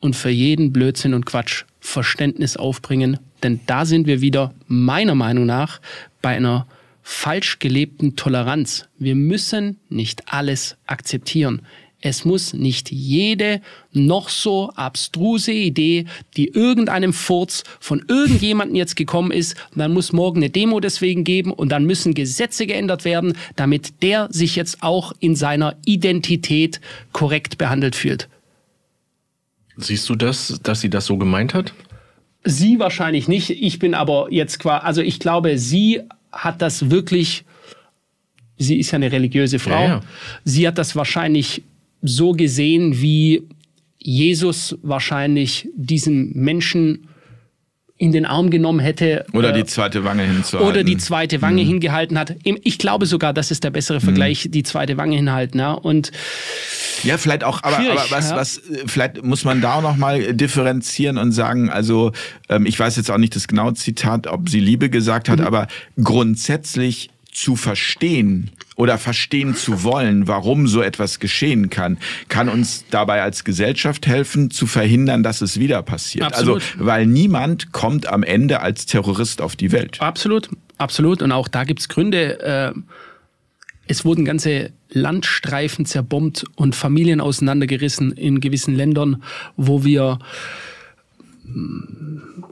und 0.01 0.16
für 0.16 0.30
jeden 0.30 0.72
Blödsinn 0.72 1.14
und 1.14 1.26
Quatsch 1.26 1.64
Verständnis 1.78 2.57
aufbringen, 2.57 3.18
denn 3.42 3.61
da 3.66 3.84
sind 3.86 4.07
wir 4.07 4.20
wieder 4.20 4.53
meiner 4.66 5.14
Meinung 5.14 5.46
nach 5.46 5.80
bei 6.20 6.36
einer 6.36 6.66
falsch 7.03 7.59
gelebten 7.59 8.16
Toleranz. 8.16 8.86
Wir 8.98 9.14
müssen 9.14 9.78
nicht 9.88 10.32
alles 10.32 10.76
akzeptieren. 10.86 11.62
Es 12.01 12.24
muss 12.24 12.55
nicht 12.55 12.90
jede 12.90 13.61
noch 13.92 14.30
so 14.30 14.70
abstruse 14.70 15.53
Idee, 15.53 16.07
die 16.36 16.48
irgendeinem 16.48 17.12
Furz 17.12 17.62
von 17.78 18.03
irgendjemandem 18.09 18.76
jetzt 18.76 18.96
gekommen 18.96 19.30
ist, 19.30 19.57
dann 19.74 19.92
muss 19.92 20.12
morgen 20.12 20.38
eine 20.38 20.51
Demo 20.51 20.80
deswegen 20.80 21.24
geben 21.24 21.53
und 21.53 21.70
dann 21.70 21.84
müssen 21.84 22.14
Gesetze 22.14 22.66
geändert 22.66 23.05
werden, 23.05 23.36
damit 23.57 24.03
der 24.03 24.28
sich 24.30 24.57
jetzt 24.57 24.82
auch 24.82 25.12
in 25.20 25.36
seiner 25.36 25.76
Identität 25.84 26.80
korrekt 27.12 27.59
behandelt 27.59 27.96
fühlt. 27.96 28.28
Siehst 29.76 30.09
du 30.09 30.14
das, 30.14 30.61
dass 30.62 30.80
sie 30.80 30.90
das 30.90 31.07
so 31.07 31.16
gemeint 31.16 31.55
hat? 31.55 31.72
Sie 32.44 32.78
wahrscheinlich 32.78 33.28
nicht. 33.28 33.51
Ich 33.51 33.78
bin 33.78 33.94
aber 33.94 34.28
jetzt 34.30 34.59
quasi, 34.59 34.84
also 34.84 35.03
ich 35.03 35.18
glaube, 35.20 35.59
sie 35.59 36.01
hat 36.32 36.62
das 36.62 36.90
wirklich, 36.90 37.44
sie 38.57 38.78
ist 38.78 38.90
ja 38.92 38.96
eine 38.96 39.12
religiöse 39.12 39.59
Frau, 39.59 39.82
ja, 39.82 39.86
ja. 39.86 40.01
sie 40.44 40.66
hat 40.66 40.78
das 40.78 40.96
wahrscheinlich 40.96 41.62
so 42.03 42.32
gesehen, 42.32 43.01
wie 43.01 43.42
Jesus 43.98 44.78
wahrscheinlich 44.82 45.68
diesen 45.76 46.32
Menschen 46.34 47.09
in 48.01 48.12
den 48.12 48.24
Arm 48.24 48.48
genommen 48.48 48.80
hätte. 48.80 49.26
Oder 49.34 49.51
äh, 49.51 49.59
die 49.59 49.66
zweite 49.66 50.05
Wange 50.05 50.22
hinzuhalten. 50.22 50.70
Oder 50.70 50.84
die 50.84 50.96
zweite 50.96 51.42
Wange 51.42 51.62
mhm. 51.62 51.68
hingehalten 51.68 52.18
hat. 52.18 52.34
Ich 52.44 52.78
glaube 52.78 53.05
sogar, 53.05 53.34
das 53.34 53.51
ist 53.51 53.62
der 53.62 53.68
bessere 53.68 54.01
Vergleich, 54.01 54.46
mhm. 54.46 54.53
die 54.53 54.62
zweite 54.62 54.96
Wange 54.96 55.16
hinhalten. 55.16 55.61
Ja. 55.61 55.72
Und 55.72 56.11
ja, 57.03 57.18
vielleicht 57.18 57.44
auch, 57.44 57.62
aber, 57.62 57.76
aber 57.76 58.05
was, 58.09 58.30
ja. 58.30 58.36
was, 58.36 58.62
vielleicht 58.86 59.22
muss 59.22 59.44
man 59.44 59.61
da 59.61 59.74
auch 59.74 59.82
nochmal 59.82 60.32
differenzieren 60.32 61.18
und 61.18 61.32
sagen, 61.32 61.68
also 61.68 62.12
ähm, 62.48 62.64
ich 62.64 62.80
weiß 62.80 62.96
jetzt 62.96 63.11
auch 63.11 63.18
nicht 63.18 63.36
das 63.36 63.48
genaue 63.48 63.74
Zitat, 63.74 64.26
ob 64.26 64.48
sie 64.48 64.61
Liebe 64.61 64.88
gesagt 64.88 65.28
hat, 65.28 65.40
mhm. 65.40 65.46
aber 65.46 65.68
grundsätzlich 66.03 67.11
zu 67.33 67.57
verstehen 67.57 68.51
oder 68.76 68.99
verstehen 68.99 69.55
zu 69.55 69.85
wollen, 69.85 70.26
warum 70.26 70.66
so 70.66 70.83
etwas 70.83 71.20
geschehen 71.20 71.70
kann, 71.70 71.99
kann 72.28 72.49
uns 72.49 72.85
dabei 72.91 73.22
als 73.22 73.45
Gesellschaft 73.45 74.07
helfen, 74.07 74.51
zu 74.51 74.66
verhindern, 74.66 75.22
dass 75.22 75.41
es 75.41 75.59
wieder 75.59 75.83
passiert. 75.83 76.24
Also, 76.24 76.55
absolut. 76.55 76.62
Also, 76.62 76.87
weil 76.87 77.07
niemand 77.07 77.72
kommt 77.72 78.07
am 78.07 78.22
Ende 78.22 78.61
als 78.61 78.87
Terrorist 78.87 79.43
auf 79.43 79.57
die 79.57 79.72
Welt. 79.72 80.01
Absolut, 80.01 80.49
absolut. 80.78 81.22
Und 81.22 81.33
auch 81.33 81.49
da 81.49 81.64
gibt's 81.64 81.89
Gründe. 81.89 82.41
Äh, 82.41 82.72
es 83.87 84.05
wurden 84.05 84.24
ganze 84.24 84.70
Landstreifen 84.91 85.85
zerbombt 85.85 86.45
und 86.57 86.74
Familien 86.76 87.20
auseinandergerissen 87.20 88.12
in 88.12 88.41
gewissen 88.41 88.74
Ländern, 88.74 89.22
wo 89.57 89.85
wir 89.85 90.18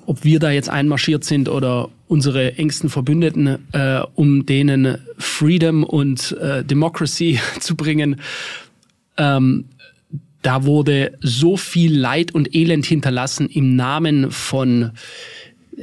ob 0.06 0.24
wir 0.24 0.40
da 0.40 0.50
jetzt 0.50 0.68
einmarschiert 0.68 1.24
sind 1.24 1.48
oder 1.48 1.90
unsere 2.08 2.56
engsten 2.56 2.90
Verbündeten, 2.90 3.58
äh, 3.72 4.00
um 4.14 4.46
denen 4.46 4.98
Freedom 5.18 5.84
und 5.84 6.32
äh, 6.32 6.64
Democracy 6.64 7.38
zu 7.60 7.76
bringen. 7.76 8.20
Ähm, 9.16 9.66
da 10.42 10.64
wurde 10.64 11.18
so 11.20 11.56
viel 11.56 11.96
Leid 11.96 12.32
und 12.34 12.54
Elend 12.54 12.86
hinterlassen 12.86 13.48
im 13.48 13.76
Namen 13.76 14.30
von 14.30 14.92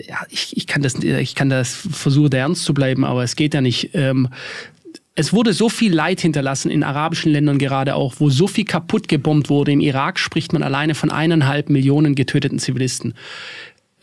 ja, 0.08 0.26
ich, 0.30 0.58
ich 0.58 0.68
kann 0.68 0.82
das, 0.82 0.96
ich 0.96 1.36
kann 1.36 1.50
das 1.50 1.74
versuchen, 1.74 2.34
ernst 2.34 2.66
zu 2.66 2.74
bleiben, 2.74 3.06
aber 3.06 3.24
es 3.24 3.36
geht 3.36 3.54
ja 3.54 3.62
nicht. 3.62 3.92
Ähm, 3.94 4.28
es 5.16 5.32
wurde 5.32 5.54
so 5.54 5.70
viel 5.70 5.94
Leid 5.94 6.20
hinterlassen 6.20 6.70
in 6.70 6.84
arabischen 6.84 7.32
Ländern 7.32 7.58
gerade 7.58 7.96
auch, 7.96 8.16
wo 8.20 8.30
so 8.30 8.48
viel 8.48 8.66
kaputt 8.66 9.08
gebombt 9.08 9.50
wurde. 9.50 9.72
Im 9.72 9.80
Irak 9.80 10.20
spricht 10.20 10.52
man 10.52 10.62
alleine 10.62 10.94
von 10.94 11.10
eineinhalb 11.10 11.70
Millionen 11.70 12.16
getöteten 12.16 12.60
Zivilisten. 12.60 13.14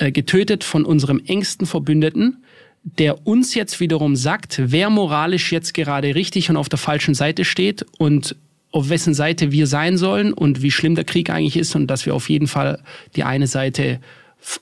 Äh, 0.03 0.11
getötet 0.11 0.65
von 0.65 0.85
unserem 0.85 1.23
engsten 1.29 1.65
Verbündeten, 1.65 2.43
der 2.83 3.25
uns 3.25 3.55
jetzt 3.55 3.79
wiederum 3.79 4.17
sagt, 4.17 4.61
wer 4.61 4.91
moralisch 4.91 5.53
jetzt 5.53 5.75
gerade 5.75 6.17
richtig 6.17 6.51
und 6.51 6.57
auf 6.57 6.69
der 6.69 6.81
falschen 6.81 7.15
Seite 7.15 7.45
steht 7.45 7.87
und 7.99 8.35
auf 8.73 8.89
wessen 8.89 9.15
Seite 9.15 9.53
wir 9.53 9.69
sein 9.69 9.97
sollen 9.97 10.33
und 10.33 10.61
wie 10.61 10.73
schlimm 10.73 10.97
der 10.97 11.05
Krieg 11.05 11.31
eigentlich 11.31 11.57
ist 11.57 11.77
und 11.77 11.87
dass 11.87 12.05
wir 12.05 12.17
auf 12.17 12.29
jeden 12.31 12.49
Fall 12.49 12.83
die 13.15 13.23
eine 13.23 13.47
Seite 13.47 14.01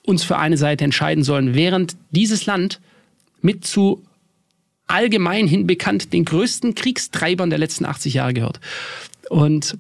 uns 0.03 0.25
für 0.25 0.37
eine 0.37 0.59
Seite 0.59 0.85
entscheiden 0.85 1.25
sollen, 1.25 1.55
während 1.55 1.97
dieses 2.11 2.45
Land 2.45 2.79
mit 3.41 3.65
zu 3.65 4.03
allgemein 4.89 5.47
hin 5.47 5.67
bekannt 5.67 6.13
den 6.13 6.27
größten 6.27 6.75
Kriegstreibern 6.75 7.49
der 7.49 7.59
letzten 7.59 7.87
80 7.87 8.13
Jahre 8.13 8.35
gehört. 8.35 8.61
Und 9.31 9.79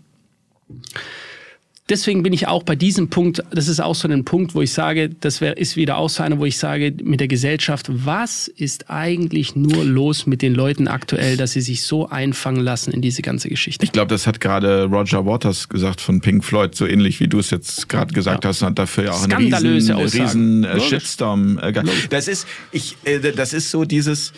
deswegen 1.90 2.22
bin 2.22 2.32
ich 2.32 2.46
auch 2.46 2.62
bei 2.62 2.76
diesem 2.76 3.10
Punkt, 3.10 3.42
das 3.50 3.68
ist 3.68 3.80
auch 3.80 3.94
so 3.94 4.08
ein 4.08 4.24
Punkt, 4.24 4.54
wo 4.54 4.62
ich 4.62 4.72
sage, 4.72 5.10
das 5.10 5.40
wär, 5.40 5.56
ist 5.58 5.76
wieder 5.76 5.96
auch 5.96 6.08
so 6.08 6.22
einer, 6.22 6.38
wo 6.38 6.44
ich 6.44 6.56
sage, 6.58 6.94
mit 7.02 7.20
der 7.20 7.28
Gesellschaft, 7.28 7.86
was 7.90 8.48
ist 8.48 8.90
eigentlich 8.90 9.56
nur 9.56 9.84
los 9.84 10.26
mit 10.26 10.42
den 10.42 10.54
Leuten 10.54 10.88
aktuell, 10.88 11.36
dass 11.36 11.52
sie 11.52 11.60
sich 11.60 11.82
so 11.82 12.08
einfangen 12.08 12.62
lassen 12.62 12.92
in 12.92 13.02
diese 13.02 13.22
ganze 13.22 13.48
Geschichte? 13.48 13.84
Ich 13.84 13.92
glaube, 13.92 14.08
das 14.08 14.26
hat 14.26 14.40
gerade 14.40 14.84
Roger 14.84 15.26
Waters 15.26 15.68
gesagt 15.68 16.00
von 16.00 16.20
Pink 16.20 16.44
Floyd, 16.44 16.74
so 16.74 16.86
ähnlich 16.86 17.20
wie 17.20 17.28
du 17.28 17.38
es 17.38 17.50
jetzt 17.50 17.88
gerade 17.88 18.14
gesagt 18.14 18.44
ja. 18.44 18.50
hast, 18.50 18.62
hat 18.62 18.78
dafür 18.78 19.04
ja 19.04 19.12
auch 19.12 19.24
einen 19.24 19.54
riesen, 19.54 19.96
riesen 19.96 20.64
äh, 20.64 20.80
Shitstorm. 20.80 21.58
Äh, 21.58 21.72
das 22.08 22.28
ist, 22.28 22.46
ich, 22.72 22.96
äh, 23.04 23.18
das 23.32 23.52
ist 23.52 23.70
so 23.70 23.84
dieses, 23.84 24.32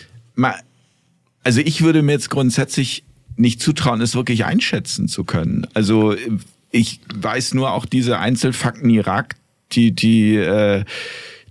also 1.44 1.60
ich 1.60 1.82
würde 1.82 2.02
mir 2.02 2.12
jetzt 2.12 2.30
grundsätzlich 2.30 3.04
nicht 3.36 3.62
zutrauen, 3.62 4.00
es 4.00 4.14
wirklich 4.14 4.44
einschätzen 4.44 5.08
zu 5.08 5.24
können. 5.24 5.66
Also 5.74 6.14
ich 6.72 7.00
weiß 7.14 7.54
nur 7.54 7.72
auch 7.72 7.86
diese 7.86 8.18
Einzelfakten 8.18 8.90
Irak, 8.90 9.36
die 9.72 9.92
die 9.92 10.36
äh, 10.36 10.84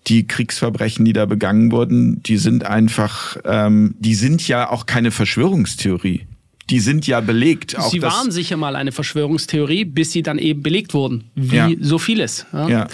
die 0.08 0.26
Kriegsverbrechen, 0.26 1.06
die 1.06 1.14
da 1.14 1.26
begangen 1.26 1.72
wurden, 1.72 2.24
die 2.24 2.38
sind 2.38 2.66
einfach, 2.66 3.38
ähm, 3.46 3.96
die 4.00 4.16
sind 4.16 4.48
ja 4.48 4.70
auch 4.70 4.88
keine 4.88 5.12
Verschwörungstheorie. 5.12 6.26
Die 6.70 6.80
sind 6.80 7.06
ja 7.06 7.20
belegt. 7.20 7.78
Auch 7.78 7.92
sie 7.92 8.02
waren 8.02 8.32
sicher 8.32 8.58
mal 8.58 8.76
eine 8.76 8.92
Verschwörungstheorie, 8.92 9.86
bis 9.86 10.12
sie 10.12 10.24
dann 10.24 10.40
eben 10.40 10.64
belegt 10.64 10.94
wurden, 10.94 11.26
wie 11.36 11.56
ja. 11.56 11.70
so 11.80 12.00
vieles. 12.00 12.46
Ja. 12.52 12.70
ja. 12.70 12.88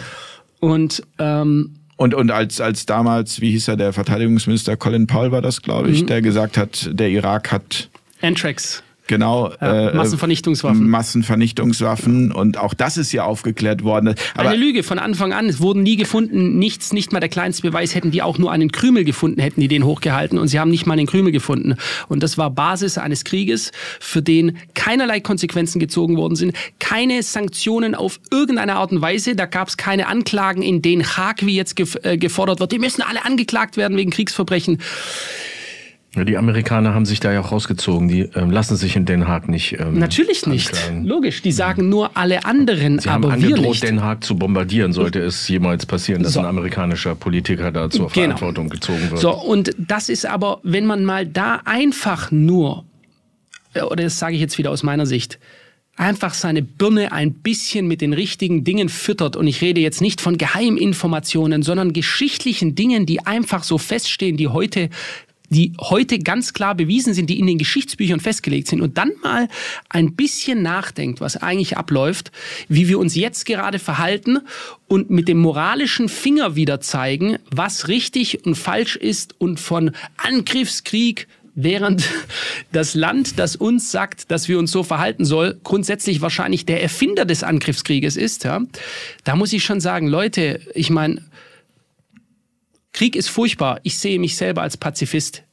Und 0.59 1.03
ähm, 1.19 1.75
und, 1.95 2.13
und 2.13 2.29
als, 2.29 2.61
als 2.61 2.85
damals, 2.85 3.41
wie 3.41 3.51
hieß 3.51 3.69
er, 3.69 3.75
der 3.75 3.91
Verteidigungsminister 3.91 4.77
Colin 4.77 5.07
Powell 5.07 5.31
war 5.31 5.41
das, 5.41 5.63
glaube 5.63 5.89
ich, 5.89 6.03
mhm. 6.03 6.07
der 6.07 6.21
gesagt 6.21 6.55
hat, 6.55 6.89
der 6.93 7.09
Irak 7.09 7.51
hat 7.51 7.89
Anthrax 8.21 8.83
Genau. 9.07 9.51
Äh, 9.61 9.93
Massenvernichtungswaffen. 9.93 10.87
Massenvernichtungswaffen 10.87 12.31
und 12.31 12.57
auch 12.57 12.73
das 12.73 12.97
ist 12.97 13.11
ja 13.11 13.23
aufgeklärt 13.23 13.83
worden. 13.83 14.15
Aber 14.35 14.49
Eine 14.49 14.57
Lüge 14.57 14.83
von 14.83 14.99
Anfang 14.99 15.33
an. 15.33 15.47
Es 15.47 15.61
wurden 15.61 15.83
nie 15.83 15.95
gefunden, 15.95 16.59
nichts, 16.59 16.93
nicht 16.93 17.11
mal 17.11 17.19
der 17.19 17.29
kleinste 17.29 17.63
Beweis 17.63 17.95
hätten 17.95 18.11
die 18.11 18.21
auch 18.21 18.37
nur 18.37 18.51
einen 18.51 18.71
Krümel 18.71 19.03
gefunden, 19.03 19.41
hätten 19.41 19.61
die 19.61 19.67
den 19.67 19.85
hochgehalten 19.85 20.37
und 20.37 20.47
sie 20.47 20.59
haben 20.59 20.69
nicht 20.69 20.85
mal 20.85 20.93
einen 20.93 21.07
Krümel 21.07 21.31
gefunden. 21.31 21.75
Und 22.07 22.21
das 22.23 22.37
war 22.37 22.51
Basis 22.51 22.97
eines 22.97 23.23
Krieges, 23.23 23.71
für 23.99 24.21
den 24.21 24.57
keinerlei 24.73 25.19
Konsequenzen 25.19 25.79
gezogen 25.79 26.17
worden 26.17 26.35
sind, 26.35 26.53
keine 26.79 27.23
Sanktionen 27.23 27.95
auf 27.95 28.19
irgendeine 28.31 28.75
Art 28.75 28.91
und 28.91 29.01
Weise. 29.01 29.35
Da 29.35 29.45
gab 29.45 29.69
es 29.69 29.77
keine 29.77 30.07
Anklagen 30.07 30.61
in 30.61 30.81
Den 30.81 31.05
Haag, 31.05 31.45
wie 31.45 31.55
jetzt 31.55 31.79
äh, 32.03 32.17
gefordert 32.17 32.59
wird. 32.59 32.71
Die 32.71 32.79
müssen 32.79 33.01
alle 33.01 33.25
angeklagt 33.25 33.77
werden 33.77 33.97
wegen 33.97 34.11
Kriegsverbrechen. 34.11 34.79
Die 36.15 36.37
Amerikaner 36.37 36.93
haben 36.93 37.05
sich 37.05 37.19
da 37.19 37.31
ja 37.31 37.41
auch 37.41 37.51
rausgezogen. 37.51 38.07
Die 38.07 38.21
ähm, 38.33 38.49
lassen 38.49 38.75
sich 38.75 38.95
in 38.95 39.05
Den 39.05 39.27
Haag 39.27 39.49
nicht. 39.49 39.79
Ähm, 39.79 39.99
Natürlich 39.99 40.47
nicht. 40.47 40.73
Anklagen. 40.73 41.05
Logisch. 41.05 41.41
Die 41.41 41.51
sagen 41.51 41.89
nur 41.89 42.17
alle 42.17 42.45
anderen, 42.45 42.99
Sie 42.99 43.09
aber 43.09 43.31
haben 43.31 43.35
angedroht, 43.35 43.63
wir 43.63 43.69
nicht. 43.69 43.83
Den 43.83 44.01
Haag 44.01 44.23
zu 44.23 44.35
bombardieren, 44.35 44.93
sollte 44.93 45.19
es 45.19 45.47
jemals 45.47 45.85
passieren, 45.85 46.23
dass 46.23 46.33
so. 46.33 46.39
ein 46.39 46.45
amerikanischer 46.45 47.13
Politiker 47.13 47.71
da 47.71 47.89
zur 47.89 48.07
genau. 48.07 48.37
Verantwortung 48.37 48.69
gezogen 48.69 49.11
wird. 49.11 49.19
So, 49.19 49.31
und 49.31 49.75
das 49.77 50.09
ist 50.09 50.25
aber, 50.25 50.59
wenn 50.63 50.85
man 50.85 51.05
mal 51.05 51.27
da 51.27 51.61
einfach 51.65 52.31
nur, 52.31 52.85
äh, 53.73 53.81
oder 53.81 54.03
das 54.03 54.17
sage 54.17 54.35
ich 54.35 54.41
jetzt 54.41 54.57
wieder 54.57 54.71
aus 54.71 54.83
meiner 54.83 55.05
Sicht, 55.05 55.37
einfach 55.97 56.33
seine 56.33 56.61
Birne 56.61 57.11
ein 57.11 57.33
bisschen 57.33 57.87
mit 57.87 58.01
den 58.01 58.13
richtigen 58.13 58.63
Dingen 58.63 58.87
füttert. 58.87 59.35
Und 59.35 59.47
ich 59.47 59.61
rede 59.61 59.81
jetzt 59.81 59.99
nicht 59.99 60.21
von 60.21 60.37
Geheiminformationen, 60.37 61.63
sondern 61.63 61.91
geschichtlichen 61.91 62.75
Dingen, 62.75 63.05
die 63.05 63.25
einfach 63.25 63.63
so 63.63 63.77
feststehen, 63.77 64.37
die 64.37 64.47
heute 64.47 64.89
die 65.49 65.73
heute 65.79 66.19
ganz 66.19 66.53
klar 66.53 66.75
bewiesen 66.75 67.13
sind, 67.13 67.29
die 67.29 67.39
in 67.39 67.47
den 67.47 67.57
Geschichtsbüchern 67.57 68.19
festgelegt 68.19 68.67
sind 68.67 68.81
und 68.81 68.97
dann 68.97 69.11
mal 69.23 69.47
ein 69.89 70.15
bisschen 70.15 70.61
nachdenkt, 70.61 71.21
was 71.21 71.37
eigentlich 71.37 71.77
abläuft, 71.77 72.31
wie 72.67 72.87
wir 72.87 72.99
uns 72.99 73.15
jetzt 73.15 73.45
gerade 73.45 73.79
verhalten 73.79 74.39
und 74.87 75.09
mit 75.09 75.27
dem 75.27 75.39
moralischen 75.39 76.09
Finger 76.09 76.55
wieder 76.55 76.81
zeigen, 76.81 77.37
was 77.49 77.87
richtig 77.87 78.45
und 78.45 78.55
falsch 78.55 78.95
ist 78.95 79.35
und 79.39 79.59
von 79.59 79.91
Angriffskrieg 80.17 81.27
während 81.57 82.07
das 82.71 82.93
Land, 82.93 83.39
das 83.39 83.57
uns 83.57 83.91
sagt, 83.91 84.31
dass 84.31 84.47
wir 84.47 84.59
uns 84.59 84.71
so 84.71 84.83
verhalten 84.83 85.25
soll, 85.25 85.59
grundsätzlich 85.63 86.21
wahrscheinlich 86.21 86.65
der 86.65 86.81
Erfinder 86.81 87.25
des 87.25 87.43
Angriffskrieges 87.43 88.15
ist, 88.15 88.45
ja, 88.45 88.61
da 89.25 89.35
muss 89.35 89.51
ich 89.51 89.63
schon 89.63 89.81
sagen, 89.81 90.07
Leute, 90.07 90.61
ich 90.73 90.89
meine, 90.89 91.23
Krieg 92.97 93.15
ist 93.15 93.29
furchtbar. 93.29 93.79
Ich 93.83 93.99
sehe 93.99 94.17
mich 94.17 94.35
selber 94.35 94.63
als 94.63 94.75
Pazifist. 94.75 95.43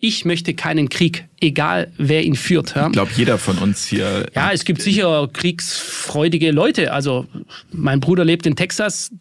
Ich 0.00 0.26
möchte 0.26 0.52
keinen 0.52 0.90
Krieg, 0.90 1.24
egal 1.40 1.90
wer 1.96 2.24
ihn 2.24 2.34
führt. 2.34 2.74
Ja? 2.74 2.88
Ich 2.88 2.92
glaube, 2.92 3.10
jeder 3.16 3.38
von 3.38 3.56
uns 3.56 3.86
hier. 3.86 4.26
Ja, 4.34 4.52
es 4.52 4.66
gibt 4.66 4.82
sicher 4.82 5.30
kriegsfreudige 5.32 6.50
Leute. 6.50 6.92
Also 6.92 7.26
mein 7.70 8.00
Bruder 8.00 8.26
lebt 8.26 8.44
in 8.44 8.54
Texas. 8.54 9.12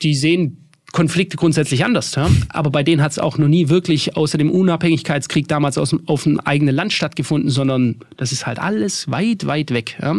Die 0.00 0.14
sehen 0.14 0.70
Konflikte 0.92 1.36
grundsätzlich 1.36 1.84
anders. 1.84 2.14
Ja? 2.14 2.30
Aber 2.48 2.70
bei 2.70 2.82
denen 2.82 3.02
hat 3.02 3.12
es 3.12 3.18
auch 3.18 3.36
noch 3.36 3.48
nie 3.48 3.68
wirklich 3.68 4.16
außer 4.16 4.38
dem 4.38 4.50
Unabhängigkeitskrieg 4.50 5.48
damals 5.48 5.76
aus, 5.76 5.94
auf 6.06 6.22
dem 6.22 6.40
eigenen 6.40 6.74
Land 6.74 6.94
stattgefunden, 6.94 7.50
sondern 7.50 7.96
das 8.16 8.32
ist 8.32 8.46
halt 8.46 8.58
alles 8.58 9.10
weit, 9.10 9.46
weit 9.46 9.70
weg. 9.74 9.98
Ja? 10.00 10.16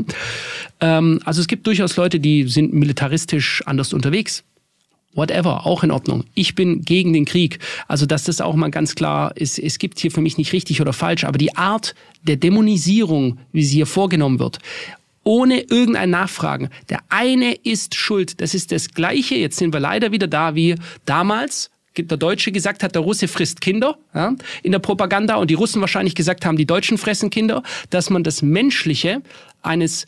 Ähm, 0.79 1.21
also 1.25 1.41
es 1.41 1.47
gibt 1.47 1.65
durchaus 1.65 1.95
Leute, 1.97 2.19
die 2.19 2.47
sind 2.47 2.71
militaristisch 2.71 3.63
anders 3.65 3.93
unterwegs. 3.93 4.43
Whatever, 5.15 5.65
auch 5.65 5.83
in 5.83 5.91
Ordnung. 5.91 6.25
Ich 6.33 6.55
bin 6.55 6.81
gegen 6.81 7.13
den 7.13 7.25
Krieg. 7.25 7.59
Also, 7.87 8.05
dass 8.05 8.23
das 8.23 8.41
auch 8.41 8.55
mal 8.55 8.71
ganz 8.71 8.95
klar 8.95 9.35
ist, 9.35 9.59
es 9.59 9.77
gibt 9.77 9.99
hier 9.99 10.11
für 10.11 10.21
mich 10.21 10.37
nicht 10.37 10.53
richtig 10.53 10.81
oder 10.81 10.93
falsch, 10.93 11.23
aber 11.23 11.37
die 11.37 11.55
Art 11.55 11.93
der 12.23 12.37
Dämonisierung, 12.37 13.39
wie 13.51 13.63
sie 13.63 13.75
hier 13.75 13.85
vorgenommen 13.85 14.39
wird, 14.39 14.59
ohne 15.23 15.61
irgendein 15.61 16.09
Nachfragen. 16.09 16.69
Der 16.89 16.99
eine 17.09 17.53
ist 17.53 17.95
schuld. 17.95 18.41
Das 18.41 18.53
ist 18.53 18.71
das 18.71 18.89
Gleiche. 18.89 19.35
Jetzt 19.35 19.57
sind 19.57 19.73
wir 19.73 19.79
leider 19.79 20.11
wieder 20.11 20.27
da 20.27 20.55
wie 20.55 20.75
damals. 21.05 21.69
Der 21.95 22.17
Deutsche 22.17 22.51
gesagt 22.51 22.81
hat, 22.81 22.95
der 22.95 23.03
Russe 23.03 23.27
frisst 23.27 23.61
Kinder 23.61 23.99
ja, 24.15 24.33
in 24.63 24.71
der 24.71 24.79
Propaganda 24.79 25.35
und 25.35 25.51
die 25.51 25.53
Russen 25.53 25.79
wahrscheinlich 25.79 26.15
gesagt 26.15 26.43
haben, 26.43 26.57
die 26.57 26.65
Deutschen 26.65 26.97
fressen 26.97 27.29
Kinder, 27.29 27.61
dass 27.91 28.09
man 28.09 28.23
das 28.23 28.41
Menschliche 28.41 29.21
eines 29.61 30.07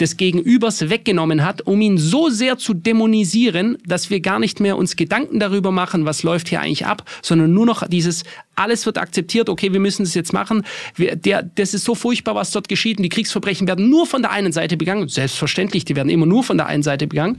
des 0.00 0.16
Gegenübers 0.16 0.88
weggenommen 0.90 1.44
hat, 1.44 1.62
um 1.62 1.80
ihn 1.80 1.98
so 1.98 2.28
sehr 2.28 2.58
zu 2.58 2.74
dämonisieren, 2.74 3.78
dass 3.86 4.10
wir 4.10 4.20
gar 4.20 4.38
nicht 4.38 4.60
mehr 4.60 4.76
uns 4.76 4.96
Gedanken 4.96 5.40
darüber 5.40 5.72
machen, 5.72 6.04
was 6.04 6.22
läuft 6.22 6.48
hier 6.48 6.60
eigentlich 6.60 6.86
ab, 6.86 7.04
sondern 7.22 7.52
nur 7.52 7.66
noch 7.66 7.86
dieses, 7.88 8.24
alles 8.54 8.86
wird 8.86 8.98
akzeptiert, 8.98 9.48
okay, 9.48 9.72
wir 9.72 9.80
müssen 9.80 10.02
es 10.02 10.14
jetzt 10.14 10.32
machen. 10.32 10.64
Wir, 10.94 11.16
der, 11.16 11.42
das 11.42 11.74
ist 11.74 11.84
so 11.84 11.94
furchtbar, 11.94 12.34
was 12.34 12.50
dort 12.50 12.68
geschieht. 12.68 12.98
Und 12.98 13.04
die 13.04 13.08
Kriegsverbrechen 13.08 13.66
werden 13.66 13.88
nur 13.88 14.06
von 14.06 14.22
der 14.22 14.30
einen 14.32 14.52
Seite 14.52 14.76
begangen. 14.76 15.08
Selbstverständlich, 15.08 15.84
die 15.84 15.96
werden 15.96 16.08
immer 16.08 16.26
nur 16.26 16.44
von 16.44 16.56
der 16.56 16.66
einen 16.66 16.82
Seite 16.82 17.06
begangen. 17.06 17.38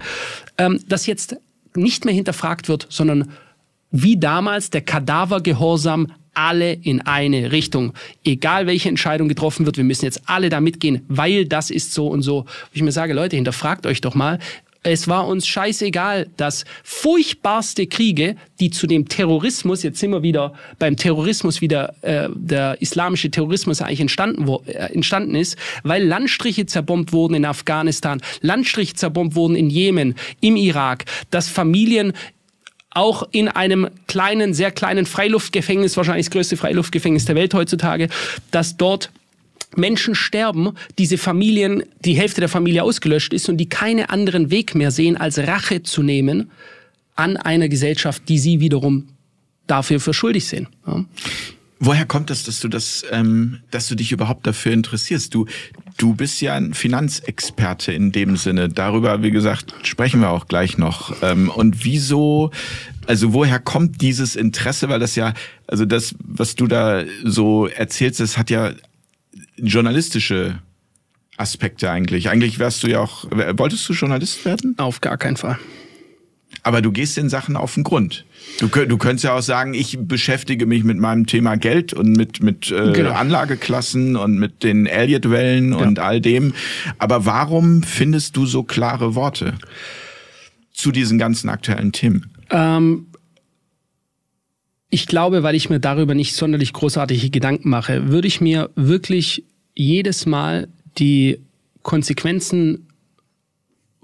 Ähm, 0.58 0.80
dass 0.88 1.06
jetzt 1.06 1.38
nicht 1.76 2.06
mehr 2.06 2.14
hinterfragt 2.14 2.70
wird, 2.70 2.88
sondern 2.90 3.32
wie 3.92 4.18
damals 4.18 4.70
der 4.70 4.82
Kadavergehorsam 4.82 6.12
alle 6.38 6.74
in 6.74 7.02
eine 7.02 7.52
Richtung. 7.52 7.94
Egal 8.24 8.68
welche 8.68 8.90
Entscheidung 8.90 9.28
getroffen 9.28 9.66
wird, 9.66 9.78
wir 9.78 9.84
müssen 9.84 10.06
jetzt 10.06 10.22
alle 10.28 10.50
da 10.50 10.62
mitgehen, 10.62 11.02
weil 11.08 11.46
das 11.46 11.72
ist 11.72 11.94
so 11.94 12.08
und 12.08 12.22
so. 12.22 12.46
Ich 12.74 12.84
mir 12.84 12.92
sage, 12.92 13.14
Leute, 13.14 13.36
hinterfragt 13.36 13.86
euch 13.88 14.02
doch 14.02 14.14
mal, 14.14 14.40
es 14.84 15.08
war 15.08 15.28
uns 15.28 15.48
scheißegal, 15.48 16.30
dass 16.38 16.64
furchtbarste 16.84 17.88
Kriege, 17.88 18.36
die 18.60 18.70
zu 18.70 18.88
dem 18.88 19.10
Terrorismus, 19.10 19.84
jetzt 19.84 20.00
sind 20.00 20.12
wir 20.12 20.24
wieder 20.24 20.54
beim 20.80 20.96
Terrorismus, 20.96 21.60
wie 21.60 21.68
der, 21.68 21.94
äh, 22.04 22.30
der 22.34 22.82
islamische 22.82 23.30
Terrorismus 23.30 23.82
eigentlich 23.82 24.00
entstanden, 24.00 24.48
wo, 24.48 24.64
äh, 24.66 24.94
entstanden 24.94 25.36
ist, 25.36 25.58
weil 25.84 26.06
Landstriche 26.06 26.68
zerbombt 26.68 27.12
wurden 27.12 27.34
in 27.34 27.46
Afghanistan, 27.46 28.22
Landstriche 28.42 28.94
zerbombt 28.94 29.36
wurden 29.36 29.56
in 29.56 29.70
Jemen, 29.70 30.16
im 30.40 30.56
Irak, 30.56 31.06
dass 31.32 31.50
Familien 31.50 32.14
auch 32.98 33.28
in 33.32 33.48
einem 33.48 33.90
kleinen, 34.08 34.54
sehr 34.54 34.72
kleinen 34.72 35.06
Freiluftgefängnis, 35.06 35.96
wahrscheinlich 35.98 36.26
das 36.26 36.34
größte 36.34 36.58
Freiluftgefängnis 36.58 37.26
der 37.26 37.36
Welt 37.36 37.54
heutzutage, 37.54 38.10
dass 38.52 38.78
dort 38.78 39.12
Menschen 39.76 40.16
sterben, 40.16 40.72
diese 40.98 41.18
Familien, 41.18 41.84
die 42.04 42.14
Hälfte 42.14 42.42
der 42.42 42.50
Familie 42.50 42.84
ausgelöscht 42.84 43.34
ist 43.34 43.50
und 43.50 43.58
die 43.58 43.70
keinen 43.70 44.06
anderen 44.06 44.50
Weg 44.50 44.76
mehr 44.76 44.92
sehen, 44.92 45.18
als 45.18 45.38
Rache 45.38 45.84
zu 45.84 46.02
nehmen 46.02 46.50
an 47.16 47.38
einer 47.38 47.70
Gesellschaft, 47.70 48.24
die 48.30 48.40
sie 48.40 48.60
wiederum 48.60 49.10
dafür 49.68 50.00
für 50.00 50.14
schuldig 50.14 50.46
sehen. 50.46 50.68
Ja. 50.86 51.06
Woher 51.80 52.06
kommt 52.06 52.32
es, 52.32 52.44
dass 52.44 52.60
du 52.60 52.68
das, 52.68 53.06
ähm, 53.12 53.60
dass 53.70 53.88
du 53.88 53.96
dich 53.96 54.12
überhaupt 54.12 54.48
dafür 54.48 54.74
interessierst? 54.74 55.34
Du, 55.34 55.46
du 55.98 56.16
bist 56.16 56.42
ja 56.42 56.56
ein 56.56 56.74
Finanzexperte 56.74 57.92
in 57.92 58.12
dem 58.12 58.36
Sinne. 58.36 58.70
Darüber, 58.70 59.22
wie 59.22 59.32
gesagt, 59.32 59.76
sprechen 59.84 60.22
wir 60.22 60.32
auch 60.32 60.48
gleich 60.48 60.78
noch. 60.78 61.22
Ähm, 61.22 61.50
und 61.50 61.86
wieso, 61.86 62.52
also 63.06 63.34
woher 63.34 63.60
kommt 63.60 64.02
dieses 64.02 64.36
Interesse? 64.36 64.90
Weil 64.90 65.00
das 65.00 65.16
ja, 65.16 65.34
also 65.68 65.86
das, 65.86 66.16
was 66.20 66.56
du 66.56 66.66
da 66.68 67.04
so 67.24 67.68
erzählst, 67.68 68.20
das 68.20 68.38
hat 68.38 68.50
ja 68.50 68.72
journalistische 69.58 70.60
Aspekte 71.38 71.92
eigentlich. 71.92 72.30
Eigentlich 72.30 72.58
wärst 72.58 72.82
du 72.82 72.88
ja 72.88 73.00
auch, 73.00 73.26
wolltest 73.30 73.88
du 73.88 73.94
Journalist 73.94 74.44
werden? 74.46 74.74
Auf 74.80 75.02
gar 75.02 75.18
keinen 75.18 75.38
Fall. 75.38 75.60
Aber 76.64 76.82
du 76.82 76.92
gehst 76.92 77.18
den 77.18 77.30
Sachen 77.30 77.56
auf 77.56 77.76
den 77.76 77.84
Grund. 77.84 78.26
Du, 78.60 78.68
du 78.68 78.98
könntest 78.98 79.24
ja 79.24 79.34
auch 79.34 79.42
sagen, 79.42 79.74
ich 79.74 79.98
beschäftige 80.00 80.66
mich 80.66 80.84
mit 80.84 80.98
meinem 80.98 81.26
Thema 81.26 81.56
Geld 81.56 81.94
und 81.94 82.12
mit, 82.12 82.42
mit 82.42 82.72
äh, 82.72 82.92
genau. 82.92 83.12
Anlageklassen 83.12 84.16
und 84.16 84.38
mit 84.38 84.64
den 84.64 84.86
Elliott-Wellen 84.86 85.72
ja. 85.72 85.78
und 85.78 86.00
all 86.00 86.20
dem. 86.20 86.54
Aber 86.98 87.26
warum 87.26 87.84
findest 87.84 88.36
du 88.36 88.46
so 88.46 88.64
klare 88.64 89.16
Worte 89.16 89.54
zu 90.74 90.92
diesen 90.92 91.18
ganzen 91.18 91.50
aktuellen 91.50 91.92
Themen? 91.92 92.32
Ähm, 92.50 93.08
ich 94.90 95.08
glaube, 95.08 95.44
weil 95.44 95.56
ich 95.56 95.70
mir 95.70 95.80
darüber 95.80 96.16
nicht 96.16 96.36
sonderlich 96.36 96.74
großartige 96.74 97.30
Gedanken 97.30 97.70
mache, 97.70 98.10
würde 98.10 98.28
ich 98.28 98.42
mir 98.42 98.70
wirklich 98.76 99.44
jedes 99.76 100.26
Mal 100.26 100.70
die 100.98 101.40
Konsequenzen 101.84 102.88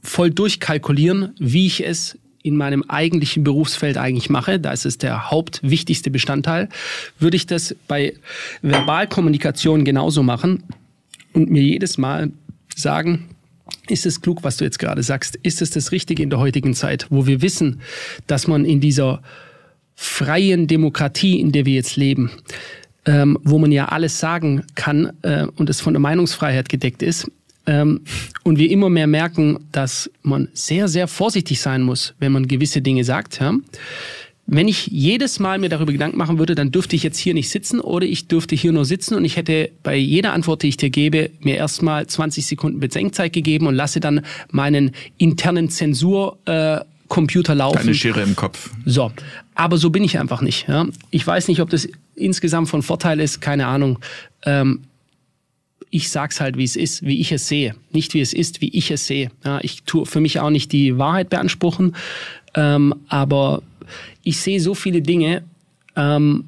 voll 0.01 0.31
durchkalkulieren, 0.31 1.33
wie 1.39 1.65
ich 1.65 1.85
es 1.85 2.17
in 2.43 2.57
meinem 2.57 2.83
eigentlichen 2.83 3.43
Berufsfeld 3.43 3.97
eigentlich 3.97 4.29
mache, 4.29 4.59
da 4.59 4.71
ist 4.71 4.85
es 4.85 4.97
der 4.97 5.31
hauptwichtigste 5.31 6.11
Bestandteil, 6.11 6.69
würde 7.17 7.37
ich 7.37 7.47
das 7.47 7.75
bei 7.87 8.13
Verbalkommunikation 8.61 9.85
genauso 9.85 10.21
machen 10.23 10.63
und 11.31 11.49
mir 11.49 11.63
jedes 11.63 11.97
Mal 11.97 12.31
sagen, 12.75 13.29
ist 13.87 14.05
es 14.05 14.21
klug, 14.21 14.43
was 14.43 14.57
du 14.57 14.65
jetzt 14.65 14.77
gerade 14.77 15.03
sagst? 15.03 15.37
Ist 15.41 15.61
es 15.61 15.71
das 15.71 15.91
Richtige 15.91 16.21
in 16.21 16.29
der 16.29 16.39
heutigen 16.39 16.73
Zeit, 16.73 17.07
wo 17.09 17.25
wir 17.25 17.41
wissen, 17.41 17.81
dass 18.27 18.47
man 18.47 18.65
in 18.65 18.81
dieser 18.81 19.21
freien 19.95 20.67
Demokratie, 20.67 21.39
in 21.39 21.51
der 21.51 21.65
wir 21.65 21.73
jetzt 21.73 21.95
leben, 21.95 22.31
ähm, 23.05 23.37
wo 23.43 23.57
man 23.57 23.71
ja 23.71 23.85
alles 23.85 24.19
sagen 24.19 24.63
kann 24.75 25.13
äh, 25.21 25.45
und 25.55 25.69
es 25.69 25.81
von 25.81 25.93
der 25.93 26.01
Meinungsfreiheit 26.01 26.69
gedeckt 26.69 27.03
ist, 27.03 27.29
und 27.65 28.57
wir 28.57 28.69
immer 28.69 28.89
mehr 28.89 29.07
merken, 29.07 29.59
dass 29.71 30.09
man 30.21 30.49
sehr, 30.53 30.87
sehr 30.87 31.07
vorsichtig 31.07 31.61
sein 31.61 31.81
muss, 31.81 32.13
wenn 32.19 32.31
man 32.31 32.47
gewisse 32.47 32.81
Dinge 32.81 33.03
sagt. 33.03 33.39
Ja? 33.39 33.53
Wenn 34.45 34.67
ich 34.67 34.87
jedes 34.87 35.39
Mal 35.39 35.57
mir 35.57 35.69
darüber 35.69 35.93
Gedanken 35.93 36.17
machen 36.17 36.37
würde, 36.37 36.53
dann 36.53 36.71
dürfte 36.71 36.97
ich 36.97 37.03
jetzt 37.03 37.17
hier 37.17 37.33
nicht 37.33 37.49
sitzen 37.49 37.79
oder 37.79 38.05
ich 38.05 38.27
dürfte 38.27 38.55
hier 38.55 38.73
nur 38.73 38.83
sitzen 38.83 39.15
und 39.15 39.23
ich 39.23 39.37
hätte 39.37 39.71
bei 39.83 39.95
jeder 39.95 40.33
Antwort, 40.33 40.63
die 40.63 40.67
ich 40.67 40.77
dir 40.77 40.89
gebe, 40.89 41.29
mir 41.39 41.55
erstmal 41.55 42.05
20 42.05 42.45
Sekunden 42.45 42.79
Bedenkzeit 42.81 43.31
gegeben 43.31 43.67
und 43.67 43.75
lasse 43.75 44.01
dann 44.01 44.21
meinen 44.51 44.91
internen 45.17 45.69
Zensur 45.69 46.37
äh, 46.45 46.81
Computer 47.07 47.55
laufen. 47.55 47.77
Eine 47.77 47.93
Schere 47.93 48.21
im 48.21 48.35
Kopf. 48.35 48.71
So, 48.85 49.11
aber 49.55 49.77
so 49.77 49.91
bin 49.91 50.03
ich 50.03 50.19
einfach 50.19 50.41
nicht. 50.41 50.67
Ja? 50.67 50.87
Ich 51.11 51.25
weiß 51.25 51.47
nicht, 51.47 51.61
ob 51.61 51.69
das 51.69 51.87
insgesamt 52.15 52.67
von 52.67 52.81
Vorteil 52.81 53.21
ist, 53.21 53.39
keine 53.39 53.67
Ahnung. 53.67 53.99
Ähm, 54.45 54.81
ich 55.93 56.09
sag's 56.09 56.41
halt, 56.41 56.57
wie 56.57 56.63
es 56.63 56.75
ist, 56.75 57.05
wie 57.05 57.21
ich 57.21 57.31
es 57.31 57.47
sehe. 57.47 57.75
Nicht 57.91 58.15
wie 58.15 58.21
es 58.21 58.33
ist, 58.33 58.61
wie 58.61 58.75
ich 58.75 58.89
es 58.89 59.05
sehe. 59.05 59.29
Ja, 59.45 59.59
ich 59.61 59.83
tue 59.83 60.07
für 60.07 60.21
mich 60.21 60.39
auch 60.39 60.49
nicht 60.49 60.71
die 60.71 60.97
Wahrheit 60.97 61.29
beanspruchen, 61.29 61.95
ähm, 62.55 62.95
aber 63.09 63.61
ich 64.23 64.39
sehe 64.39 64.59
so 64.59 64.73
viele 64.73 65.03
Dinge, 65.03 65.43
ähm, 65.95 66.45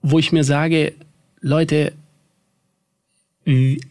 wo 0.00 0.18
ich 0.18 0.32
mir 0.32 0.42
sage, 0.42 0.94
Leute, 1.42 1.92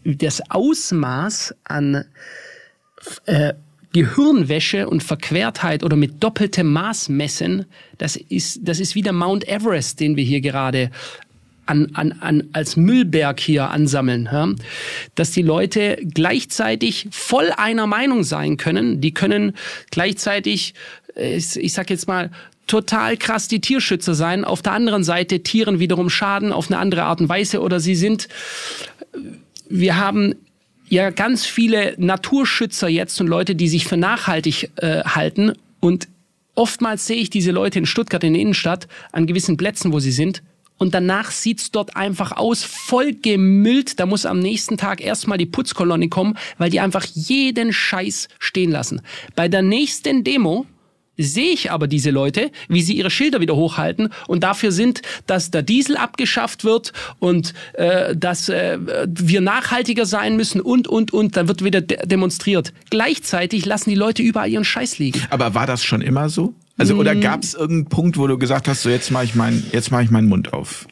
das 0.04 0.41
Ausmaß 0.50 1.54
an 1.66 2.06
äh, 3.28 3.54
Gehirnwäsche 3.93 4.89
und 4.89 5.04
Verquertheit 5.04 5.84
oder 5.84 5.95
mit 5.95 6.24
doppeltem 6.24 6.74
Maß 6.74 7.10
messen, 7.10 7.66
das 8.00 8.16
ist, 8.16 8.62
das 8.64 8.80
ist 8.80 8.95
wie 8.95 9.04
der 9.04 9.14
Mount 9.14 9.47
Everest, 9.47 10.00
den 10.00 10.16
wir 10.16 10.24
hier 10.24 10.41
gerade 10.41 10.89
an, 11.70 11.92
an, 11.94 12.16
an, 12.20 12.50
als 12.54 12.76
Müllberg 12.76 13.40
hier 13.40 13.70
ansammeln, 13.70 14.28
ja? 14.32 14.50
dass 15.16 15.32
die 15.32 15.44
Leute 15.44 15.98
gleichzeitig 16.02 17.08
voll 17.12 17.52
einer 17.56 17.86
Meinung 17.86 18.24
sein 18.24 18.58
können. 18.58 19.02
Die 19.02 19.14
können 19.14 19.54
gleichzeitig, 19.92 20.74
äh, 21.16 21.38
ich, 21.38 21.56
ich 21.56 21.74
sag 21.74 21.90
jetzt 21.90 22.08
mal, 22.08 22.32
total 22.66 23.18
krass 23.18 23.48
die 23.48 23.62
Tierschützer 23.62 24.14
sein, 24.14 24.46
auf 24.46 24.62
der 24.62 24.74
anderen 24.74 25.04
Seite 25.04 25.42
Tieren 25.42 25.80
wiederum 25.80 26.10
schaden 26.10 26.52
auf 26.52 26.70
eine 26.70 26.80
andere 26.80 27.04
Art 27.04 27.22
und 27.22 27.30
Weise 27.30 27.62
oder 27.62 27.80
sie 27.80 27.96
sind, 27.96 28.28
wir 29.68 29.98
haben 29.98 30.36
ja 30.88 31.10
ganz 31.10 31.46
viele 31.46 31.96
Naturschützer 31.98 32.88
jetzt 32.88 33.20
und 33.22 33.28
Leute, 33.28 33.56
die 33.56 33.68
sich 33.68 33.86
für 33.86 33.98
nachhaltig 33.98 34.70
äh, 34.78 35.04
halten 35.04 35.54
und 35.80 36.08
oftmals 36.54 37.08
sehe 37.08 37.18
ich 37.18 37.32
diese 37.32 37.52
Leute 37.52 37.80
in 37.80 37.88
Stuttgart 37.88 38.24
in 38.24 38.34
der 38.34 38.42
Innenstadt 38.42 38.88
an 39.12 39.26
gewissen 39.26 39.58
Plätzen, 39.58 39.92
wo 39.92 40.00
sie 40.00 40.12
sind 40.12 40.44
und 40.80 40.96
danach 40.96 41.30
sieht's 41.30 41.70
dort 41.70 41.96
einfach 41.96 42.32
aus, 42.32 42.64
voll 42.64 43.14
gemüllt. 43.14 44.00
Da 44.00 44.08
muss 44.08 44.26
am 44.26 44.40
nächsten 44.40 44.78
Tag 44.78 45.02
erstmal 45.02 45.38
die 45.38 45.46
Putzkolonne 45.46 46.10
kommen, 46.10 46.36
weil 46.58 46.72
die 46.72 46.80
einfach 46.80 47.06
jeden 47.06 47.72
Scheiß 47.72 48.30
stehen 48.40 48.72
lassen. 48.72 49.02
Bei 49.36 49.48
der 49.48 49.62
nächsten 49.62 50.24
Demo 50.24 50.66
sehe 51.20 51.52
ich 51.52 51.70
aber 51.70 51.88
diese 51.88 52.12
Leute, 52.12 52.50
wie 52.70 52.82
sie 52.82 52.94
ihre 52.94 53.12
Schilder 53.12 53.42
wieder 53.42 53.56
hochhalten 53.56 54.10
und 54.28 54.44
dafür 54.44 54.72
sind, 54.72 55.02
dass 55.28 55.52
der 55.52 55.64
Diesel 55.64 55.98
abgeschafft 55.98 56.64
wird 56.64 56.94
und 57.20 57.54
äh, 57.74 58.16
dass 58.16 58.50
äh, 58.50 58.80
wir 58.80 59.42
nachhaltiger 59.42 60.06
sein 60.06 60.38
müssen 60.38 60.62
und, 60.62 60.88
und, 60.88 61.12
und. 61.12 61.36
Dann 61.36 61.48
wird 61.48 61.64
wieder 61.64 61.82
de 61.82 62.08
demonstriert. 62.08 62.74
Gleichzeitig 62.90 63.66
lassen 63.66 63.90
die 63.90 63.96
Leute 63.98 64.24
überall 64.24 64.50
ihren 64.50 64.64
Scheiß 64.64 64.98
liegen. 64.98 65.22
Aber 65.30 65.54
war 65.54 65.68
das 65.68 65.84
schon 65.84 66.02
immer 66.02 66.30
so? 66.30 66.54
Also 66.80 66.96
oder 66.96 67.16
gab 67.16 67.44
es 67.44 67.54
irgendeinen 67.54 67.90
Punkt, 67.90 68.18
wo 68.18 68.26
du 68.26 68.38
gesagt 68.38 68.68
hast, 68.68 68.82
so 68.82 68.90
jetzt 68.90 69.12
mache 69.12 69.26
ich 69.26 69.36
meinen, 69.36 69.64
jetzt 69.72 69.92
mache 69.92 70.04
ich 70.04 70.12
meinen 70.12 70.30
Mund 70.30 70.54
auf? 70.54 70.88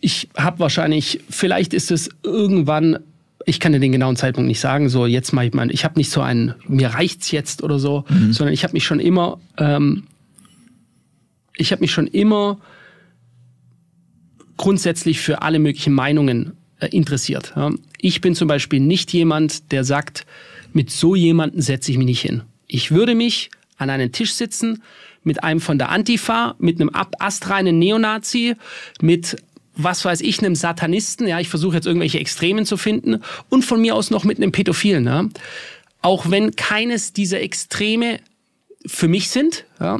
Ich 0.00 0.28
habe 0.36 0.58
wahrscheinlich, 0.58 1.20
vielleicht 1.30 1.72
ist 1.72 1.90
es 1.90 2.10
irgendwann, 2.22 2.98
ich 3.46 3.60
kann 3.60 3.72
dir 3.72 3.80
den 3.80 3.92
genauen 3.92 4.16
Zeitpunkt 4.16 4.46
nicht 4.46 4.60
sagen, 4.60 4.90
so 4.90 5.06
jetzt 5.06 5.32
mache 5.32 5.46
ich 5.46 5.54
meinen, 5.54 5.70
ich 5.70 5.84
habe 5.84 5.98
nicht 5.98 6.10
so 6.10 6.20
einen, 6.20 6.54
mir 6.68 6.88
reicht's 6.88 7.30
jetzt 7.30 7.62
oder 7.62 7.78
so, 7.78 8.04
mhm. 8.10 8.34
sondern 8.34 8.52
ich 8.52 8.62
habe 8.62 8.74
mich 8.74 8.84
schon 8.84 9.00
immer, 9.00 9.40
ähm, 9.56 10.04
ich 11.56 11.72
habe 11.72 11.80
mich 11.80 11.92
schon 11.92 12.06
immer 12.06 12.58
grundsätzlich 14.58 15.18
für 15.18 15.40
alle 15.40 15.58
möglichen 15.58 15.94
Meinungen 15.94 16.52
äh, 16.80 16.88
interessiert. 16.88 17.54
Ja. 17.56 17.72
Ich 17.98 18.20
bin 18.20 18.34
zum 18.34 18.48
Beispiel 18.48 18.80
nicht 18.80 19.14
jemand, 19.14 19.72
der 19.72 19.84
sagt, 19.84 20.26
mit 20.74 20.90
so 20.90 21.14
jemanden 21.14 21.62
setze 21.62 21.90
ich 21.90 21.96
mich 21.96 22.06
nicht 22.06 22.20
hin. 22.20 22.42
Ich 22.66 22.90
würde 22.90 23.14
mich 23.14 23.50
an 23.76 23.90
einen 23.90 24.12
Tisch 24.12 24.34
sitzen 24.34 24.82
mit 25.22 25.42
einem 25.42 25.60
von 25.60 25.78
der 25.78 25.88
Antifa, 25.88 26.54
mit 26.58 26.80
einem 26.80 26.90
astreinen 27.18 27.78
Neonazi, 27.78 28.56
mit 29.00 29.36
was 29.76 30.04
weiß 30.04 30.20
ich, 30.20 30.38
einem 30.38 30.54
Satanisten, 30.54 31.26
ja, 31.26 31.40
ich 31.40 31.48
versuche 31.48 31.76
jetzt 31.76 31.86
irgendwelche 31.86 32.20
Extremen 32.20 32.64
zu 32.64 32.76
finden 32.76 33.22
und 33.48 33.64
von 33.64 33.80
mir 33.80 33.94
aus 33.94 34.10
noch 34.10 34.24
mit 34.24 34.38
einem 34.38 34.52
Pädophilen, 34.52 35.06
ja. 35.06 35.28
Auch 36.00 36.30
wenn 36.30 36.54
keines 36.54 37.12
dieser 37.12 37.40
Extreme 37.40 38.20
für 38.86 39.08
mich 39.08 39.30
sind, 39.30 39.64
ja, 39.80 39.98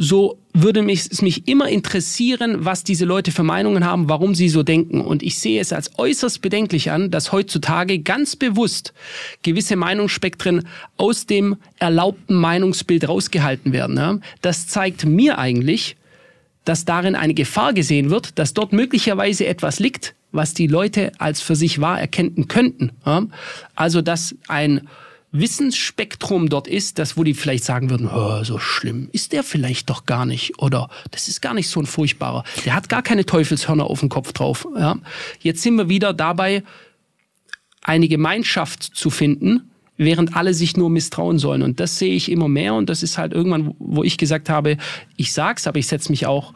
so 0.00 0.38
würde 0.54 0.82
mich, 0.82 1.10
es 1.10 1.22
mich 1.22 1.48
immer 1.48 1.68
interessieren, 1.68 2.64
was 2.64 2.84
diese 2.84 3.04
Leute 3.04 3.32
für 3.32 3.42
Meinungen 3.42 3.84
haben, 3.84 4.08
warum 4.08 4.36
sie 4.36 4.48
so 4.48 4.62
denken. 4.62 5.00
Und 5.00 5.24
ich 5.24 5.38
sehe 5.38 5.60
es 5.60 5.72
als 5.72 5.98
äußerst 5.98 6.40
bedenklich 6.40 6.92
an, 6.92 7.10
dass 7.10 7.32
heutzutage 7.32 7.98
ganz 7.98 8.36
bewusst 8.36 8.94
gewisse 9.42 9.74
Meinungsspektren 9.74 10.68
aus 10.96 11.26
dem 11.26 11.56
erlaubten 11.80 12.36
Meinungsbild 12.36 13.08
rausgehalten 13.08 13.72
werden. 13.72 14.22
Das 14.40 14.68
zeigt 14.68 15.04
mir 15.04 15.38
eigentlich, 15.38 15.96
dass 16.64 16.84
darin 16.84 17.16
eine 17.16 17.34
Gefahr 17.34 17.72
gesehen 17.72 18.10
wird, 18.10 18.38
dass 18.38 18.54
dort 18.54 18.72
möglicherweise 18.72 19.46
etwas 19.46 19.80
liegt, 19.80 20.14
was 20.30 20.54
die 20.54 20.68
Leute 20.68 21.10
als 21.18 21.40
für 21.40 21.56
sich 21.56 21.80
wahr 21.80 22.00
erkennen 22.00 22.46
könnten. 22.46 22.92
Also 23.74 24.00
dass 24.00 24.36
ein 24.46 24.82
Wissensspektrum 25.30 26.48
dort 26.48 26.66
ist, 26.66 26.98
das 26.98 27.16
wo 27.16 27.24
die 27.24 27.34
vielleicht 27.34 27.64
sagen 27.64 27.90
würden, 27.90 28.08
oh, 28.08 28.42
so 28.44 28.58
schlimm 28.58 29.08
ist 29.12 29.32
der 29.32 29.42
vielleicht 29.42 29.90
doch 29.90 30.06
gar 30.06 30.24
nicht 30.24 30.58
oder 30.58 30.88
das 31.10 31.28
ist 31.28 31.42
gar 31.42 31.54
nicht 31.54 31.68
so 31.68 31.80
ein 31.80 31.86
furchtbarer. 31.86 32.44
Der 32.64 32.74
hat 32.74 32.88
gar 32.88 33.02
keine 33.02 33.26
Teufelshörner 33.26 33.84
auf 33.84 34.00
dem 34.00 34.08
Kopf 34.08 34.32
drauf. 34.32 34.66
Ja. 34.76 34.96
Jetzt 35.40 35.62
sind 35.62 35.76
wir 35.76 35.88
wieder 35.88 36.14
dabei, 36.14 36.62
eine 37.82 38.08
Gemeinschaft 38.08 38.82
zu 38.82 39.10
finden, 39.10 39.70
während 39.98 40.34
alle 40.34 40.54
sich 40.54 40.76
nur 40.76 40.88
misstrauen 40.88 41.38
sollen. 41.38 41.62
Und 41.62 41.80
das 41.80 41.98
sehe 41.98 42.14
ich 42.14 42.30
immer 42.30 42.48
mehr 42.48 42.74
und 42.74 42.88
das 42.88 43.02
ist 43.02 43.18
halt 43.18 43.34
irgendwann, 43.34 43.74
wo 43.78 44.04
ich 44.04 44.16
gesagt 44.16 44.48
habe, 44.48 44.78
ich 45.16 45.32
sag's, 45.34 45.66
aber 45.66 45.78
ich 45.78 45.88
setze 45.88 46.10
mich 46.10 46.26
auch 46.26 46.54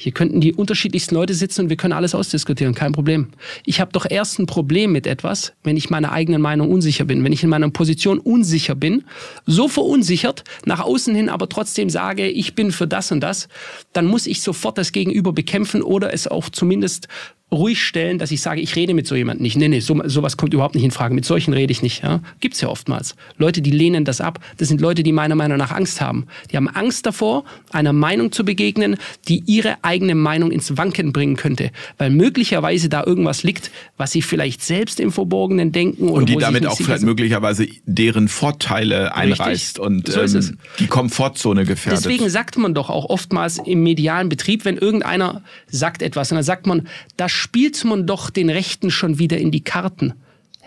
hier 0.00 0.12
könnten 0.12 0.40
die 0.40 0.52
unterschiedlichsten 0.52 1.14
Leute 1.14 1.34
sitzen 1.34 1.62
und 1.62 1.68
wir 1.70 1.76
können 1.76 1.92
alles 1.92 2.14
ausdiskutieren, 2.14 2.74
kein 2.74 2.92
Problem. 2.92 3.28
Ich 3.64 3.80
habe 3.80 3.92
doch 3.92 4.06
erst 4.08 4.38
ein 4.38 4.46
Problem 4.46 4.92
mit 4.92 5.06
etwas, 5.06 5.52
wenn 5.64 5.76
ich 5.76 5.90
meiner 5.90 6.12
eigenen 6.12 6.40
Meinung 6.40 6.70
unsicher 6.70 7.04
bin, 7.04 7.24
wenn 7.24 7.32
ich 7.32 7.42
in 7.42 7.48
meiner 7.48 7.68
Position 7.70 8.18
unsicher 8.18 8.74
bin, 8.74 9.04
so 9.46 9.68
verunsichert, 9.68 10.44
nach 10.64 10.80
außen 10.80 11.14
hin 11.14 11.28
aber 11.28 11.48
trotzdem 11.48 11.90
sage, 11.90 12.28
ich 12.28 12.54
bin 12.54 12.72
für 12.72 12.86
das 12.86 13.12
und 13.12 13.20
das, 13.20 13.48
dann 13.92 14.06
muss 14.06 14.26
ich 14.26 14.42
sofort 14.42 14.78
das 14.78 14.92
Gegenüber 14.92 15.32
bekämpfen 15.32 15.82
oder 15.82 16.12
es 16.12 16.28
auch 16.28 16.48
zumindest 16.48 17.08
ruhig 17.50 17.82
stellen, 17.82 18.18
dass 18.18 18.30
ich 18.30 18.42
sage, 18.42 18.60
ich 18.60 18.76
rede 18.76 18.92
mit 18.92 19.06
so 19.06 19.14
jemandem 19.14 19.42
nicht. 19.42 19.56
Nee, 19.56 19.68
nee, 19.68 19.80
so, 19.80 20.00
sowas 20.04 20.36
kommt 20.36 20.52
überhaupt 20.52 20.74
nicht 20.74 20.84
in 20.84 20.90
Frage. 20.90 21.14
Mit 21.14 21.24
solchen 21.24 21.54
rede 21.54 21.72
ich 21.72 21.82
nicht. 21.82 22.02
Ja? 22.02 22.20
Gibt's 22.40 22.60
ja 22.60 22.68
oftmals. 22.68 23.16
Leute, 23.38 23.62
die 23.62 23.70
lehnen 23.70 24.04
das 24.04 24.20
ab. 24.20 24.38
Das 24.58 24.68
sind 24.68 24.80
Leute, 24.80 25.02
die 25.02 25.12
meiner 25.12 25.34
Meinung 25.34 25.56
nach 25.56 25.70
Angst 25.70 26.00
haben. 26.00 26.26
Die 26.50 26.56
haben 26.56 26.68
Angst 26.68 27.06
davor, 27.06 27.44
einer 27.70 27.94
Meinung 27.94 28.32
zu 28.32 28.44
begegnen, 28.44 28.96
die 29.28 29.42
ihre 29.46 29.76
eigene 29.82 30.14
Meinung 30.14 30.50
ins 30.50 30.76
Wanken 30.76 31.12
bringen 31.12 31.36
könnte. 31.36 31.70
Weil 31.96 32.10
möglicherweise 32.10 32.90
da 32.90 33.04
irgendwas 33.04 33.42
liegt, 33.42 33.70
was 33.96 34.12
sie 34.12 34.20
vielleicht 34.20 34.62
selbst 34.62 35.00
im 35.00 35.10
Verborgenen 35.10 35.72
denken. 35.72 36.08
Oder 36.08 36.18
und 36.18 36.28
die 36.28 36.36
damit 36.36 36.66
auch 36.66 36.76
vielleicht 36.76 37.02
möglicherweise 37.02 37.66
deren 37.86 38.28
Vorteile 38.28 39.14
einreißt 39.14 39.78
Richtig. 39.78 39.80
und 39.80 40.08
so 40.08 40.20
ähm, 40.20 40.58
die 40.78 40.86
Komfortzone 40.86 41.64
gefährdet. 41.64 42.04
Deswegen 42.04 42.28
sagt 42.28 42.58
man 42.58 42.74
doch 42.74 42.90
auch 42.90 43.06
oftmals 43.06 43.58
im 43.58 43.82
medialen 43.82 44.28
Betrieb, 44.28 44.66
wenn 44.66 44.76
irgendeiner 44.76 45.42
sagt 45.70 46.02
etwas, 46.02 46.30
und 46.30 46.36
dann 46.36 46.44
sagt 46.44 46.66
man, 46.66 46.88
das 47.16 47.37
spielt 47.38 47.84
man 47.84 48.06
doch 48.06 48.30
den 48.30 48.50
Rechten 48.50 48.90
schon 48.90 49.18
wieder 49.18 49.38
in 49.38 49.50
die 49.50 49.62
Karten. 49.62 50.14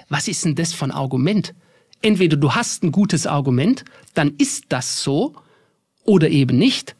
Was 0.09 0.27
ist 0.27 0.45
denn 0.45 0.55
das 0.55 0.73
für 0.73 0.85
ein 0.85 0.91
Argument? 0.91 1.53
Entweder 2.01 2.37
du 2.37 2.53
hast 2.53 2.83
ein 2.83 2.91
gutes 2.91 3.27
Argument, 3.27 3.85
dann 4.13 4.33
ist 4.37 4.65
das 4.69 5.03
so, 5.03 5.35
oder 6.03 6.29
eben 6.29 6.57
nicht. 6.57 6.95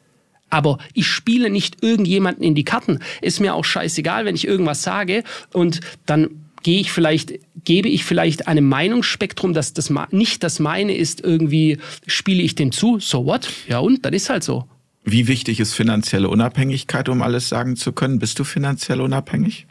Aber 0.50 0.78
ich 0.94 1.08
spiele 1.08 1.50
nicht 1.50 1.82
irgendjemanden 1.82 2.44
in 2.44 2.56
die 2.56 2.66
Karten. 2.66 3.00
Ist 3.22 3.40
mir 3.40 3.56
auch 3.56 3.66
scheißegal, 3.66 4.26
wenn 4.26 4.36
ich 4.36 4.46
irgendwas 4.46 4.84
sage 4.84 5.24
und 5.54 5.80
dann 6.06 6.52
gehe 6.64 6.80
ich 6.80 6.92
vielleicht, 6.92 7.40
gebe 7.64 7.90
ich 7.90 8.04
vielleicht 8.04 8.48
einem 8.48 8.68
Meinungsspektrum, 8.68 9.54
dass 9.54 9.74
das 9.74 9.92
nicht 10.12 10.44
das 10.44 10.60
meine 10.60 10.96
ist, 10.96 11.22
irgendwie 11.22 11.80
spiele 12.06 12.44
ich 12.44 12.56
dem 12.56 12.72
zu. 12.72 13.00
So 13.00 13.26
what? 13.26 13.50
Ja 13.68 13.80
und? 13.80 14.06
Dann 14.06 14.14
ist 14.14 14.30
halt 14.30 14.44
so. 14.44 14.66
Wie 15.04 15.28
wichtig 15.28 15.60
ist 15.60 15.74
finanzielle 15.74 16.30
Unabhängigkeit, 16.30 17.10
um 17.10 17.22
alles 17.22 17.50
sagen 17.50 17.76
zu 17.76 17.92
können? 17.92 18.20
Bist 18.20 18.38
du 18.38 18.44
finanziell 18.44 19.02
unabhängig? 19.02 19.68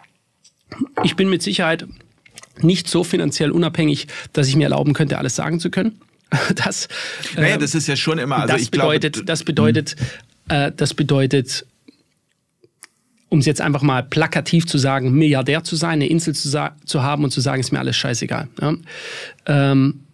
Ich 1.04 1.16
bin 1.16 1.30
mit 1.30 1.42
Sicherheit 1.42 1.86
nicht 2.60 2.88
so 2.88 3.04
finanziell 3.04 3.50
unabhängig, 3.50 4.08
dass 4.32 4.48
ich 4.48 4.56
mir 4.56 4.64
erlauben 4.64 4.92
könnte, 4.92 5.18
alles 5.18 5.36
sagen 5.36 5.60
zu 5.60 5.70
können. 5.70 6.00
Das, 6.54 6.86
naja, 7.34 7.56
das 7.56 7.74
ist 7.74 7.88
ja 7.88 7.96
schon 7.96 8.18
immer. 8.18 8.36
Also 8.36 8.56
das, 8.56 8.68
bedeutet, 8.68 9.14
glaube, 9.14 9.26
das 9.26 9.42
bedeutet, 9.42 9.96
äh, 10.48 10.70
das 10.70 10.94
bedeutet, 10.94 11.66
um 13.28 13.40
es 13.40 13.46
jetzt 13.46 13.60
einfach 13.60 13.82
mal 13.82 14.04
plakativ 14.04 14.66
zu 14.66 14.78
sagen, 14.78 15.12
Milliardär 15.12 15.64
zu 15.64 15.74
sein, 15.74 15.94
eine 15.94 16.06
Insel 16.06 16.34
zu, 16.34 16.72
zu 16.84 17.02
haben 17.02 17.24
und 17.24 17.30
zu 17.30 17.40
sagen, 17.40 17.58
ist 17.58 17.72
mir 17.72 17.80
alles 17.80 17.96
scheißegal. 17.96 18.48
Ja? 18.60 18.74
Ähm, 19.46 20.04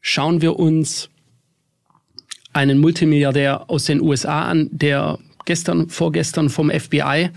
schauen 0.00 0.42
wir 0.42 0.56
uns 0.56 1.10
einen 2.52 2.78
Multimilliardär 2.78 3.68
aus 3.68 3.84
den 3.84 4.00
USA 4.00 4.48
an, 4.48 4.68
der 4.72 5.18
gestern, 5.44 5.88
vorgestern 5.88 6.48
vom 6.50 6.70
FBI 6.70 7.30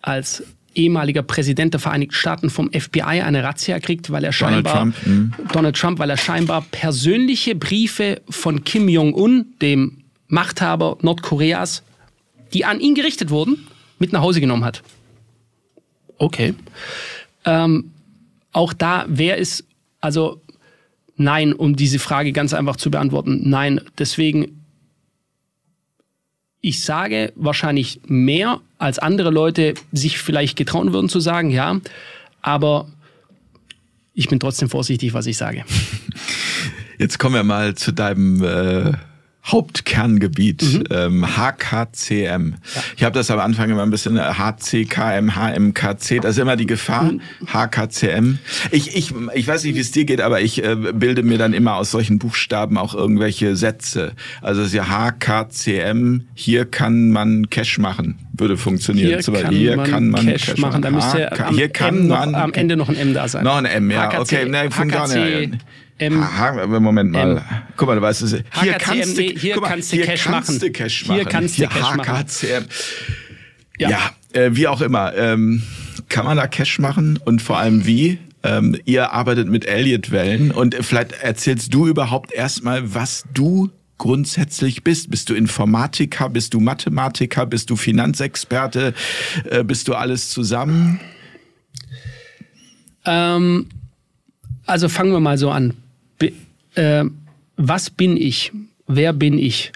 als 0.00 0.42
ehemaliger 0.74 1.22
Präsident 1.22 1.74
der 1.74 1.80
Vereinigten 1.80 2.14
Staaten 2.14 2.50
vom 2.50 2.70
FBI 2.72 3.02
eine 3.02 3.44
Razzia 3.44 3.78
kriegt, 3.78 4.10
weil 4.10 4.24
er 4.24 4.32
scheinbar 4.32 4.74
Donald 4.74 4.94
Trump, 4.96 5.06
mhm. 5.06 5.32
Donald 5.52 5.76
Trump 5.76 5.98
weil 5.98 6.10
er 6.10 6.16
scheinbar 6.16 6.62
persönliche 6.70 7.54
Briefe 7.54 8.22
von 8.28 8.64
Kim 8.64 8.88
Jong 8.88 9.14
Un, 9.14 9.46
dem 9.60 9.98
Machthaber 10.28 10.96
Nordkoreas, 11.02 11.82
die 12.54 12.64
an 12.64 12.80
ihn 12.80 12.94
gerichtet 12.94 13.30
wurden, 13.30 13.66
mit 13.98 14.12
nach 14.12 14.22
Hause 14.22 14.40
genommen 14.40 14.64
hat. 14.64 14.82
Okay. 16.18 16.54
Ähm, 17.44 17.90
auch 18.52 18.72
da, 18.72 19.04
wer 19.08 19.36
ist, 19.36 19.64
also 20.00 20.40
nein, 21.16 21.52
um 21.52 21.76
diese 21.76 21.98
Frage 21.98 22.32
ganz 22.32 22.54
einfach 22.54 22.76
zu 22.76 22.90
beantworten, 22.90 23.40
nein. 23.44 23.80
Deswegen 23.98 24.62
ich 26.62 26.84
sage 26.84 27.32
wahrscheinlich 27.34 28.00
mehr, 28.06 28.60
als 28.78 28.98
andere 28.98 29.30
Leute 29.30 29.74
sich 29.90 30.18
vielleicht 30.18 30.56
getrauen 30.56 30.92
würden 30.92 31.08
zu 31.08 31.20
sagen, 31.20 31.50
ja. 31.50 31.80
Aber 32.40 32.88
ich 34.14 34.28
bin 34.28 34.38
trotzdem 34.40 34.70
vorsichtig, 34.70 35.12
was 35.12 35.26
ich 35.26 35.36
sage. 35.36 35.64
Jetzt 36.98 37.18
kommen 37.18 37.34
wir 37.34 37.42
mal 37.42 37.74
zu 37.74 37.92
deinem 37.92 38.42
äh, 38.44 38.92
Hauptkerngebiet, 39.44 40.62
mhm. 40.62 40.84
ähm, 40.90 41.36
HKCM. 41.36 42.54
Ja. 42.74 42.82
Ich 42.96 43.02
habe 43.02 43.12
das 43.12 43.28
am 43.28 43.40
Anfang 43.40 43.70
immer 43.70 43.82
ein 43.82 43.90
bisschen 43.90 44.16
HCKM, 44.16 45.34
HMKC, 45.34 46.20
das 46.20 46.36
ist 46.36 46.38
immer 46.38 46.54
die 46.54 46.66
Gefahr, 46.66 47.12
mhm. 47.12 47.20
HKCM. 47.52 48.38
Ich, 48.70 48.96
ich, 48.96 49.12
ich 49.34 49.48
weiß 49.48 49.64
nicht, 49.64 49.74
wie 49.74 49.80
es 49.80 49.90
dir 49.90 50.04
geht, 50.04 50.20
aber 50.20 50.40
ich 50.40 50.62
äh, 50.62 50.76
bilde 50.76 51.24
mir 51.24 51.38
dann 51.38 51.54
immer 51.54 51.74
aus 51.74 51.90
solchen 51.90 52.20
Buchstaben 52.20 52.78
auch 52.78 52.94
irgendwelche 52.94 53.56
Sätze. 53.56 54.12
Also 54.42 54.60
es 54.60 54.68
ist 54.68 54.74
ja 54.74 54.88
HKCM, 54.88 56.20
hier 56.34 56.64
kann 56.64 57.10
man 57.10 57.50
Cash 57.50 57.78
machen, 57.78 58.20
würde 58.32 58.56
funktionieren. 58.56 59.20
Hier, 59.20 59.42
kann, 59.42 59.54
hier 59.54 59.76
man 59.76 59.90
kann, 59.90 60.08
man 60.10 60.26
Cash, 60.26 60.46
Cash 60.46 60.58
machen. 60.58 60.80
machen. 60.80 60.82
Da 60.82 60.90
müsste 60.92 61.46
am, 61.46 61.54
hier 61.56 61.68
kann 61.68 62.06
man, 62.06 62.36
am 62.36 62.52
Ende 62.52 62.76
noch 62.76 62.88
ein 62.88 62.96
M 62.96 63.12
da 63.12 63.26
sein. 63.26 63.42
Noch 63.42 63.56
ein 63.56 63.64
M, 63.64 63.90
ja. 63.90 64.08
HKC, 64.08 64.20
okay, 64.20 64.48
ne, 64.48 64.70
von 64.70 64.88
HKC, 66.10 66.64
ähm, 66.64 66.82
Moment 66.82 67.12
mal. 67.12 67.36
Ähm, 67.36 67.40
guck 67.76 67.88
mal, 67.88 67.96
du 67.96 68.02
weißt 68.02 68.22
es. 68.22 68.36
Hier 68.60 68.72
kannst 68.74 69.18
du, 69.18 69.22
hier 69.22 69.60
mal, 69.60 69.68
kannst 69.68 69.92
du 69.92 69.96
hier 69.96 70.06
Cash 70.06 70.24
kannst 70.24 70.50
machen. 70.50 70.60
Du 70.60 70.70
Cash 70.70 71.06
machen. 71.06 71.16
Hier 71.16 71.24
kannst 71.24 71.58
du 71.58 71.66
Cash 71.66 71.82
HKCM. 71.82 71.96
machen. 71.96 72.68
Ja, 73.78 73.90
ja 73.90 74.10
äh, 74.32 74.50
wie 74.54 74.68
auch 74.68 74.80
immer. 74.80 75.14
Ähm, 75.14 75.62
kann 76.08 76.24
man 76.24 76.36
da 76.36 76.46
Cash 76.46 76.78
machen 76.78 77.18
und 77.24 77.42
vor 77.42 77.58
allem 77.58 77.86
wie? 77.86 78.18
Ähm, 78.44 78.76
ihr 78.84 79.12
arbeitet 79.12 79.48
mit 79.48 79.66
Elliott-Wellen 79.66 80.50
und 80.50 80.74
vielleicht 80.80 81.12
erzählst 81.12 81.72
du 81.72 81.86
überhaupt 81.86 82.32
erstmal, 82.32 82.92
was 82.92 83.24
du 83.32 83.70
grundsätzlich 83.98 84.82
bist. 84.82 85.10
Bist 85.10 85.30
du 85.30 85.34
Informatiker, 85.34 86.28
bist 86.28 86.54
du 86.54 86.60
Mathematiker, 86.60 87.46
bist 87.46 87.70
du 87.70 87.76
Finanzexperte, 87.76 88.94
äh, 89.48 89.62
bist 89.62 89.86
du 89.86 89.94
alles 89.94 90.30
zusammen? 90.30 90.98
Ähm, 93.04 93.68
also 94.66 94.88
fangen 94.88 95.12
wir 95.12 95.20
mal 95.20 95.38
so 95.38 95.50
an 95.50 95.74
äh, 96.74 97.04
was 97.56 97.90
bin 97.90 98.16
ich? 98.16 98.52
Wer 98.86 99.12
bin 99.12 99.38
ich? 99.38 99.72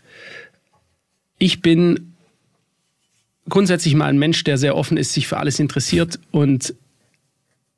ich 1.38 1.62
bin 1.62 2.14
grundsätzlich 3.48 3.94
mal 3.94 4.06
ein 4.06 4.18
Mensch, 4.18 4.44
der 4.44 4.58
sehr 4.58 4.76
offen 4.76 4.96
ist, 4.96 5.12
sich 5.12 5.26
für 5.26 5.36
alles 5.36 5.58
interessiert 5.58 6.18
und 6.30 6.74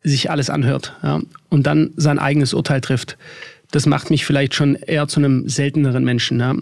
sich 0.02 0.30
alles 0.30 0.48
anhört 0.48 0.94
ja, 1.02 1.20
und 1.48 1.66
dann 1.66 1.90
sein 1.96 2.18
eigenes 2.18 2.54
Urteil 2.54 2.80
trifft. 2.80 3.18
Das 3.70 3.84
macht 3.84 4.08
mich 4.08 4.24
vielleicht 4.24 4.54
schon 4.54 4.76
eher 4.76 5.08
zu 5.08 5.20
einem 5.20 5.46
selteneren 5.46 6.02
Menschen. 6.02 6.40
Ja. 6.40 6.54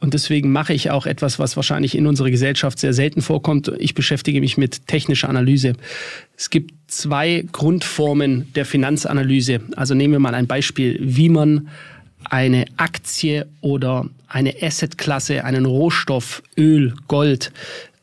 Und 0.00 0.14
deswegen 0.14 0.50
mache 0.50 0.72
ich 0.72 0.90
auch 0.90 1.04
etwas, 1.04 1.38
was 1.38 1.56
wahrscheinlich 1.56 1.94
in 1.94 2.06
unserer 2.06 2.30
Gesellschaft 2.30 2.78
sehr 2.78 2.94
selten 2.94 3.20
vorkommt. 3.20 3.70
Ich 3.78 3.94
beschäftige 3.94 4.40
mich 4.40 4.56
mit 4.56 4.86
technischer 4.86 5.28
Analyse. 5.28 5.74
Es 6.38 6.48
gibt 6.48 6.72
zwei 6.88 7.44
Grundformen 7.52 8.52
der 8.54 8.64
Finanzanalyse. 8.64 9.60
Also 9.76 9.94
nehmen 9.94 10.14
wir 10.14 10.18
mal 10.18 10.34
ein 10.34 10.46
Beispiel, 10.46 10.98
wie 11.00 11.28
man 11.28 11.68
eine 12.24 12.64
Aktie 12.76 13.46
oder 13.60 14.08
eine 14.26 14.54
Assetklasse, 14.60 15.44
einen 15.44 15.64
Rohstoff, 15.64 16.42
Öl, 16.56 16.94
Gold 17.06 17.52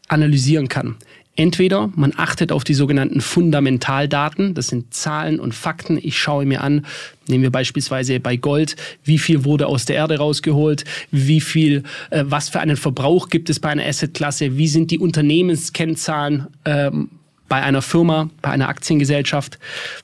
analysieren 0.08 0.70
kann. 0.70 0.96
Entweder 1.38 1.92
man 1.96 2.14
achtet 2.16 2.54
auf 2.54 2.64
die 2.64 2.74
sogenannten 2.74 3.20
Fundamentaldaten, 3.20 4.54
das 4.54 4.68
sind 4.68 4.94
Zahlen 4.94 5.42
und 5.42 5.54
Fakten. 5.54 6.00
Ich 6.02 6.18
schaue 6.18 6.46
mir 6.46 6.62
an, 6.62 6.86
nehmen 7.28 7.44
wir 7.44 7.52
beispielsweise 7.52 8.22
bei 8.22 8.38
Gold, 8.38 8.78
wie 9.04 9.18
viel 9.18 9.44
wurde 9.44 9.68
aus 9.68 9.84
der 9.84 9.98
Erde 9.98 10.18
rausgeholt, 10.18 10.86
wie 11.12 11.42
viel, 11.42 11.84
äh, 12.10 12.24
was 12.26 12.48
für 12.48 12.62
einen 12.62 12.78
Verbrauch 12.78 13.28
gibt 13.28 13.50
es 13.50 13.60
bei 13.60 13.70
einer 13.70 13.86
Assetklasse, 13.86 14.58
wie 14.58 14.70
sind 14.70 14.92
die 14.92 15.00
Unternehmenskennzahlen 15.00 16.48
ähm, 16.64 17.10
bei 17.48 17.62
einer 17.62 17.82
Firma, 17.82 18.30
bei 18.42 18.50
einer 18.50 18.70
Aktiengesellschaft. 18.70 19.60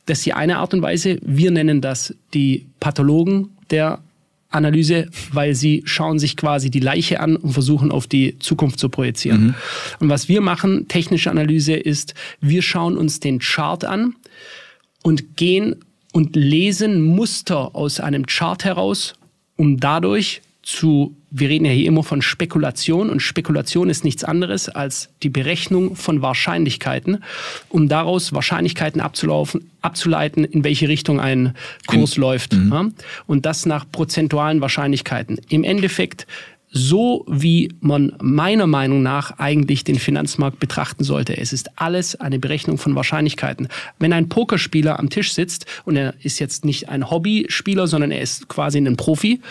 Das 0.06 0.20
ist 0.20 0.26
die 0.26 0.34
eine 0.34 0.58
Art 0.58 0.74
und 0.74 0.82
Weise. 0.82 1.18
Wir 1.22 1.52
nennen 1.52 1.82
das 1.82 2.16
die 2.34 2.68
Pathologen 2.80 3.50
der 3.70 4.00
Analyse, 4.50 5.08
weil 5.32 5.56
sie 5.56 5.82
schauen 5.86 6.20
sich 6.20 6.36
quasi 6.36 6.70
die 6.70 6.82
Leiche 6.82 7.20
an 7.22 7.38
und 7.38 7.54
versuchen 7.54 7.90
auf 7.90 8.06
die 8.06 8.38
Zukunft 8.40 8.80
zu 8.80 8.90
projizieren. 8.90 9.44
Mhm. 9.44 9.56
Und 10.00 10.10
was 10.10 10.28
wir 10.28 10.42
machen, 10.42 10.88
technische 10.88 11.32
Analyse, 11.32 11.74
ist, 11.74 12.14
wir 12.42 12.62
schauen 12.62 12.98
uns 12.98 13.20
den 13.22 13.40
Chart 13.40 13.86
an 13.86 14.16
und 15.04 15.38
gehen 15.38 15.78
und 16.12 16.36
lesen 16.36 17.02
Muster 17.02 17.74
aus 17.76 18.02
einem 18.02 18.26
Chart 18.26 18.64
heraus, 18.66 19.14
um 19.56 19.80
dadurch 19.80 20.42
zu, 20.64 21.16
wir 21.32 21.50
reden 21.50 21.66
ja 21.66 21.72
hier 21.72 21.88
immer 21.88 22.04
von 22.04 22.22
Spekulation 22.22 23.10
und 23.10 23.20
Spekulation 23.22 23.90
ist 23.90 24.04
nichts 24.04 24.24
anderes 24.24 24.70
als 24.70 25.10
die 25.24 25.30
Berechnung 25.30 25.96
von 25.96 26.22
Wahrscheinlichkeiten, 26.22 27.24
um 27.70 27.88
daraus 27.88 28.32
Wahrscheinlichkeiten 28.32 29.02
abzulaufen, 29.02 29.72
abzuleiten, 29.82 30.44
in 30.44 30.64
welche 30.64 30.88
Richtung 30.88 31.20
ein 31.20 31.56
Kurs 31.88 32.16
in, 32.16 32.22
läuft. 32.22 32.54
Mhm. 32.54 32.72
Ja? 32.72 32.90
Und 33.26 33.46
das 33.46 33.66
nach 33.66 33.86
prozentualen 33.92 34.62
Wahrscheinlichkeiten. 34.62 35.40
Im 35.50 35.64
Endeffekt 35.64 36.28
so, 36.74 37.26
wie 37.28 37.74
man 37.82 38.14
meiner 38.22 38.66
Meinung 38.66 39.04
nach 39.04 39.38
eigentlich 39.40 39.84
den 39.84 40.00
Finanzmarkt 40.00 40.60
betrachten 40.60 41.04
sollte. 41.04 41.36
Es 41.36 41.52
ist 41.52 41.78
alles 41.78 42.16
eine 42.16 42.40
Berechnung 42.40 42.78
von 42.78 42.96
Wahrscheinlichkeiten. 42.96 43.68
Wenn 44.00 44.14
ein 44.14 44.30
Pokerspieler 44.30 44.98
am 44.98 45.10
Tisch 45.10 45.34
sitzt 45.34 45.66
und 45.84 45.98
er 45.98 46.14
ist 46.24 46.40
jetzt 46.40 46.64
nicht 46.64 46.88
ein 46.88 47.10
Hobbyspieler, 47.10 47.88
sondern 47.88 48.12
er 48.12 48.22
ist 48.22 48.48
quasi 48.48 48.78
ein 48.78 48.96
Profi, 48.96 49.42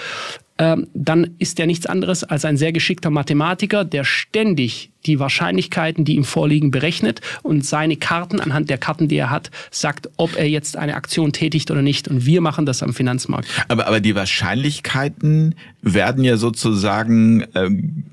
dann 0.92 1.30
ist 1.38 1.58
er 1.58 1.66
nichts 1.66 1.86
anderes 1.86 2.22
als 2.22 2.44
ein 2.44 2.58
sehr 2.58 2.72
geschickter 2.72 3.08
Mathematiker, 3.08 3.82
der 3.82 4.04
ständig 4.04 4.90
die 5.06 5.18
Wahrscheinlichkeiten, 5.18 6.04
die 6.04 6.16
ihm 6.16 6.24
vorliegen, 6.24 6.70
berechnet 6.70 7.22
und 7.42 7.64
seine 7.64 7.96
Karten 7.96 8.40
anhand 8.40 8.68
der 8.68 8.76
Karten, 8.76 9.08
die 9.08 9.16
er 9.16 9.30
hat, 9.30 9.50
sagt, 9.70 10.10
ob 10.18 10.36
er 10.36 10.46
jetzt 10.46 10.76
eine 10.76 10.96
Aktion 10.96 11.32
tätigt 11.32 11.70
oder 11.70 11.80
nicht. 11.80 12.08
Und 12.08 12.26
wir 12.26 12.42
machen 12.42 12.66
das 12.66 12.82
am 12.82 12.92
Finanzmarkt. 12.92 13.48
Aber, 13.68 13.86
aber 13.86 14.00
die 14.00 14.14
Wahrscheinlichkeiten 14.14 15.54
werden 15.80 16.24
ja 16.24 16.36
sozusagen 16.36 17.46
ähm, 17.54 18.04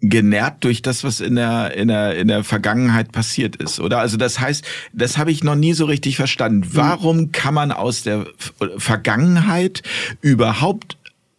genährt 0.00 0.62
durch 0.64 0.82
das, 0.82 1.02
was 1.02 1.20
in 1.20 1.34
der, 1.34 1.74
in 1.74 1.88
der, 1.88 2.16
in 2.16 2.28
der 2.28 2.44
Vergangenheit 2.44 3.10
passiert 3.10 3.56
ist, 3.56 3.80
oder? 3.80 3.98
Also 3.98 4.16
das 4.16 4.38
heißt, 4.38 4.64
das 4.92 5.18
habe 5.18 5.32
ich 5.32 5.42
noch 5.42 5.56
nie 5.56 5.72
so 5.72 5.86
richtig 5.86 6.16
verstanden. 6.16 6.60
Mhm. 6.60 6.76
Warum 6.76 7.32
kann 7.32 7.54
man 7.54 7.72
aus 7.72 8.02
der 8.02 8.26
Vergangenheit 8.76 9.82
überhaupt 10.20 10.97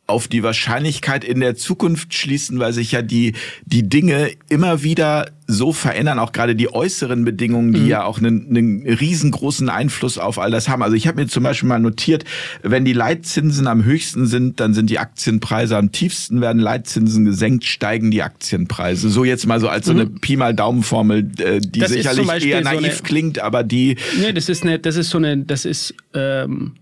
auf 0.09 0.27
die 0.27 0.43
Wahrscheinlichkeit 0.43 1.23
in 1.23 1.39
der 1.39 1.55
Zukunft 1.55 2.13
schließen, 2.13 2.59
weil 2.59 2.73
sich 2.73 2.91
ja 2.91 3.01
die, 3.01 3.33
die 3.65 3.87
Dinge 3.87 4.31
immer 4.49 4.83
wieder 4.83 5.27
so 5.49 5.73
verändern, 5.73 6.19
auch 6.19 6.31
gerade 6.31 6.55
die 6.55 6.71
äußeren 6.71 7.25
Bedingungen, 7.25 7.73
die 7.73 7.81
mhm. 7.81 7.87
ja 7.87 8.03
auch 8.03 8.19
einen, 8.19 8.49
einen 8.49 8.87
riesengroßen 8.87 9.67
Einfluss 9.69 10.19
auf 10.19 10.37
all 10.37 10.51
das 10.51 10.69
haben. 10.69 10.83
Also 10.83 10.95
ich 10.95 11.07
habe 11.07 11.21
mir 11.21 11.27
zum 11.27 11.43
Beispiel 11.43 11.67
mal 11.67 11.79
notiert, 11.79 12.23
wenn 12.61 12.85
die 12.85 12.93
Leitzinsen 12.93 13.65
am 13.65 13.83
höchsten 13.83 14.27
sind, 14.27 14.59
dann 14.59 14.75
sind 14.75 14.91
die 14.91 14.99
Aktienpreise 14.99 15.75
am 15.75 15.91
tiefsten, 15.91 16.41
werden 16.41 16.61
Leitzinsen 16.61 17.25
gesenkt, 17.25 17.65
steigen 17.65 18.11
die 18.11 18.21
Aktienpreise. 18.21 19.09
So 19.09 19.23
jetzt 19.23 19.47
mal 19.47 19.59
so 19.59 19.69
als 19.69 19.87
so 19.87 19.91
eine 19.91 20.05
mhm. 20.05 20.19
Pi 20.21 20.35
mal 20.37 20.53
Daumenformel, 20.53 21.31
äh, 21.39 21.59
die 21.59 21.79
das 21.79 21.91
sicherlich 21.91 22.45
eher 22.45 22.61
naiv 22.61 22.79
so 22.79 22.85
eine, 22.85 22.93
klingt, 23.03 23.39
aber 23.39 23.63
die. 23.63 23.97
Nee, 24.19 24.33
das 24.33 24.49
ist 24.49 24.63
eine, 24.63 24.77
das 24.77 24.97
ist 24.97 25.09
so 25.09 25.17
eine, 25.17 25.37
das 25.37 25.65
ist 25.65 25.95
ähm 26.13 26.73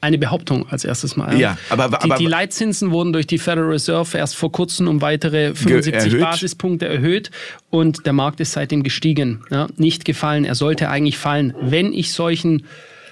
eine 0.00 0.18
Behauptung 0.18 0.68
als 0.70 0.84
erstes 0.84 1.16
Mal. 1.16 1.38
Ja, 1.38 1.58
aber, 1.68 1.84
aber 1.84 1.98
die, 1.98 2.24
die 2.24 2.26
Leitzinsen 2.26 2.90
wurden 2.90 3.12
durch 3.12 3.26
die 3.26 3.38
Federal 3.38 3.70
Reserve 3.70 4.16
erst 4.16 4.36
vor 4.36 4.50
kurzem 4.50 4.88
um 4.88 5.02
weitere 5.02 5.54
75 5.54 5.94
erhöht. 5.94 6.20
Basispunkte 6.20 6.88
erhöht 6.88 7.30
und 7.68 8.06
der 8.06 8.12
Markt 8.12 8.40
ist 8.40 8.52
seitdem 8.52 8.82
gestiegen. 8.82 9.44
Ja, 9.50 9.68
nicht 9.76 10.04
gefallen. 10.04 10.44
Er 10.44 10.54
sollte 10.54 10.88
eigentlich 10.88 11.18
fallen. 11.18 11.54
Wenn 11.60 11.92
ich 11.92 12.12
solchen 12.12 12.64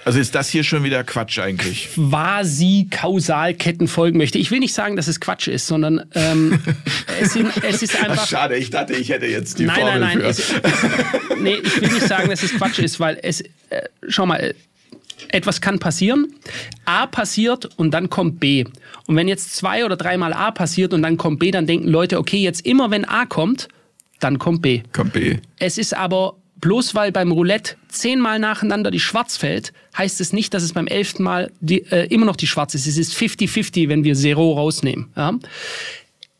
also 0.05 0.19
ist 0.19 0.33
das 0.33 0.49
hier 0.49 0.63
schon 0.63 0.83
wieder 0.83 1.03
Quatsch 1.03 1.39
eigentlich? 1.39 1.89
Quasi 1.93 2.87
Kausalketten 2.89 3.87
folgen 3.87 4.17
möchte. 4.17 4.39
Ich 4.39 4.49
will 4.49 4.59
nicht 4.59 4.73
sagen, 4.73 4.95
dass 4.95 5.07
es 5.07 5.19
Quatsch 5.19 5.47
ist, 5.47 5.67
sondern 5.67 6.05
ähm, 6.15 6.59
es, 7.21 7.33
sind, 7.33 7.51
es, 7.63 7.83
ist 7.83 8.01
einfach. 8.01 8.27
Schade, 8.27 8.55
ich 8.55 8.69
dachte, 8.69 8.93
ich 8.93 9.09
hätte 9.09 9.27
jetzt 9.27 9.59
die 9.59 9.65
nein, 9.65 9.79
Formel 9.79 9.99
nein, 9.99 10.17
nein. 10.19 10.29
Es, 10.29 10.53
nee, 11.39 11.57
ich 11.61 11.81
will 11.81 11.89
nicht 11.89 12.07
sagen, 12.07 12.29
dass 12.29 12.41
es 12.41 12.53
Quatsch 12.53 12.79
ist, 12.79 12.99
weil 12.99 13.19
es. 13.21 13.41
Äh, 13.41 13.83
schau 14.07 14.25
mal, 14.25 14.55
etwas 15.29 15.61
kann 15.61 15.79
passieren, 15.79 16.33
A 16.85 17.05
passiert 17.07 17.69
und 17.77 17.91
dann 17.91 18.09
kommt 18.09 18.39
B. 18.39 18.65
Und 19.07 19.15
wenn 19.15 19.27
jetzt 19.27 19.55
zwei 19.55 19.85
oder 19.85 19.97
dreimal 19.97 20.33
A 20.33 20.51
passiert 20.51 20.93
und 20.93 21.01
dann 21.01 21.17
kommt 21.17 21.39
B, 21.39 21.51
dann 21.51 21.67
denken 21.67 21.87
Leute, 21.87 22.17
okay, 22.17 22.37
jetzt 22.37 22.65
immer 22.65 22.91
wenn 22.91 23.05
A 23.05 23.25
kommt, 23.25 23.67
dann 24.19 24.39
kommt 24.39 24.61
B. 24.61 24.81
Kommt 24.93 25.13
B. 25.13 25.37
Es 25.57 25.77
ist 25.77 25.95
aber 25.95 26.35
bloß 26.59 26.95
weil 26.95 27.11
beim 27.11 27.31
Roulette 27.31 27.75
zehnmal 27.87 28.39
nacheinander 28.39 28.91
die 28.91 28.99
Schwarz 28.99 29.37
fällt, 29.37 29.73
heißt 29.97 30.21
es 30.21 30.33
nicht, 30.33 30.53
dass 30.53 30.63
es 30.63 30.73
beim 30.73 30.87
elften 30.87 31.23
Mal 31.23 31.51
die, 31.59 31.83
äh, 31.91 32.07
immer 32.07 32.25
noch 32.25 32.35
die 32.35 32.47
Schwarz 32.47 32.73
ist. 32.75 32.87
Es 32.87 32.97
ist 32.97 33.15
50-50, 33.15 33.89
wenn 33.89 34.03
wir 34.03 34.15
Zero 34.15 34.53
rausnehmen. 34.53 35.11
Ja? 35.15 35.33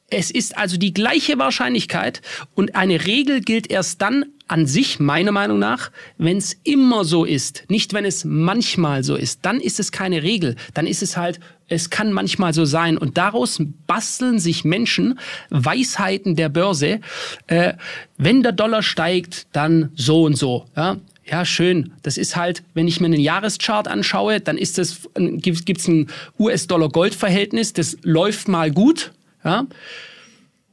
Es 0.10 0.31
ist 0.31 0.57
also 0.57 0.77
die 0.77 0.93
gleiche 0.93 1.38
Wahrscheinlichkeit 1.38 2.22
und 2.56 2.76
eine 2.76 3.06
Regel 3.06 3.41
gilt 3.41 3.69
erst 3.69 4.01
dann 4.01 4.26
an 4.49 4.65
sich, 4.65 4.99
meiner 4.99 5.31
Meinung 5.31 5.59
nach, 5.59 5.91
wenn 6.17 6.38
es 6.38 6.57
immer 6.63 7.05
so 7.05 7.23
ist, 7.23 7.65
nicht 7.69 7.93
wenn 7.93 8.03
es 8.03 8.26
manchmal 8.26 9.03
so 9.03 9.15
ist, 9.15 9.39
dann 9.43 9.61
ist 9.61 9.80
es 9.80 9.91
keine 9.91 10.23
Regel. 10.23 10.55
Dann 10.73 10.88
ist 10.88 11.01
es 11.03 11.15
halt, 11.15 11.39
es 11.67 11.89
kann 11.89 12.11
manchmal 12.11 12.53
so 12.53 12.65
sein. 12.65 12.97
Und 12.97 13.17
daraus 13.17 13.61
basteln 13.88 14.39
sich 14.39 14.65
Menschen 14.65 15.19
Weisheiten 15.49 16.35
der 16.35 16.49
Börse. 16.49 16.99
Äh, 17.47 17.73
wenn 18.17 18.41
der 18.41 18.51
Dollar 18.51 18.81
steigt, 18.81 19.47
dann 19.51 19.91
so 19.95 20.23
und 20.23 20.35
so. 20.35 20.65
Ja? 20.76 20.97
Ja, 21.30 21.45
schön. 21.45 21.93
Das 22.01 22.17
ist 22.17 22.35
halt, 22.35 22.63
wenn 22.73 22.88
ich 22.88 22.99
mir 22.99 23.05
einen 23.05 23.19
Jahreschart 23.19 23.88
anschaue, 23.88 24.41
dann 24.41 24.57
ist 24.57 24.80
das, 24.80 25.01
gibt 25.15 25.80
es 25.80 25.88
ein 25.88 26.07
US-Dollar-Gold-Verhältnis, 26.39 27.73
das 27.73 27.97
läuft 28.01 28.47
mal 28.47 28.71
gut, 28.71 29.11
ja, 29.43 29.67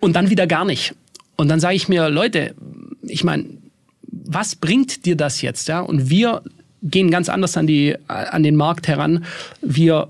und 0.01 0.17
dann 0.17 0.31
wieder 0.31 0.47
gar 0.47 0.65
nicht. 0.65 0.95
Und 1.37 1.49
dann 1.49 1.61
sage 1.61 1.75
ich 1.75 1.89
mir, 1.89 2.09
Leute, 2.09 2.55
ich 3.03 3.23
meine, 3.23 3.47
was 4.25 4.57
bringt 4.57 5.05
dir 5.07 5.17
das 5.17 5.43
jetzt? 5.43 5.69
Ja? 5.69 5.81
Und 5.81 6.11
wir 6.11 6.43
gehen 6.83 7.11
ganz 7.11 7.29
anders 7.29 7.57
an, 7.57 7.67
die, 7.67 7.97
an 8.09 8.43
den 8.43 8.57
Markt 8.57 8.89
heran. 8.89 9.25
Wir, 9.61 10.09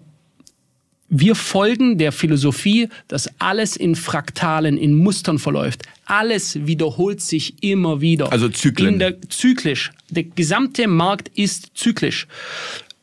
wir 1.09 1.35
folgen 1.35 1.99
der 1.99 2.13
Philosophie, 2.13 2.89
dass 3.09 3.29
alles 3.39 3.77
in 3.77 3.95
Fraktalen, 3.95 4.77
in 4.77 4.97
Mustern 4.99 5.39
verläuft. 5.39 5.83
Alles 6.05 6.67
wiederholt 6.67 7.21
sich 7.21 7.63
immer 7.63 8.01
wieder. 8.01 8.31
Also 8.33 8.49
Zyklen. 8.49 8.99
Der, 8.99 9.21
zyklisch. 9.29 9.93
Der 10.11 10.25
gesamte 10.25 10.87
Markt 10.87 11.31
ist 11.35 11.71
zyklisch. 11.75 12.27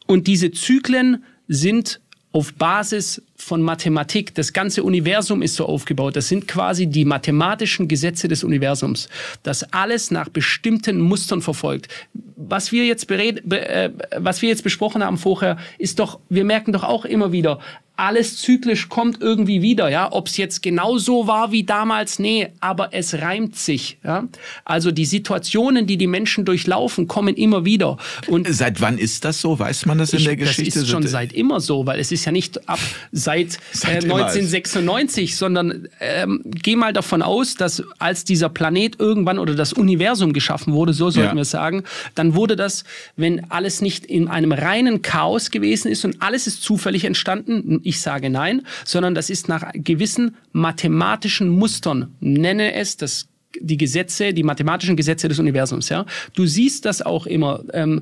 Und 0.06 0.28
diese 0.28 0.52
Zyklen 0.52 1.24
sind 1.48 2.00
auf 2.34 2.54
Basis 2.56 3.22
von 3.36 3.62
Mathematik. 3.62 4.34
Das 4.34 4.54
ganze 4.54 4.84
Universum 4.84 5.42
ist 5.44 5.56
so 5.56 5.68
aufgebaut. 5.68 6.16
Das 6.16 6.28
sind 6.28 6.48
quasi 6.48 6.88
die 6.88 7.06
mathematischen 7.06 7.88
Gesetze 7.88 8.28
des 8.28 8.44
Universums, 8.44 9.08
das 9.44 9.72
alles 9.72 10.10
nach 10.10 10.30
bestimmten 10.30 11.00
Mustern 11.00 11.42
verfolgt. 11.42 11.88
Was 12.36 12.72
wir 12.72 12.86
jetzt, 12.86 13.08
bered, 13.08 13.52
äh, 13.54 13.92
was 14.18 14.42
wir 14.42 14.50
jetzt 14.50 14.64
besprochen 14.64 15.04
haben 15.04 15.18
vorher, 15.18 15.58
ist 15.78 16.00
doch, 16.00 16.20
wir 16.30 16.44
merken 16.44 16.74
doch 16.74 16.84
auch 16.84 17.06
immer 17.06 17.32
wieder, 17.32 17.60
alles 17.96 18.38
zyklisch 18.38 18.90
kommt 18.90 19.22
irgendwie 19.22 19.62
wieder, 19.62 19.88
ja. 19.90 20.12
Ob 20.12 20.28
es 20.28 20.38
jetzt 20.38 20.64
genauso 20.64 21.28
war 21.28 21.52
wie 21.52 21.64
damals, 21.64 22.18
nee, 22.18 22.48
aber 22.60 22.90
es 22.92 23.14
reimt 23.14 23.56
sich, 23.56 24.00
ja. 24.04 24.28
Also 24.66 24.90
die 24.90 25.06
Situationen, 25.06 25.86
die 25.86 25.98
die 25.98 26.08
Menschen 26.08 26.44
durchlaufen, 26.44 27.08
kommen 27.08 27.36
immer 27.36 27.66
wieder. 27.66 27.98
Und 28.28 28.48
seit 28.50 28.82
wann 28.82 28.98
ist 28.98 29.26
das 29.26 29.42
so? 29.42 29.60
Weiß 29.60 29.86
man 29.86 30.00
das 30.00 30.12
in 30.12 30.20
ich, 30.20 30.26
der 30.26 30.36
Geschichte? 30.38 30.80
Das 30.80 30.84
ist 30.84 30.90
schon 30.90 31.06
seit 31.06 31.34
immer 31.34 31.60
so, 31.60 31.86
weil 31.86 32.00
es 32.00 32.12
ist 32.12 32.26
ja 32.26 32.32
nicht 32.32 32.68
ab 32.68 32.80
seit, 33.12 33.60
seit 33.72 34.06
äh, 34.06 34.12
1996, 34.12 35.36
sondern 35.36 35.88
ähm, 36.00 36.42
geh 36.46 36.76
mal 36.76 36.94
davon 36.94 37.22
aus, 37.22 37.56
dass 37.56 37.84
als 38.00 38.24
dieser 38.24 38.50
Planet 38.50 39.00
irgendwann 39.00 39.38
oder 39.38 39.54
das 39.54 39.72
Universum 39.72 40.34
geschaffen 40.34 40.74
wurde, 40.74 40.94
so 40.94 41.12
sollten 41.12 41.30
ja. 41.30 41.36
wir 41.36 41.46
sagen, 41.46 41.84
dann 42.16 42.34
wurde 42.34 42.56
das, 42.56 42.86
wenn 43.18 43.52
alles 43.52 43.82
nicht 43.82 44.06
in 44.08 44.30
einem 44.30 44.52
reinen 44.52 45.04
Chaos 45.04 45.52
gewesen 45.52 45.92
ist 45.92 46.04
und 46.06 46.24
alles 46.24 46.48
ist 46.48 46.64
zufällig 46.64 47.06
entstanden, 47.06 47.82
ich 47.84 47.93
sage 48.02 48.30
nein, 48.30 48.64
sondern 48.86 49.16
das 49.16 49.30
ist 49.30 49.50
nach 49.50 49.72
gewissen 49.74 50.36
mathematischen 50.52 51.50
Mustern, 51.50 52.16
nenne 52.20 52.74
es 52.74 52.98
das 52.98 53.28
die 53.60 53.78
Gesetze, 53.78 54.34
die 54.34 54.44
mathematischen 54.44 54.96
Gesetze 54.96 55.28
des 55.28 55.40
Universums. 55.40 55.90
Ja, 55.90 56.06
du 56.36 56.46
siehst 56.46 56.86
das 56.86 57.02
auch 57.02 57.28
immer. 57.28 57.62
Ähm, 57.74 58.02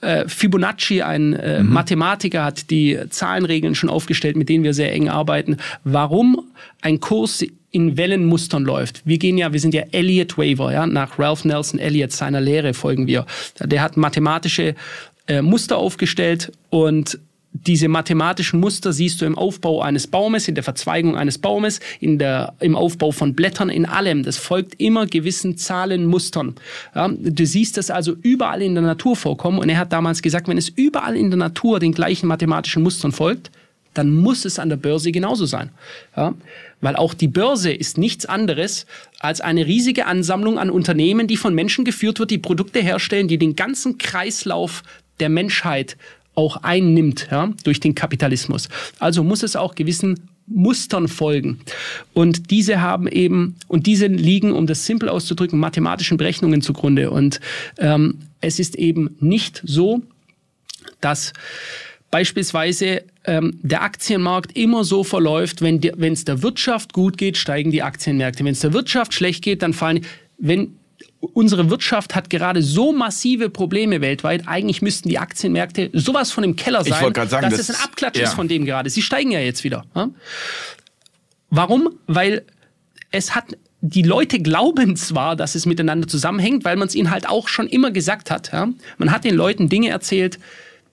äh, 0.00 0.28
Fibonacci, 0.28 1.02
ein 1.02 1.32
äh, 1.34 1.62
mhm. 1.62 1.72
Mathematiker, 1.72 2.44
hat 2.44 2.70
die 2.70 2.98
Zahlenregeln 3.10 3.74
schon 3.74 3.90
aufgestellt, 3.90 4.36
mit 4.36 4.48
denen 4.48 4.64
wir 4.64 4.74
sehr 4.74 4.92
eng 4.92 5.08
arbeiten. 5.08 5.56
Warum 5.82 6.50
ein 6.82 7.00
Kurs 7.00 7.44
in 7.70 7.96
Wellenmustern 7.96 8.64
läuft. 8.64 9.02
Wir 9.04 9.18
gehen 9.18 9.36
ja, 9.36 9.52
wir 9.52 9.60
sind 9.60 9.74
ja 9.74 9.82
Elliott 9.92 10.38
Waver, 10.38 10.72
ja, 10.72 10.86
nach 10.86 11.18
Ralph 11.18 11.44
Nelson 11.44 11.78
Elliott 11.78 12.12
seiner 12.12 12.40
Lehre 12.40 12.72
folgen 12.72 13.06
wir. 13.06 13.26
Der 13.60 13.82
hat 13.82 13.96
mathematische 13.96 14.74
äh, 15.26 15.42
Muster 15.42 15.76
aufgestellt 15.76 16.50
und 16.70 17.18
diese 17.52 17.88
mathematischen 17.88 18.60
Muster 18.60 18.92
siehst 18.92 19.20
du 19.20 19.24
im 19.24 19.36
Aufbau 19.36 19.80
eines 19.80 20.06
Baumes, 20.06 20.48
in 20.48 20.54
der 20.54 20.64
Verzweigung 20.64 21.16
eines 21.16 21.38
Baumes, 21.38 21.80
in 21.98 22.18
der, 22.18 22.54
im 22.60 22.76
Aufbau 22.76 23.10
von 23.10 23.34
Blättern, 23.34 23.70
in 23.70 23.86
allem. 23.86 24.22
Das 24.22 24.36
folgt 24.36 24.80
immer 24.80 25.06
gewissen 25.06 25.56
Zahlenmustern. 25.56 26.54
Ja, 26.94 27.08
du 27.08 27.46
siehst 27.46 27.76
das 27.76 27.90
also 27.90 28.14
überall 28.22 28.62
in 28.62 28.74
der 28.74 28.84
Natur 28.84 29.16
vorkommen. 29.16 29.58
Und 29.58 29.70
er 29.70 29.78
hat 29.78 29.92
damals 29.92 30.22
gesagt, 30.22 30.46
wenn 30.48 30.58
es 30.58 30.68
überall 30.68 31.16
in 31.16 31.30
der 31.30 31.38
Natur 31.38 31.80
den 31.80 31.92
gleichen 31.92 32.26
mathematischen 32.26 32.82
Mustern 32.82 33.12
folgt, 33.12 33.50
dann 33.94 34.14
muss 34.14 34.44
es 34.44 34.58
an 34.58 34.68
der 34.68 34.76
Börse 34.76 35.10
genauso 35.10 35.46
sein. 35.46 35.70
Ja, 36.16 36.34
weil 36.80 36.94
auch 36.94 37.14
die 37.14 37.28
Börse 37.28 37.72
ist 37.72 37.98
nichts 37.98 38.26
anderes 38.26 38.86
als 39.18 39.40
eine 39.40 39.66
riesige 39.66 40.06
Ansammlung 40.06 40.58
an 40.58 40.70
Unternehmen, 40.70 41.26
die 41.26 41.36
von 41.36 41.54
Menschen 41.54 41.84
geführt 41.84 42.20
wird, 42.20 42.30
die 42.30 42.38
Produkte 42.38 42.80
herstellen, 42.80 43.26
die 43.26 43.38
den 43.38 43.56
ganzen 43.56 43.98
Kreislauf 43.98 44.82
der 45.18 45.28
Menschheit 45.28 45.96
auch 46.38 46.58
einnimmt 46.58 47.26
ja, 47.32 47.52
durch 47.64 47.80
den 47.80 47.96
Kapitalismus. 47.96 48.68
Also 49.00 49.24
muss 49.24 49.42
es 49.42 49.56
auch 49.56 49.74
gewissen 49.74 50.20
Mustern 50.46 51.08
folgen. 51.08 51.58
Und 52.14 52.52
diese 52.52 52.80
haben 52.80 53.08
eben, 53.08 53.56
und 53.66 53.86
diese 53.86 54.06
liegen, 54.06 54.52
um 54.52 54.68
das 54.68 54.86
simpel 54.86 55.08
auszudrücken, 55.08 55.58
mathematischen 55.58 56.16
Berechnungen 56.16 56.62
zugrunde. 56.62 57.10
Und 57.10 57.40
ähm, 57.78 58.20
es 58.40 58.60
ist 58.60 58.76
eben 58.76 59.16
nicht 59.18 59.62
so, 59.66 60.00
dass 61.00 61.32
beispielsweise 62.12 63.02
ähm, 63.24 63.58
der 63.62 63.82
Aktienmarkt 63.82 64.56
immer 64.56 64.84
so 64.84 65.02
verläuft, 65.02 65.60
wenn 65.60 65.82
es 66.12 66.24
der 66.24 66.42
Wirtschaft 66.42 66.92
gut 66.92 67.18
geht, 67.18 67.36
steigen 67.36 67.72
die 67.72 67.82
Aktienmärkte. 67.82 68.44
Wenn 68.44 68.52
es 68.52 68.60
der 68.60 68.72
Wirtschaft 68.72 69.12
schlecht 69.12 69.42
geht, 69.42 69.62
dann 69.62 69.72
fallen, 69.72 70.06
wenn 70.38 70.77
unsere 71.20 71.70
Wirtschaft 71.70 72.14
hat 72.14 72.30
gerade 72.30 72.62
so 72.62 72.92
massive 72.92 73.50
Probleme 73.50 74.00
weltweit. 74.00 74.46
Eigentlich 74.46 74.82
müssten 74.82 75.08
die 75.08 75.18
Aktienmärkte 75.18 75.90
sowas 75.92 76.30
von 76.30 76.44
im 76.44 76.56
Keller 76.56 76.84
sein, 76.84 77.12
sagen, 77.14 77.30
dass 77.30 77.56
das, 77.56 77.68
es 77.68 77.70
ein 77.70 77.84
Abklatsch 77.84 78.18
ja. 78.18 78.24
ist 78.24 78.34
von 78.34 78.48
dem 78.48 78.64
gerade. 78.64 78.90
Sie 78.90 79.02
steigen 79.02 79.30
ja 79.30 79.40
jetzt 79.40 79.64
wieder. 79.64 79.84
Warum? 81.50 81.90
Weil 82.06 82.44
es 83.10 83.34
hat 83.34 83.56
die 83.80 84.02
Leute 84.02 84.40
glauben 84.40 84.96
zwar, 84.96 85.36
dass 85.36 85.54
es 85.54 85.64
miteinander 85.64 86.08
zusammenhängt, 86.08 86.64
weil 86.64 86.76
man 86.76 86.88
es 86.88 86.94
ihnen 86.94 87.10
halt 87.10 87.28
auch 87.28 87.48
schon 87.48 87.68
immer 87.68 87.90
gesagt 87.90 88.30
hat. 88.30 88.52
Man 88.52 89.12
hat 89.12 89.24
den 89.24 89.34
Leuten 89.34 89.68
Dinge 89.68 89.90
erzählt, 89.90 90.38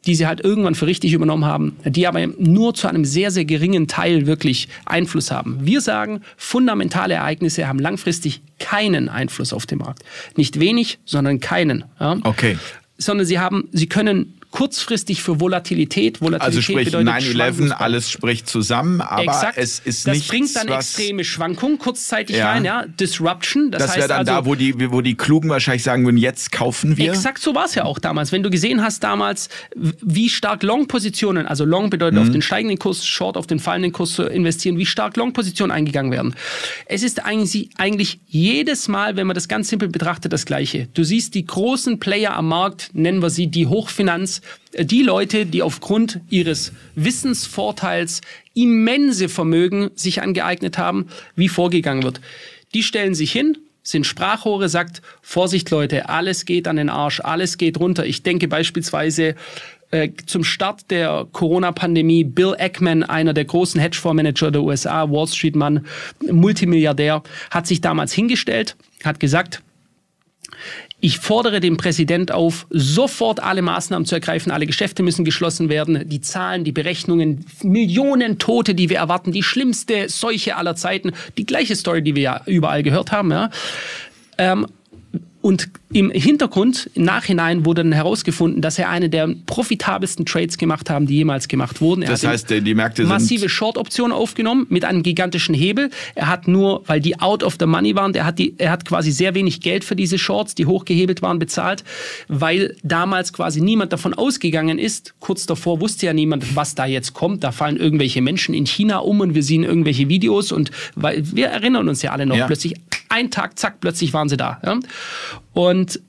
die 0.05 0.15
sie 0.15 0.27
halt 0.27 0.41
irgendwann 0.41 0.75
für 0.75 0.87
richtig 0.87 1.13
übernommen 1.13 1.45
haben, 1.45 1.75
die 1.85 2.07
aber 2.07 2.25
nur 2.37 2.73
zu 2.73 2.87
einem 2.87 3.05
sehr, 3.05 3.31
sehr 3.31 3.45
geringen 3.45 3.87
Teil 3.87 4.27
wirklich 4.27 4.67
Einfluss 4.85 5.31
haben. 5.31 5.59
Wir 5.61 5.81
sagen, 5.81 6.21
fundamentale 6.37 7.15
Ereignisse 7.15 7.67
haben 7.67 7.79
langfristig 7.79 8.41
keinen 8.59 9.09
Einfluss 9.09 9.53
auf 9.53 9.65
den 9.65 9.79
Markt. 9.79 10.03
Nicht 10.35 10.59
wenig, 10.59 10.99
sondern 11.05 11.39
keinen. 11.39 11.85
Ja? 11.99 12.17
Okay. 12.23 12.57
Sondern 12.97 13.25
sie 13.25 13.39
haben, 13.39 13.67
sie 13.71 13.87
können 13.87 14.35
kurzfristig 14.55 15.21
für 15.21 15.41
Volatilität. 15.41 16.21
Volatilität 16.21 16.47
also 16.47 16.61
sprich 16.61 16.87
9-11, 16.95 17.71
alles 17.71 18.09
spricht 18.09 18.47
zusammen, 18.47 19.01
aber 19.01 19.23
Exakt. 19.23 19.57
es 19.57 19.79
ist 19.79 20.07
das 20.07 20.13
nichts, 20.13 20.29
bringt 20.29 20.55
dann 20.55 20.69
extreme 20.69 21.25
Schwankungen 21.25 21.77
kurzzeitig 21.77 22.37
ja. 22.37 22.51
rein, 22.51 22.63
ja, 22.63 22.85
Disruption. 22.85 23.69
Das, 23.69 23.85
das 23.85 23.97
wäre 23.97 24.07
dann 24.07 24.19
also, 24.19 24.31
da, 24.31 24.45
wo 24.45 24.55
die, 24.55 24.73
wo 24.91 25.01
die 25.01 25.15
Klugen 25.15 25.49
wahrscheinlich 25.49 25.83
sagen 25.83 26.05
würden, 26.05 26.15
jetzt 26.15 26.53
kaufen 26.53 26.95
wir. 26.95 27.11
Exakt 27.11 27.39
so 27.39 27.53
war 27.53 27.65
es 27.65 27.75
ja 27.75 27.83
auch 27.83 27.99
damals. 27.99 28.31
Wenn 28.31 28.43
du 28.43 28.49
gesehen 28.49 28.81
hast 28.81 29.03
damals, 29.03 29.49
wie 29.75 30.29
stark 30.29 30.63
Long-Positionen, 30.63 31.47
also 31.47 31.65
Long 31.65 31.89
bedeutet 31.89 32.17
mhm. 32.17 32.25
auf 32.25 32.31
den 32.31 32.41
steigenden 32.41 32.79
Kurs, 32.79 33.05
Short 33.05 33.35
auf 33.35 33.47
den 33.47 33.59
fallenden 33.59 33.91
Kurs 33.91 34.13
zu 34.13 34.23
investieren, 34.23 34.77
wie 34.77 34.85
stark 34.85 35.17
Long-Positionen 35.17 35.71
eingegangen 35.71 36.13
werden. 36.13 36.33
Es 36.85 37.03
ist 37.03 37.25
eigentlich, 37.25 37.71
eigentlich 37.75 38.21
jedes 38.25 38.87
Mal, 38.87 39.17
wenn 39.17 39.27
man 39.27 39.35
das 39.35 39.49
ganz 39.49 39.67
simpel 39.67 39.89
betrachtet, 39.89 40.31
das 40.31 40.45
Gleiche. 40.45 40.87
Du 40.93 41.03
siehst 41.03 41.35
die 41.35 41.45
großen 41.45 41.99
Player 41.99 42.37
am 42.37 42.47
Markt, 42.47 42.91
nennen 42.93 43.21
wir 43.21 43.29
sie 43.29 43.47
die 43.47 43.67
Hochfinanz, 43.67 44.39
die 44.77 45.03
Leute, 45.03 45.45
die 45.45 45.61
aufgrund 45.61 46.21
ihres 46.29 46.71
Wissensvorteils 46.95 48.21
immense 48.53 49.29
Vermögen 49.29 49.91
sich 49.95 50.21
angeeignet 50.21 50.77
haben, 50.77 51.07
wie 51.35 51.49
vorgegangen 51.49 52.03
wird. 52.03 52.21
Die 52.73 52.83
stellen 52.83 53.15
sich 53.15 53.31
hin, 53.31 53.57
sind 53.83 54.05
Sprachrohre, 54.05 54.67
sagt, 54.67 55.01
Vorsicht 55.21 55.69
Leute, 55.69 56.09
alles 56.09 56.45
geht 56.45 56.67
an 56.67 56.75
den 56.77 56.89
Arsch, 56.89 57.19
alles 57.19 57.57
geht 57.57 57.79
runter. 57.79 58.05
Ich 58.05 58.23
denke 58.23 58.47
beispielsweise 58.47 59.35
äh, 59.91 60.09
zum 60.25 60.43
Start 60.43 60.89
der 60.89 61.27
Corona-Pandemie 61.31 62.23
Bill 62.23 62.55
Ackman, 62.57 63.03
einer 63.03 63.33
der 63.33 63.45
großen 63.45 63.79
Hedgefondsmanager 63.79 64.51
der 64.51 64.63
USA, 64.63 65.09
Wall 65.09 65.27
Street-Mann, 65.27 65.85
Multimilliardär, 66.29 67.23
hat 67.51 67.67
sich 67.67 67.81
damals 67.81 68.11
hingestellt, 68.11 68.75
hat 69.03 69.19
gesagt, 69.19 69.61
ich 71.01 71.19
fordere 71.19 71.59
den 71.59 71.77
Präsident 71.77 72.31
auf, 72.31 72.65
sofort 72.69 73.41
alle 73.41 73.61
Maßnahmen 73.61 74.05
zu 74.05 74.15
ergreifen. 74.15 74.51
Alle 74.51 74.65
Geschäfte 74.65 75.03
müssen 75.03 75.25
geschlossen 75.25 75.69
werden. 75.69 76.07
Die 76.07 76.21
Zahlen, 76.21 76.63
die 76.63 76.71
Berechnungen, 76.71 77.45
Millionen 77.63 78.39
Tote, 78.39 78.73
die 78.73 78.89
wir 78.89 78.97
erwarten, 78.97 79.31
die 79.31 79.43
schlimmste 79.43 80.09
Seuche 80.09 80.55
aller 80.55 80.75
Zeiten. 80.75 81.11
Die 81.37 81.45
gleiche 81.45 81.75
Story, 81.75 82.01
die 82.01 82.15
wir 82.15 82.21
ja 82.21 82.41
überall 82.45 82.81
gehört 82.81 83.11
haben. 83.11 83.31
Ja. 83.31 83.49
Ähm, 84.37 84.67
und 85.45 85.69
im 85.93 86.09
Hintergrund, 86.09 86.89
im 86.95 87.03
Nachhinein 87.03 87.65
wurde 87.65 87.83
dann 87.83 87.91
herausgefunden, 87.91 88.63
dass 88.63 88.79
er 88.79 88.89
eine 88.89 89.09
der 89.09 89.29
profitabelsten 89.45 90.25
Trades 90.25 90.57
gemacht 90.57 90.89
haben, 90.89 91.05
die 91.05 91.17
jemals 91.17 91.47
gemacht 91.47 91.81
wurden. 91.81 92.01
Er 92.01 92.09
das 92.09 92.25
heißt, 92.25 92.49
die 92.49 92.73
Märkte 92.73 93.03
sind 93.03 93.09
massive 93.09 93.47
Short-Optionen 93.47 94.11
aufgenommen 94.11 94.65
mit 94.69 94.85
einem 94.85 95.03
gigantischen 95.03 95.53
Hebel. 95.53 95.91
Er 96.15 96.29
hat 96.29 96.47
nur, 96.47 96.81
weil 96.87 96.99
die 96.99 97.19
out 97.19 97.43
of 97.43 97.57
the 97.59 97.67
money 97.67 97.95
waren, 97.95 98.15
er 98.15 98.25
hat, 98.25 98.39
die, 98.39 98.55
er 98.57 98.71
hat 98.71 98.85
quasi 98.85 99.11
sehr 99.11 99.35
wenig 99.35 99.61
Geld 99.61 99.83
für 99.83 99.95
diese 99.95 100.17
Shorts, 100.17 100.55
die 100.55 100.65
hochgehebelt 100.65 101.21
waren, 101.21 101.37
bezahlt, 101.37 101.83
weil 102.27 102.75
damals 102.81 103.31
quasi 103.31 103.61
niemand 103.61 103.93
davon 103.93 104.15
ausgegangen 104.15 104.79
ist. 104.79 105.13
Kurz 105.19 105.45
davor 105.45 105.79
wusste 105.79 106.07
ja 106.07 106.13
niemand, 106.13 106.55
was 106.55 106.73
da 106.73 106.87
jetzt 106.87 107.13
kommt. 107.13 107.43
Da 107.43 107.51
fallen 107.51 107.77
irgendwelche 107.77 108.23
Menschen 108.23 108.55
in 108.55 108.65
China 108.65 108.97
um 108.97 109.19
und 109.19 109.35
wir 109.35 109.43
sehen 109.43 109.63
irgendwelche 109.63 110.09
Videos 110.09 110.51
und 110.51 110.71
weil 110.95 111.23
wir 111.35 111.49
erinnern 111.49 111.87
uns 111.87 112.01
ja 112.01 112.13
alle 112.13 112.25
noch 112.25 112.35
ja. 112.35 112.47
plötzlich 112.47 112.73
ein 113.15 113.31
Tag, 113.31 113.57
zack, 113.57 113.79
plötzlich 113.79 114.13
waren 114.13 114.29
sie 114.29 114.37
da. 114.37 114.61
Ja? 114.63 114.79
Und 115.53 116.01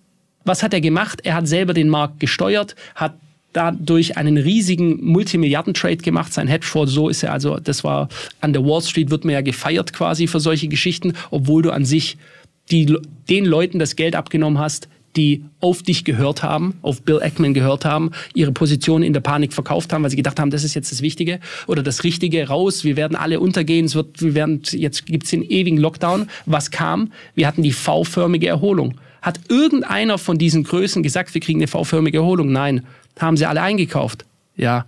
was 0.44 0.62
hat 0.62 0.74
er 0.74 0.80
gemacht? 0.80 1.20
Er 1.24 1.34
hat 1.34 1.48
selber 1.48 1.72
den 1.72 1.88
Markt 1.88 2.20
gesteuert, 2.20 2.74
hat 2.94 3.14
dadurch 3.52 4.16
einen 4.16 4.36
riesigen 4.36 5.02
Multimilliarden-Trade 5.04 5.98
gemacht. 5.98 6.32
Sein 6.32 6.48
Hedgefonds, 6.48 6.92
so 6.92 7.08
ist 7.08 7.22
er 7.22 7.32
also, 7.32 7.58
das 7.58 7.84
war 7.84 8.08
an 8.40 8.52
der 8.52 8.64
Wall 8.64 8.82
Street, 8.82 9.10
wird 9.10 9.24
man 9.24 9.32
ja 9.32 9.40
gefeiert 9.40 9.92
quasi 9.92 10.26
für 10.26 10.40
solche 10.40 10.68
Geschichten, 10.68 11.14
obwohl 11.30 11.62
du 11.62 11.70
an 11.70 11.84
sich 11.84 12.18
die, 12.70 12.98
den 13.30 13.44
Leuten 13.44 13.78
das 13.78 13.96
Geld 13.96 14.14
abgenommen 14.14 14.58
hast, 14.58 14.88
die 15.16 15.44
auf 15.60 15.82
dich 15.82 16.05
gehört 16.05 16.43
haben, 16.43 16.74
auf 16.82 17.02
Bill 17.02 17.22
Ackman 17.22 17.55
gehört 17.55 17.84
haben, 17.84 18.10
ihre 18.34 18.52
Position 18.52 19.02
in 19.02 19.12
der 19.12 19.20
Panik 19.20 19.52
verkauft 19.52 19.93
haben, 19.93 20.02
weil 20.02 20.10
sie 20.10 20.16
gedacht 20.16 20.38
haben, 20.38 20.51
das 20.51 20.64
ist 20.64 20.74
jetzt 20.74 20.93
das 20.93 21.02
Wichtige 21.02 21.40
oder 21.66 21.82
das 21.82 22.05
Richtige 22.05 22.48
raus, 22.48 22.84
wir 22.84 22.97
werden 22.97 23.16
alle 23.16 23.40
untergehen, 23.40 23.86
es 23.86 23.94
wird, 23.94 24.20
wir 24.20 24.34
werden, 24.34 24.62
jetzt 24.70 25.06
gibt's 25.06 25.30
den 25.30 25.43
ewigen 25.43 25.78
Lockdown. 25.78 26.28
Was 26.44 26.70
kam? 26.70 27.12
Wir 27.34 27.47
hatten 27.47 27.62
die 27.62 27.72
V-förmige 27.72 28.47
Erholung. 28.47 28.94
Hat 29.22 29.40
irgendeiner 29.48 30.18
von 30.18 30.38
diesen 30.38 30.62
Größen 30.62 31.02
gesagt, 31.02 31.34
wir 31.34 31.40
kriegen 31.40 31.59
eine 31.59 31.66
V-förmige 31.66 32.18
Erholung? 32.18 32.52
Nein. 32.52 32.86
Haben 33.18 33.36
sie 33.36 33.47
alle 33.47 33.62
eingekauft? 33.62 34.24
Ja. 34.56 34.86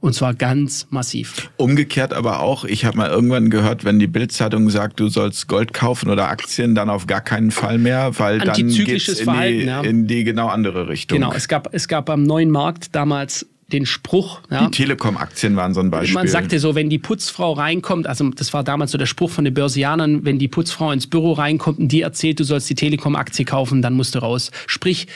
Und 0.00 0.14
zwar 0.14 0.32
ganz 0.32 0.86
massiv. 0.90 1.50
Umgekehrt 1.56 2.12
aber 2.12 2.40
auch, 2.40 2.64
ich 2.64 2.84
habe 2.84 2.96
mal 2.96 3.08
irgendwann 3.08 3.50
gehört, 3.50 3.84
wenn 3.84 3.98
die 3.98 4.06
Bildzeitung 4.06 4.70
sagt, 4.70 5.00
du 5.00 5.08
sollst 5.08 5.48
Gold 5.48 5.72
kaufen 5.72 6.08
oder 6.08 6.28
Aktien, 6.28 6.76
dann 6.76 6.88
auf 6.88 7.08
gar 7.08 7.20
keinen 7.20 7.50
Fall 7.50 7.78
mehr, 7.78 8.16
weil 8.18 8.38
dann 8.38 8.54
geht's 8.54 9.08
in, 9.08 9.32
die, 9.32 9.64
ja. 9.64 9.80
in 9.80 10.06
die 10.06 10.22
genau 10.22 10.46
andere 10.48 10.88
Richtung. 10.88 11.18
Genau, 11.18 11.32
es 11.32 11.48
gab, 11.48 11.74
es 11.74 11.88
gab 11.88 12.10
am 12.10 12.22
neuen 12.22 12.50
Markt 12.50 12.94
damals 12.94 13.46
den 13.72 13.86
Spruch. 13.86 14.40
Ja. 14.50 14.66
Die 14.66 14.70
Telekom-Aktien 14.70 15.56
waren 15.56 15.74
so 15.74 15.80
ein 15.80 15.90
Beispiel. 15.90 16.14
Man 16.14 16.28
sagte 16.28 16.58
so, 16.58 16.74
wenn 16.74 16.88
die 16.88 16.98
Putzfrau 16.98 17.52
reinkommt, 17.52 18.06
also 18.06 18.30
das 18.30 18.52
war 18.54 18.64
damals 18.64 18.92
so 18.92 18.98
der 18.98 19.06
Spruch 19.06 19.30
von 19.30 19.44
den 19.44 19.52
Börsianern, 19.52 20.24
wenn 20.24 20.38
die 20.38 20.48
Putzfrau 20.48 20.90
ins 20.92 21.06
Büro 21.06 21.32
reinkommt 21.32 21.78
und 21.78 21.88
die 21.88 22.02
erzählt, 22.02 22.40
du 22.40 22.44
sollst 22.44 22.70
die 22.70 22.74
Telekom-Aktie 22.74 23.44
kaufen, 23.44 23.82
dann 23.82 23.94
musst 23.94 24.14
du 24.14 24.20
raus. 24.20 24.50
Sprich, 24.66 25.06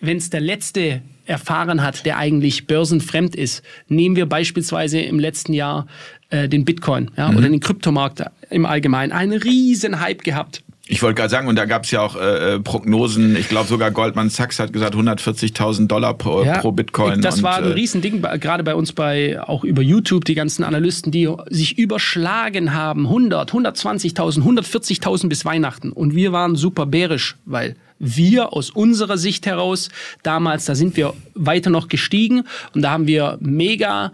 wenn 0.00 0.18
es 0.18 0.30
der 0.30 0.40
letzte 0.40 1.00
erfahren 1.26 1.82
hat, 1.82 2.04
der 2.06 2.18
eigentlich 2.18 2.66
börsenfremd 2.66 3.34
ist, 3.34 3.62
nehmen 3.88 4.16
wir 4.16 4.26
beispielsweise 4.26 5.00
im 5.00 5.18
letzten 5.18 5.52
Jahr 5.52 5.86
äh, 6.30 6.48
den 6.48 6.64
Bitcoin 6.64 7.10
ja, 7.16 7.30
mhm. 7.30 7.36
oder 7.36 7.48
den 7.48 7.60
Kryptomarkt 7.60 8.22
im 8.50 8.66
Allgemeinen, 8.66 9.12
einen 9.12 9.40
riesen 9.40 10.00
Hype 10.00 10.24
gehabt. 10.24 10.62
Ich 10.88 11.00
wollte 11.00 11.14
gerade 11.14 11.30
sagen, 11.30 11.46
und 11.46 11.56
da 11.56 11.64
gab 11.64 11.84
es 11.84 11.90
ja 11.92 12.00
auch 12.00 12.16
äh, 12.16 12.54
äh, 12.54 12.60
Prognosen, 12.60 13.36
ich 13.36 13.48
glaube 13.48 13.68
sogar 13.68 13.92
Goldman 13.92 14.30
Sachs 14.30 14.58
hat 14.58 14.72
gesagt 14.72 14.94
140.000 14.94 15.86
Dollar 15.86 16.12
pro, 16.14 16.42
ja, 16.42 16.58
pro 16.58 16.72
Bitcoin. 16.72 17.22
Das 17.22 17.36
und, 17.36 17.44
war 17.44 17.58
ein 17.58 17.64
äh, 17.64 17.68
Riesending, 17.68 18.20
gerade 18.20 18.64
bei 18.64 18.74
uns 18.74 18.92
bei, 18.92 19.40
auch 19.40 19.62
über 19.62 19.80
YouTube, 19.80 20.24
die 20.24 20.34
ganzen 20.34 20.64
Analysten, 20.64 21.12
die 21.12 21.30
sich 21.48 21.78
überschlagen 21.78 22.74
haben, 22.74 23.06
100, 23.06 23.52
120.000, 23.52 24.42
140.000 24.42 25.28
bis 25.28 25.44
Weihnachten. 25.44 25.92
Und 25.92 26.16
wir 26.16 26.32
waren 26.32 26.56
super 26.56 26.84
bärisch, 26.84 27.36
weil 27.44 27.76
wir 28.02 28.52
aus 28.52 28.70
unserer 28.70 29.16
Sicht 29.16 29.46
heraus 29.46 29.88
damals, 30.24 30.64
da 30.64 30.74
sind 30.74 30.96
wir 30.96 31.14
weiter 31.34 31.70
noch 31.70 31.88
gestiegen 31.88 32.42
und 32.74 32.82
da 32.82 32.90
haben 32.90 33.06
wir 33.06 33.38
mega, 33.40 34.12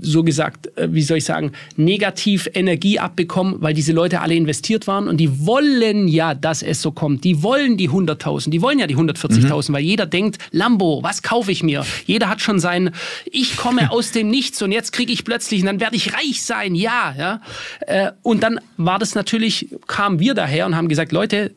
so 0.00 0.22
gesagt, 0.22 0.76
äh, 0.78 0.88
wie 0.92 1.02
soll 1.02 1.18
ich 1.18 1.24
sagen, 1.24 1.52
negativ 1.76 2.48
Energie 2.54 2.98
abbekommen, 3.00 3.56
weil 3.58 3.74
diese 3.74 3.92
Leute 3.92 4.20
alle 4.20 4.34
investiert 4.34 4.86
waren 4.86 5.08
und 5.08 5.18
die 5.18 5.44
wollen 5.44 6.06
ja, 6.08 6.34
dass 6.34 6.62
es 6.62 6.80
so 6.80 6.92
kommt. 6.92 7.24
Die 7.24 7.42
wollen 7.42 7.76
die 7.76 7.90
100.000, 7.90 8.50
die 8.50 8.62
wollen 8.62 8.78
ja 8.78 8.86
die 8.86 8.96
140.000, 8.96 9.70
mhm. 9.70 9.74
weil 9.74 9.82
jeder 9.82 10.06
denkt, 10.06 10.38
Lambo, 10.52 11.02
was 11.02 11.22
kaufe 11.22 11.50
ich 11.50 11.62
mir? 11.64 11.84
Jeder 12.06 12.28
hat 12.28 12.40
schon 12.40 12.60
sein, 12.60 12.90
ich 13.26 13.56
komme 13.56 13.90
aus 13.90 14.12
dem 14.12 14.30
Nichts 14.30 14.62
und 14.62 14.70
jetzt 14.70 14.92
kriege 14.92 15.12
ich 15.12 15.24
plötzlich 15.24 15.60
und 15.60 15.66
dann 15.66 15.80
werde 15.80 15.96
ich 15.96 16.14
reich 16.14 16.42
sein, 16.42 16.76
ja, 16.76 17.14
ja. 17.18 17.40
Äh, 17.80 18.12
und 18.22 18.42
dann 18.44 18.60
war 18.76 19.00
das 19.00 19.16
natürlich, 19.16 19.68
kamen 19.88 20.20
wir 20.20 20.34
daher 20.34 20.66
und 20.66 20.76
haben 20.76 20.88
gesagt, 20.88 21.10
Leute, 21.10 21.50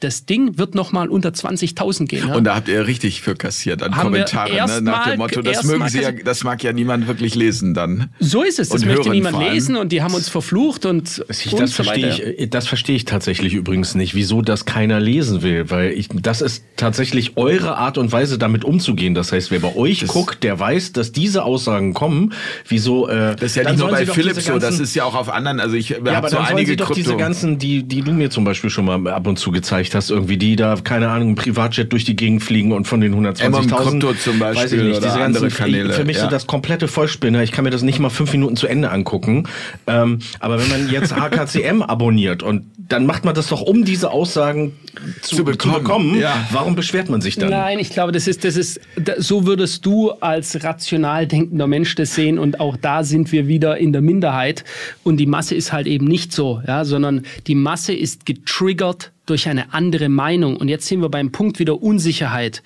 das 0.00 0.24
Ding 0.24 0.56
wird 0.56 0.74
noch 0.74 0.92
mal 0.92 1.08
unter 1.08 1.28
20.000 1.28 2.06
gehen. 2.06 2.28
Ja? 2.28 2.34
Und 2.34 2.44
da 2.44 2.56
habt 2.56 2.68
ihr 2.68 2.86
richtig 2.86 3.20
für 3.20 3.34
kassiert 3.34 3.82
an 3.82 3.94
Haben 3.94 4.04
Kommentaren, 4.04 4.54
ne? 4.54 4.80
nach 4.80 5.08
dem 5.08 5.18
Motto, 5.18 5.42
das 5.42 5.62
mögen 5.64 5.88
Sie 5.88 6.00
ja, 6.00 6.10
das 6.10 6.42
mag 6.42 6.62
ja 6.62 6.72
niemand 6.72 7.06
wirklich 7.06 7.34
lesen 7.34 7.74
dann. 7.74 8.08
So 8.18 8.42
ist 8.42 8.58
es, 8.58 8.70
das 8.70 8.84
möchte 8.86 9.10
niemand 9.10 9.38
lesen 9.38 9.76
und 9.76 9.92
die 9.92 10.02
haben 10.02 10.14
uns 10.14 10.30
verflucht 10.30 10.86
und, 10.86 11.22
ich, 11.28 11.52
und 11.52 11.60
das 11.60 11.70
so 11.70 11.82
verstehe 11.82 12.34
ich, 12.38 12.50
Das 12.50 12.66
verstehe 12.66 12.96
ich 12.96 13.04
tatsächlich 13.04 13.52
übrigens 13.52 13.94
nicht, 13.94 14.14
wieso 14.14 14.40
das 14.40 14.64
keiner 14.64 15.00
lesen 15.00 15.42
will, 15.42 15.70
weil 15.70 15.92
ich, 15.92 16.08
das 16.12 16.40
ist 16.40 16.64
tatsächlich 16.76 17.36
eure 17.36 17.76
Art 17.76 17.98
und 17.98 18.10
Weise, 18.10 18.38
damit 18.38 18.64
umzugehen. 18.64 19.14
Das 19.14 19.32
heißt, 19.32 19.50
wer 19.50 19.60
bei 19.60 19.76
euch 19.76 20.00
das 20.00 20.08
guckt, 20.08 20.42
der 20.42 20.58
weiß, 20.58 20.92
dass 20.92 21.12
diese 21.12 21.44
Aussagen 21.44 21.92
kommen. 21.92 22.32
Wieso? 22.66 23.06
Äh, 23.08 23.36
das 23.36 23.50
ist 23.50 23.56
ja 23.56 23.70
nicht 23.70 23.78
nur 23.78 23.90
bei 23.90 24.06
Philips 24.06 24.46
so, 24.46 24.58
das 24.58 24.80
ist 24.80 24.94
ja 24.94 25.04
auch 25.04 25.14
auf 25.14 25.28
anderen. 25.28 25.60
Also 25.60 25.76
ich 25.76 25.90
ja, 25.90 25.98
aber 26.16 26.30
so 26.30 26.36
dann 26.36 26.46
einige 26.46 26.70
Sie 26.70 26.76
doch 26.76 26.86
Krypto 26.86 27.02
diese 27.02 27.16
ganzen, 27.16 27.58
die, 27.58 27.82
die 27.82 28.00
du 28.00 28.12
mir 28.12 28.30
zum 28.30 28.44
Beispiel 28.44 28.70
schon 28.70 28.86
mal 28.86 29.06
ab 29.08 29.26
und 29.26 29.38
zu 29.38 29.50
gezeigt 29.50 29.89
gekriegt 29.90 29.94
hast, 29.94 30.10
irgendwie, 30.10 30.36
die 30.36 30.56
da, 30.56 30.76
keine 30.82 31.08
Ahnung, 31.08 31.30
ein 31.30 31.34
Privatjet 31.34 31.92
durch 31.92 32.04
die 32.04 32.16
Gegend 32.16 32.42
fliegen 32.42 32.72
und 32.72 32.86
von 32.86 33.00
den 33.00 33.14
120.000. 33.14 34.18
zum 34.18 34.38
Beispiel 34.38 34.62
weiß 34.62 34.72
ich 34.72 34.82
nicht, 34.82 34.96
diese 34.98 35.12
andere 35.12 35.44
ganzen, 35.44 35.58
Kanäle. 35.58 35.92
Für 35.92 36.04
mich 36.04 36.16
ja. 36.16 36.22
sind 36.22 36.32
das 36.32 36.46
komplette 36.46 36.88
Vollspinner. 36.88 37.42
Ich 37.42 37.52
kann 37.52 37.64
mir 37.64 37.70
das 37.70 37.82
nicht 37.82 37.98
mal 37.98 38.10
fünf 38.10 38.32
Minuten 38.32 38.56
zu 38.56 38.66
Ende 38.66 38.90
angucken. 38.90 39.48
Ähm, 39.86 40.20
aber 40.38 40.60
wenn 40.60 40.68
man 40.68 40.90
jetzt 40.90 41.14
HKCM 41.14 41.82
abonniert 41.86 42.42
und 42.42 42.64
dann 42.76 43.06
macht 43.06 43.24
man 43.24 43.34
das 43.34 43.48
doch, 43.48 43.62
um 43.62 43.84
diese 43.84 44.10
Aussagen 44.10 44.72
zu, 45.22 45.36
zu 45.36 45.44
bekommen. 45.44 45.74
Zu 45.74 45.80
bekommen. 45.80 46.18
Ja. 46.18 46.44
Warum 46.50 46.74
beschwert 46.74 47.08
man 47.08 47.20
sich 47.20 47.36
dann? 47.36 47.50
Nein, 47.50 47.78
ich 47.78 47.90
glaube, 47.90 48.12
das 48.12 48.26
ist, 48.26 48.44
das 48.44 48.56
ist, 48.56 48.80
so 49.18 49.46
würdest 49.46 49.86
du 49.86 50.10
als 50.10 50.64
rational 50.64 51.26
denkender 51.26 51.66
Mensch 51.66 51.94
das 51.94 52.14
sehen 52.14 52.38
und 52.38 52.58
auch 52.58 52.76
da 52.76 53.04
sind 53.04 53.30
wir 53.30 53.46
wieder 53.46 53.78
in 53.78 53.92
der 53.92 54.02
Minderheit 54.02 54.64
und 55.04 55.18
die 55.18 55.26
Masse 55.26 55.54
ist 55.54 55.72
halt 55.72 55.86
eben 55.86 56.06
nicht 56.06 56.32
so, 56.32 56.62
ja, 56.66 56.84
sondern 56.84 57.22
die 57.46 57.54
Masse 57.54 57.94
ist 57.94 58.26
getriggert 58.26 59.12
durch 59.30 59.48
eine 59.48 59.72
andere 59.72 60.08
Meinung. 60.08 60.56
Und 60.56 60.68
jetzt 60.68 60.86
sind 60.86 61.00
wir 61.00 61.08
beim 61.08 61.32
Punkt 61.32 61.58
wieder 61.58 61.80
Unsicherheit 61.82 62.62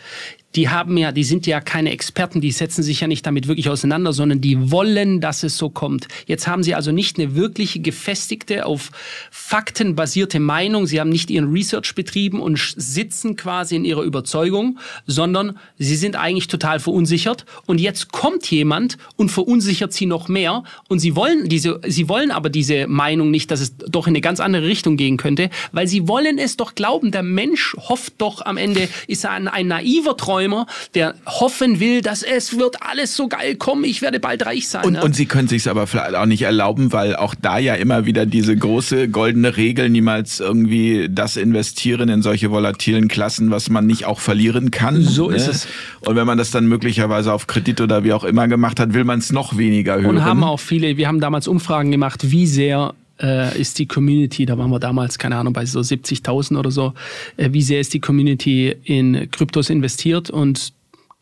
die 0.57 0.69
haben 0.69 0.97
ja, 0.97 1.11
die 1.11 1.25
sind 1.25 1.47
ja 1.47 1.61
keine 1.61 1.91
Experten, 1.91 2.41
die 2.41 2.53
setzen 2.53 2.83
sich 2.83 3.01
ja 3.01 3.09
nicht 3.09 3.27
damit 3.27 3.49
wirklich 3.49 3.69
auseinander, 3.69 4.13
sondern 4.13 4.41
die 4.41 4.71
wollen, 4.71 5.21
dass 5.21 5.43
es 5.43 5.57
so 5.57 5.69
kommt. 5.69 6.07
Jetzt 6.27 6.47
haben 6.47 6.63
sie 6.63 6.75
also 6.75 6.93
nicht 6.93 7.19
eine 7.19 7.35
wirkliche 7.35 7.81
gefestigte, 7.81 8.65
auf 8.65 8.91
Fakten 9.31 9.97
basierte 9.97 10.39
Meinung. 10.39 10.87
Sie 10.87 11.01
haben 11.01 11.11
nicht 11.11 11.31
ihren 11.31 11.51
Research 11.51 11.95
betrieben 11.95 12.41
und 12.41 12.59
sitzen 12.77 13.35
quasi 13.35 13.75
in 13.75 13.85
ihrer 13.85 14.03
Überzeugung, 14.03 14.79
sondern 15.07 15.59
sie 15.79 15.97
sind 15.97 16.15
eigentlich 16.15 16.47
total 16.47 16.79
verunsichert. 16.79 17.47
Und 17.67 17.81
jetzt 17.81 18.13
kommt 18.13 18.49
jemand 18.51 18.97
und 19.17 19.31
verunsichert 19.31 19.93
sie 19.93 20.07
noch 20.07 20.29
mehr. 20.29 20.63
Und 20.89 21.01
sie 21.01 21.17
wollen 21.17 21.49
diese, 21.49 21.81
sie 21.87 22.09
wollen 22.09 22.31
aber 22.31 22.49
diese 22.49 22.87
Meinung 22.87 23.33
nicht, 23.33 23.51
dass 23.51 23.61
es 23.61 23.77
doch 23.77 24.07
in 24.07 24.13
eine 24.13 24.21
ganz 24.21 24.39
andere 24.39 24.67
Richtung 24.67 24.97
gehen 24.97 25.17
könnte, 25.17 25.51
weil 25.73 25.89
sie 25.89 26.07
wollen 26.07 26.39
es 26.39 26.57
doch 26.57 26.77
glauben. 26.77 27.11
Der 27.11 27.25
Mensch 27.25 27.75
hofft 27.77 28.15
doch 28.19 28.45
am 28.45 28.57
Ende, 28.57 28.89
ist 29.09 29.25
er 29.25 29.33
ein, 29.33 29.49
ein 29.49 29.67
naiver 29.67 30.17
Träumer 30.17 30.44
Träumer, 30.45 30.67
der 30.95 31.15
hoffen 31.27 31.81
will, 31.81 32.01
dass 32.01 32.23
es 32.23 32.59
wird 32.59 32.83
alles 32.83 33.17
so 33.17 33.29
geil 33.29 33.57
kommen, 33.57 33.85
ich 33.85 34.03
werde 34.03 34.21
bald 34.21 34.45
reich 34.47 34.69
sein. 34.69 34.85
Und, 34.85 34.93
ne? 34.95 35.03
und 35.03 35.15
sie 35.15 35.27
können 35.27 35.49
sich 35.49 35.69
aber 35.69 35.87
vielleicht 35.87 36.15
auch 36.15 36.27
nicht 36.27 36.43
erlauben, 36.43 36.93
weil 36.93 37.17
auch 37.17 37.35
da 37.35 37.59
ja 37.59 37.75
immer 37.75 38.07
wieder 38.07 38.27
diese 38.27 38.57
große 38.57 39.09
goldene 39.09 39.57
Regel, 39.57 39.91
niemals 39.91 40.41
irgendwie 40.41 41.09
das 41.11 41.37
investieren 41.37 42.09
in 42.09 42.23
solche 42.23 42.51
volatilen 42.51 43.09
Klassen, 43.09 43.51
was 43.51 43.71
man 43.71 43.87
nicht 43.87 44.05
auch 44.07 44.21
verlieren 44.21 44.71
kann. 44.71 45.03
So 45.03 45.31
ne? 45.31 45.37
ist 45.37 45.49
es. 45.49 45.69
Und 46.01 46.17
wenn 46.17 46.27
man 46.27 46.39
das 46.39 46.51
dann 46.51 46.67
möglicherweise 46.67 47.33
auf 47.33 47.47
Kredit 47.47 47.81
oder 47.81 48.05
wie 48.05 48.13
auch 48.13 48.25
immer 48.25 48.49
gemacht 48.49 48.81
hat, 48.81 48.95
will 48.95 49.05
man 49.05 49.19
es 49.19 49.33
noch 49.33 49.57
weniger 49.57 49.97
hören. 49.97 50.17
Und 50.17 50.25
haben 50.25 50.45
auch 50.45 50.61
viele, 50.61 50.97
wir 50.97 51.09
haben 51.09 51.21
damals 51.21 51.49
Umfragen 51.49 51.91
gemacht, 51.91 52.31
wie 52.31 52.47
sehr 52.47 52.95
äh, 53.25 53.59
ist 53.59 53.79
die 53.79 53.87
Community, 53.87 54.45
da 54.45 54.59
waren 54.59 54.71
wir 54.71 54.79
damals, 54.79 55.19
keine 55.19 55.37
Ahnung, 55.37 55.55
bei 55.55 55.65
so 55.65 55.81
70.000 55.81 56.59
oder 56.59 56.71
so, 56.71 56.93
äh, 57.37 57.53
wie 57.53 57.63
sehr 57.63 57.81
ist 57.81 57.95
die 57.95 58.01
Community 58.01 58.77
in 58.85 59.31
Kryptos 59.31 59.71
investiert 59.71 60.31
und 60.31 60.75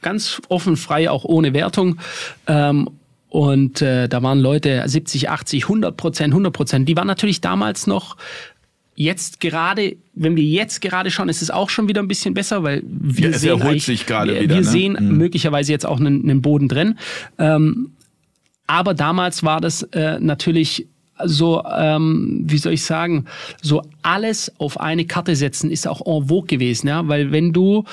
ganz 0.03 0.43
offen, 0.49 0.77
frei, 0.77 1.09
auch 1.09 1.25
ohne 1.25 1.55
Wertung. 1.55 1.99
Ähm, 2.49 2.91
und 3.29 3.81
äh, 3.81 4.09
da 4.09 4.23
waren 4.23 4.41
Leute 4.41 4.83
70, 4.85 5.31
80, 5.31 5.65
100 5.65 5.97
Prozent, 5.97 6.33
100 6.33 6.53
Prozent. 6.53 6.89
Die 6.89 6.97
waren 6.97 7.07
natürlich 7.07 7.41
damals 7.41 7.87
noch 7.87 8.17
Jetzt 8.95 9.41
gerade, 9.41 9.97
wenn 10.13 10.37
wir 10.37 10.45
jetzt 10.45 10.83
gerade 10.83 11.11
schauen, 11.11 11.31
ist 11.31 11.41
es 11.41 11.51
auch 11.51 11.71
schon 11.71 11.89
wieder 11.89 12.03
ein 12.03 12.09
bisschen 12.09 12.35
besser, 12.35 12.63
weil 12.63 12.83
wir 12.85 13.31
ja, 13.31 13.39
sehen, 13.39 13.59
erholt 13.59 13.81
sich 13.81 14.05
gerade 14.05 14.35
wir, 14.35 14.43
wieder. 14.43 14.57
Wir 14.57 14.61
ne? 14.61 14.67
sehen 14.67 14.99
mhm. 15.01 15.17
möglicherweise 15.17 15.73
jetzt 15.73 15.87
auch 15.87 15.99
einen, 15.99 16.23
einen 16.23 16.43
Boden 16.43 16.69
drin. 16.69 16.99
Ähm, 17.39 17.93
aber 18.67 18.93
damals 18.93 19.43
war 19.43 19.63
das 19.63 19.83
äh, 19.93 20.21
natürlich 20.21 20.89
so, 21.25 21.63
ähm, 21.65 22.43
wie 22.45 22.59
soll 22.59 22.75
ich 22.75 22.85
sagen, 22.85 23.27
so 23.61 23.83
alles 24.03 24.53
auf 24.59 24.81
eine 24.81 25.07
Karte 25.07 25.37
setzen 25.37 25.71
ist 25.71 25.87
auch 25.87 26.01
en 26.07 26.29
vogue 26.29 26.47
gewesen, 26.47 26.89
ja, 26.89 27.07
weil 27.09 27.33
wenn 27.33 27.53
du 27.53 27.85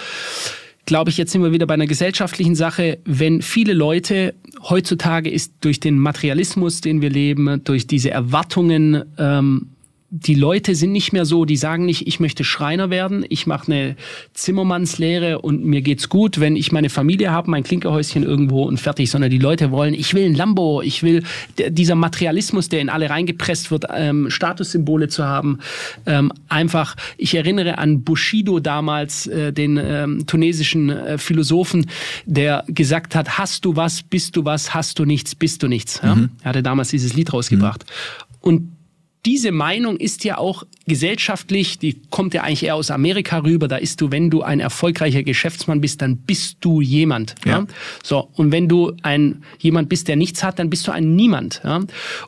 glaube 0.86 1.12
ich, 1.12 1.18
jetzt 1.18 1.32
sind 1.32 1.44
wir 1.44 1.52
wieder 1.52 1.68
bei 1.68 1.76
einer 1.76 1.86
gesellschaftlichen 1.86 2.56
Sache, 2.56 2.98
wenn 3.06 3.44
viele 3.44 3.74
Leute 3.74 4.34
heutzutage 4.64 5.30
ist 5.30 5.54
durch 5.62 5.80
den 5.80 6.00
Materialismus, 6.00 6.82
den 6.82 7.04
wir 7.04 7.12
leben, 7.12 7.64
durch 7.64 7.86
diese 7.86 8.10
Erwartungen 8.10 9.06
ähm, 9.20 9.70
die 10.12 10.34
Leute 10.34 10.74
sind 10.74 10.92
nicht 10.92 11.14
mehr 11.14 11.26
so, 11.26 11.46
die 11.46 11.56
sagen 11.56 11.86
nicht, 11.86 12.08
ich 12.08 12.20
möchte 12.20 12.44
Schreiner 12.44 12.90
werden, 12.90 13.24
ich 13.30 13.46
mache 13.46 13.72
eine 13.72 13.96
Zimmermannslehre 14.34 15.40
und 15.40 15.64
mir 15.64 15.82
geht's 15.82 16.10
gut, 16.10 16.40
wenn 16.40 16.56
ich 16.56 16.72
meine 16.72 16.90
Familie 16.90 17.32
habe, 17.32 17.52
mein 17.52 17.64
Klinkerhäuschen 17.64 18.24
irgendwo 18.24 18.64
und 18.64 18.80
fertig, 18.80 19.12
sondern 19.12 19.30
die 19.30 19.38
Leute 19.38 19.70
wollen, 19.70 19.94
ich 19.94 20.16
will 20.16 20.26
ein 20.26 20.34
Lambo, 20.34 20.82
ich 20.82 21.04
will 21.04 21.24
dieser 21.58 21.94
Materialismus, 21.94 22.70
der 22.70 22.82
in 22.82 22.90
alle 22.90 23.10
reingepresst 23.10 23.70
wird, 23.70 23.86
ähm, 23.94 24.32
Statussymbole 24.32 25.10
zu 25.10 25.26
haben, 25.26 25.60
ähm, 26.08 26.32
einfach, 26.48 26.96
ich 27.18 27.36
erinnere 27.36 27.78
an 27.78 28.02
Bushido 28.04 28.60
damals, 28.60 29.28
äh, 29.28 29.54
den 29.54 29.78
ähm, 29.78 30.26
tunesischen 30.26 30.90
äh, 30.90 31.18
Philosophen, 31.20 31.86
der 32.26 32.64
gesagt 32.68 33.14
hat, 33.14 33.38
hast 33.38 33.64
du 33.64 33.76
was, 33.76 34.02
bist 34.02 34.36
du 34.36 34.44
was, 34.44 34.74
hast 34.74 34.98
du 34.98 35.06
nichts, 35.06 35.36
bist 35.36 35.62
du 35.62 35.68
nichts. 35.68 36.02
Ja? 36.04 36.16
Mhm. 36.16 36.30
Er 36.42 36.50
hatte 36.50 36.64
damals 36.64 36.90
dieses 36.90 37.14
Lied 37.14 37.32
rausgebracht. 37.32 37.86
Mhm. 37.86 38.38
Und 38.42 38.79
diese 39.26 39.52
Meinung 39.52 39.98
ist 39.98 40.24
ja 40.24 40.38
auch 40.38 40.64
gesellschaftlich, 40.88 41.78
die 41.78 42.02
kommt 42.10 42.34
ja 42.34 42.44
eigentlich 42.44 42.64
eher 42.64 42.76
aus 42.76 42.90
Amerika 42.90 43.40
rüber. 43.40 43.68
Da 43.68 43.76
ist 43.76 44.00
du, 44.00 44.12
wenn 44.12 44.30
du 44.30 44.44
ein 44.44 44.60
erfolgreicher 44.60 45.24
Geschäftsmann 45.24 45.82
bist, 45.82 46.02
dann 46.02 46.18
bist 46.18 46.58
du 46.62 46.80
jemand. 46.80 47.36
Ja. 47.46 47.60
ja? 47.60 47.68
So 48.02 48.30
und 48.34 48.52
wenn 48.52 48.70
du 48.70 48.94
ein 49.02 49.44
jemand 49.60 49.90
bist, 49.90 50.08
der 50.08 50.16
nichts 50.16 50.44
hat, 50.44 50.58
dann 50.58 50.70
bist 50.70 50.88
du 50.88 50.92
ein 50.92 51.16
Niemand. 51.16 51.62
Ja? 51.64 51.82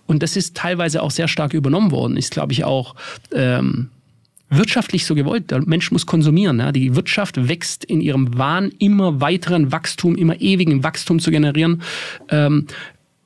Und 0.06 0.22
das 0.22 0.36
ist 0.36 0.58
teilweise 0.58 1.02
auch 1.02 1.12
sehr 1.12 1.30
stark 1.30 1.54
übernommen 1.54 1.92
worden. 1.92 2.18
Ist, 2.18 2.32
glaube 2.32 2.52
ich, 2.52 2.66
auch 2.66 2.96
ähm, 3.34 3.90
wirtschaftlich 4.50 5.06
so 5.06 5.16
gewollt. 5.16 5.52
Der 5.52 5.62
Mensch 5.66 5.92
muss 5.92 6.06
konsumieren. 6.06 6.60
Ja? 6.60 6.74
Die 6.74 6.96
Wirtschaft 6.96 7.48
wächst 7.48 7.86
in 7.86 8.02
ihrem 8.02 8.38
Wahn, 8.38 8.70
immer 8.80 9.22
weiteren 9.22 9.72
Wachstum, 9.72 10.16
immer 10.16 10.42
ewigen 10.42 10.84
Wachstum 10.84 11.20
zu 11.20 11.32
generieren. 11.32 11.82
Ähm, 12.30 12.68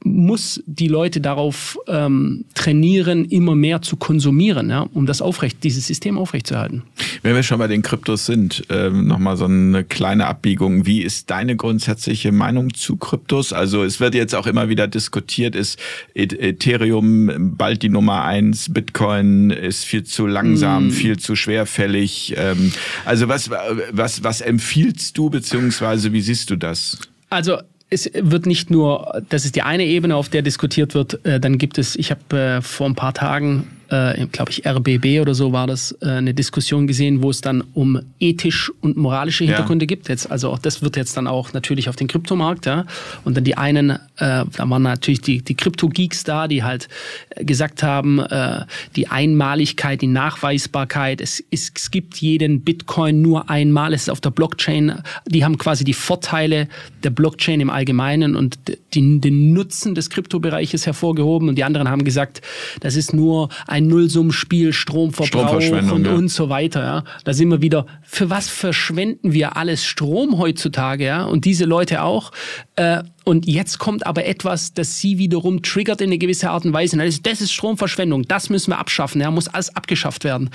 muss 0.06 0.62
die 0.68 0.88
Leute 0.88 1.20
darauf 1.20 1.80
ähm, 1.88 2.46
trainieren, 2.54 3.26
immer 3.26 3.56
mehr 3.56 3.82
zu 3.82 3.98
konsumieren, 3.98 4.70
ja, 4.70 4.82
um 4.94 5.08
das 5.08 5.22
aufrecht, 5.22 5.64
dieses 5.64 5.88
System 5.88 6.20
aufrechtzuerhalten. 6.20 6.84
Wenn 7.24 7.34
wir 7.34 7.42
schon 7.42 7.58
bei 7.58 7.68
den 7.68 7.82
Kryptos 7.82 8.28
sind, 8.28 8.64
ähm, 8.70 9.08
nochmal 9.08 9.36
so 9.36 9.46
eine 9.46 9.84
kleine 9.84 10.28
Abbiegung. 10.28 10.86
Wie 10.86 11.02
ist 11.02 11.32
deine 11.32 11.56
grundsätzliche 11.56 12.32
Meinung 12.32 12.74
zu 12.76 12.98
Kryptos? 12.98 13.52
Also 13.52 13.84
es 13.84 14.00
wird 14.00 14.14
jetzt 14.14 14.36
auch 14.36 14.46
immer 14.46 14.70
wieder 14.70 14.88
diskutiert, 14.88 15.56
ist 15.56 15.80
Ethereum 16.14 17.56
bald 17.58 17.82
die 17.82 17.90
Nummer 17.90 18.24
eins, 18.24 18.72
Bitcoin 18.72 19.50
ist 19.50 19.86
viel 19.86 20.04
zu 20.04 20.28
langsam, 20.28 20.88
mm. 20.88 20.92
viel 20.92 21.18
zu 21.18 21.36
schwerfällig. 21.36 22.36
Ähm, 22.38 22.72
also 23.06 23.28
was, 23.28 23.50
was, 23.50 24.24
was 24.24 24.42
empfiehlst 24.42 25.18
du, 25.18 25.32
beziehungsweise 25.32 26.14
wie 26.14 26.22
siehst 26.22 26.52
du 26.52 26.56
das? 26.56 27.00
Also 27.30 27.58
es 27.90 28.10
wird 28.14 28.46
nicht 28.46 28.72
nur, 28.72 29.22
das 29.30 29.46
ist 29.46 29.56
die 29.56 29.62
eine 29.62 29.86
Ebene, 29.86 30.16
auf 30.16 30.30
der 30.30 30.42
diskutiert 30.42 30.96
wird. 30.96 31.26
Äh, 31.26 31.40
dann 31.40 31.58
gibt 31.58 31.78
es, 31.78 31.96
ich 31.96 32.12
habe 32.12 32.38
äh, 32.38 32.62
vor 32.62 32.88
ein 32.88 32.96
paar 32.96 33.14
Tagen 33.14 33.68
äh, 33.90 34.26
glaube 34.28 34.52
ich, 34.52 34.66
RBB 34.66 35.22
oder 35.22 35.36
so 35.36 35.52
war 35.52 35.68
das, 35.68 35.96
äh, 36.02 36.10
eine 36.10 36.34
Diskussion 36.34 36.88
gesehen, 36.88 37.22
wo 37.22 37.30
es 37.30 37.42
dann 37.42 37.64
um 37.74 38.00
ethisch 38.20 38.72
und 38.82 38.98
moralische 38.98 39.44
Hintergründe 39.44 39.84
ja. 39.84 39.88
gibt. 39.88 40.10
Jetzt, 40.10 40.30
also 40.32 40.50
auch 40.50 40.60
das 40.60 40.82
wird 40.82 40.98
jetzt 40.98 41.16
dann 41.18 41.28
auch 41.28 41.54
natürlich 41.54 41.90
auf 41.90 41.96
den 41.96 42.08
Kryptomarkt, 42.08 42.66
ja. 42.66 42.86
Und 43.24 43.38
dann 43.38 43.44
die 43.44 43.58
einen, 43.58 43.92
äh, 43.92 43.98
da 44.18 44.46
waren 44.58 44.82
natürlich 44.82 45.22
die, 45.22 45.42
die 45.42 45.56
Krypto-Geeks 45.56 46.24
da, 46.24 46.48
die 46.48 46.64
halt 46.64 46.88
äh, 47.30 47.46
gesagt 47.46 47.84
haben, 47.84 48.20
äh, 48.20 48.66
die 48.96 49.08
Einmaligkeit, 49.08 50.02
die 50.02 50.08
Nachweisbarkeit, 50.08 51.22
es, 51.22 51.44
es, 51.52 51.72
es 51.76 51.92
gibt 51.92 52.18
jeden 52.18 52.62
Bitcoin 52.62 53.22
nur 53.22 53.50
einmal, 53.50 53.94
es 53.94 54.04
ist 54.04 54.10
auf 54.10 54.22
der 54.22 54.32
Blockchain, 54.32 55.02
die 55.28 55.46
haben 55.46 55.58
quasi 55.58 55.84
die 55.84 55.94
Vorteile 55.94 56.68
der 57.04 57.12
Blockchain 57.12 57.62
im 57.62 57.70
Allgemeinen 57.70 58.36
und 58.36 58.58
die, 58.94 59.20
den 59.20 59.54
Nutzen 59.54 59.94
des 59.94 60.10
Kryptobereiches 60.10 60.86
hervorgehoben 60.86 61.50
und 61.50 61.56
die 61.56 61.64
anderen 61.64 61.90
haben 61.90 62.04
gesagt, 62.04 62.42
das 62.80 62.96
ist 62.96 63.14
nur 63.14 63.50
ein 63.68 63.75
Nullsummenspiel, 63.82 64.74
Stromverbrauch 64.74 65.56
und, 65.92 66.06
ja. 66.06 66.14
und 66.14 66.30
so 66.30 66.50
weiter. 66.50 66.84
Ja. 66.84 67.04
Da 67.24 67.34
sind 67.34 67.50
wir 67.50 67.62
wieder, 67.62 67.86
für 68.04 68.30
was 68.30 68.50
verschwenden 68.50 69.34
wir 69.34 69.58
alles 69.58 69.86
Strom 69.86 70.38
heutzutage? 70.38 71.06
Ja? 71.06 71.26
Und 71.26 71.46
diese 71.46 71.66
Leute 71.66 72.04
auch. 72.04 72.32
Äh, 72.76 73.04
und 73.24 73.48
jetzt 73.48 73.80
kommt 73.80 74.06
aber 74.06 74.26
etwas, 74.26 74.74
das 74.74 75.00
sie 75.00 75.18
wiederum 75.18 75.64
triggert 75.64 76.02
in 76.02 76.10
eine 76.10 76.18
gewisse 76.18 76.52
Art 76.52 76.66
und 76.66 76.74
Weise. 76.74 76.98
Das 76.98 77.08
ist, 77.08 77.26
das 77.26 77.42
ist 77.42 77.52
Stromverschwendung, 77.52 78.24
das 78.24 78.50
müssen 78.50 78.72
wir 78.72 78.78
abschaffen, 78.78 79.20
ja, 79.20 79.32
muss 79.32 79.48
alles 79.48 79.76
abgeschafft 79.76 80.24
werden. 80.24 80.52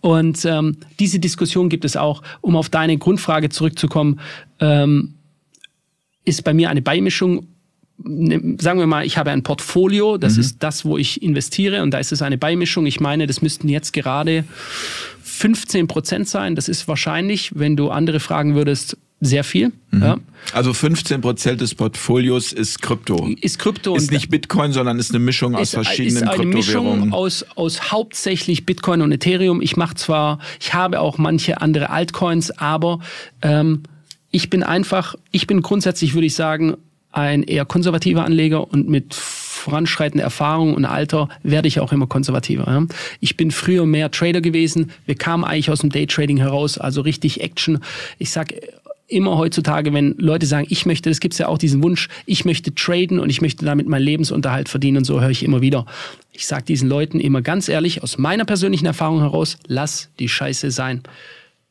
Und 0.00 0.44
ähm, 0.46 0.78
diese 0.98 1.18
Diskussion 1.18 1.68
gibt 1.68 1.84
es 1.84 1.96
auch, 1.96 2.22
um 2.40 2.56
auf 2.56 2.70
deine 2.70 2.96
Grundfrage 2.96 3.50
zurückzukommen, 3.50 4.20
ähm, 4.60 5.14
ist 6.24 6.42
bei 6.42 6.54
mir 6.54 6.70
eine 6.70 6.82
Beimischung 6.82 7.46
sagen 7.98 8.78
wir 8.78 8.86
mal, 8.86 9.06
ich 9.06 9.18
habe 9.18 9.30
ein 9.30 9.42
Portfolio, 9.42 10.18
das 10.18 10.34
mhm. 10.34 10.40
ist 10.40 10.62
das, 10.62 10.84
wo 10.84 10.98
ich 10.98 11.22
investiere 11.22 11.82
und 11.82 11.90
da 11.92 11.98
ist 11.98 12.12
es 12.12 12.22
eine 12.22 12.38
Beimischung. 12.38 12.86
Ich 12.86 13.00
meine, 13.00 13.26
das 13.26 13.42
müssten 13.42 13.68
jetzt 13.68 13.92
gerade 13.92 14.44
15 15.22 15.86
Prozent 15.86 16.28
sein. 16.28 16.54
Das 16.54 16.68
ist 16.68 16.88
wahrscheinlich, 16.88 17.52
wenn 17.54 17.76
du 17.76 17.90
andere 17.90 18.20
fragen 18.20 18.54
würdest, 18.54 18.96
sehr 19.20 19.44
viel. 19.44 19.72
Mhm. 19.90 20.02
Ja. 20.02 20.16
Also 20.52 20.74
15 20.74 21.20
Prozent 21.22 21.60
des 21.60 21.74
Portfolios 21.74 22.52
ist 22.52 22.82
Krypto. 22.82 23.30
Ist 23.40 23.58
Krypto. 23.58 23.96
Ist 23.96 24.12
nicht 24.12 24.28
Bitcoin, 24.28 24.72
sondern 24.72 24.98
ist 24.98 25.10
eine 25.10 25.18
Mischung 25.18 25.54
aus 25.54 25.70
verschiedenen 25.70 26.22
ist 26.24 26.28
eine 26.28 26.36
Kryptowährungen. 26.36 27.00
Mischung 27.00 27.12
aus, 27.12 27.44
aus 27.54 27.90
hauptsächlich 27.90 28.66
Bitcoin 28.66 29.00
und 29.00 29.12
Ethereum. 29.12 29.62
Ich 29.62 29.76
mache 29.76 29.94
zwar, 29.94 30.38
ich 30.60 30.74
habe 30.74 31.00
auch 31.00 31.16
manche 31.16 31.60
andere 31.62 31.90
Altcoins, 31.90 32.50
aber 32.50 33.00
ähm, 33.40 33.84
ich 34.30 34.50
bin 34.50 34.62
einfach, 34.62 35.14
ich 35.30 35.46
bin 35.46 35.62
grundsätzlich, 35.62 36.12
würde 36.12 36.26
ich 36.26 36.34
sagen, 36.34 36.76
ein 37.16 37.42
eher 37.42 37.64
konservativer 37.64 38.24
Anleger 38.24 38.70
und 38.70 38.88
mit 38.88 39.14
voranschreitender 39.14 40.22
Erfahrung 40.22 40.74
und 40.74 40.84
Alter 40.84 41.28
werde 41.42 41.66
ich 41.66 41.80
auch 41.80 41.92
immer 41.92 42.06
konservativer. 42.06 42.86
Ich 43.20 43.36
bin 43.36 43.50
früher 43.50 43.86
mehr 43.86 44.10
Trader 44.10 44.42
gewesen. 44.42 44.90
Wir 45.06 45.14
kamen 45.14 45.42
eigentlich 45.42 45.70
aus 45.70 45.80
dem 45.80 45.90
Daytrading 45.90 46.36
heraus, 46.36 46.76
also 46.76 47.00
richtig 47.00 47.40
Action. 47.40 47.78
Ich 48.18 48.30
sag 48.30 48.52
immer 49.08 49.38
heutzutage, 49.38 49.94
wenn 49.94 50.14
Leute 50.18 50.46
sagen, 50.46 50.66
ich 50.68 50.84
möchte, 50.84 51.08
das 51.08 51.20
gibt's 51.20 51.38
ja 51.38 51.48
auch 51.48 51.58
diesen 51.58 51.82
Wunsch, 51.82 52.08
ich 52.26 52.44
möchte 52.44 52.74
traden 52.74 53.18
und 53.18 53.30
ich 53.30 53.40
möchte 53.40 53.64
damit 53.64 53.88
meinen 53.88 54.02
Lebensunterhalt 54.02 54.68
verdienen 54.68 54.98
und 54.98 55.04
so 55.04 55.20
höre 55.20 55.30
ich 55.30 55.42
immer 55.42 55.62
wieder. 55.62 55.86
Ich 56.32 56.46
sage 56.46 56.64
diesen 56.64 56.88
Leuten 56.88 57.18
immer 57.18 57.40
ganz 57.40 57.68
ehrlich, 57.68 58.02
aus 58.02 58.18
meiner 58.18 58.44
persönlichen 58.44 58.86
Erfahrung 58.86 59.20
heraus, 59.20 59.58
lass 59.66 60.10
die 60.18 60.28
Scheiße 60.28 60.70
sein. 60.70 61.02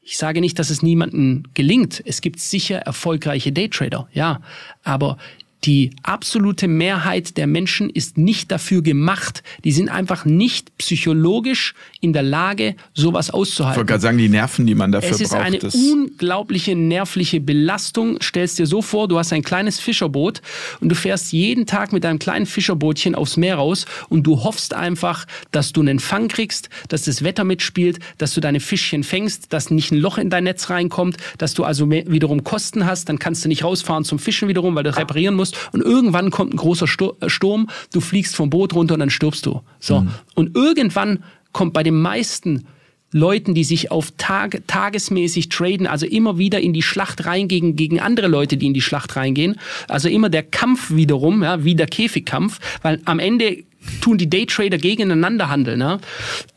Ich 0.07 0.19
sage 0.19 0.39
nicht, 0.39 0.59
dass 0.59 0.69
es 0.69 0.83
niemandem 0.83 1.45
gelingt. 1.55 2.01
Es 2.05 2.21
gibt 2.21 2.39
sicher 2.39 2.77
erfolgreiche 2.77 3.51
Daytrader, 3.51 4.07
ja. 4.13 4.39
Aber 4.83 5.17
die 5.65 5.91
absolute 6.03 6.67
Mehrheit 6.67 7.37
der 7.37 7.47
Menschen 7.47 7.89
ist 7.89 8.17
nicht 8.17 8.51
dafür 8.51 8.83
gemacht. 8.83 9.41
Die 9.63 9.71
sind 9.71 9.89
einfach 9.89 10.25
nicht 10.25 10.77
psychologisch 10.77 11.73
in 12.01 12.13
der 12.13 12.21
Lage, 12.21 12.75
sowas 12.93 13.31
auszuhalten. 13.31 13.73
Ich 13.73 13.77
wollte 13.77 13.89
gerade 13.89 14.01
sagen, 14.01 14.17
die 14.17 14.29
Nerven, 14.29 14.67
die 14.67 14.75
man 14.75 14.91
dafür 14.91 15.09
braucht. 15.09 15.21
Es 15.21 15.25
ist 15.25 15.31
braucht, 15.31 15.45
eine 15.45 15.59
unglaubliche 15.91 16.75
nervliche 16.75 17.39
Belastung. 17.39 18.21
Stellst 18.21 18.59
dir 18.59 18.67
so 18.67 18.81
vor, 18.81 19.07
du 19.07 19.17
hast 19.17 19.33
ein 19.33 19.41
kleines 19.41 19.79
Fischerboot 19.79 20.41
und 20.81 20.89
du 20.89 20.95
fährst 20.95 21.33
jeden 21.33 21.65
Tag 21.65 21.93
mit 21.93 22.03
deinem 22.03 22.19
kleinen 22.19 22.45
Fischerbootchen 22.45 23.15
aufs 23.15 23.37
Meer 23.37 23.55
raus 23.55 23.85
und 24.09 24.23
du 24.23 24.43
hoffst 24.43 24.73
einfach, 24.73 25.25
dass 25.51 25.73
du 25.73 25.81
einen 25.81 25.99
Fang 25.99 26.27
kriegst, 26.27 26.69
dass 26.89 27.03
das 27.03 27.23
Wetter 27.23 27.43
mitspielt, 27.43 27.99
dass 28.19 28.33
du 28.33 28.41
deine 28.41 28.59
Fischchen 28.59 29.03
fängst, 29.03 29.51
dass 29.51 29.71
nicht 29.71 29.91
ein 29.91 29.97
Loch 29.97 30.17
in 30.17 30.29
dein 30.29 30.43
Netz 30.43 30.69
reinkommt, 30.69 31.17
dass 31.39 31.53
du 31.53 31.63
also 31.63 31.89
wiederum 31.89 32.43
Kosten 32.43 32.85
hast, 32.85 33.09
dann 33.09 33.17
kannst 33.17 33.43
du 33.43 33.49
nicht 33.49 33.63
rausfahren 33.63 34.03
zum 34.03 34.19
Fischen 34.19 34.47
wiederum, 34.47 34.75
weil 34.75 34.83
du 34.83 34.95
reparieren 34.95 35.35
musst 35.35 35.54
und 35.71 35.81
irgendwann 35.81 36.31
kommt 36.31 36.53
ein 36.53 36.57
großer 36.57 36.87
äh, 37.21 37.29
Sturm, 37.29 37.69
du 37.93 38.01
fliegst 38.01 38.35
vom 38.35 38.49
Boot 38.49 38.73
runter 38.73 38.93
und 38.95 38.99
dann 38.99 39.09
stirbst 39.09 39.45
du. 39.45 39.61
So. 39.79 40.01
Mhm. 40.01 40.09
Und 40.35 40.55
irgendwann 40.55 41.23
kommt 41.51 41.73
bei 41.73 41.83
den 41.83 42.01
meisten 42.01 42.65
Leuten, 43.11 43.53
die 43.53 43.63
sich 43.63 43.91
auf 43.91 44.11
Tag, 44.17 44.63
tagesmäßig 44.67 45.47
traden, 45.47 45.87
also 45.87 46.05
immer 46.05 46.37
wieder 46.37 46.59
in 46.59 46.73
die 46.73 46.81
Schlacht 46.81 47.25
reingehen 47.25 47.77
gegen 47.77 48.01
andere 48.01 48.27
Leute, 48.27 48.57
die 48.57 48.65
in 48.65 48.73
die 48.73 48.81
Schlacht 48.81 49.15
reingehen. 49.15 49.55
Also 49.87 50.09
immer 50.09 50.29
der 50.29 50.43
Kampf 50.43 50.91
wiederum, 50.91 51.41
ja, 51.41 51.63
wie 51.63 51.75
der 51.75 51.87
Käfigkampf, 51.87 52.59
weil 52.81 52.99
am 53.05 53.19
Ende 53.19 53.63
tun 54.01 54.17
die 54.17 54.29
Daytrader 54.29 54.77
gegeneinander 54.77 55.49
handeln. 55.49 55.79
Ja. 55.79 55.99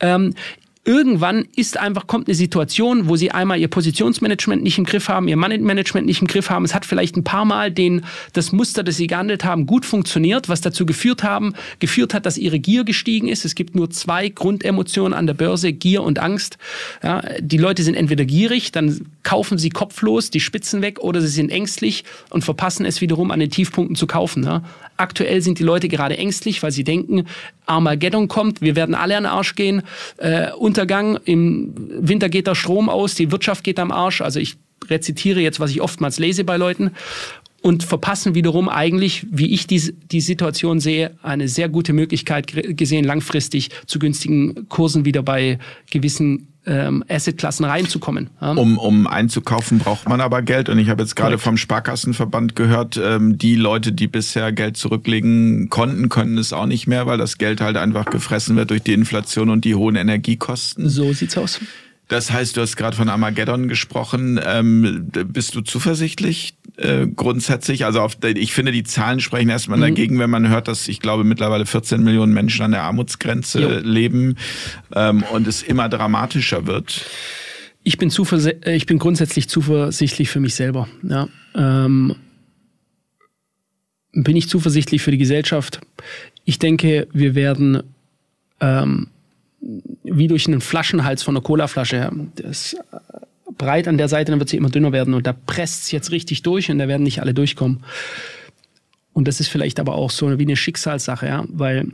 Ähm, 0.01 0.33
irgendwann 0.85 1.45
ist 1.55 1.77
einfach, 1.77 2.07
kommt 2.07 2.27
eine 2.27 2.35
Situation, 2.35 3.09
wo 3.09 3.15
sie 3.15 3.31
einmal 3.31 3.59
ihr 3.59 3.67
Positionsmanagement 3.67 4.63
nicht 4.63 4.77
im 4.77 4.85
Griff 4.85 5.09
haben, 5.09 5.27
ihr 5.27 5.35
Money-Management 5.35 6.07
nicht 6.07 6.21
im 6.21 6.27
Griff 6.27 6.49
haben. 6.49 6.65
Es 6.65 6.73
hat 6.73 6.85
vielleicht 6.85 7.17
ein 7.17 7.23
paar 7.23 7.45
Mal 7.45 7.71
den, 7.71 8.05
das 8.33 8.51
Muster, 8.51 8.83
das 8.83 8.97
sie 8.97 9.07
gehandelt 9.07 9.43
haben, 9.43 9.65
gut 9.65 9.85
funktioniert, 9.85 10.49
was 10.49 10.61
dazu 10.61 10.85
geführt 10.85 11.21
haben, 11.23 11.53
geführt 11.79 12.13
hat, 12.13 12.25
dass 12.25 12.37
ihre 12.37 12.59
Gier 12.59 12.85
gestiegen 12.85 13.27
ist. 13.27 13.45
Es 13.45 13.55
gibt 13.55 13.75
nur 13.75 13.89
zwei 13.89 14.29
Grundemotionen 14.29 15.13
an 15.13 15.27
der 15.27 15.33
Börse, 15.33 15.73
Gier 15.73 16.01
und 16.01 16.17
Angst. 16.17 16.57
Ja, 17.03 17.23
die 17.39 17.57
Leute 17.57 17.83
sind 17.83 17.95
entweder 17.95 18.25
gierig, 18.25 18.71
dann 18.71 19.05
kaufen 19.23 19.57
sie 19.57 19.69
kopflos 19.69 20.29
die 20.29 20.39
Spitzen 20.39 20.81
weg 20.81 20.99
oder 20.99 21.21
sie 21.21 21.27
sind 21.27 21.51
ängstlich 21.51 22.05
und 22.29 22.43
verpassen 22.43 22.85
es 22.85 23.01
wiederum 23.01 23.31
an 23.31 23.39
den 23.39 23.49
Tiefpunkten 23.49 23.95
zu 23.95 24.07
kaufen. 24.07 24.43
Ja. 24.43 24.63
Aktuell 24.97 25.41
sind 25.41 25.59
die 25.59 25.63
Leute 25.63 25.87
gerade 25.87 26.17
ängstlich, 26.17 26.63
weil 26.63 26.71
sie 26.71 26.83
denken, 26.83 27.25
Armageddon 27.65 28.27
kommt, 28.27 28.61
wir 28.61 28.75
werden 28.75 28.95
alle 28.95 29.15
an 29.15 29.23
den 29.23 29.31
Arsch 29.31 29.55
gehen. 29.55 29.83
Äh, 30.17 30.51
Untergang, 30.69 31.17
im 31.25 31.73
Winter 31.75 32.29
geht 32.29 32.45
der 32.45 32.53
Strom 32.53 32.89
aus, 32.89 33.15
die 33.15 33.31
Wirtschaft 33.31 33.63
geht 33.63 33.79
am 33.79 33.91
Arsch. 33.91 34.21
Also 34.21 34.39
ich 34.39 34.57
rezitiere 34.87 35.39
jetzt, 35.39 35.59
was 35.59 35.71
ich 35.71 35.81
oftmals 35.81 36.19
lese 36.19 36.43
bei 36.43 36.57
Leuten 36.57 36.91
und 37.63 37.83
verpassen 37.83 38.35
wiederum 38.35 38.69
eigentlich, 38.69 39.25
wie 39.31 39.47
ich 39.47 39.65
die, 39.65 39.95
die 40.11 40.21
Situation 40.21 40.79
sehe, 40.79 41.17
eine 41.23 41.47
sehr 41.47 41.69
gute 41.69 41.91
Möglichkeit 41.91 42.77
gesehen, 42.77 43.03
langfristig 43.03 43.71
zu 43.87 43.97
günstigen 43.97 44.69
Kursen 44.69 45.05
wieder 45.05 45.23
bei 45.23 45.57
gewissen 45.89 46.48
ähm, 46.65 47.03
Assetklassen 47.07 47.65
reinzukommen. 47.65 48.29
Ja? 48.41 48.51
Um, 48.51 48.77
um 48.77 49.07
einzukaufen, 49.07 49.79
braucht 49.79 50.07
man 50.07 50.21
aber 50.21 50.41
Geld. 50.41 50.69
Und 50.69 50.79
ich 50.79 50.89
habe 50.89 51.01
jetzt 51.01 51.15
gerade 51.15 51.37
vom 51.37 51.57
Sparkassenverband 51.57 52.55
gehört, 52.55 52.99
ähm, 53.01 53.37
die 53.37 53.55
Leute, 53.55 53.91
die 53.91 54.07
bisher 54.07 54.51
Geld 54.51 54.77
zurücklegen 54.77 55.69
konnten, 55.69 56.09
können 56.09 56.37
es 56.37 56.53
auch 56.53 56.65
nicht 56.65 56.87
mehr, 56.87 57.05
weil 57.07 57.17
das 57.17 57.37
Geld 57.37 57.61
halt 57.61 57.77
einfach 57.77 58.05
gefressen 58.05 58.55
wird 58.55 58.69
durch 58.69 58.83
die 58.83 58.93
Inflation 58.93 59.49
und 59.49 59.65
die 59.65 59.75
hohen 59.75 59.95
Energiekosten. 59.95 60.89
So 60.89 61.13
sieht's 61.13 61.37
aus. 61.37 61.59
Das 62.09 62.31
heißt, 62.31 62.57
du 62.57 62.61
hast 62.61 62.75
gerade 62.75 62.97
von 62.97 63.07
Armageddon 63.07 63.67
gesprochen. 63.67 64.39
Ähm, 64.43 65.09
bist 65.11 65.53
du 65.55 65.61
zuversichtlich 65.61 66.55
äh, 66.77 67.05
grundsätzlich? 67.07 67.85
Also 67.85 68.01
auf, 68.01 68.17
ich 68.23 68.53
finde, 68.53 68.71
die 68.71 68.83
Zahlen 68.83 69.19
sprechen 69.19 69.49
erstmal 69.49 69.77
mhm. 69.77 69.83
dagegen, 69.83 70.19
wenn 70.19 70.29
man 70.31 70.49
hört, 70.49 70.67
dass 70.67 70.87
ich 70.87 70.99
glaube 70.99 71.23
mittlerweile 71.23 71.67
14 71.67 72.03
Millionen 72.03 72.33
Menschen 72.33 72.65
an 72.65 72.71
der 72.71 72.81
Armutsgrenze 72.81 73.61
jo. 73.61 73.69
leben 73.83 74.37
ähm, 74.95 75.23
und 75.31 75.47
es 75.47 75.61
immer 75.61 75.87
dramatischer 75.87 76.65
wird. 76.65 77.05
Ich 77.83 77.99
bin, 77.99 78.11
äh, 78.11 78.75
ich 78.75 78.87
bin 78.87 78.97
grundsätzlich 78.97 79.47
zuversichtlich 79.47 80.29
für 80.29 80.39
mich 80.39 80.55
selber. 80.55 80.87
Ja. 81.03 81.29
Ähm, 81.55 82.15
bin 84.13 84.35
ich 84.35 84.49
zuversichtlich 84.49 85.03
für 85.03 85.11
die 85.11 85.19
Gesellschaft? 85.19 85.79
Ich 86.43 86.57
denke, 86.57 87.07
wir 87.13 87.35
werden 87.35 87.83
ähm, 88.59 89.09
wie 90.03 90.27
durch 90.27 90.47
einen 90.47 90.61
Flaschenhals 90.61 91.23
von 91.23 91.35
einer 91.35 91.43
Colaflasche. 91.43 92.11
Das 92.35 92.73
äh, 92.73 92.77
breit 93.57 93.87
an 93.87 93.97
der 93.97 94.07
Seite, 94.07 94.31
dann 94.31 94.39
wird 94.39 94.49
sie 94.49 94.57
immer 94.57 94.69
dünner 94.69 94.91
werden 94.91 95.13
und 95.13 95.27
da 95.27 95.33
presst 95.33 95.83
es 95.83 95.91
jetzt 95.91 96.11
richtig 96.11 96.43
durch 96.43 96.71
und 96.71 96.79
da 96.79 96.87
werden 96.87 97.03
nicht 97.03 97.21
alle 97.21 97.33
durchkommen. 97.33 97.83
und 99.13 99.27
das 99.27 99.39
ist 99.39 99.49
vielleicht 99.49 99.79
aber 99.79 99.95
auch 99.95 100.11
so 100.11 100.39
wie 100.39 100.43
eine 100.43 100.55
Schicksalssache, 100.55 101.27
ja, 101.27 101.45
weil 101.49 101.87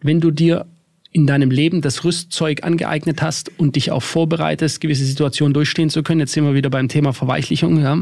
wenn 0.00 0.20
du 0.20 0.30
dir 0.30 0.66
in 1.12 1.26
deinem 1.26 1.50
Leben 1.50 1.80
das 1.80 2.04
Rüstzeug 2.04 2.62
angeeignet 2.62 3.20
hast 3.20 3.50
und 3.58 3.74
dich 3.74 3.90
auch 3.90 4.02
vorbereitest, 4.02 4.80
gewisse 4.80 5.04
Situationen 5.04 5.52
durchstehen 5.52 5.90
zu 5.90 6.04
können. 6.04 6.20
Jetzt 6.20 6.32
sind 6.32 6.44
wir 6.44 6.54
wieder 6.54 6.70
beim 6.70 6.86
Thema 6.86 7.12
Verweichlichung. 7.12 7.82
Ja. 7.82 8.00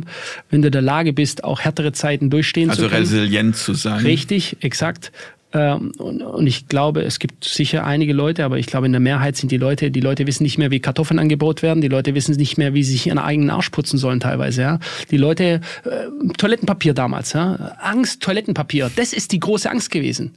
Wenn 0.50 0.60
du 0.60 0.68
in 0.68 0.72
der 0.72 0.82
Lage 0.82 1.14
bist, 1.14 1.42
auch 1.42 1.60
härtere 1.60 1.92
Zeiten 1.92 2.28
durchstehen 2.28 2.68
also 2.68 2.82
zu 2.82 2.88
können. 2.88 3.00
Also 3.00 3.16
resilient 3.16 3.56
zu 3.56 3.72
sein. 3.72 4.04
Richtig, 4.04 4.58
exakt. 4.60 5.10
Ähm, 5.52 5.92
und 5.98 6.46
ich 6.46 6.68
glaube, 6.68 7.02
es 7.02 7.18
gibt 7.18 7.44
sicher 7.44 7.84
einige 7.84 8.12
Leute, 8.12 8.44
aber 8.44 8.58
ich 8.58 8.66
glaube, 8.66 8.86
in 8.86 8.92
der 8.92 9.00
Mehrheit 9.00 9.36
sind 9.36 9.50
die 9.50 9.56
Leute, 9.56 9.90
die 9.90 10.00
Leute 10.00 10.26
wissen 10.26 10.42
nicht 10.42 10.58
mehr, 10.58 10.70
wie 10.70 10.80
Kartoffeln 10.80 11.18
angebaut 11.18 11.62
werden, 11.62 11.80
die 11.80 11.88
Leute 11.88 12.14
wissen 12.14 12.36
nicht 12.36 12.58
mehr, 12.58 12.74
wie 12.74 12.82
sie 12.82 12.92
sich 12.92 13.06
ihren 13.06 13.18
eigenen 13.18 13.50
Arsch 13.50 13.70
putzen 13.70 13.98
sollen 13.98 14.20
teilweise. 14.20 14.62
Ja. 14.62 14.78
Die 15.10 15.16
Leute, 15.16 15.60
äh, 15.84 16.32
Toilettenpapier 16.36 16.92
damals, 16.92 17.32
ja. 17.32 17.76
Angst, 17.80 18.22
Toilettenpapier, 18.22 18.90
das 18.94 19.14
ist 19.14 19.32
die 19.32 19.40
große 19.40 19.70
Angst 19.70 19.90
gewesen. 19.90 20.34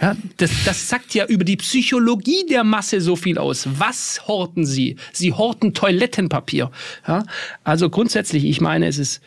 Ja, 0.00 0.16
das, 0.38 0.50
das 0.64 0.88
sagt 0.88 1.12
ja 1.12 1.26
über 1.26 1.44
die 1.44 1.56
Psychologie 1.56 2.46
der 2.48 2.64
Masse 2.64 3.02
so 3.02 3.16
viel 3.16 3.36
aus. 3.36 3.68
Was 3.78 4.26
horten 4.26 4.64
sie? 4.64 4.96
Sie 5.12 5.32
horten 5.32 5.74
Toilettenpapier. 5.74 6.70
Ja, 7.06 7.24
also 7.64 7.90
grundsätzlich, 7.90 8.44
ich 8.44 8.62
meine, 8.62 8.86
es 8.86 8.96
ist 8.96 9.20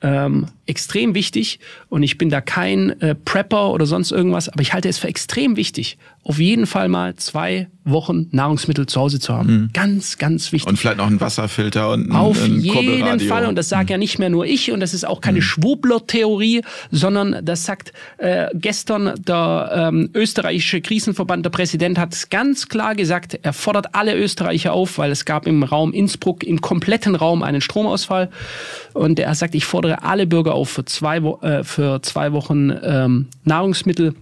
ähm, 0.00 0.46
extrem 0.66 1.14
wichtig 1.14 1.60
und 1.88 2.02
ich 2.02 2.18
bin 2.18 2.30
da 2.30 2.40
kein 2.40 3.00
äh, 3.00 3.14
Prepper 3.14 3.70
oder 3.72 3.86
sonst 3.86 4.10
irgendwas, 4.10 4.48
aber 4.48 4.62
ich 4.62 4.72
halte 4.72 4.88
es 4.88 4.98
für 4.98 5.08
extrem 5.08 5.56
wichtig, 5.56 5.98
auf 6.24 6.38
jeden 6.38 6.66
Fall 6.66 6.88
mal 6.88 7.14
zwei 7.16 7.68
Wochen 7.84 8.28
Nahrungsmittel 8.30 8.86
zu 8.86 8.98
Hause 8.98 9.20
zu 9.20 9.34
haben. 9.34 9.48
Mhm. 9.52 9.70
Ganz, 9.74 10.16
ganz 10.16 10.52
wichtig. 10.52 10.66
Und 10.70 10.78
vielleicht 10.78 10.96
noch 10.96 11.06
einen 11.06 11.20
Wasserfilter 11.20 11.90
und 11.90 12.10
ein, 12.10 12.16
Auf 12.16 12.42
ein 12.42 12.60
jeden 12.60 13.20
Fall. 13.20 13.44
Und 13.44 13.56
das 13.56 13.68
sagt 13.68 13.90
mhm. 13.90 13.92
ja 13.92 13.98
nicht 13.98 14.18
mehr 14.18 14.30
nur 14.30 14.46
ich 14.46 14.72
und 14.72 14.80
das 14.80 14.94
ist 14.94 15.06
auch 15.06 15.20
keine 15.20 15.38
mhm. 15.38 15.42
Schwurbler-Theorie, 15.42 16.62
sondern 16.90 17.44
das 17.44 17.66
sagt 17.66 17.92
äh, 18.16 18.46
gestern 18.54 19.12
der 19.18 19.90
ähm, 19.92 20.08
österreichische 20.14 20.80
Krisenverband, 20.80 21.44
der 21.44 21.50
Präsident 21.50 21.98
hat 21.98 22.14
es 22.14 22.30
ganz 22.30 22.68
klar 22.68 22.94
gesagt, 22.94 23.38
er 23.42 23.52
fordert 23.52 23.94
alle 23.94 24.16
Österreicher 24.16 24.72
auf, 24.72 24.96
weil 24.96 25.10
es 25.10 25.26
gab 25.26 25.46
im 25.46 25.62
Raum 25.62 25.92
Innsbruck 25.92 26.42
im 26.42 26.62
kompletten 26.62 27.14
Raum 27.14 27.42
einen 27.42 27.60
Stromausfall. 27.60 28.30
Und 28.94 29.18
er 29.18 29.34
sagt, 29.34 29.54
ich 29.54 29.66
fordere 29.66 30.02
alle 30.02 30.26
Bürger 30.26 30.53
auf 30.54 30.70
für 30.70 30.84
zwei, 30.84 31.18
äh, 31.18 31.64
für 31.64 32.00
zwei 32.02 32.32
Wochen 32.32 32.72
ähm, 32.82 33.26
Nahrungsmittel 33.44 34.14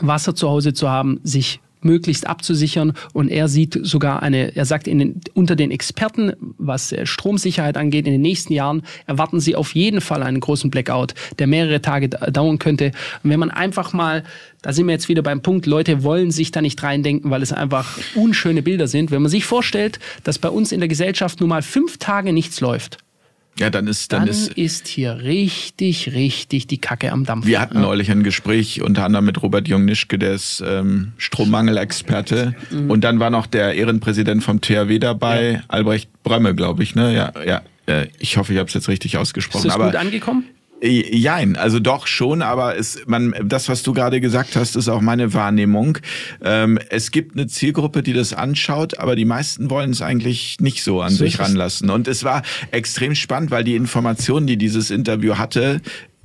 Wasser 0.00 0.34
zu 0.34 0.48
Hause 0.48 0.74
zu 0.74 0.90
haben, 0.90 1.20
sich 1.22 1.60
möglichst 1.86 2.26
abzusichern. 2.26 2.92
Und 3.12 3.28
er 3.28 3.48
sieht 3.48 3.78
sogar 3.82 4.22
eine, 4.22 4.54
er 4.54 4.64
sagt 4.64 4.86
den, 4.86 5.20
unter 5.34 5.56
den 5.56 5.70
Experten, 5.70 6.32
was 6.58 6.92
äh, 6.92 7.06
Stromsicherheit 7.06 7.76
angeht, 7.76 8.06
in 8.06 8.12
den 8.12 8.22
nächsten 8.22 8.52
Jahren 8.52 8.82
erwarten 9.06 9.40
sie 9.40 9.56
auf 9.56 9.74
jeden 9.74 10.00
Fall 10.00 10.22
einen 10.22 10.40
großen 10.40 10.70
Blackout, 10.70 11.14
der 11.38 11.46
mehrere 11.46 11.80
Tage 11.80 12.08
dauern 12.08 12.58
könnte. 12.58 12.92
Und 13.22 13.30
wenn 13.30 13.40
man 13.40 13.50
einfach 13.50 13.92
mal, 13.92 14.24
da 14.62 14.72
sind 14.72 14.86
wir 14.86 14.92
jetzt 14.92 15.08
wieder 15.08 15.22
beim 15.22 15.40
Punkt, 15.40 15.66
Leute 15.66 16.02
wollen 16.02 16.30
sich 16.30 16.50
da 16.50 16.60
nicht 16.60 16.82
reindenken, 16.82 17.30
weil 17.30 17.42
es 17.42 17.52
einfach 17.52 17.98
unschöne 18.14 18.62
Bilder 18.62 18.88
sind. 18.88 19.10
Wenn 19.10 19.22
man 19.22 19.30
sich 19.30 19.44
vorstellt, 19.44 19.98
dass 20.24 20.38
bei 20.38 20.48
uns 20.48 20.72
in 20.72 20.80
der 20.80 20.88
Gesellschaft 20.88 21.40
nun 21.40 21.48
mal 21.48 21.62
fünf 21.62 21.98
Tage 21.98 22.32
nichts 22.32 22.60
läuft, 22.60 22.98
ja, 23.58 23.70
dann 23.70 23.86
ist 23.86 24.12
dann, 24.12 24.22
dann 24.22 24.28
ist, 24.28 24.52
ist 24.52 24.86
hier 24.86 25.18
richtig, 25.22 26.12
richtig 26.12 26.66
die 26.66 26.78
Kacke 26.78 27.10
am 27.12 27.24
Dampf. 27.24 27.46
Wir 27.46 27.60
hatten 27.60 27.76
ja. 27.76 27.80
neulich 27.80 28.10
ein 28.10 28.22
Gespräch 28.22 28.82
unter 28.82 29.04
anderem 29.04 29.24
mit 29.24 29.42
Robert 29.42 29.66
Jungnischke, 29.66 30.18
der 30.18 30.34
ist 30.34 30.62
ähm, 30.66 31.12
Strommangelexperte. 31.16 32.54
Mhm. 32.70 32.90
Und 32.90 33.02
dann 33.02 33.18
war 33.18 33.30
noch 33.30 33.46
der 33.46 33.74
Ehrenpräsident 33.74 34.44
vom 34.44 34.60
THW 34.60 34.98
dabei, 34.98 35.52
ja. 35.52 35.60
Albrecht 35.68 36.10
Brömme, 36.22 36.54
glaube 36.54 36.82
ich. 36.82 36.94
Ne? 36.94 37.14
Ja, 37.14 37.32
ja. 37.46 37.62
Äh, 37.86 38.08
ich 38.18 38.36
hoffe, 38.36 38.52
ich 38.52 38.58
habe 38.58 38.68
es 38.68 38.74
jetzt 38.74 38.88
richtig 38.88 39.16
ausgesprochen. 39.16 39.66
Ist 39.66 39.76
das 39.76 39.84
gut 39.84 39.96
angekommen? 39.96 40.44
Jein, 40.82 41.56
also 41.56 41.80
doch 41.80 42.06
schon, 42.06 42.42
aber 42.42 42.76
es, 42.76 43.00
man, 43.06 43.34
das, 43.44 43.68
was 43.68 43.82
du 43.82 43.94
gerade 43.94 44.20
gesagt 44.20 44.56
hast, 44.56 44.76
ist 44.76 44.88
auch 44.88 45.00
meine 45.00 45.32
Wahrnehmung. 45.32 45.98
Ähm, 46.44 46.78
es 46.90 47.10
gibt 47.10 47.34
eine 47.34 47.46
Zielgruppe, 47.46 48.02
die 48.02 48.12
das 48.12 48.34
anschaut, 48.34 48.98
aber 48.98 49.16
die 49.16 49.24
meisten 49.24 49.70
wollen 49.70 49.90
es 49.90 50.02
eigentlich 50.02 50.58
nicht 50.60 50.82
so 50.82 51.00
an 51.00 51.12
so 51.12 51.24
sich 51.24 51.38
ranlassen. 51.38 51.88
Und 51.88 52.08
es 52.08 52.24
war 52.24 52.42
extrem 52.72 53.14
spannend, 53.14 53.50
weil 53.50 53.64
die 53.64 53.74
Informationen, 53.74 54.46
die 54.46 54.58
dieses 54.58 54.90
Interview 54.90 55.38
hatte, 55.38 55.80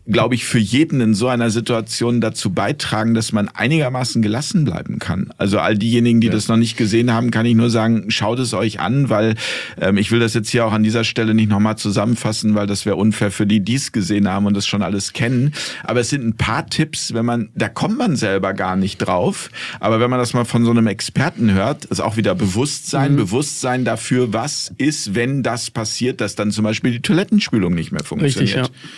glaube 0.07 0.35
ich, 0.35 0.45
für 0.45 0.59
jeden 0.59 0.99
in 0.99 1.13
so 1.13 1.27
einer 1.27 1.49
Situation 1.49 2.21
dazu 2.21 2.51
beitragen, 2.51 3.13
dass 3.13 3.31
man 3.31 3.47
einigermaßen 3.47 4.21
gelassen 4.21 4.65
bleiben 4.65 4.99
kann. 4.99 5.31
Also 5.37 5.59
all 5.59 5.77
diejenigen, 5.77 6.21
die 6.21 6.27
ja. 6.27 6.33
das 6.33 6.47
noch 6.47 6.57
nicht 6.57 6.75
gesehen 6.75 7.13
haben, 7.13 7.29
kann 7.29 7.45
ich 7.45 7.55
nur 7.55 7.69
sagen, 7.69 8.09
schaut 8.09 8.39
es 8.39 8.53
euch 8.53 8.79
an, 8.79 9.09
weil 9.09 9.35
ähm, 9.79 9.97
ich 9.97 10.11
will 10.11 10.19
das 10.19 10.33
jetzt 10.33 10.49
hier 10.49 10.65
auch 10.65 10.73
an 10.73 10.83
dieser 10.83 11.03
Stelle 11.03 11.33
nicht 11.33 11.49
nochmal 11.49 11.77
zusammenfassen, 11.77 12.55
weil 12.55 12.67
das 12.67 12.85
wäre 12.85 12.95
unfair 12.95 13.31
für 13.31 13.45
die, 13.45 13.59
die 13.59 13.75
es 13.75 13.91
gesehen 13.91 14.27
haben 14.27 14.45
und 14.47 14.55
das 14.55 14.65
schon 14.65 14.81
alles 14.81 15.13
kennen. 15.13 15.53
Aber 15.83 15.99
es 15.99 16.09
sind 16.09 16.25
ein 16.25 16.35
paar 16.35 16.65
Tipps, 16.67 17.13
wenn 17.13 17.25
man, 17.25 17.49
da 17.55 17.69
kommt 17.69 17.97
man 17.97 18.15
selber 18.15 18.53
gar 18.53 18.75
nicht 18.75 18.97
drauf. 18.97 19.49
Aber 19.79 19.99
wenn 19.99 20.09
man 20.09 20.19
das 20.19 20.33
mal 20.33 20.45
von 20.45 20.65
so 20.65 20.71
einem 20.71 20.87
Experten 20.87 21.53
hört, 21.53 21.85
ist 21.85 22.01
auch 22.01 22.17
wieder 22.17 22.33
Bewusstsein, 22.33 23.13
mhm. 23.13 23.17
Bewusstsein 23.17 23.85
dafür, 23.85 24.33
was 24.33 24.73
ist, 24.77 25.13
wenn 25.13 25.43
das 25.43 25.69
passiert, 25.69 26.21
dass 26.21 26.35
dann 26.35 26.51
zum 26.51 26.63
Beispiel 26.63 26.91
die 26.91 27.01
Toilettenspülung 27.01 27.73
nicht 27.73 27.91
mehr 27.91 28.03
funktioniert. 28.03 28.41
Richtig, 28.41 28.55
ja. 28.55 28.89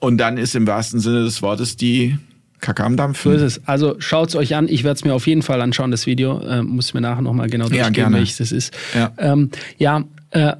Und 0.00 0.18
dann 0.18 0.36
ist 0.36 0.54
im 0.54 0.66
wahrsten 0.66 1.00
Sinne 1.00 1.24
des 1.24 1.42
Wortes 1.42 1.76
die 1.76 2.18
Kacke 2.60 2.84
am 2.84 2.96
Dampf. 2.96 3.22
So 3.22 3.30
ist 3.30 3.42
es. 3.42 3.66
Also 3.66 3.96
schaut 3.98 4.30
es 4.30 4.36
euch 4.36 4.54
an. 4.54 4.68
Ich 4.68 4.84
werde 4.84 4.96
es 4.96 5.04
mir 5.04 5.14
auf 5.14 5.26
jeden 5.26 5.42
Fall 5.42 5.60
anschauen, 5.60 5.90
das 5.90 6.06
Video. 6.06 6.40
Äh, 6.40 6.62
muss 6.62 6.94
mir 6.94 7.00
nachher 7.00 7.22
nochmal 7.22 7.48
genau 7.48 7.68
durchgehen, 7.68 7.84
ja, 7.84 7.90
gerne. 7.90 8.16
welches 8.16 8.38
das 8.38 8.52
ist. 8.52 8.74
Ja, 8.94 9.12
ähm, 9.18 9.50
ja 9.78 10.04
äh, 10.30 10.52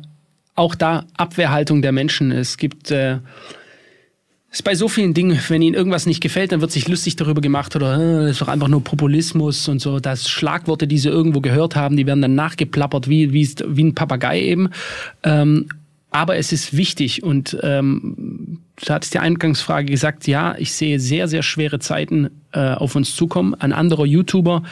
auch 0.55 0.75
da 0.75 1.05
Abwehrhaltung 1.17 1.83
der 1.83 1.93
Menschen. 1.93 2.33
Es 2.33 2.57
gibt... 2.57 2.91
Äh, 2.91 3.19
ist 4.57 4.63
bei 4.63 4.75
so 4.75 4.89
vielen 4.89 5.13
Dingen, 5.13 5.39
wenn 5.49 5.61
ihnen 5.61 5.75
irgendwas 5.75 6.07
nicht 6.07 6.23
gefällt, 6.23 6.51
dann 6.51 6.63
wird 6.63 6.73
sich 6.73 6.89
lustig 6.89 7.17
darüber 7.17 7.43
gemacht 7.43 7.77
oder 7.77 7.97
äh, 7.97 8.23
das 8.23 8.31
ist 8.33 8.41
doch 8.41 8.49
einfach 8.49 8.69
nur 8.69 8.83
Populismus 8.83 9.69
und 9.69 9.81
so. 9.81 10.01
Das 10.01 10.31
Schlagworte, 10.31 10.87
die 10.87 10.97
sie 10.97 11.11
irgendwo 11.11 11.43
gehört 11.43 11.77
haben, 11.77 11.95
die 11.95 12.07
werden 12.07 12.23
dann 12.23 12.35
nachgeplappert 12.35 13.07
wie, 13.07 13.35
wie, 13.35 13.47
wie 13.67 13.85
ein 13.85 13.95
Papagei 13.95 14.41
eben. 14.41 14.71
Ähm, 15.25 15.69
aber 16.11 16.37
es 16.37 16.53
ist 16.53 16.77
wichtig 16.77 17.23
und 17.23 17.59
ähm, 17.63 18.61
du 18.77 18.93
hattest 18.93 19.15
die 19.15 19.19
Eingangsfrage 19.19 19.91
gesagt, 19.91 20.27
ja, 20.27 20.55
ich 20.59 20.73
sehe 20.73 21.01
sehr, 21.01 21.29
sehr 21.29 21.43
schwere 21.43 21.79
Zeiten 21.79 22.31
äh, 22.53 22.75
auf 22.75 22.95
uns 22.95 23.15
zukommen. 23.15 23.55
Ein 23.55 23.73
anderer 23.73 24.07
YouTuber, 24.07 24.63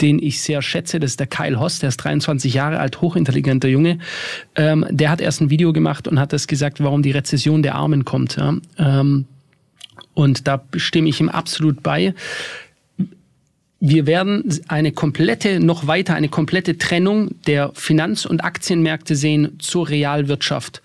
den 0.00 0.18
ich 0.18 0.40
sehr 0.40 0.62
schätze, 0.62 0.98
das 0.98 1.12
ist 1.12 1.20
der 1.20 1.26
Kyle 1.26 1.60
Hoss, 1.60 1.78
der 1.78 1.90
ist 1.90 1.98
23 1.98 2.54
Jahre 2.54 2.80
alt, 2.80 3.00
hochintelligenter 3.00 3.68
Junge. 3.68 3.98
Ähm, 4.56 4.86
der 4.90 5.10
hat 5.10 5.20
erst 5.20 5.40
ein 5.40 5.50
Video 5.50 5.72
gemacht 5.72 6.08
und 6.08 6.18
hat 6.18 6.32
das 6.32 6.46
gesagt, 6.46 6.82
warum 6.82 7.02
die 7.02 7.12
Rezession 7.12 7.62
der 7.62 7.76
Armen 7.76 8.04
kommt. 8.04 8.36
Ja? 8.36 8.56
Ähm, 8.78 9.26
und 10.14 10.48
da 10.48 10.62
stimme 10.76 11.08
ich 11.08 11.20
ihm 11.20 11.28
absolut 11.28 11.82
bei 11.82 12.14
wir 13.80 14.06
werden 14.06 14.60
eine 14.68 14.92
komplette, 14.92 15.58
noch 15.58 15.86
weiter 15.86 16.14
eine 16.14 16.28
komplette 16.28 16.76
Trennung 16.76 17.34
der 17.46 17.72
Finanz- 17.74 18.26
und 18.26 18.44
Aktienmärkte 18.44 19.16
sehen 19.16 19.58
zur 19.58 19.88
Realwirtschaft. 19.88 20.82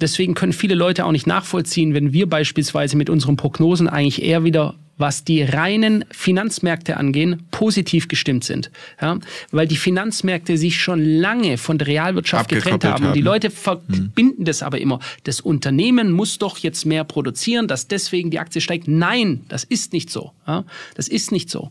Deswegen 0.00 0.34
können 0.34 0.52
viele 0.52 0.74
Leute 0.74 1.04
auch 1.04 1.12
nicht 1.12 1.26
nachvollziehen, 1.26 1.94
wenn 1.94 2.12
wir 2.12 2.28
beispielsweise 2.28 2.96
mit 2.96 3.08
unseren 3.08 3.36
Prognosen 3.36 3.88
eigentlich 3.88 4.22
eher 4.22 4.44
wieder 4.44 4.74
was 4.98 5.24
die 5.24 5.42
reinen 5.42 6.04
Finanzmärkte 6.10 6.96
angehen, 6.96 7.44
positiv 7.50 8.08
gestimmt 8.08 8.44
sind. 8.44 8.70
Ja? 9.00 9.18
Weil 9.52 9.66
die 9.66 9.76
Finanzmärkte 9.76 10.58
sich 10.58 10.80
schon 10.80 11.02
lange 11.04 11.56
von 11.56 11.78
der 11.78 11.86
Realwirtschaft 11.86 12.50
getrennt 12.50 12.84
haben. 12.84 13.06
Und 13.06 13.16
die 13.16 13.20
Leute 13.20 13.50
verbinden 13.50 14.38
hm. 14.38 14.44
das 14.44 14.62
aber 14.62 14.80
immer. 14.80 14.98
Das 15.24 15.40
Unternehmen 15.40 16.10
muss 16.10 16.38
doch 16.38 16.58
jetzt 16.58 16.84
mehr 16.84 17.04
produzieren, 17.04 17.68
dass 17.68 17.86
deswegen 17.86 18.30
die 18.30 18.40
Aktie 18.40 18.60
steigt. 18.60 18.88
Nein, 18.88 19.42
das 19.48 19.64
ist 19.64 19.92
nicht 19.92 20.10
so. 20.10 20.32
Das 20.94 21.08
ist 21.08 21.32
nicht 21.32 21.50
so. 21.50 21.70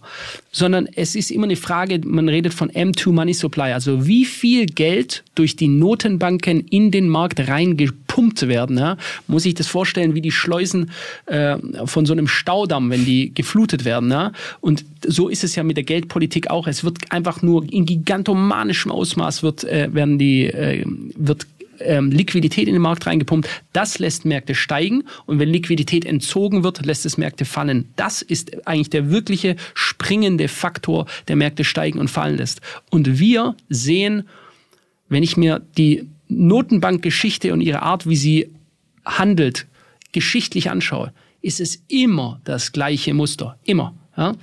Sondern 0.52 0.88
es 0.96 1.16
ist 1.16 1.32
immer 1.32 1.46
eine 1.46 1.56
Frage, 1.56 2.00
man 2.06 2.30
redet 2.30 2.54
von 2.54 2.70
M2 2.70 3.12
Money 3.12 3.34
Supply. 3.34 3.74
Also 3.74 4.06
wie 4.06 4.26
viel 4.26 4.66
Geld 4.66 5.24
durch 5.36 5.56
die 5.56 5.68
Notenbanken 5.68 6.62
in 6.62 6.92
den 6.92 7.10
Markt 7.10 7.48
reingepumpt 7.48 8.48
werden. 8.48 8.78
Ja? 8.78 8.98
Muss 9.28 9.46
ich 9.46 9.56
das 9.56 9.68
vorstellen, 9.68 10.16
wie 10.16 10.22
die 10.22 10.32
Schleusen 10.32 10.92
äh, 11.26 11.58
von 11.86 12.06
so 12.06 12.14
einem 12.14 12.28
Staudamm, 12.28 12.90
wenn 12.90 13.06
die 13.06 13.34
geflutet 13.34 13.86
werden. 13.86 14.12
Ja? 14.12 14.32
Und 14.62 14.86
so 15.06 15.30
ist 15.30 15.44
es 15.44 15.56
ja 15.56 15.64
mit 15.64 15.78
der 15.78 15.84
Geldpolitik 15.84 16.50
auch. 16.50 16.68
Es 16.68 16.84
wird 16.84 17.12
einfach 17.12 17.42
nur 17.42 17.64
in 17.72 17.86
gigantomanischem 17.86 18.92
Ausmaß 18.92 19.44
wird, 19.44 19.64
äh, 19.64 19.94
werden 19.94 20.18
die, 20.18 20.46
äh, 20.46 20.84
wird 21.16 21.48
ähm, 21.80 22.12
Liquidität 22.12 22.68
in 22.68 22.74
den 22.74 22.82
Markt 22.82 23.06
reingepumpt. 23.06 23.48
Das 23.74 24.00
lässt 24.00 24.26
Märkte 24.26 24.56
steigen 24.56 25.04
und 25.26 25.40
wenn 25.40 25.50
Liquidität 25.50 26.06
entzogen 26.06 26.64
wird, 26.64 26.86
lässt 26.86 27.06
es 27.06 27.18
Märkte 27.18 27.46
fallen. 27.46 27.90
Das 27.96 28.22
ist 28.22 28.68
eigentlich 28.68 28.90
der 28.90 29.10
wirkliche 29.10 29.56
springende 29.74 30.48
Faktor, 30.48 31.06
der 31.28 31.36
Märkte 31.36 31.64
steigen 31.64 32.00
und 32.00 32.10
fallen 32.10 32.38
lässt. 32.38 32.62
Und 32.90 33.20
wir 33.20 33.56
sehen, 33.70 34.28
wenn 35.10 35.24
ich 35.24 35.38
mir 35.38 35.62
die 35.78 36.08
Notenbankgeschichte 36.30 37.54
und 37.54 37.62
ihre 37.62 37.82
Art, 37.82 38.08
wie 38.08 38.16
sie 38.16 38.50
handelt, 39.06 39.66
geschichtlich 40.12 40.70
anschaue, 40.70 41.14
ist 41.42 41.60
es 41.60 41.82
immer 41.88 42.42
das 42.44 42.72
gleiche 42.72 43.14
Muster. 43.14 43.58
Immer. 43.64 43.94
Ja? 44.18 44.36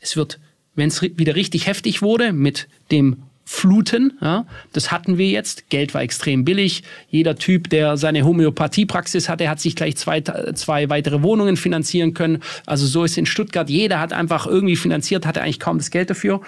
Es 0.00 0.16
wird, 0.16 0.40
wenn 0.74 0.88
es 0.88 1.02
wieder 1.02 1.36
richtig 1.36 1.66
heftig 1.66 2.02
wurde 2.02 2.32
mit 2.32 2.68
dem 2.90 3.22
fluten. 3.50 4.16
Ja, 4.20 4.46
das 4.72 4.92
hatten 4.92 5.18
wir 5.18 5.26
jetzt. 5.26 5.70
Geld 5.70 5.92
war 5.92 6.02
extrem 6.02 6.44
billig. 6.44 6.84
Jeder 7.10 7.34
Typ, 7.34 7.68
der 7.68 7.96
seine 7.96 8.24
Homöopathiepraxis 8.24 9.28
hatte, 9.28 9.50
hat 9.50 9.58
sich 9.58 9.74
gleich 9.74 9.96
zwei, 9.96 10.20
zwei 10.20 10.88
weitere 10.88 11.22
Wohnungen 11.22 11.56
finanzieren 11.56 12.14
können. 12.14 12.44
Also 12.64 12.86
so 12.86 13.02
ist 13.02 13.18
in 13.18 13.26
Stuttgart. 13.26 13.68
Jeder 13.68 13.98
hat 13.98 14.12
einfach 14.12 14.46
irgendwie 14.46 14.76
finanziert, 14.76 15.26
hatte 15.26 15.42
eigentlich 15.42 15.58
kaum 15.58 15.78
das 15.78 15.90
Geld 15.90 16.10
dafür. 16.10 16.40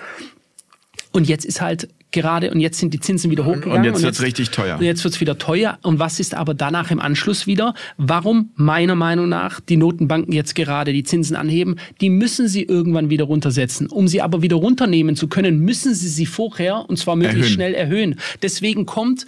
Und 1.10 1.26
jetzt 1.28 1.44
ist 1.44 1.60
halt 1.60 1.88
gerade 2.12 2.50
und 2.50 2.60
jetzt 2.60 2.78
sind 2.78 2.94
die 2.94 3.00
Zinsen 3.00 3.30
wieder 3.30 3.44
hochgegangen. 3.44 3.78
Und 3.78 3.84
jetzt 3.84 4.02
wird 4.02 4.14
es 4.14 4.22
richtig 4.22 4.50
teuer. 4.50 4.78
Und 4.78 4.84
jetzt 4.84 5.02
wird 5.04 5.14
es 5.14 5.20
wieder 5.20 5.38
teuer. 5.38 5.78
Und 5.82 5.98
was 5.98 6.20
ist 6.20 6.34
aber 6.34 6.54
danach 6.54 6.90
im 6.90 7.00
Anschluss 7.00 7.46
wieder? 7.46 7.74
Warum 7.96 8.50
meiner 8.54 8.94
Meinung 8.94 9.28
nach 9.28 9.60
die 9.60 9.76
Notenbanken 9.76 10.32
jetzt 10.32 10.54
gerade 10.54 10.92
die 10.92 11.02
Zinsen 11.02 11.36
anheben? 11.36 11.76
Die 12.00 12.10
müssen 12.10 12.48
sie 12.48 12.62
irgendwann 12.62 13.10
wieder 13.10 13.24
runtersetzen. 13.24 13.88
Um 13.88 14.08
sie 14.08 14.20
aber 14.20 14.42
wieder 14.42 14.56
runternehmen 14.56 15.16
zu 15.16 15.28
können, 15.28 15.60
müssen 15.60 15.94
sie 15.94 16.08
sie 16.08 16.26
vorher 16.26 16.88
und 16.88 16.98
zwar 16.98 17.16
möglichst 17.16 17.42
erhöhen. 17.42 17.54
schnell 17.54 17.74
erhöhen. 17.74 18.16
Deswegen 18.42 18.86
kommt 18.86 19.26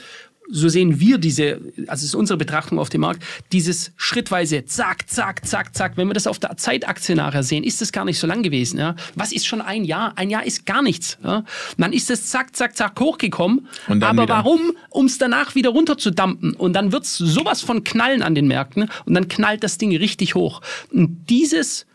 so 0.51 0.69
sehen 0.69 1.01
wir 1.01 1.19
diese, 1.19 1.61
also 1.87 2.05
ist 2.05 2.15
unsere 2.15 2.37
Betrachtung 2.37 2.79
auf 2.79 2.89
dem 2.89 3.01
Markt, 3.01 3.23
dieses 3.53 3.93
schrittweise 3.97 4.65
zack, 4.65 5.09
zack, 5.09 5.47
zack, 5.47 5.75
zack. 5.75 5.97
Wenn 5.97 6.09
wir 6.09 6.15
das 6.15 6.27
auf 6.27 6.39
der 6.39 6.57
Zeitachse 6.57 7.15
nachher 7.15 7.43
sehen, 7.43 7.65
ist 7.65 7.81
das 7.81 7.93
gar 7.93 8.05
nicht 8.05 8.19
so 8.19 8.27
lang 8.27 8.43
gewesen. 8.43 8.79
Ja? 8.79 8.95
Was 9.15 9.33
ist 9.33 9.47
schon 9.47 9.61
ein 9.61 9.85
Jahr? 9.85 10.13
Ein 10.17 10.31
Jahr 10.31 10.45
ist 10.45 10.67
gar 10.67 10.83
nichts. 10.83 11.19
Ja? 11.25 11.45
Dann 11.79 11.93
ist 11.93 12.11
es 12.11 12.29
zack, 12.29 12.55
zack, 12.55 12.77
zack 12.77 12.99
hochgekommen. 13.01 13.69
Aber 13.87 14.13
wieder. 14.13 14.29
warum? 14.29 14.73
Um 14.91 15.07
es 15.07 15.19
danach 15.19 15.55
wieder 15.55 15.71
runter 15.71 15.97
zu 15.97 16.11
dampen. 16.11 16.55
Und 16.55 16.75
dann 16.75 16.93
wird 16.93 17.05
es 17.05 17.17
sowas 17.17 17.63
von 17.63 17.85
knallen 17.85 18.23
an 18.23 18.35
den 18.35 18.47
Märkten 18.47 18.89
und 19.07 19.15
dann 19.15 19.29
knallt 19.29 19.65
das 19.65 19.79
Ding 19.79 19.97
richtig 19.97 20.35
hoch. 20.35 20.61
Und 20.93 21.27
dieses 21.31 21.87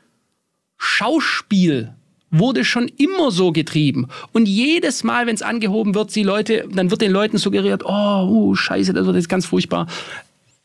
Schauspiel 0.78 1.94
wurde 2.32 2.64
schon 2.64 2.88
immer 2.98 3.32
so 3.32 3.52
getrieben. 3.52 4.08
Und 4.34 4.48
jedes 4.48 5.04
Mal, 5.04 5.28
wenn 5.28 5.36
es 5.36 5.42
angehoben 5.42 5.96
wird, 5.96 6.16
die 6.16 6.24
Leute, 6.24 6.66
dann 6.72 6.92
wird 6.92 7.02
den 7.02 7.12
Leuten 7.12 7.38
suggeriert, 7.38 7.84
oh, 7.86 8.28
uh, 8.28 8.56
scheiße, 8.56 8.94
das 8.94 9.06
wird 9.06 9.16
jetzt 9.16 9.30
ganz 9.30 9.46
furchtbar. 9.46 9.88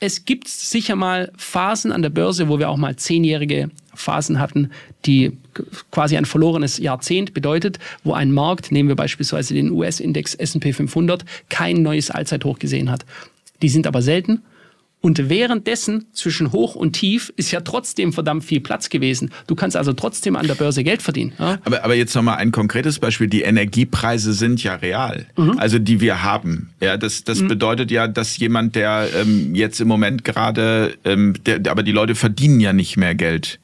Es 0.00 0.24
gibt 0.24 0.48
sicher 0.48 0.96
mal 0.96 1.32
Phasen 1.36 1.92
an 1.92 2.02
der 2.02 2.10
Börse, 2.10 2.48
wo 2.48 2.58
wir 2.58 2.68
auch 2.68 2.76
mal 2.76 2.96
zehnjährige 2.96 3.70
Phasen 3.94 4.40
hatten, 4.40 4.70
die 5.06 5.32
quasi 5.90 6.16
ein 6.16 6.24
verlorenes 6.24 6.78
Jahrzehnt 6.78 7.32
bedeutet, 7.32 7.78
wo 8.02 8.12
ein 8.12 8.32
Markt, 8.32 8.72
nehmen 8.72 8.88
wir 8.88 8.96
beispielsweise 8.96 9.54
den 9.54 9.70
US-Index 9.70 10.34
S&P 10.34 10.72
500, 10.72 11.24
kein 11.48 11.82
neues 11.82 12.10
Allzeithoch 12.10 12.58
gesehen 12.58 12.90
hat. 12.90 13.06
Die 13.62 13.68
sind 13.68 13.86
aber 13.86 14.02
selten 14.02 14.42
und 15.04 15.28
währenddessen 15.28 16.06
zwischen 16.14 16.50
Hoch 16.50 16.74
und 16.76 16.94
Tief 16.94 17.30
ist 17.36 17.50
ja 17.50 17.60
trotzdem 17.60 18.14
verdammt 18.14 18.42
viel 18.42 18.60
Platz 18.60 18.88
gewesen. 18.88 19.32
Du 19.46 19.54
kannst 19.54 19.76
also 19.76 19.92
trotzdem 19.92 20.34
an 20.34 20.46
der 20.46 20.54
Börse 20.54 20.82
Geld 20.82 21.02
verdienen. 21.02 21.34
Ja? 21.38 21.58
Aber, 21.62 21.84
aber 21.84 21.94
jetzt 21.94 22.14
nochmal 22.14 22.38
ein 22.38 22.52
konkretes 22.52 22.98
Beispiel. 23.00 23.26
Die 23.26 23.42
Energiepreise 23.42 24.32
sind 24.32 24.64
ja 24.64 24.76
real. 24.76 25.26
Mhm. 25.36 25.58
Also 25.58 25.78
die 25.78 26.00
wir 26.00 26.22
haben. 26.22 26.70
Ja, 26.80 26.96
das, 26.96 27.22
das 27.22 27.40
mhm. 27.40 27.48
bedeutet 27.48 27.90
ja, 27.90 28.08
dass 28.08 28.38
jemand, 28.38 28.76
der 28.76 29.10
ähm, 29.14 29.54
jetzt 29.54 29.78
im 29.78 29.88
Moment 29.88 30.24
gerade, 30.24 30.94
ähm, 31.04 31.34
der, 31.44 31.60
aber 31.70 31.82
die 31.82 31.92
Leute 31.92 32.14
verdienen 32.14 32.60
ja 32.60 32.72
nicht 32.72 32.96
mehr 32.96 33.14
Geld 33.14 33.60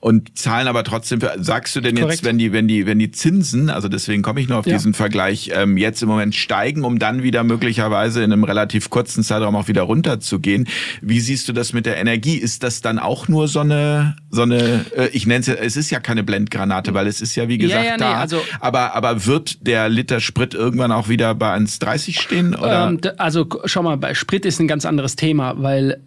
und 0.00 0.38
zahlen 0.38 0.68
aber 0.68 0.84
trotzdem. 0.84 1.20
Sagst 1.38 1.74
du 1.74 1.80
denn 1.80 1.96
Korrekt. 1.96 2.12
jetzt, 2.12 2.24
wenn 2.24 2.38
die, 2.38 2.52
wenn 2.52 2.68
die, 2.68 2.86
wenn 2.86 2.98
die 2.98 3.10
Zinsen, 3.10 3.68
also 3.68 3.88
deswegen 3.88 4.22
komme 4.22 4.40
ich 4.40 4.48
nur 4.48 4.58
auf 4.58 4.66
ja. 4.66 4.74
diesen 4.74 4.94
Vergleich, 4.94 5.50
ähm, 5.52 5.76
jetzt 5.76 6.02
im 6.02 6.08
Moment 6.08 6.34
steigen, 6.36 6.84
um 6.84 6.98
dann 6.98 7.22
wieder 7.22 7.42
möglicherweise 7.42 8.22
in 8.22 8.32
einem 8.32 8.44
relativ 8.44 8.90
kurzen 8.90 9.24
Zeitraum 9.24 9.56
auch 9.56 9.66
wieder 9.66 9.82
runterzugehen. 9.82 10.68
Wie 11.02 11.18
siehst 11.18 11.48
du 11.48 11.52
das 11.52 11.72
mit 11.72 11.84
der 11.84 11.96
Energie? 11.96 12.36
Ist 12.36 12.62
das 12.62 12.80
dann 12.80 13.00
auch 13.00 13.26
nur 13.26 13.48
so 13.48 13.60
eine, 13.60 14.16
so 14.30 14.42
eine, 14.42 14.84
äh, 14.96 15.08
ich 15.08 15.26
nenne 15.26 15.40
es, 15.40 15.48
es 15.48 15.76
ist 15.76 15.90
ja 15.90 15.98
keine 15.98 16.22
Blendgranate, 16.22 16.94
weil 16.94 17.08
es 17.08 17.20
ist 17.20 17.34
ja 17.34 17.48
wie 17.48 17.58
gesagt 17.58 17.84
ja, 17.84 17.90
ja, 17.92 17.96
da. 17.96 18.08
Nee, 18.10 18.20
also, 18.20 18.40
aber, 18.60 18.94
aber 18.94 19.26
wird 19.26 19.66
der 19.66 19.88
Liter 19.88 20.20
Sprit 20.20 20.54
irgendwann 20.54 20.92
auch 20.92 21.08
wieder 21.08 21.34
bei 21.34 21.52
1,30 21.56 22.20
stehen? 22.20 22.54
Oder? 22.54 22.88
Ähm, 22.88 23.00
also 23.16 23.48
schau 23.64 23.82
mal, 23.82 23.96
bei 23.96 24.14
Sprit 24.14 24.46
ist 24.46 24.60
ein 24.60 24.68
ganz 24.68 24.84
anderes 24.84 25.16
Thema, 25.16 25.54
weil 25.58 26.00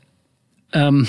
ähm, 0.72 1.08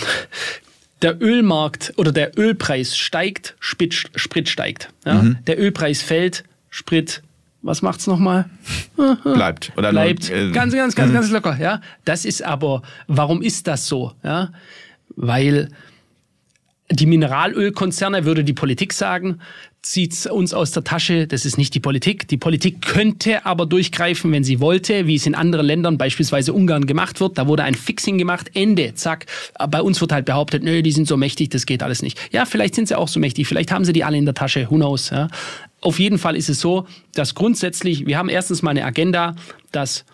der 1.02 1.20
Ölmarkt 1.20 1.92
oder 1.96 2.12
der 2.12 2.38
Ölpreis 2.38 2.96
steigt, 2.96 3.56
Sprit, 3.60 3.94
Sprit 3.94 4.48
steigt. 4.48 4.90
Ja? 5.04 5.14
Mhm. 5.14 5.38
Der 5.46 5.58
Ölpreis 5.58 6.02
fällt, 6.02 6.44
Sprit, 6.70 7.22
was 7.62 7.82
macht's 7.82 8.06
nochmal? 8.06 8.48
Bleibt. 9.24 9.72
Oder 9.76 9.90
Bleibt. 9.90 10.30
Äh, 10.30 10.50
ganz, 10.50 10.74
ganz, 10.74 10.94
ganz, 10.94 11.10
mhm. 11.10 11.14
ganz 11.14 11.30
locker. 11.30 11.56
Ja, 11.60 11.80
das 12.04 12.24
ist 12.24 12.42
aber, 12.42 12.82
warum 13.06 13.42
ist 13.42 13.66
das 13.66 13.86
so? 13.86 14.12
Ja, 14.22 14.52
weil 15.16 15.68
die 16.90 17.06
Mineralölkonzerne, 17.06 18.24
würde 18.24 18.44
die 18.44 18.52
Politik 18.52 18.92
sagen, 18.92 19.40
zieht 19.82 20.26
uns 20.26 20.54
aus 20.54 20.70
der 20.70 20.84
Tasche. 20.84 21.26
Das 21.26 21.44
ist 21.44 21.58
nicht 21.58 21.74
die 21.74 21.80
Politik. 21.80 22.28
Die 22.28 22.36
Politik 22.36 22.82
könnte 22.82 23.44
aber 23.44 23.66
durchgreifen, 23.66 24.30
wenn 24.30 24.44
sie 24.44 24.60
wollte, 24.60 25.08
wie 25.08 25.16
es 25.16 25.26
in 25.26 25.34
anderen 25.34 25.66
Ländern, 25.66 25.98
beispielsweise 25.98 26.52
Ungarn, 26.52 26.86
gemacht 26.86 27.20
wird. 27.20 27.36
Da 27.36 27.48
wurde 27.48 27.64
ein 27.64 27.74
Fixing 27.74 28.16
gemacht, 28.16 28.50
Ende, 28.54 28.94
zack. 28.94 29.26
Bei 29.68 29.82
uns 29.82 30.00
wird 30.00 30.12
halt 30.12 30.24
behauptet, 30.24 30.62
nö, 30.62 30.82
die 30.82 30.92
sind 30.92 31.08
so 31.08 31.16
mächtig, 31.16 31.50
das 31.50 31.66
geht 31.66 31.82
alles 31.82 32.00
nicht. 32.02 32.18
Ja, 32.32 32.44
vielleicht 32.44 32.76
sind 32.76 32.88
sie 32.88 32.96
auch 32.96 33.08
so 33.08 33.18
mächtig, 33.18 33.48
vielleicht 33.48 33.72
haben 33.72 33.84
sie 33.84 33.92
die 33.92 34.04
alle 34.04 34.16
in 34.16 34.24
der 34.24 34.34
Tasche, 34.34 34.70
who 34.70 34.76
knows. 34.76 35.10
Ja. 35.10 35.28
Auf 35.80 35.98
jeden 35.98 36.18
Fall 36.18 36.36
ist 36.36 36.48
es 36.48 36.60
so, 36.60 36.86
dass 37.14 37.34
grundsätzlich, 37.34 38.06
wir 38.06 38.18
haben 38.18 38.28
erstens 38.28 38.62
mal 38.62 38.70
eine 38.70 38.84
Agenda, 38.84 39.34
dass 39.72 40.04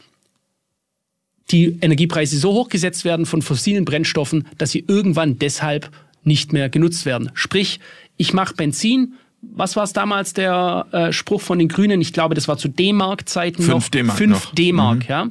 die 1.50 1.78
Energiepreise 1.80 2.38
so 2.38 2.52
hoch 2.52 2.70
gesetzt 2.70 3.04
werden 3.04 3.26
von 3.26 3.42
fossilen 3.42 3.84
Brennstoffen, 3.84 4.46
dass 4.56 4.70
sie 4.70 4.84
irgendwann 4.86 5.38
deshalb 5.38 5.90
nicht 6.24 6.52
mehr 6.52 6.70
genutzt 6.70 7.04
werden. 7.06 7.30
Sprich, 7.34 7.80
ich 8.16 8.32
mache 8.32 8.54
Benzin, 8.54 9.14
was 9.40 9.76
war 9.76 9.84
es 9.84 9.92
damals 9.92 10.32
der 10.32 10.86
äh, 10.92 11.12
Spruch 11.12 11.40
von 11.40 11.58
den 11.58 11.68
Grünen? 11.68 12.00
Ich 12.00 12.12
glaube, 12.12 12.34
das 12.34 12.48
war 12.48 12.58
zu 12.58 12.68
D-Mark-Zeiten 12.68 13.64
noch. 13.66 13.74
5 13.74 13.90
D-Mark. 13.90 14.18
5 14.18 14.50
D-Mark, 14.52 14.98
mhm. 14.98 15.08
ja. 15.08 15.28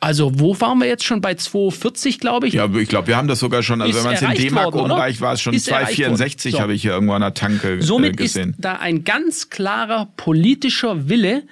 Also 0.00 0.38
wo 0.38 0.60
waren 0.60 0.78
wir 0.80 0.86
jetzt 0.86 1.04
schon 1.04 1.22
bei 1.22 1.32
2,40, 1.32 2.20
glaube 2.20 2.46
ich? 2.46 2.52
Ja, 2.52 2.68
ich 2.74 2.88
glaube, 2.90 3.08
wir 3.08 3.16
haben 3.16 3.26
das 3.26 3.38
sogar 3.38 3.62
schon, 3.62 3.80
also 3.80 3.90
ist 3.90 4.04
wenn 4.04 4.12
man 4.12 4.14
es 4.14 4.38
in 4.38 4.48
D-Mark 4.48 4.74
umreicht, 4.74 5.22
war 5.22 5.32
es 5.32 5.40
schon 5.40 5.54
2,64, 5.54 6.50
so. 6.50 6.60
habe 6.60 6.74
ich 6.74 6.82
hier 6.82 6.92
irgendwo 6.92 7.14
an 7.14 7.22
der 7.22 7.32
Tanke 7.32 7.76
äh, 7.76 7.80
Somit 7.80 8.18
gesehen. 8.18 8.42
Somit 8.42 8.56
ist 8.56 8.64
da 8.64 8.74
ein 8.74 9.04
ganz 9.04 9.48
klarer 9.48 10.08
politischer 10.18 11.08
Wille, 11.08 11.44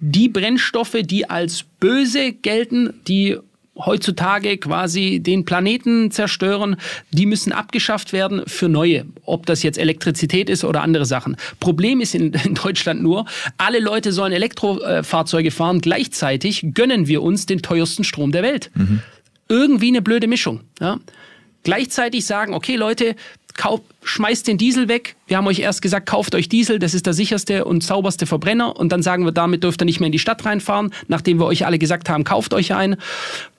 die 0.00 0.30
Brennstoffe, 0.30 0.96
die 1.02 1.28
als 1.28 1.64
böse 1.80 2.32
gelten, 2.32 2.94
die 3.06 3.36
heutzutage 3.78 4.58
quasi 4.58 5.20
den 5.20 5.44
Planeten 5.44 6.10
zerstören, 6.10 6.76
die 7.10 7.26
müssen 7.26 7.52
abgeschafft 7.52 8.12
werden 8.12 8.42
für 8.46 8.68
neue. 8.68 9.06
Ob 9.24 9.46
das 9.46 9.62
jetzt 9.62 9.78
Elektrizität 9.78 10.50
ist 10.50 10.64
oder 10.64 10.82
andere 10.82 11.06
Sachen. 11.06 11.36
Problem 11.60 12.00
ist 12.00 12.14
in, 12.14 12.32
in 12.44 12.54
Deutschland 12.54 13.02
nur, 13.02 13.26
alle 13.56 13.80
Leute 13.80 14.12
sollen 14.12 14.32
Elektrofahrzeuge 14.32 15.50
fahren. 15.50 15.80
Gleichzeitig 15.80 16.66
gönnen 16.74 17.06
wir 17.06 17.22
uns 17.22 17.46
den 17.46 17.62
teuersten 17.62 18.04
Strom 18.04 18.32
der 18.32 18.42
Welt. 18.42 18.70
Mhm. 18.74 19.00
Irgendwie 19.48 19.88
eine 19.88 20.02
blöde 20.02 20.26
Mischung. 20.26 20.60
Ja? 20.80 20.98
Gleichzeitig 21.62 22.26
sagen, 22.26 22.54
okay 22.54 22.76
Leute, 22.76 23.14
kauf, 23.54 23.80
schmeißt 24.08 24.46
den 24.46 24.58
Diesel 24.58 24.88
weg. 24.88 25.16
Wir 25.26 25.36
haben 25.36 25.46
euch 25.46 25.58
erst 25.58 25.82
gesagt, 25.82 26.06
kauft 26.06 26.34
euch 26.34 26.48
Diesel, 26.48 26.78
das 26.78 26.94
ist 26.94 27.06
der 27.06 27.12
sicherste 27.12 27.64
und 27.64 27.82
sauberste 27.82 28.26
Verbrenner. 28.26 28.76
Und 28.76 28.90
dann 28.90 29.02
sagen 29.02 29.24
wir, 29.24 29.32
damit 29.32 29.62
dürft 29.62 29.82
ihr 29.82 29.84
nicht 29.84 30.00
mehr 30.00 30.06
in 30.06 30.12
die 30.12 30.18
Stadt 30.18 30.44
reinfahren, 30.44 30.92
nachdem 31.06 31.38
wir 31.38 31.46
euch 31.46 31.66
alle 31.66 31.78
gesagt 31.78 32.08
haben, 32.08 32.24
kauft 32.24 32.54
euch 32.54 32.74
einen. 32.74 32.96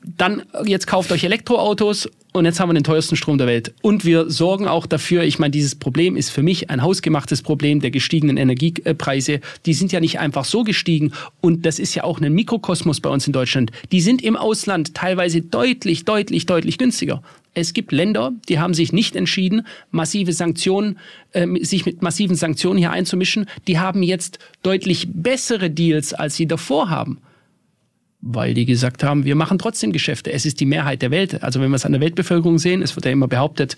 Dann 0.03 0.43
jetzt 0.65 0.87
kauft 0.87 1.11
euch 1.11 1.23
Elektroautos 1.23 2.09
und 2.31 2.45
jetzt 2.45 2.59
haben 2.59 2.69
wir 2.69 2.73
den 2.73 2.83
teuersten 2.83 3.15
Strom 3.15 3.37
der 3.37 3.47
Welt. 3.47 3.73
Und 3.81 4.05
wir 4.05 4.29
sorgen 4.29 4.67
auch 4.67 4.85
dafür, 4.85 5.23
ich 5.23 5.39
meine, 5.39 5.51
dieses 5.51 5.75
Problem 5.75 6.15
ist 6.15 6.29
für 6.29 6.41
mich 6.41 6.69
ein 6.69 6.81
hausgemachtes 6.81 7.41
Problem 7.41 7.79
der 7.81 7.91
gestiegenen 7.91 8.37
Energiepreise. 8.37 9.41
Die 9.65 9.73
sind 9.73 9.91
ja 9.91 9.99
nicht 9.99 10.19
einfach 10.19 10.45
so 10.45 10.63
gestiegen 10.63 11.11
und 11.41 11.65
das 11.65 11.79
ist 11.79 11.95
ja 11.95 12.03
auch 12.03 12.21
ein 12.21 12.33
Mikrokosmos 12.33 13.01
bei 13.01 13.09
uns 13.09 13.27
in 13.27 13.33
Deutschland. 13.33 13.71
Die 13.91 14.01
sind 14.01 14.23
im 14.23 14.35
Ausland 14.35 14.95
teilweise 14.95 15.41
deutlich, 15.41 16.05
deutlich, 16.05 16.45
deutlich 16.45 16.77
günstiger. 16.77 17.21
Es 17.55 17.73
gibt 17.73 17.91
Länder, 17.91 18.31
die 18.47 18.59
haben 18.59 18.73
sich 18.73 18.93
nicht 18.93 19.15
entschieden, 19.15 19.65
massive 19.91 20.33
Sanktionen, 20.39 20.97
äh, 21.33 21.45
sich 21.63 21.85
mit 21.85 22.01
massiven 22.01 22.35
Sanktionen 22.35 22.79
hier 22.79 22.91
einzumischen. 22.91 23.45
Die 23.67 23.77
haben 23.77 24.01
jetzt 24.01 24.39
deutlich 24.63 25.07
bessere 25.13 25.69
Deals, 25.69 26.13
als 26.15 26.35
sie 26.35 26.47
davor 26.47 26.89
haben. 26.89 27.19
Weil 28.21 28.53
die 28.53 28.65
gesagt 28.65 29.03
haben, 29.03 29.23
wir 29.23 29.35
machen 29.35 29.59
trotzdem 29.59 29.93
Geschäfte. 29.93 30.31
Es 30.33 30.45
ist 30.45 30.59
die 30.59 30.65
Mehrheit 30.65 31.01
der 31.01 31.11
Welt. 31.11 31.43
Also 31.43 31.61
wenn 31.61 31.69
wir 31.69 31.75
es 31.75 31.85
an 31.85 31.93
der 31.93 32.01
Weltbevölkerung 32.01 32.57
sehen, 32.57 32.81
es 32.81 32.95
wird 32.95 33.05
ja 33.05 33.11
immer 33.11 33.27
behauptet, 33.27 33.77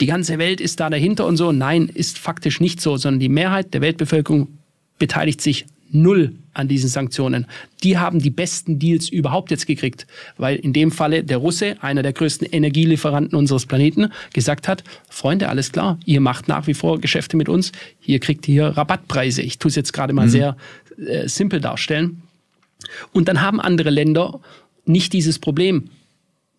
die 0.00 0.06
ganze 0.06 0.38
Welt 0.38 0.60
ist 0.60 0.78
da 0.78 0.90
dahinter 0.90 1.26
und 1.26 1.36
so. 1.36 1.50
Nein, 1.50 1.90
ist 1.92 2.18
faktisch 2.18 2.60
nicht 2.60 2.80
so, 2.80 2.96
sondern 2.96 3.20
die 3.20 3.28
Mehrheit 3.28 3.72
der 3.74 3.80
Weltbevölkerung 3.80 4.48
beteiligt 4.98 5.40
sich 5.40 5.66
null 5.90 6.34
an 6.52 6.68
diesen 6.68 6.88
Sanktionen. 6.88 7.46
Die 7.82 7.98
haben 7.98 8.20
die 8.20 8.30
besten 8.30 8.78
Deals 8.78 9.08
überhaupt 9.08 9.50
jetzt 9.50 9.66
gekriegt, 9.66 10.06
weil 10.36 10.56
in 10.56 10.72
dem 10.72 10.90
Falle 10.90 11.22
der 11.24 11.38
Russe, 11.38 11.76
einer 11.80 12.02
der 12.02 12.12
größten 12.12 12.46
Energielieferanten 12.46 13.36
unseres 13.36 13.66
Planeten, 13.66 14.10
gesagt 14.32 14.68
hat, 14.68 14.84
Freunde, 15.08 15.48
alles 15.48 15.72
klar, 15.72 15.98
ihr 16.04 16.20
macht 16.20 16.48
nach 16.48 16.66
wie 16.66 16.74
vor 16.74 17.00
Geschäfte 17.00 17.36
mit 17.36 17.48
uns, 17.48 17.72
hier 18.00 18.18
kriegt 18.18 18.48
ihr 18.48 18.66
Rabattpreise. 18.66 19.42
Ich 19.42 19.58
tue 19.58 19.68
es 19.68 19.76
jetzt 19.76 19.92
gerade 19.92 20.12
mal 20.12 20.26
mhm. 20.26 20.30
sehr 20.30 20.56
äh, 20.98 21.28
simpel 21.28 21.60
darstellen. 21.60 22.22
Und 23.12 23.28
dann 23.28 23.40
haben 23.40 23.60
andere 23.60 23.90
Länder 23.90 24.40
nicht 24.84 25.12
dieses 25.12 25.38
Problem. 25.38 25.90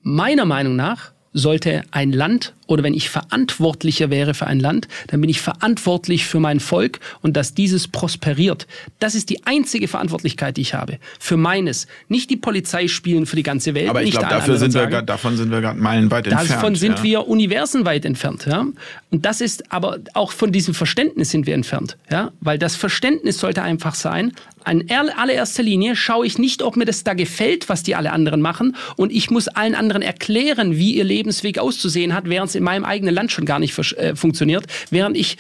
Meiner 0.04 0.46
Meinung 0.46 0.76
nach, 0.76 1.12
sollte 1.34 1.84
ein 1.92 2.12
Land 2.12 2.54
oder 2.68 2.84
wenn 2.84 2.94
ich 2.94 3.10
verantwortlicher 3.10 4.10
wäre 4.10 4.34
für 4.34 4.48
ein 4.48 4.60
Land, 4.60 4.88
dann 5.08 5.22
bin 5.22 5.30
ich 5.30 5.42
verantwortlich 5.42 6.26
für 6.26 6.40
mein 6.40 6.60
Volk 6.60 7.00
und 7.22 7.36
dass 7.36 7.54
dieses 7.54 7.88
prosperiert. 7.88 8.68
Das 9.00 9.16
ist 9.16 9.30
die 9.30 9.46
einzige 9.46 9.88
Verantwortlichkeit, 9.88 10.58
die 10.58 10.62
ich 10.62 10.74
habe. 10.74 10.98
Für 11.20 11.38
meines. 11.38 11.88
Nicht 12.08 12.30
die 12.30 12.38
Polizei 12.38 12.88
spielen 12.88 13.26
für 13.26 13.36
die 13.36 13.44
ganze 13.44 13.74
Welt. 13.76 13.90
Aber 13.90 14.04
ich 14.04 14.12
glaube, 14.12 14.28
dafür 14.30 14.58
sind 14.58 14.74
wir, 14.74 14.88
grad, 14.88 15.10
davon 15.10 15.36
sind 15.36 15.52
wir 15.52 15.62
gerade 15.62 15.80
meilenweit 15.80 16.28
entfernt. 16.28 16.50
Davon 16.50 16.76
sind 16.76 17.00
ja. 17.00 17.04
wir 17.04 17.28
universenweit 17.28 18.06
entfernt. 18.06 18.46
Ja? 18.46 18.66
Und 19.10 19.26
das 19.26 19.42
ist, 19.42 19.72
aber 19.72 20.00
auch 20.14 20.32
von 20.32 20.52
diesem 20.52 20.74
Verständnis 20.74 21.32
sind 21.32 21.46
wir 21.46 21.54
entfernt. 21.54 21.98
Ja? 22.10 22.32
Weil 22.40 22.58
das 22.58 22.76
Verständnis 22.76 23.40
sollte 23.40 23.64
einfach 23.64 23.96
sein, 23.96 24.32
in 24.70 24.90
allererster 24.90 25.64
Linie 25.64 25.96
schaue 25.96 26.26
ich 26.26 26.38
nicht, 26.38 26.62
ob 26.62 26.76
mir 26.76 26.86
das 26.86 27.04
da 27.04 27.14
gefällt, 27.14 27.70
was 27.70 27.84
die 27.84 27.96
alle 27.96 28.12
anderen 28.12 28.42
machen. 28.42 28.76
Und 28.96 29.12
ich 29.12 29.30
muss 29.30 29.48
allen 29.48 29.76
anderen 29.76 30.02
erklären, 30.02 30.76
wie 30.78 30.96
ihr 30.96 31.04
Lebensweg 31.04 31.60
auszusehen 31.60 32.14
hat, 32.14 32.30
während 32.30 32.50
es 32.50 32.56
in 32.56 32.64
meinem 32.64 32.86
eigenen 32.86 33.14
Land 33.14 33.32
schon 33.32 33.46
gar 33.46 33.60
nicht 33.60 33.78
äh, 33.98 34.16
funktioniert. 34.16 34.66
Während 34.90 35.18
ich 35.18 35.38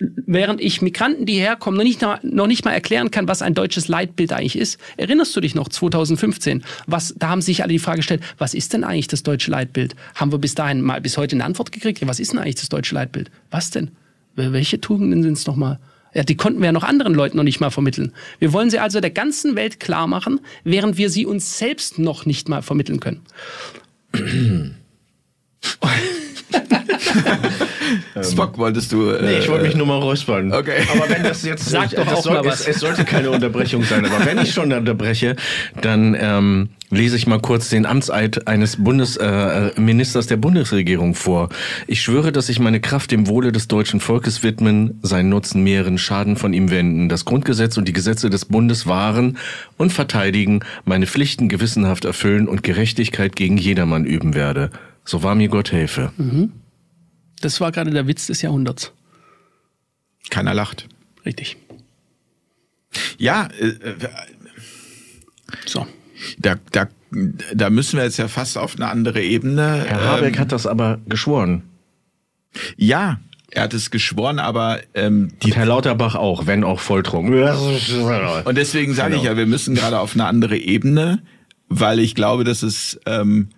während 0.00 0.60
ich 0.60 0.80
Migranten, 0.82 1.26
die 1.26 1.34
herkommen, 1.34 1.76
noch 1.76 1.84
nicht, 1.84 2.02
noch 2.22 2.46
nicht 2.46 2.64
mal 2.64 2.72
erklären 2.72 3.10
kann, 3.10 3.28
was 3.28 3.42
ein 3.42 3.54
deutsches 3.54 3.88
Leitbild 3.88 4.32
eigentlich 4.32 4.56
ist. 4.56 4.78
Erinnerst 4.96 5.36
du 5.36 5.40
dich 5.40 5.54
noch 5.54 5.68
2015? 5.68 6.64
Was, 6.86 7.14
da 7.18 7.28
haben 7.28 7.42
sich 7.42 7.62
alle 7.62 7.72
die 7.72 7.78
Frage 7.78 7.98
gestellt, 7.98 8.22
was 8.38 8.54
ist 8.54 8.72
denn 8.72 8.84
eigentlich 8.84 9.08
das 9.08 9.22
deutsche 9.22 9.50
Leitbild? 9.50 9.94
Haben 10.14 10.32
wir 10.32 10.38
bis 10.38 10.54
dahin 10.54 10.80
mal 10.80 11.00
bis 11.00 11.18
heute 11.18 11.36
eine 11.36 11.44
Antwort 11.44 11.72
gekriegt? 11.72 12.00
Ja, 12.00 12.08
was 12.08 12.20
ist 12.20 12.32
denn 12.32 12.38
eigentlich 12.38 12.56
das 12.56 12.68
deutsche 12.68 12.94
Leitbild? 12.94 13.30
Was 13.50 13.70
denn? 13.70 13.90
Welche 14.36 14.80
Tugenden 14.80 15.22
sind 15.22 15.34
es 15.34 15.46
nochmal? 15.46 15.78
Ja, 16.12 16.24
die 16.24 16.36
konnten 16.36 16.60
wir 16.60 16.66
ja 16.66 16.72
noch 16.72 16.82
anderen 16.82 17.14
Leuten 17.14 17.36
noch 17.36 17.44
nicht 17.44 17.60
mal 17.60 17.70
vermitteln. 17.70 18.12
Wir 18.38 18.52
wollen 18.52 18.70
sie 18.70 18.78
also 18.78 19.00
der 19.00 19.10
ganzen 19.10 19.56
Welt 19.56 19.80
klar 19.80 20.06
machen, 20.06 20.40
während 20.64 20.98
wir 20.98 21.10
sie 21.10 21.26
uns 21.26 21.58
selbst 21.58 21.98
noch 21.98 22.26
nicht 22.26 22.48
mal 22.48 22.62
vermitteln 22.62 23.00
können. 23.00 23.22
Spock 28.22 28.58
wolltest 28.58 28.92
du. 28.92 29.10
Äh, 29.10 29.22
nee, 29.22 29.38
ich 29.38 29.48
wollte 29.48 29.66
mich 29.66 29.76
nur 29.76 29.86
mal 29.86 29.98
räuspern. 29.98 30.52
Okay. 30.52 30.82
Aber 30.92 31.08
wenn 31.08 31.22
das 31.22 31.44
jetzt. 31.44 31.64
Sag 31.68 31.90
doch 31.90 32.06
auch 32.06 32.22
soll, 32.22 32.34
mal 32.34 32.44
was. 32.44 32.62
Es, 32.62 32.76
es, 32.76 32.80
sollte 32.80 33.04
keine 33.04 33.30
Unterbrechung 33.30 33.84
sein, 33.84 34.04
aber 34.04 34.24
wenn 34.26 34.38
ich 34.38 34.52
schon 34.52 34.72
unterbreche, 34.72 35.36
dann 35.80 36.16
ähm, 36.18 36.70
lese 36.90 37.16
ich 37.16 37.26
mal 37.26 37.40
kurz 37.40 37.68
den 37.68 37.86
Amtseid 37.86 38.48
eines 38.48 38.82
Bundesministers 38.82 40.26
äh, 40.26 40.28
der 40.28 40.36
Bundesregierung 40.36 41.14
vor. 41.14 41.48
Ich 41.86 42.02
schwöre, 42.02 42.32
dass 42.32 42.48
ich 42.48 42.58
meine 42.58 42.80
Kraft 42.80 43.12
dem 43.12 43.28
Wohle 43.28 43.52
des 43.52 43.68
deutschen 43.68 44.00
Volkes 44.00 44.42
widmen, 44.42 44.98
seinen 45.02 45.28
Nutzen 45.28 45.62
mehren, 45.62 45.98
Schaden 45.98 46.36
von 46.36 46.52
ihm 46.52 46.70
wenden, 46.70 47.08
das 47.08 47.24
Grundgesetz 47.24 47.76
und 47.76 47.86
die 47.86 47.92
Gesetze 47.92 48.28
des 48.30 48.44
Bundes 48.44 48.86
wahren 48.86 49.38
und 49.76 49.92
verteidigen, 49.92 50.60
meine 50.84 51.06
Pflichten 51.06 51.48
gewissenhaft 51.48 52.04
erfüllen 52.04 52.48
und 52.48 52.62
Gerechtigkeit 52.62 53.36
gegen 53.36 53.56
jedermann 53.56 54.04
üben 54.04 54.34
werde. 54.34 54.70
So 55.04 55.22
wahr 55.22 55.34
mir 55.34 55.48
Gott 55.48 55.72
helfe. 55.72 56.12
Mhm. 56.16 56.52
Das 57.40 57.60
war 57.60 57.72
gerade 57.72 57.90
der 57.90 58.06
Witz 58.06 58.26
des 58.26 58.42
Jahrhunderts. 58.42 58.92
Keiner 60.30 60.54
lacht. 60.54 60.86
Richtig. 61.24 61.56
Ja, 63.18 63.48
äh, 63.58 63.68
äh, 63.68 63.94
so. 65.66 65.86
Da, 66.38 66.56
da, 66.72 66.88
da 67.54 67.70
müssen 67.70 67.96
wir 67.96 68.04
jetzt 68.04 68.18
ja 68.18 68.28
fast 68.28 68.58
auf 68.58 68.76
eine 68.76 68.88
andere 68.88 69.22
Ebene. 69.22 69.84
Herr 69.86 70.04
Habeck 70.04 70.34
ähm, 70.34 70.40
hat 70.40 70.52
das 70.52 70.66
aber 70.66 70.98
geschworen. 71.08 71.62
Ja, 72.76 73.20
er 73.50 73.64
hat 73.64 73.74
es 73.74 73.90
geschworen, 73.90 74.38
aber 74.38 74.80
ähm, 74.94 75.32
die 75.42 75.48
Und 75.48 75.56
Herr 75.56 75.66
Lauterbach 75.66 76.14
auch, 76.14 76.46
wenn 76.46 76.62
auch 76.62 76.80
volltrunken. 76.80 77.32
Und 78.44 78.58
deswegen 78.58 78.94
sage 78.94 79.10
genau. 79.10 79.22
ich 79.22 79.28
ja, 79.28 79.36
wir 79.36 79.46
müssen 79.46 79.74
gerade 79.74 79.98
auf 79.98 80.14
eine 80.14 80.26
andere 80.26 80.56
Ebene, 80.56 81.22
weil 81.68 81.98
ich 81.98 82.14
glaube, 82.14 82.44
dass 82.44 82.62
es 82.62 83.00
ähm, 83.06 83.48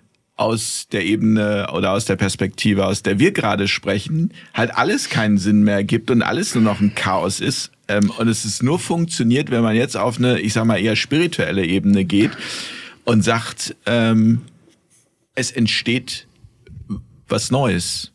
aus 0.43 0.89
der 0.90 1.05
Ebene 1.05 1.69
oder 1.73 1.93
aus 1.93 2.05
der 2.05 2.16
Perspektive, 2.16 2.86
aus 2.86 3.02
der 3.02 3.20
wir 3.20 3.31
gerade 3.31 3.69
sprechen, 3.69 4.32
halt 4.52 4.77
alles 4.77 5.09
keinen 5.09 5.39
Sinn 5.39 5.62
mehr 5.62 5.85
gibt 5.85 6.10
und 6.10 6.23
alles 6.23 6.55
nur 6.55 6.64
noch 6.64 6.81
ein 6.81 6.94
Chaos 6.97 7.39
ist. 7.40 7.70
Ähm, 7.86 8.10
und 8.10 8.27
es 8.28 8.44
ist 8.44 8.62
nur 8.62 8.78
funktioniert, 8.78 9.51
wenn 9.51 9.62
man 9.62 9.77
jetzt 9.77 9.97
auf 9.97 10.19
eine, 10.19 10.40
ich 10.40 10.52
sag 10.52 10.64
mal, 10.64 10.81
eher 10.81 10.97
spirituelle 10.97 11.64
Ebene 11.64 12.05
geht 12.05 12.32
und 13.05 13.23
sagt, 13.23 13.77
ähm, 13.86 14.43
es 15.35 15.52
entsteht 15.52 16.27
was 17.28 17.51
Neues. 17.51 18.11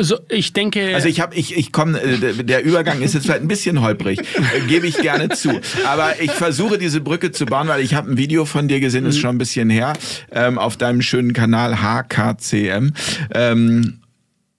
Also 0.00 0.18
ich 0.30 0.54
denke. 0.54 0.94
Also 0.94 1.08
ich 1.08 1.20
habe, 1.20 1.34
ich, 1.34 1.54
ich 1.54 1.72
komme, 1.72 2.00
äh, 2.00 2.42
der 2.42 2.64
Übergang 2.64 3.02
ist 3.02 3.12
jetzt 3.12 3.24
vielleicht 3.24 3.42
ein 3.42 3.48
bisschen 3.48 3.82
holprig, 3.82 4.18
äh, 4.20 4.60
gebe 4.66 4.86
ich 4.86 4.96
gerne 4.96 5.28
zu. 5.28 5.60
Aber 5.84 6.18
ich 6.22 6.30
versuche 6.30 6.78
diese 6.78 7.02
Brücke 7.02 7.32
zu 7.32 7.44
bauen, 7.44 7.68
weil 7.68 7.82
ich 7.82 7.92
habe 7.92 8.10
ein 8.10 8.16
Video 8.16 8.46
von 8.46 8.66
dir 8.66 8.80
gesehen, 8.80 9.04
ist 9.04 9.16
mhm. 9.16 9.20
schon 9.20 9.34
ein 9.34 9.38
bisschen 9.38 9.68
her, 9.68 9.92
ähm, 10.32 10.56
auf 10.58 10.78
deinem 10.78 11.02
schönen 11.02 11.34
Kanal 11.34 11.82
HKCM 11.82 12.94
ähm, 13.34 14.00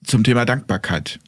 zum 0.06 0.24
Thema 0.24 0.46
Dankbarkeit. 0.46 1.20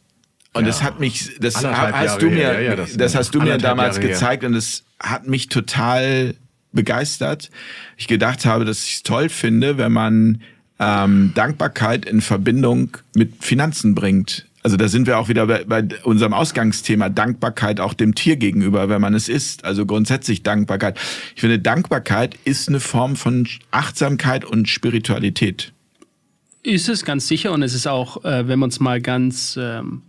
Und 0.54 0.66
ja. 0.66 0.68
das 0.68 0.84
hat 0.84 1.00
mich, 1.00 1.32
das 1.40 1.56
anderthalb 1.56 1.96
hast 1.96 2.06
Jahre 2.06 2.20
du 2.20 2.30
mir, 2.30 2.36
her, 2.36 2.62
ja, 2.62 2.76
das, 2.76 2.96
das 2.96 3.16
hast 3.16 3.34
du 3.34 3.42
mir 3.42 3.58
damals 3.58 3.96
Jahre 3.96 4.10
gezeigt 4.10 4.44
her. 4.44 4.50
und 4.52 4.56
es 4.56 4.84
hat 5.00 5.28
mich 5.28 5.50
total 5.50 6.36
begeistert. 6.72 7.50
Ich 7.98 8.08
gedacht 8.08 8.46
habe, 8.46 8.64
dass 8.64 8.86
ich 8.86 8.98
es 8.98 9.04
toll 9.04 9.30
finde, 9.30 9.80
wenn 9.80 9.92
man 9.92 10.44
ähm, 10.80 11.32
Dankbarkeit 11.36 12.06
in 12.06 12.22
Verbindung 12.22 12.98
mit 13.16 13.44
Finanzen 13.44 13.96
bringt. 13.96 14.48
Also 14.64 14.78
da 14.78 14.88
sind 14.88 15.08
wir 15.08 15.20
auch 15.20 15.28
wieder 15.28 15.46
bei, 15.46 15.66
bei, 15.66 15.86
unserem 16.04 16.34
Ausgangsthema 16.34 17.10
Dankbarkeit 17.10 17.82
auch 17.82 17.94
dem 17.94 18.16
Tier 18.16 18.38
gegenüber, 18.38 18.88
wenn 18.88 19.02
man 19.02 19.14
es 19.14 19.28
isst. 19.28 19.66
Also 19.66 19.86
grundsätzlich 19.86 20.42
Dankbarkeit. 20.42 20.98
Ich 21.36 21.42
finde, 21.42 21.60
Dankbarkeit 21.60 22.38
ist 22.46 22.70
eine 22.70 22.80
Form 22.80 23.18
von 23.18 23.48
Achtsamkeit 23.72 24.46
und 24.46 24.70
Spiritualität. 24.70 25.74
Ist 26.64 26.88
es 26.88 27.04
ganz 27.04 27.28
sicher 27.28 27.52
und 27.52 27.62
es 27.62 27.74
ist 27.74 27.88
auch, 27.88 28.24
äh, 28.24 28.48
wenn 28.48 28.58
man 28.58 28.70
es 28.70 28.80
mal 28.80 29.02
ganz, 29.02 29.60
ähm, 29.62 30.04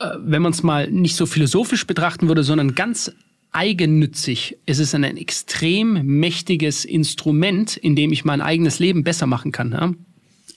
äh, 0.00 0.06
wenn 0.18 0.42
man 0.42 0.50
es 0.50 0.64
mal 0.64 0.90
nicht 0.90 1.14
so 1.14 1.26
philosophisch 1.26 1.86
betrachten 1.86 2.26
würde, 2.26 2.42
sondern 2.42 2.74
ganz 2.74 3.12
eigennützig. 3.52 4.58
Es 4.66 4.78
ist 4.78 4.94
ein 4.94 5.04
extrem 5.04 6.04
mächtiges 6.04 6.84
Instrument, 6.84 7.76
in 7.76 7.96
dem 7.96 8.12
ich 8.12 8.24
mein 8.24 8.40
eigenes 8.40 8.78
Leben 8.78 9.04
besser 9.04 9.26
machen 9.26 9.52
kann. 9.52 9.72
Ja? 9.72 9.92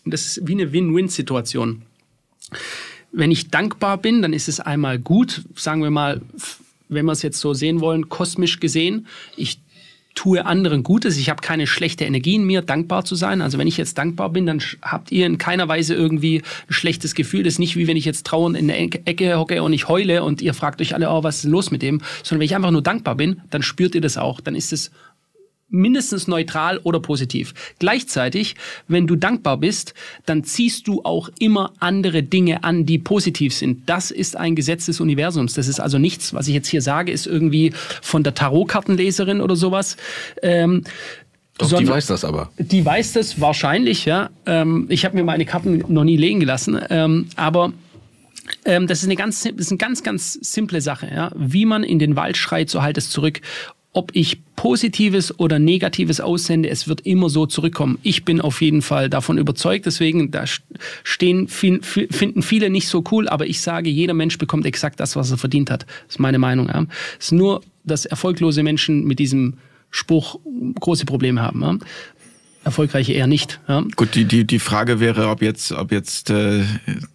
Das 0.06 0.26
ist 0.26 0.48
wie 0.48 0.54
eine 0.54 0.72
Win-Win-Situation. 0.72 1.84
Wenn 3.12 3.32
ich 3.32 3.50
dankbar 3.50 3.98
bin, 3.98 4.22
dann 4.22 4.34
ist 4.34 4.48
es 4.48 4.60
einmal 4.60 5.00
gut, 5.00 5.44
sagen 5.56 5.82
wir 5.82 5.92
mal, 5.92 6.22
wenn 6.90 7.06
wir 7.06 7.12
es 7.12 7.22
jetzt 7.22 7.40
so 7.40 7.54
sehen 7.54 7.80
wollen, 7.80 8.10
kosmisch 8.10 8.60
gesehen. 8.60 9.08
Ich 9.38 9.60
tue 10.16 10.46
anderen 10.46 10.84
Gutes, 10.84 11.18
ich 11.18 11.30
habe 11.30 11.42
keine 11.42 11.68
schlechte 11.68 12.06
Energie 12.06 12.36
in 12.36 12.44
mir, 12.44 12.62
dankbar 12.62 13.06
zu 13.06 13.16
sein. 13.16 13.42
Also 13.42 13.58
wenn 13.58 13.68
ich 13.68 13.78
jetzt 13.78 13.98
dankbar 13.98 14.30
bin, 14.30 14.46
dann 14.46 14.62
habt 14.82 15.12
ihr 15.12 15.26
in 15.26 15.38
keiner 15.38 15.68
Weise 15.68 15.96
irgendwie 15.96 16.44
ein 16.70 16.74
schlechtes 16.74 17.16
Gefühl. 17.16 17.44
Das 17.44 17.56
ist 17.56 17.60
nicht 17.60 17.76
wie 17.76 17.88
wenn 17.88 17.98
ich 17.98 18.06
jetzt 18.06 18.26
trauernd 18.26 18.56
in 18.56 18.68
der 18.68 18.80
Ecke 18.80 19.38
hocke 19.38 19.64
und 19.64 19.74
ich 19.74 19.88
heule 19.88 20.24
und 20.24 20.42
ihr 20.42 20.54
fragt 20.54 20.82
euch 20.82 20.94
alle, 20.94 21.10
oh, 21.10 21.24
was 21.24 21.38
ist 21.38 21.46
los 21.46 21.72
mit 21.72 21.82
dem? 21.82 22.02
Sondern 22.24 22.42
wenn 22.42 22.46
ich 22.46 22.56
einfach 22.56 22.72
nur 22.72 22.84
dankbar 22.84 23.16
bin, 23.16 23.42
dann 23.50 23.64
spürt 23.64 23.96
ihr 23.96 24.02
das 24.02 24.18
auch. 24.18 24.40
Dann 24.40 24.56
ist 24.56 24.72
es 24.72 24.92
mindestens 25.74 26.28
neutral 26.28 26.78
oder 26.84 27.00
positiv. 27.00 27.54
Gleichzeitig, 27.80 28.56
wenn 28.88 29.08
du 29.08 29.16
dankbar 29.16 29.58
bist, 29.58 29.94
dann 30.26 30.44
ziehst 30.44 30.88
du 30.88 31.02
auch 31.04 31.30
immer 31.40 31.74
andere 31.80 32.24
Dinge 32.24 32.64
an, 32.64 32.86
die 32.86 33.00
positiv 33.00 33.54
sind. 33.54 33.90
Das 33.90 34.12
ist 34.12 34.38
ein 34.38 34.56
Gesetz 34.56 34.86
des 34.86 35.02
Universums. 35.02 35.54
Das 35.54 35.68
ist 35.68 35.80
also 35.80 35.98
nichts, 35.98 36.34
was 36.34 36.48
ich 36.48 36.54
jetzt 36.54 36.68
hier 36.68 36.82
sage, 36.82 37.12
ist 37.12 37.26
irgendwie 37.26 37.74
von 38.02 38.24
der 38.24 38.36
Tarotkartenleserin 38.36 39.42
oder 39.42 39.56
sowas. 39.56 39.98
Ähm, 40.42 40.84
Doch, 41.58 41.68
sondern, 41.68 41.86
die 41.86 41.92
weiß 41.92 42.06
das 42.06 42.24
aber. 42.24 42.52
Die 42.58 42.86
weiß 42.86 43.14
das 43.14 43.42
wahrscheinlich, 43.42 44.06
ja. 44.06 44.30
Ähm, 44.46 44.86
ich 44.90 45.06
habe 45.06 45.18
mir 45.18 45.24
meine 45.24 45.46
Karten 45.46 45.84
noch 45.88 46.04
nie 46.04 46.18
legen 46.18 46.40
gelassen, 46.40 46.80
ähm, 46.90 47.28
aber 47.36 47.74
ähm, 48.66 48.88
das 48.88 49.00
ist 49.00 49.06
eine 49.06 49.16
ganz, 49.16 49.44
das 49.44 49.52
ist 49.54 49.72
eine 49.72 49.78
ganz, 49.78 50.04
ganz 50.04 50.34
simple 50.34 50.82
Sache. 50.82 51.10
Ja? 51.14 51.32
Wie 51.36 51.66
man 51.66 51.84
in 51.84 51.98
den 51.98 52.16
Wald 52.16 52.38
schreit, 52.38 52.70
so 52.70 52.82
halt 52.82 52.98
es 52.98 53.10
zurück 53.10 53.42
ob 53.94 54.12
ich 54.16 54.42
Positives 54.56 55.40
oder 55.40 55.60
Negatives 55.60 56.20
aussende, 56.20 56.70
es 56.70 56.88
wird 56.88 57.02
immer 57.02 57.30
so 57.30 57.46
zurückkommen. 57.46 58.00
Ich 58.02 58.26
bin 58.26 58.42
auf 58.42 58.62
jeden 58.62 58.82
Fall 58.82 59.10
davon 59.10 59.38
überzeugt, 59.38 59.86
deswegen 59.86 60.32
da 60.32 60.46
stehen, 61.04 61.48
finden 61.48 62.42
viele 62.42 62.70
nicht 62.72 62.88
so 62.88 63.04
cool, 63.12 63.30
aber 63.30 63.46
ich 63.46 63.62
sage, 63.62 63.90
jeder 63.90 64.16
Mensch 64.16 64.38
bekommt 64.40 64.66
exakt 64.66 65.00
das, 65.00 65.16
was 65.16 65.30
er 65.32 65.38
verdient 65.38 65.70
hat. 65.70 65.84
Das 65.84 66.16
ist 66.16 66.20
meine 66.20 66.40
Meinung. 66.40 66.68
Ja. 66.68 66.86
Es 67.20 67.26
ist 67.26 67.32
nur, 67.34 67.62
dass 67.84 68.06
erfolglose 68.06 68.64
Menschen 68.64 69.06
mit 69.06 69.20
diesem 69.20 69.56
Spruch 69.92 70.40
große 70.80 71.06
Probleme 71.06 71.42
haben. 71.42 71.62
Ja. 71.62 71.78
Erfolgreiche 72.64 73.14
eher 73.14 73.28
nicht. 73.28 73.60
Ja. 73.68 73.84
Gut, 73.96 74.16
die, 74.16 74.26
die, 74.26 74.46
die 74.46 74.60
Frage 74.60 75.00
wäre, 75.02 75.28
ob 75.28 75.42
jetzt, 75.42 75.72
ob 75.72 75.92
jetzt 75.92 76.30
äh, 76.30 76.64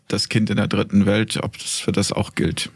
das 0.07 0.29
Kind 0.29 0.51
in 0.51 0.57
der 0.57 0.69
dritten 0.69 1.07
Welt, 1.07 1.41
ob 1.43 1.59
das 1.59 1.81
für 1.81 1.93
das 1.93 2.13
auch 2.13 2.35
gilt. 2.35 2.71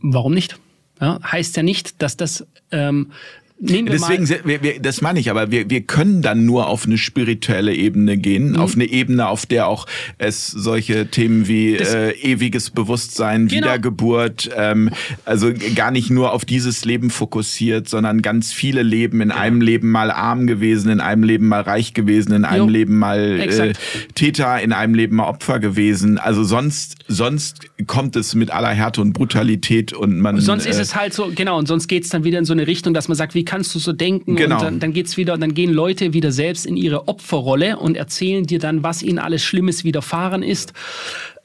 Warum 0.00 0.32
nicht? 0.32 0.56
Ja, 1.00 1.18
heißt 1.22 1.56
ja 1.56 1.62
nicht, 1.62 2.02
dass 2.02 2.16
das 2.16 2.46
ähm, 2.70 3.12
nehmen 3.60 3.86
wir 3.86 3.92
Deswegen, 3.92 4.24
mal. 4.24 4.40
wir, 4.44 4.62
wir, 4.62 4.80
das 4.80 5.00
meine 5.00 5.20
ich, 5.20 5.30
aber 5.30 5.50
wir, 5.50 5.70
wir 5.70 5.82
können 5.82 6.22
dann 6.22 6.44
nur 6.44 6.66
auf 6.66 6.86
eine 6.86 6.98
spirituelle 6.98 7.74
Ebene 7.74 8.16
gehen, 8.18 8.50
Mhm. 8.50 8.56
auf 8.56 8.74
eine 8.74 8.84
Ebene, 8.86 9.28
auf 9.28 9.46
der 9.46 9.68
auch 9.68 9.86
es 10.18 10.48
solche 10.48 11.06
Themen 11.06 11.46
wie 11.48 11.76
Das- 11.76 11.94
äh, 11.94 12.10
ewiges 12.10 12.70
Bewusstsein, 12.70 13.46
Genau. 13.48 13.62
Wiedergeburt, 13.62 14.50
ähm, 14.56 14.90
also 15.24 15.52
gar 15.76 15.90
nicht 15.92 16.10
nur 16.10 16.32
auf 16.32 16.44
dieses 16.44 16.84
Leben 16.84 17.10
fokussiert, 17.10 17.88
sondern 17.88 18.22
ganz 18.22 18.52
viele 18.52 18.82
Leben, 18.82 19.20
in 19.20 19.30
einem 19.30 19.60
Leben 19.60 19.90
mal 19.90 20.10
arm 20.10 20.46
gewesen, 20.46 20.90
in 20.90 21.00
einem 21.00 21.22
Leben 21.22 21.46
mal 21.46 21.60
reich 21.62 21.94
gewesen, 21.94 22.32
in 22.32 22.44
einem 22.44 22.66
Jo. 22.66 22.70
Leben 22.72 22.98
mal 22.98 23.40
äh. 23.40 23.72
Täter, 24.14 24.60
in 24.60 24.72
einem 24.72 24.94
Leben 24.94 25.16
mal 25.16 25.28
Opfer 25.28 25.60
gewesen. 25.60 26.18
Also 26.18 26.42
sonst, 26.44 26.96
sonst 27.08 27.60
kommt 27.86 28.16
es 28.16 28.34
mit 28.34 28.50
aller 28.50 28.70
Härte 28.70 29.00
und 29.00 29.12
Brutalität 29.12 29.92
und 29.92 30.18
man. 30.20 30.40
Sonst 30.40 30.66
ist 30.66 30.78
äh, 30.78 30.82
es 30.82 30.94
halt 30.96 31.14
so, 31.14 31.30
genau, 31.34 31.56
und 31.58 31.66
sonst 31.68 31.88
geht's 31.88 32.08
dann 32.08 32.24
wieder 32.24 32.38
in 32.38 32.44
so 32.44 32.52
eine 32.52 32.66
Richtung, 32.66 32.94
dass 32.94 33.08
man 33.08 33.16
sagt, 33.16 33.34
wie 33.34 33.43
kannst 33.44 33.74
du 33.74 33.78
so 33.78 33.92
denken? 33.92 34.36
Genau. 34.36 34.56
Und 34.56 34.62
dann, 34.62 34.80
dann 34.80 34.92
geht's 34.92 35.16
wieder, 35.16 35.36
dann 35.36 35.54
gehen 35.54 35.72
Leute 35.72 36.12
wieder 36.12 36.32
selbst 36.32 36.66
in 36.66 36.76
ihre 36.76 37.08
Opferrolle 37.08 37.78
und 37.78 37.96
erzählen 37.96 38.44
dir 38.44 38.58
dann, 38.58 38.82
was 38.82 39.02
ihnen 39.02 39.18
alles 39.18 39.42
Schlimmes 39.42 39.84
widerfahren 39.84 40.42
ist. 40.42 40.72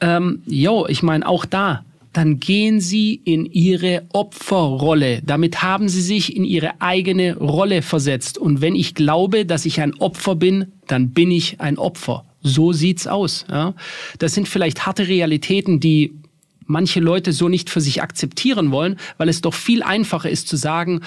Ähm, 0.02 0.42
jo, 0.46 0.86
ich 0.88 1.04
meine, 1.04 1.28
auch 1.28 1.46
da, 1.46 1.84
dann 2.14 2.40
gehen 2.40 2.82
sie 2.82 3.14
in 3.24 3.46
ihre 3.46 4.04
Opferrolle. 4.14 5.22
Damit 5.24 5.62
haben 5.62 5.90
sie 5.90 6.02
sich 6.02 6.36
in 6.36 6.44
ihre 6.44 6.82
eigene 6.82 7.38
Rolle 7.38 7.82
versetzt. 7.82 8.38
Und 8.38 8.62
wenn 8.62 8.76
ich 8.76 8.96
glaube, 8.96 9.46
dass 9.46 9.66
ich 9.66 9.82
ein 9.82 9.94
Opfer 9.96 10.36
bin, 10.36 10.72
dann 10.88 11.12
bin 11.12 11.30
ich 11.32 11.62
ein 11.62 11.78
Opfer. 11.78 12.26
So 12.42 12.72
sieht's 12.72 13.06
aus. 13.06 13.46
Ja? 13.50 13.74
Das 14.18 14.34
sind 14.34 14.48
vielleicht 14.48 14.86
harte 14.86 15.08
Realitäten, 15.08 15.80
die 15.80 16.14
manche 16.70 17.00
Leute 17.00 17.34
so 17.34 17.50
nicht 17.50 17.70
für 17.70 17.82
sich 17.82 18.02
akzeptieren 18.02 18.72
wollen, 18.72 18.98
weil 19.18 19.28
es 19.28 19.42
doch 19.42 19.54
viel 19.54 19.84
einfacher 19.84 20.30
ist 20.30 20.48
zu 20.48 20.56
sagen, 20.56 21.02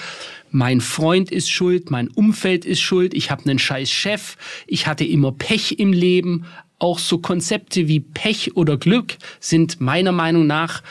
mein 0.51 0.81
Freund 0.81 1.31
ist 1.31 1.49
schuld, 1.49 1.89
mein 1.89 2.09
Umfeld 2.09 2.65
ist 2.65 2.81
schuld, 2.81 3.13
ich 3.13 3.31
habe 3.31 3.43
einen 3.45 3.59
scheiß 3.59 3.89
Chef, 3.89 4.37
ich 4.67 4.85
hatte 4.85 5.05
immer 5.05 5.31
Pech 5.31 5.79
im 5.79 5.93
Leben. 5.93 6.45
Auch 6.79 6.99
so 6.99 7.19
Konzepte 7.19 7.87
wie 7.87 8.01
Pech 8.01 8.57
oder 8.57 8.77
Glück 8.77 9.15
sind 9.39 9.79
meiner 9.79 10.11
Meinung 10.11 10.45
nach, 10.45 10.83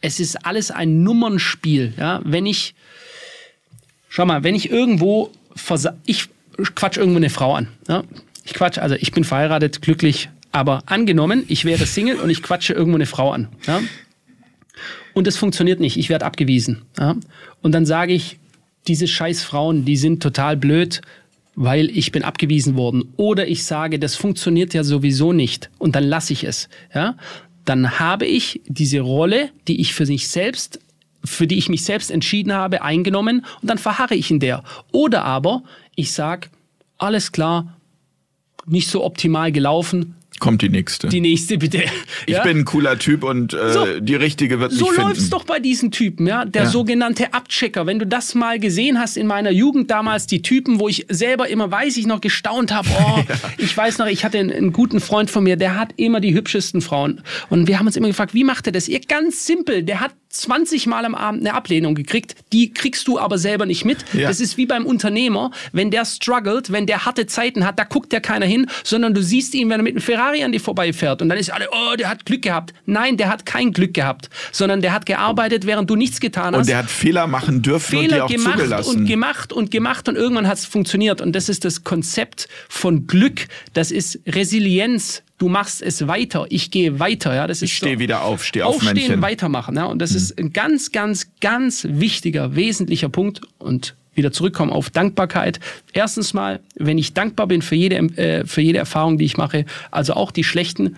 es 0.00 0.20
ist 0.20 0.46
alles 0.46 0.70
ein 0.70 1.02
Nummernspiel. 1.02 1.94
Ja? 1.98 2.20
Wenn 2.24 2.46
ich, 2.46 2.74
schau 4.08 4.24
mal, 4.24 4.44
wenn 4.44 4.54
ich 4.54 4.70
irgendwo, 4.70 5.32
ich 6.04 6.28
quatsch 6.76 6.96
irgendwo 6.96 7.16
eine 7.16 7.30
Frau 7.30 7.54
an. 7.54 7.68
Ja? 7.88 8.04
Ich 8.44 8.54
quatsch, 8.54 8.78
also 8.78 8.94
ich 8.94 9.10
bin 9.10 9.24
verheiratet, 9.24 9.82
glücklich, 9.82 10.28
aber 10.56 10.82
angenommen, 10.86 11.44
ich 11.48 11.66
wäre 11.66 11.84
Single 11.84 12.16
und 12.16 12.30
ich 12.30 12.42
quatsche 12.42 12.72
irgendwo 12.72 12.96
eine 12.96 13.04
Frau 13.04 13.30
an. 13.30 13.48
Ja? 13.66 13.82
Und 15.12 15.26
es 15.26 15.36
funktioniert 15.36 15.80
nicht, 15.80 15.98
ich 15.98 16.08
werde 16.08 16.24
abgewiesen. 16.24 16.82
Ja? 16.98 17.14
Und 17.60 17.72
dann 17.72 17.84
sage 17.84 18.14
ich, 18.14 18.38
diese 18.88 19.06
scheiß 19.06 19.42
Frauen, 19.42 19.84
die 19.84 19.98
sind 19.98 20.22
total 20.22 20.56
blöd, 20.56 21.02
weil 21.56 21.90
ich 21.90 22.10
bin 22.10 22.22
abgewiesen 22.22 22.74
worden. 22.74 23.04
Oder 23.16 23.46
ich 23.46 23.64
sage, 23.64 23.98
das 23.98 24.16
funktioniert 24.16 24.72
ja 24.72 24.82
sowieso 24.82 25.34
nicht 25.34 25.70
und 25.76 25.94
dann 25.94 26.04
lasse 26.04 26.32
ich 26.32 26.44
es. 26.44 26.70
Ja? 26.94 27.16
Dann 27.66 27.98
habe 27.98 28.24
ich 28.24 28.62
diese 28.66 29.00
Rolle, 29.00 29.50
die 29.68 29.80
ich 29.82 29.92
für 29.92 30.06
mich 30.06 30.28
selbst 30.28 30.80
für 31.24 31.48
die 31.48 31.58
ich 31.58 31.68
mich 31.68 31.82
selbst 31.84 32.12
entschieden 32.12 32.52
habe, 32.52 32.82
eingenommen 32.82 33.44
und 33.60 33.68
dann 33.68 33.78
verharre 33.78 34.14
ich 34.14 34.30
in 34.30 34.38
der. 34.38 34.62
Oder 34.92 35.24
aber 35.24 35.64
ich 35.96 36.12
sage, 36.12 36.50
alles 36.98 37.32
klar, 37.32 37.76
nicht 38.64 38.88
so 38.88 39.04
optimal 39.04 39.50
gelaufen, 39.50 40.14
kommt 40.38 40.60
die 40.60 40.68
nächste. 40.68 41.08
die 41.08 41.20
nächste 41.22 41.56
bitte. 41.56 41.82
ich 42.26 42.34
Ja? 42.34 42.42
bin 42.42 42.58
ein 42.58 42.64
cooler 42.66 42.98
Typ 42.98 43.24
und 43.24 43.54
äh, 43.54 43.72
So. 43.72 44.00
die 44.00 44.14
richtige 44.16 44.60
wird 44.60 44.70
So 44.72 44.84
mich 44.86 44.94
finden. 44.94 45.08
läuft's 45.08 45.30
doch 45.30 45.44
bei 45.44 45.60
diesen 45.60 45.90
Typen, 45.90 46.26
ja. 46.26 46.44
Der 46.44 46.64
Ja. 46.64 46.68
sogenannte 46.68 47.32
Abchecker. 47.32 47.86
Wenn 47.86 47.98
du 47.98 48.06
das 48.06 48.34
mal 48.34 48.58
gesehen 48.60 48.98
hast 48.98 49.16
in 49.16 49.26
meiner 49.26 49.50
Jugend 49.50 49.90
damals, 49.90 50.26
die 50.26 50.42
Typen, 50.42 50.78
wo 50.78 50.88
ich 50.88 51.06
selber 51.08 51.48
immer 51.48 51.70
weiß, 51.70 51.96
ich 51.96 52.06
noch 52.06 52.20
gestaunt 52.20 52.72
habe. 52.72 52.88
Oh, 53.00 53.20
ich 53.58 53.74
weiß 53.74 53.96
noch, 53.98 54.06
ich 54.08 54.24
hatte 54.24 54.38
einen, 54.38 54.50
einen 54.52 54.72
guten 54.72 55.00
Freund 55.00 55.30
von 55.30 55.42
mir, 55.44 55.56
der 55.56 55.78
hat 55.78 55.94
immer 55.96 56.20
die 56.20 56.34
hübschesten 56.34 56.82
Frauen. 56.82 57.22
Und 57.48 57.66
wir 57.66 57.78
haben 57.78 57.86
uns 57.86 57.96
immer 57.96 58.08
gefragt, 58.08 58.34
wie 58.34 58.44
macht 58.44 58.66
er 58.66 58.72
das? 58.72 58.88
Ihr 58.88 59.00
ganz 59.00 59.46
simpel, 59.46 59.82
der 59.84 60.00
hat 60.00 60.12
20 60.28 60.86
Mal 60.86 61.06
am 61.06 61.14
Abend 61.14 61.40
eine 61.40 61.54
Ablehnung 61.54 61.94
gekriegt, 61.94 62.34
die 62.52 62.74
kriegst 62.74 63.08
du 63.08 63.18
aber 63.18 63.38
selber 63.38 63.64
nicht 63.64 63.86
mit. 63.86 64.04
Ja. 64.12 64.28
Das 64.28 64.38
ist 64.40 64.58
wie 64.58 64.66
beim 64.66 64.84
Unternehmer, 64.84 65.50
wenn 65.72 65.90
der 65.90 66.04
struggelt, 66.04 66.70
wenn 66.70 66.84
der 66.84 67.06
harte 67.06 67.26
Zeiten 67.26 67.64
hat, 67.64 67.78
da 67.78 67.84
guckt 67.84 68.12
der 68.12 68.20
keiner 68.20 68.44
hin, 68.44 68.66
sondern 68.84 69.14
du 69.14 69.22
siehst 69.22 69.54
ihn, 69.54 69.70
wenn 69.70 69.80
er 69.80 69.84
mit 69.84 69.94
einem 69.94 70.02
Ferrari 70.16 70.42
an 70.42 70.52
dir 70.52 70.60
vorbeifährt 70.60 71.20
und 71.20 71.28
dann 71.28 71.38
ist 71.38 71.50
alle, 71.52 71.68
oh, 71.70 71.94
der 71.96 72.08
hat 72.08 72.24
Glück 72.24 72.42
gehabt. 72.42 72.72
Nein, 72.86 73.16
der 73.18 73.28
hat 73.28 73.44
kein 73.44 73.72
Glück 73.72 73.92
gehabt, 73.92 74.30
sondern 74.50 74.80
der 74.80 74.92
hat 74.92 75.04
gearbeitet, 75.04 75.66
während 75.66 75.90
du 75.90 75.96
nichts 75.96 76.20
getan 76.20 76.54
hast. 76.54 76.60
und 76.60 76.68
der 76.68 76.78
hat 76.78 76.90
Fehler 76.90 77.26
machen 77.26 77.60
dürfen 77.60 77.98
und 77.98 78.04
die 78.04 78.08
Fehler 78.08 78.24
auch 78.24 78.28
gemacht 78.30 78.58
zugelassen. 78.58 78.96
und 78.96 79.06
gemacht 79.06 79.52
und 79.52 79.70
gemacht 79.70 80.08
und 80.08 80.16
irgendwann 80.16 80.48
hat 80.48 80.56
es 80.56 80.64
funktioniert. 80.64 81.20
Und 81.20 81.34
das 81.34 81.48
ist 81.48 81.64
das 81.64 81.84
Konzept 81.84 82.48
von 82.68 83.06
Glück. 83.06 83.46
Das 83.74 83.90
ist 83.90 84.20
Resilienz. 84.26 85.22
Du 85.38 85.48
machst 85.50 85.82
es 85.82 86.06
weiter. 86.08 86.46
Ich 86.48 86.70
gehe 86.70 86.98
weiter. 86.98 87.34
Ja, 87.34 87.46
das 87.46 87.58
ist 87.58 87.70
ich 87.70 87.76
stehe 87.76 87.96
so. 87.96 88.00
wieder 88.00 88.22
auf, 88.22 88.42
stehe 88.42 88.64
auf 88.64 88.76
Aufstehen, 88.76 88.94
Männchen. 88.94 89.22
weitermachen. 89.22 89.76
Ja? 89.76 89.84
Und 89.84 90.00
das 90.00 90.12
ist 90.12 90.38
ein 90.38 90.54
ganz, 90.54 90.92
ganz, 90.92 91.30
ganz 91.42 91.86
wichtiger, 91.90 92.56
wesentlicher 92.56 93.10
Punkt. 93.10 93.42
Und 93.58 93.96
wieder 94.16 94.32
zurückkommen 94.32 94.72
auf 94.72 94.90
Dankbarkeit. 94.90 95.60
Erstens 95.92 96.34
mal, 96.34 96.60
wenn 96.74 96.98
ich 96.98 97.14
dankbar 97.14 97.46
bin 97.46 97.62
für 97.62 97.74
jede, 97.74 97.96
äh, 97.96 98.46
für 98.46 98.60
jede 98.60 98.78
Erfahrung, 98.78 99.18
die 99.18 99.24
ich 99.24 99.36
mache, 99.36 99.64
also 99.90 100.14
auch 100.14 100.30
die 100.30 100.44
schlechten, 100.44 100.96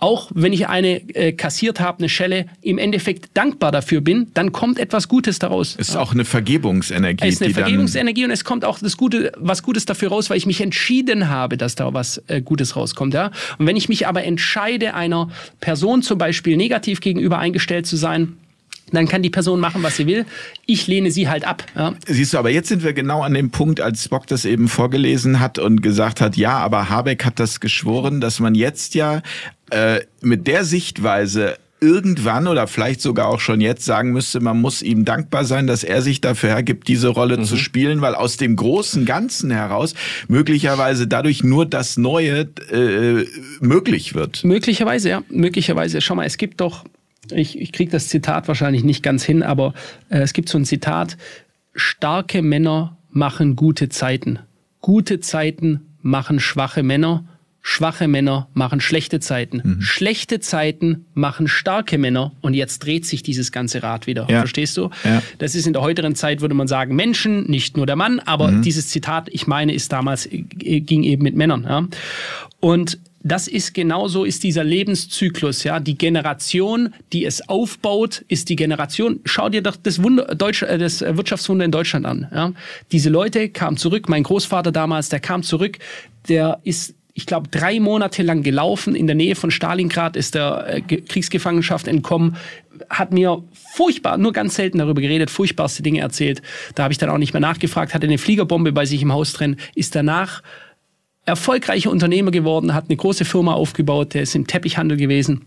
auch 0.00 0.30
wenn 0.34 0.52
ich 0.52 0.66
eine 0.66 0.96
äh, 1.14 1.32
kassiert 1.32 1.78
habe, 1.78 1.98
eine 1.98 2.08
Schelle, 2.08 2.46
im 2.62 2.78
Endeffekt 2.78 3.28
dankbar 3.34 3.70
dafür 3.70 4.00
bin, 4.00 4.28
dann 4.34 4.50
kommt 4.50 4.78
etwas 4.78 5.08
Gutes 5.08 5.38
daraus. 5.38 5.76
Es 5.78 5.90
ist 5.90 5.96
auch 5.96 6.12
eine 6.12 6.24
Vergebungsenergie, 6.24 7.28
Es 7.28 7.34
ist 7.34 7.42
eine 7.42 7.52
Vergebungsenergie 7.52 8.24
und 8.24 8.30
es 8.30 8.44
kommt 8.44 8.64
auch 8.64 8.78
das 8.78 8.96
Gute, 8.96 9.30
was 9.36 9.62
Gutes 9.62 9.84
dafür 9.84 10.08
raus, 10.08 10.30
weil 10.30 10.38
ich 10.38 10.46
mich 10.46 10.60
entschieden 10.60 11.28
habe, 11.28 11.56
dass 11.58 11.74
da 11.74 11.92
was 11.92 12.22
äh, 12.28 12.40
Gutes 12.40 12.76
rauskommt. 12.76 13.12
Ja? 13.12 13.30
Und 13.58 13.66
wenn 13.66 13.76
ich 13.76 13.88
mich 13.88 14.06
aber 14.06 14.24
entscheide, 14.24 14.94
einer 14.94 15.28
Person 15.60 16.02
zum 16.02 16.16
Beispiel 16.16 16.56
negativ 16.56 17.00
gegenüber 17.00 17.38
eingestellt 17.38 17.86
zu 17.86 17.96
sein, 17.96 18.36
dann 18.94 19.08
kann 19.08 19.22
die 19.22 19.30
Person 19.30 19.60
machen, 19.60 19.82
was 19.82 19.96
sie 19.96 20.06
will. 20.06 20.26
Ich 20.66 20.86
lehne 20.86 21.10
sie 21.10 21.28
halt 21.28 21.46
ab. 21.46 21.64
Ja? 21.76 21.94
Siehst 22.06 22.34
du, 22.34 22.38
aber 22.38 22.50
jetzt 22.50 22.68
sind 22.68 22.82
wir 22.84 22.92
genau 22.92 23.22
an 23.22 23.34
dem 23.34 23.50
Punkt, 23.50 23.80
als 23.80 24.04
Spock 24.04 24.26
das 24.26 24.44
eben 24.44 24.68
vorgelesen 24.68 25.40
hat 25.40 25.58
und 25.58 25.82
gesagt 25.82 26.20
hat, 26.20 26.36
ja, 26.36 26.58
aber 26.58 26.88
Habeck 26.88 27.24
hat 27.24 27.40
das 27.40 27.60
geschworen, 27.60 28.20
dass 28.20 28.40
man 28.40 28.54
jetzt 28.54 28.94
ja 28.94 29.22
äh, 29.70 30.00
mit 30.20 30.46
der 30.46 30.64
Sichtweise 30.64 31.56
irgendwann 31.80 32.46
oder 32.46 32.66
vielleicht 32.66 33.00
sogar 33.00 33.28
auch 33.28 33.40
schon 33.40 33.60
jetzt 33.60 33.84
sagen 33.84 34.12
müsste, 34.12 34.40
man 34.40 34.60
muss 34.60 34.82
ihm 34.82 35.04
dankbar 35.04 35.44
sein, 35.44 35.66
dass 35.66 35.82
er 35.82 36.02
sich 36.02 36.20
dafür 36.20 36.50
hergibt, 36.50 36.88
diese 36.88 37.08
Rolle 37.08 37.42
zu 37.42 37.56
spielen, 37.56 38.00
weil 38.00 38.14
aus 38.14 38.36
dem 38.36 38.56
großen 38.56 39.06
Ganzen 39.06 39.50
heraus 39.50 39.94
möglicherweise 40.28 41.06
dadurch 41.06 41.42
nur 41.42 41.66
das 41.66 41.96
Neue 41.96 42.48
äh, 42.70 43.26
möglich 43.60 44.14
wird. 44.14 44.44
Möglicherweise, 44.44 45.08
ja. 45.08 45.22
Möglicherweise. 45.30 46.00
Schau 46.00 46.14
mal, 46.14 46.26
es 46.26 46.36
gibt 46.36 46.60
doch, 46.60 46.84
ich, 47.32 47.58
ich 47.58 47.72
kriege 47.72 47.90
das 47.90 48.08
Zitat 48.08 48.48
wahrscheinlich 48.48 48.84
nicht 48.84 49.02
ganz 49.02 49.24
hin, 49.24 49.42
aber 49.42 49.74
äh, 50.08 50.18
es 50.18 50.32
gibt 50.32 50.48
so 50.48 50.58
ein 50.58 50.64
Zitat, 50.64 51.16
starke 51.74 52.42
Männer 52.42 52.96
machen 53.10 53.56
gute 53.56 53.88
Zeiten. 53.88 54.38
Gute 54.80 55.20
Zeiten 55.20 55.80
machen 56.02 56.40
schwache 56.40 56.82
Männer. 56.82 57.24
Schwache 57.62 58.08
Männer 58.08 58.48
machen 58.54 58.80
schlechte 58.80 59.20
Zeiten. 59.20 59.76
Schlechte 59.80 60.40
Zeiten 60.40 61.04
machen 61.12 61.46
starke 61.46 61.98
Männer. 61.98 62.32
Und 62.40 62.54
jetzt 62.54 62.78
dreht 62.78 63.04
sich 63.04 63.22
dieses 63.22 63.52
ganze 63.52 63.82
Rad 63.82 64.06
wieder. 64.06 64.26
Ja. 64.30 64.38
Verstehst 64.38 64.78
du? 64.78 64.88
Ja. 65.04 65.22
Das 65.36 65.54
ist 65.54 65.66
in 65.66 65.74
der 65.74 65.82
heutigen 65.82 66.14
Zeit, 66.14 66.40
würde 66.40 66.54
man 66.54 66.68
sagen, 66.68 66.96
Menschen, 66.96 67.50
nicht 67.50 67.76
nur 67.76 67.84
der 67.84 67.96
Mann. 67.96 68.18
Aber 68.20 68.50
dieses 68.50 68.88
Zitat, 68.88 69.28
ich 69.30 69.46
meine, 69.46 69.74
ist 69.74 69.92
damals, 69.92 70.24
äh, 70.24 70.40
ging 70.80 71.02
eben 71.02 71.22
mit 71.22 71.36
Männern. 71.36 71.64
Ja? 71.64 71.86
Und 72.60 72.98
das 73.22 73.48
ist 73.48 73.74
genauso 73.74 74.24
ist 74.24 74.42
dieser 74.44 74.64
Lebenszyklus, 74.64 75.64
ja. 75.64 75.78
Die 75.78 75.96
Generation, 75.98 76.94
die 77.12 77.24
es 77.24 77.48
aufbaut, 77.48 78.24
ist 78.28 78.48
die 78.48 78.56
Generation. 78.56 79.20
Schau 79.24 79.48
dir 79.48 79.62
doch 79.62 79.76
das 79.76 80.02
Wunder, 80.02 80.34
Deutsch, 80.34 80.62
äh, 80.62 80.78
das 80.78 81.02
Wirtschaftswunder 81.02 81.64
in 81.64 81.70
Deutschland 81.70 82.06
an. 82.06 82.28
Ja? 82.32 82.52
Diese 82.92 83.10
Leute 83.10 83.48
kamen 83.50 83.76
zurück. 83.76 84.08
Mein 84.08 84.22
Großvater 84.22 84.72
damals, 84.72 85.10
der 85.10 85.20
kam 85.20 85.42
zurück. 85.42 85.78
Der 86.28 86.60
ist 86.64 86.94
ich 87.12 87.26
glaube, 87.26 87.48
drei 87.48 87.80
Monate 87.80 88.22
lang 88.22 88.42
gelaufen. 88.42 88.94
In 88.94 89.06
der 89.06 89.16
Nähe 89.16 89.34
von 89.34 89.50
Stalingrad 89.50 90.16
ist 90.16 90.34
der 90.34 90.76
äh, 90.76 90.80
Ge- 90.80 91.02
Kriegsgefangenschaft 91.02 91.88
entkommen. 91.88 92.36
Hat 92.88 93.12
mir 93.12 93.42
furchtbar, 93.74 94.16
nur 94.16 94.32
ganz 94.32 94.54
selten 94.54 94.78
darüber 94.78 95.02
geredet, 95.02 95.28
furchtbarste 95.28 95.82
Dinge 95.82 96.00
erzählt. 96.00 96.40
Da 96.76 96.84
habe 96.84 96.92
ich 96.92 96.98
dann 96.98 97.10
auch 97.10 97.18
nicht 97.18 97.34
mehr 97.34 97.40
nachgefragt. 97.40 97.92
Hatte 97.92 98.06
eine 98.06 98.16
Fliegerbombe 98.16 98.72
bei 98.72 98.86
sich 98.86 99.02
im 99.02 99.12
Haus 99.12 99.32
drin. 99.34 99.56
Ist 99.74 99.96
danach 99.96 100.42
erfolgreicher 101.30 101.90
Unternehmer 101.90 102.30
geworden, 102.30 102.74
hat 102.74 102.86
eine 102.88 102.96
große 102.96 103.24
Firma 103.24 103.54
aufgebaut, 103.54 104.14
der 104.14 104.22
ist 104.22 104.34
im 104.34 104.46
Teppichhandel 104.46 104.96
gewesen. 104.96 105.46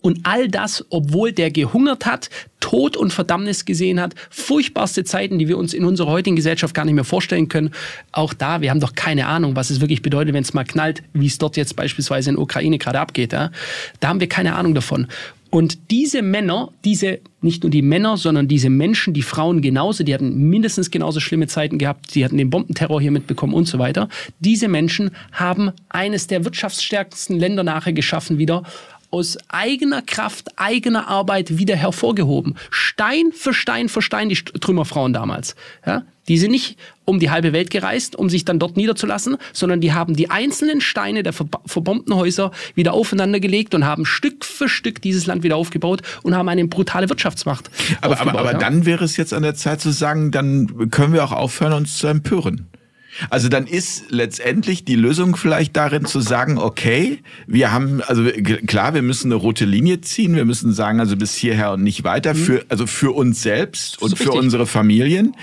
Und 0.00 0.20
all 0.22 0.48
das, 0.48 0.84
obwohl 0.90 1.32
der 1.32 1.50
gehungert 1.50 2.06
hat, 2.06 2.30
Tod 2.60 2.96
und 2.96 3.12
Verdammnis 3.12 3.64
gesehen 3.64 4.00
hat, 4.00 4.14
furchtbarste 4.30 5.02
Zeiten, 5.02 5.38
die 5.40 5.48
wir 5.48 5.58
uns 5.58 5.74
in 5.74 5.84
unserer 5.84 6.10
heutigen 6.10 6.36
Gesellschaft 6.36 6.72
gar 6.72 6.84
nicht 6.84 6.94
mehr 6.94 7.04
vorstellen 7.04 7.48
können. 7.48 7.72
Auch 8.12 8.32
da, 8.32 8.60
wir 8.60 8.70
haben 8.70 8.78
doch 8.78 8.94
keine 8.94 9.26
Ahnung, 9.26 9.56
was 9.56 9.70
es 9.70 9.80
wirklich 9.80 10.02
bedeutet, 10.02 10.34
wenn 10.34 10.42
es 10.42 10.54
mal 10.54 10.64
knallt, 10.64 11.02
wie 11.14 11.26
es 11.26 11.38
dort 11.38 11.56
jetzt 11.56 11.74
beispielsweise 11.74 12.30
in 12.30 12.36
der 12.36 12.42
Ukraine 12.42 12.78
gerade 12.78 13.00
abgeht. 13.00 13.32
Ja? 13.32 13.50
Da 13.98 14.08
haben 14.08 14.20
wir 14.20 14.28
keine 14.28 14.54
Ahnung 14.54 14.74
davon. 14.74 15.08
Und 15.50 15.90
diese 15.90 16.20
Männer, 16.20 16.70
diese, 16.84 17.20
nicht 17.40 17.62
nur 17.62 17.70
die 17.70 17.82
Männer, 17.82 18.16
sondern 18.16 18.48
diese 18.48 18.68
Menschen, 18.68 19.14
die 19.14 19.22
Frauen 19.22 19.62
genauso, 19.62 20.04
die 20.04 20.12
hatten 20.12 20.50
mindestens 20.50 20.90
genauso 20.90 21.20
schlimme 21.20 21.46
Zeiten 21.46 21.78
gehabt, 21.78 22.14
die 22.14 22.24
hatten 22.24 22.36
den 22.36 22.50
Bombenterror 22.50 23.00
hier 23.00 23.10
mitbekommen 23.10 23.54
und 23.54 23.66
so 23.66 23.78
weiter. 23.78 24.08
Diese 24.40 24.68
Menschen 24.68 25.10
haben 25.32 25.72
eines 25.88 26.26
der 26.26 26.44
wirtschaftsstärksten 26.44 27.38
Länder 27.38 27.62
nachher 27.62 27.94
geschaffen 27.94 28.38
wieder, 28.38 28.62
aus 29.10 29.38
eigener 29.48 30.02
Kraft, 30.02 30.48
eigener 30.56 31.08
Arbeit 31.08 31.56
wieder 31.56 31.76
hervorgehoben. 31.76 32.56
Stein 32.70 33.32
für 33.32 33.54
Stein 33.54 33.88
für 33.88 34.02
Stein 34.02 34.28
die 34.28 34.36
Trümmerfrauen 34.36 35.14
damals. 35.14 35.56
Ja? 35.86 36.02
Die 36.28 36.38
sind 36.38 36.50
nicht 36.50 36.76
um 37.04 37.18
die 37.18 37.30
halbe 37.30 37.52
Welt 37.52 37.70
gereist, 37.70 38.16
um 38.16 38.28
sich 38.28 38.44
dann 38.44 38.58
dort 38.58 38.76
niederzulassen, 38.76 39.38
sondern 39.52 39.80
die 39.80 39.92
haben 39.92 40.14
die 40.14 40.30
einzelnen 40.30 40.80
Steine 40.80 41.22
der 41.22 41.32
verbombten 41.32 42.14
Häuser 42.14 42.52
wieder 42.74 42.92
aufeinander 42.92 43.40
gelegt 43.40 43.74
und 43.74 43.84
haben 43.84 44.04
Stück 44.04 44.44
für 44.44 44.68
Stück 44.68 45.00
dieses 45.00 45.26
Land 45.26 45.42
wieder 45.42 45.56
aufgebaut 45.56 46.02
und 46.22 46.36
haben 46.36 46.48
eine 46.48 46.66
brutale 46.66 47.08
Wirtschaftsmacht. 47.08 47.70
Aber, 48.02 48.20
aber, 48.20 48.38
aber 48.38 48.52
ja. 48.52 48.58
dann 48.58 48.84
wäre 48.84 49.04
es 49.04 49.16
jetzt 49.16 49.32
an 49.32 49.42
der 49.42 49.54
Zeit 49.54 49.80
zu 49.80 49.90
sagen, 49.90 50.30
dann 50.30 50.90
können 50.90 51.14
wir 51.14 51.24
auch 51.24 51.32
aufhören, 51.32 51.72
uns 51.72 51.96
zu 51.98 52.06
empören. 52.06 52.66
Also 53.30 53.48
dann 53.48 53.66
ist 53.66 54.10
letztendlich 54.10 54.84
die 54.84 54.94
Lösung 54.94 55.36
vielleicht 55.36 55.76
darin 55.76 56.04
zu 56.04 56.20
sagen, 56.20 56.58
okay, 56.58 57.20
wir 57.46 57.72
haben, 57.72 58.02
also 58.06 58.24
klar, 58.66 58.94
wir 58.94 59.02
müssen 59.02 59.28
eine 59.28 59.34
rote 59.34 59.64
Linie 59.64 60.00
ziehen, 60.00 60.36
wir 60.36 60.44
müssen 60.44 60.72
sagen, 60.72 61.00
also 61.00 61.16
bis 61.16 61.34
hierher 61.34 61.72
und 61.72 61.82
nicht 61.82 62.04
weiter, 62.04 62.34
mhm. 62.34 62.38
für, 62.38 62.64
also 62.68 62.86
für 62.86 63.12
uns 63.12 63.42
selbst 63.42 64.00
und 64.00 64.16
für 64.16 64.24
richtig. 64.24 64.40
unsere 64.40 64.66
Familien. 64.66 65.34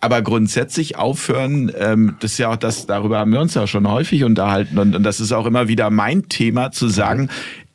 Aber 0.00 0.22
grundsätzlich 0.22 0.96
aufhören, 0.96 1.72
ähm, 1.78 2.16
das 2.20 2.32
ist 2.32 2.38
ja 2.38 2.50
auch 2.50 2.56
das, 2.56 2.86
darüber 2.86 3.18
haben 3.18 3.32
wir 3.32 3.40
uns 3.40 3.54
ja 3.54 3.66
schon 3.66 3.88
häufig 3.88 4.24
unterhalten 4.24 4.78
und, 4.78 4.94
und 4.94 5.02
das 5.02 5.20
ist 5.20 5.32
auch 5.32 5.46
immer 5.46 5.68
wieder 5.68 5.90
mein 5.90 6.28
Thema, 6.28 6.72
zu 6.72 6.88
sagen, 6.88 7.28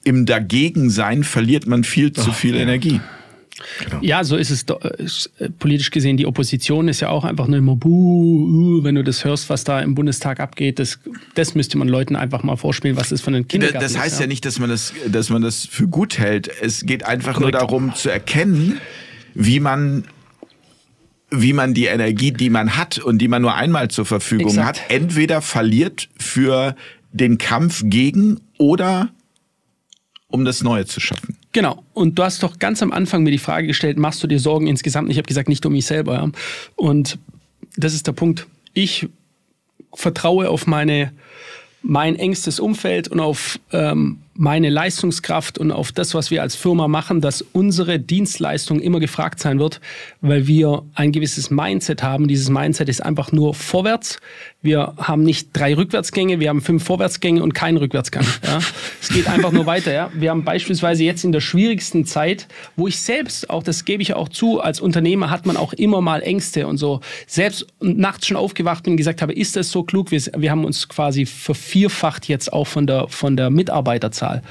im 0.04 0.26
Dagegensein 0.26 1.24
verliert 1.24 1.66
man 1.66 1.84
viel 1.84 2.14
zu 2.14 2.32
viel. 2.32 2.56
Energie. 2.56 3.02
Genau. 3.80 4.00
Ja, 4.02 4.24
so 4.24 4.36
ist 4.36 4.52
es 4.52 5.30
äh, 5.40 5.50
politisch 5.50 5.90
gesehen. 5.90 6.18
Die 6.18 6.26
Opposition 6.26 6.90
ist 6.90 7.00
ja 7.00 7.10
auch 7.10 7.24
einfach 7.24 7.48
nur 7.48 7.58
immer, 7.58 7.76
buh, 7.76 8.80
uh, 8.80 8.84
wenn 8.84 8.96
du 8.96 9.04
das 9.04 9.24
hörst, 9.24 9.50
was 9.50 9.64
da 9.64 9.80
im 9.80 9.96
Bundestag 9.96 10.42
abgeht. 10.42 10.80
Das, 10.80 11.00
das 11.36 11.56
müsste 11.56 11.78
man 11.78 11.88
Leuten 11.88 12.18
einfach 12.18 12.44
mal 12.44 12.58
vorspielen, 12.58 12.98
was 12.98 13.10
das 13.10 13.22
von 13.22 13.34
den 13.34 13.48
Kindergarten 13.48 13.86
Das 13.86 13.98
heißt 13.98 14.16
ist, 14.16 14.20
ja. 14.20 14.26
ja. 14.26 14.28
nicht, 14.28 14.46
dass 14.46 14.60
man 14.60 14.70
das, 14.70 14.94
dass 15.08 15.30
man 15.30 15.42
das 15.42 15.66
für 15.66 15.88
gut 15.88 16.18
hält. 16.18 16.50
Es 16.62 16.86
geht 16.86 17.06
einfach 17.06 17.36
Korrekt. 17.36 17.54
nur 17.54 17.62
darum 17.62 17.96
zu 17.96 18.10
erkennen, 18.10 18.80
wie 19.34 19.60
man 19.60 20.04
wie 21.32 21.54
man 21.54 21.74
die 21.74 21.86
Energie, 21.86 22.32
die 22.32 22.50
man 22.50 22.78
hat 22.78 23.00
und 23.00 23.18
die 23.18 23.28
man 23.28 23.42
nur 23.42 23.56
einmal 23.56 23.90
zur 23.90 24.06
Verfügung 24.06 24.48
Exakt. 24.48 24.82
hat, 24.82 24.92
entweder 24.92 25.42
verliert 25.42 26.08
für 26.18 26.76
den 27.12 27.38
Kampf 27.38 27.82
gegen 27.86 28.42
oder 28.58 29.10
um 30.28 30.46
das 30.46 30.64
Neue 30.64 30.86
zu 30.86 31.00
schaffen. 31.00 31.38
Genau. 31.56 31.86
Und 31.94 32.20
du 32.20 32.24
hast 32.24 32.44
doch 32.44 32.60
ganz 32.60 32.84
am 32.84 32.92
Anfang 32.92 33.24
mir 33.24 33.32
die 33.32 33.38
Frage 33.38 33.68
gestellt, 33.68 33.98
machst 33.98 34.22
du 34.22 34.28
dir 34.28 34.42
Sorgen 34.42 34.68
insgesamt? 34.68 35.10
Ich 35.10 35.16
habe 35.16 35.26
gesagt, 35.26 35.48
nicht 35.48 35.66
um 35.66 35.72
mich 35.72 35.86
selber. 35.86 36.30
Und 36.76 37.18
das 37.78 37.94
ist 37.94 38.08
der 38.08 38.12
Punkt. 38.12 38.46
Ich 38.74 39.08
vertraue 39.94 40.50
auf 40.50 40.68
meine, 40.68 41.14
mein 41.82 42.18
engstes 42.18 42.60
Umfeld 42.60 43.08
und 43.08 43.22
auf 43.22 43.58
ähm, 43.72 44.18
meine 44.34 44.70
Leistungskraft 44.70 45.58
und 45.58 45.72
auf 45.72 45.94
das, 45.94 46.14
was 46.14 46.30
wir 46.30 46.42
als 46.42 46.58
Firma 46.58 46.90
machen, 46.90 47.22
dass 47.22 47.42
unsere 47.42 48.02
Dienstleistung 48.02 48.82
immer 48.82 49.00
gefragt 49.00 49.40
sein 49.40 49.58
wird, 49.58 49.80
weil 50.20 50.48
wir 50.48 50.84
ein 50.94 51.14
gewisses 51.14 51.52
Mindset 51.52 52.04
haben. 52.04 52.28
Dieses 52.28 52.50
Mindset 52.50 52.90
ist 52.90 53.02
einfach 53.02 53.32
nur 53.32 53.54
vorwärts. 53.54 54.20
Wir 54.66 54.94
haben 54.98 55.24
nicht 55.24 55.50
drei 55.54 55.76
Rückwärtsgänge, 55.76 56.40
wir 56.42 56.50
haben 56.50 56.62
fünf 56.62 56.84
Vorwärtsgänge 56.84 57.42
und 57.42 57.54
keinen 57.54 57.78
Rückwärtsgang. 57.78 58.26
Ja. 58.44 58.60
Es 59.02 59.10
geht 59.10 59.28
einfach 59.28 59.52
nur 59.52 59.66
weiter. 59.66 59.94
Ja. 59.94 60.12
Wir 60.14 60.32
haben 60.32 60.44
beispielsweise 60.44 61.04
jetzt 61.04 61.24
in 61.24 61.32
der 61.32 61.40
schwierigsten 61.40 62.06
Zeit, 62.06 62.48
wo 62.76 62.88
ich 62.88 63.00
selbst, 63.00 63.50
auch 63.50 63.64
das 63.64 63.86
gebe 63.86 64.04
ich 64.04 64.14
auch 64.14 64.28
zu, 64.28 64.60
als 64.60 64.82
Unternehmer 64.82 65.30
hat 65.30 65.46
man 65.46 65.56
auch 65.56 65.72
immer 65.74 66.02
mal 66.02 66.22
Ängste 66.22 66.68
und 66.68 66.78
so. 66.78 67.00
Selbst 67.28 67.68
nachts 67.80 68.28
schon 68.28 68.36
aufgewacht 68.36 68.88
und 68.88 68.98
gesagt 68.98 69.22
habe, 69.22 69.34
ist 69.34 69.56
das 69.56 69.70
so 69.70 69.84
klug? 69.84 70.12
Wir, 70.12 70.22
wir 70.36 70.52
haben 70.52 70.66
uns 70.66 70.90
quasi 70.90 71.26
vervierfacht 71.26 72.28
jetzt 72.28 72.52
auch 72.52 72.68
von 72.68 72.86
der, 72.88 73.08
von 73.08 73.38
der 73.38 73.50
Mitarbeiterzahl. 73.50 74.26
Zahl. 74.26 74.42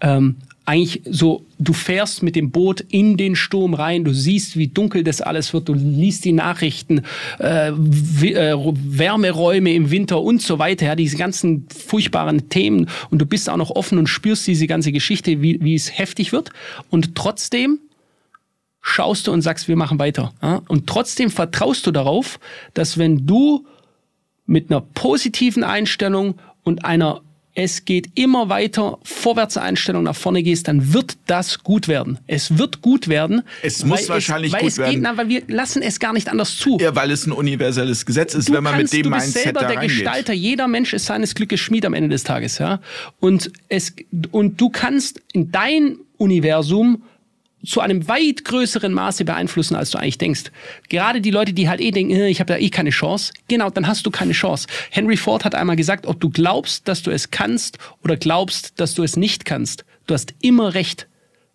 Ähm, 0.00 0.36
eigentlich 0.66 1.02
so, 1.04 1.44
du 1.58 1.74
fährst 1.74 2.22
mit 2.22 2.36
dem 2.36 2.50
Boot 2.50 2.80
in 2.80 3.16
den 3.16 3.36
Sturm 3.36 3.74
rein, 3.74 4.04
du 4.04 4.14
siehst, 4.14 4.56
wie 4.56 4.68
dunkel 4.68 5.04
das 5.04 5.20
alles 5.20 5.52
wird, 5.52 5.68
du 5.68 5.74
liest 5.74 6.24
die 6.24 6.32
Nachrichten, 6.32 7.02
äh, 7.38 7.68
äh, 7.68 7.72
Wärmeräume 7.74 9.74
im 9.74 9.90
Winter 9.90 10.22
und 10.22 10.40
so 10.40 10.58
weiter, 10.58 10.86
ja, 10.86 10.96
diese 10.96 11.18
ganzen 11.18 11.66
furchtbaren 11.68 12.48
Themen 12.48 12.88
und 13.10 13.18
du 13.18 13.26
bist 13.26 13.50
auch 13.50 13.58
noch 13.58 13.70
offen 13.70 13.98
und 13.98 14.06
spürst 14.06 14.46
diese 14.46 14.66
ganze 14.66 14.90
Geschichte, 14.90 15.42
wie, 15.42 15.62
wie 15.62 15.74
es 15.74 15.98
heftig 15.98 16.32
wird 16.32 16.50
und 16.88 17.14
trotzdem 17.14 17.78
schaust 18.80 19.26
du 19.26 19.32
und 19.32 19.42
sagst, 19.42 19.66
wir 19.66 19.76
machen 19.76 19.98
weiter. 19.98 20.34
Ja? 20.42 20.60
Und 20.68 20.86
trotzdem 20.86 21.30
vertraust 21.30 21.86
du 21.86 21.90
darauf, 21.90 22.38
dass 22.74 22.98
wenn 22.98 23.26
du 23.26 23.66
mit 24.46 24.70
einer 24.70 24.82
positiven 24.82 25.64
Einstellung 25.64 26.34
und 26.64 26.84
einer 26.84 27.22
es 27.54 27.84
geht 27.84 28.10
immer 28.14 28.48
weiter, 28.48 28.98
Vorwärtseinstellung 29.04 30.02
nach 30.02 30.16
vorne 30.16 30.42
gehst, 30.42 30.66
dann 30.66 30.92
wird 30.92 31.16
das 31.26 31.62
gut 31.62 31.86
werden. 31.86 32.18
Es 32.26 32.58
wird 32.58 32.82
gut 32.82 33.06
werden. 33.06 33.42
Es 33.62 33.84
muss 33.84 34.08
wahrscheinlich 34.08 34.52
es, 34.52 34.58
gut 34.58 34.68
es 34.70 34.78
werden. 34.78 34.94
Geht, 34.94 35.02
na, 35.02 35.16
weil 35.16 35.28
wir 35.28 35.42
lassen 35.46 35.80
es 35.80 36.00
gar 36.00 36.12
nicht 36.12 36.28
anders 36.28 36.56
zu. 36.56 36.78
Ja, 36.80 36.96
weil 36.96 37.12
es 37.12 37.26
ein 37.26 37.32
universelles 37.32 38.06
Gesetz 38.06 38.34
ist, 38.34 38.48
du 38.48 38.54
wenn 38.54 38.64
man 38.64 38.74
kannst, 38.74 38.92
mit 38.92 39.04
dem 39.04 39.10
Mindset 39.10 39.28
Du 39.28 39.32
bist 39.34 39.44
selber 39.44 39.60
der 39.60 39.68
reingeht. 39.78 39.90
Gestalter. 39.90 40.32
Jeder 40.32 40.66
Mensch 40.66 40.92
ist 40.92 41.06
seines 41.06 41.34
Glückes 41.36 41.60
Schmied 41.60 41.86
am 41.86 41.94
Ende 41.94 42.08
des 42.08 42.24
Tages, 42.24 42.58
ja. 42.58 42.80
Und 43.20 43.52
es, 43.68 43.94
und 44.32 44.60
du 44.60 44.70
kannst 44.70 45.22
in 45.32 45.52
dein 45.52 45.98
Universum 46.16 47.04
zu 47.64 47.80
einem 47.80 48.08
weit 48.08 48.44
größeren 48.44 48.92
Maße 48.92 49.24
beeinflussen, 49.24 49.74
als 49.74 49.90
du 49.90 49.98
eigentlich 49.98 50.18
denkst. 50.18 50.44
Gerade 50.88 51.20
die 51.20 51.30
Leute, 51.30 51.52
die 51.52 51.68
halt 51.68 51.80
eh 51.80 51.90
denken, 51.90 52.14
äh, 52.14 52.28
ich 52.28 52.40
habe 52.40 52.52
da 52.52 52.58
eh 52.58 52.70
keine 52.70 52.90
Chance, 52.90 53.32
genau, 53.48 53.70
dann 53.70 53.86
hast 53.86 54.06
du 54.06 54.10
keine 54.10 54.32
Chance. 54.32 54.66
Henry 54.90 55.16
Ford 55.16 55.44
hat 55.44 55.54
einmal 55.54 55.76
gesagt, 55.76 56.06
ob 56.06 56.20
du 56.20 56.30
glaubst, 56.30 56.88
dass 56.88 57.02
du 57.02 57.10
es 57.10 57.30
kannst 57.30 57.78
oder 58.02 58.16
glaubst, 58.16 58.78
dass 58.80 58.94
du 58.94 59.02
es 59.02 59.16
nicht 59.16 59.44
kannst, 59.44 59.84
du 60.06 60.14
hast 60.14 60.34
immer 60.40 60.74
recht. 60.74 61.06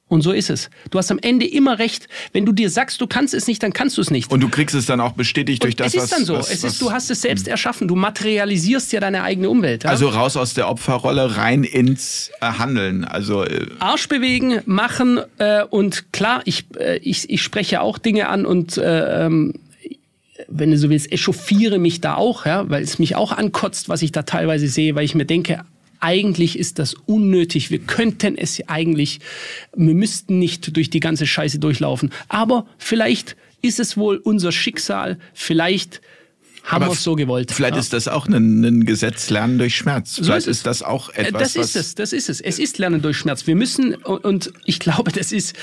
Und 0.09 0.23
so 0.23 0.31
ist 0.31 0.49
es. 0.49 0.71
Du 0.89 0.97
hast 0.97 1.11
am 1.11 1.19
Ende 1.19 1.47
immer 1.47 1.77
recht. 1.77 2.09
Wenn 2.33 2.43
du 2.43 2.51
dir 2.51 2.71
sagst, 2.71 2.99
du 2.99 3.05
kannst 3.05 3.35
es 3.35 3.45
nicht, 3.45 3.61
dann 3.61 3.73
kannst 3.73 3.95
du 3.95 4.01
es 4.01 4.09
nicht. 4.09 4.31
Und 4.31 4.41
du 4.41 4.49
kriegst 4.49 4.75
es 4.75 4.87
dann 4.87 4.99
auch 4.99 5.13
bestätigt 5.13 5.63
durch 5.63 5.75
Und 5.75 5.79
das, 5.81 5.95
was... 5.95 5.95
Es 5.95 6.03
ist 6.03 6.13
dann 6.13 6.25
so. 6.25 6.33
Was, 6.33 6.49
es 6.49 6.63
ist, 6.63 6.81
du 6.81 6.91
hast 6.91 7.11
es 7.11 7.21
selbst 7.21 7.45
hm. 7.45 7.51
erschaffen. 7.51 7.87
Du 7.87 7.95
materialisierst 7.95 8.91
ja 8.91 8.99
deine 8.99 9.21
eigene 9.21 9.49
Umwelt. 9.51 9.83
Ja? 9.83 9.91
Also 9.91 10.09
raus 10.09 10.35
aus 10.35 10.55
der 10.55 10.67
Opferrolle, 10.67 11.37
rein 11.37 11.63
ins 11.63 12.31
äh, 12.41 12.47
Handeln. 12.47 13.05
Also 13.05 13.43
äh 13.43 13.67
Arsch 13.77 14.09
bewegen, 14.09 14.61
machen 14.65 15.19
äh, 15.37 15.63
und 15.63 16.11
klar, 16.11 16.41
ich, 16.45 16.65
äh, 16.79 16.97
ich, 16.97 17.29
ich 17.29 17.43
spreche 17.43 17.81
auch 17.81 17.99
Dinge 17.99 18.29
an 18.29 18.47
und 18.47 18.77
äh, 18.77 19.25
ähm, 19.25 19.53
wenn 20.47 20.71
du 20.71 20.77
so 20.77 20.89
willst, 20.89 21.11
echauffiere 21.11 21.77
mich 21.77 22.01
da 22.01 22.15
auch, 22.15 22.47
ja, 22.47 22.67
weil 22.67 22.81
es 22.81 22.97
mich 22.97 23.15
auch 23.15 23.31
ankotzt, 23.31 23.89
was 23.89 24.01
ich 24.01 24.11
da 24.11 24.23
teilweise 24.23 24.67
sehe, 24.67 24.95
weil 24.95 25.05
ich 25.05 25.13
mir 25.13 25.25
denke, 25.25 25.63
eigentlich 25.99 26.57
ist 26.57 26.79
das 26.79 26.93
unnötig. 26.93 27.71
Wir 27.71 27.79
könnten 27.79 28.37
es 28.37 28.61
eigentlich, 28.67 29.19
wir 29.75 29.93
müssten 29.93 30.39
nicht 30.39 30.75
durch 30.75 30.89
die 30.89 30.99
ganze 30.99 31.27
Scheiße 31.27 31.59
durchlaufen. 31.59 32.11
Aber 32.27 32.65
vielleicht 32.77 33.35
ist 33.61 33.79
es 33.79 33.97
wohl 33.97 34.17
unser 34.17 34.51
Schicksal. 34.51 35.19
Vielleicht 35.33 36.01
haben 36.63 36.85
wir 36.85 36.91
es 36.91 37.03
so 37.03 37.15
gewollt. 37.15 37.51
Vielleicht 37.51 37.75
ja. 37.75 37.79
ist 37.79 37.93
das 37.93 38.07
auch 38.07 38.27
ein, 38.27 38.63
ein, 38.63 38.85
Gesetz 38.85 39.29
Lernen 39.29 39.57
durch 39.57 39.75
Schmerz. 39.75 40.15
So 40.15 40.23
vielleicht 40.23 40.47
ist, 40.47 40.57
ist, 40.57 40.65
das 40.67 40.83
auch 40.83 41.09
äh, 41.09 41.23
etwas. 41.23 41.53
Das 41.53 41.55
ist 41.55 41.75
es, 41.75 41.95
das 41.95 42.13
ist 42.13 42.29
es. 42.29 42.41
Es 42.41 42.59
ist 42.59 42.77
Lernen 42.77 43.01
durch 43.01 43.17
Schmerz. 43.17 43.47
Wir 43.47 43.55
müssen, 43.55 43.95
und 43.95 44.53
ich 44.65 44.79
glaube, 44.79 45.11
das 45.11 45.31
ist, 45.31 45.55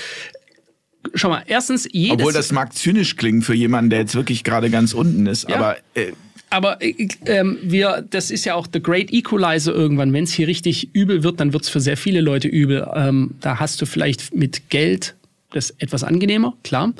Schau 1.15 1.29
mal, 1.29 1.45
erstens 1.47 1.87
jedes... 1.93 2.15
Obwohl 2.15 2.33
das 2.33 2.51
mag 2.51 2.75
zynisch 2.75 3.17
klingen 3.17 3.43
für 3.43 3.55
jemanden, 3.55 3.91
der 3.91 4.01
jetzt 4.01 4.17
wirklich 4.17 4.43
gerade 4.43 4.71
ganz 4.71 4.93
unten 4.93 5.27
ist, 5.27 5.49
ja. 5.49 5.57
aber 5.57 5.77
äh, 5.95 6.13
aber 6.51 6.81
äh, 6.83 7.09
ähm, 7.27 7.59
wir, 7.63 8.05
das 8.09 8.31
ist 8.31 8.45
ja 8.45 8.55
auch 8.55 8.67
the 8.73 8.81
great 8.81 9.13
equalizer 9.13 9.75
irgendwann. 9.75 10.13
Wenn 10.13 10.25
es 10.25 10.33
hier 10.33 10.49
richtig 10.49 10.95
übel 10.95 11.23
wird, 11.23 11.41
dann 11.41 11.53
wird 11.53 11.65
es 11.65 11.69
für 11.69 11.81
sehr 11.81 11.97
viele 11.97 12.21
Leute 12.21 12.49
übel. 12.49 12.87
Ähm, 12.95 13.35
da 13.41 13.59
hast 13.59 13.81
du 13.81 13.87
vielleicht 13.87 14.35
mit 14.35 14.71
Geld 14.71 15.15
das 15.51 15.71
etwas 15.79 16.05
angenehmer, 16.05 16.55
klar. 16.63 16.93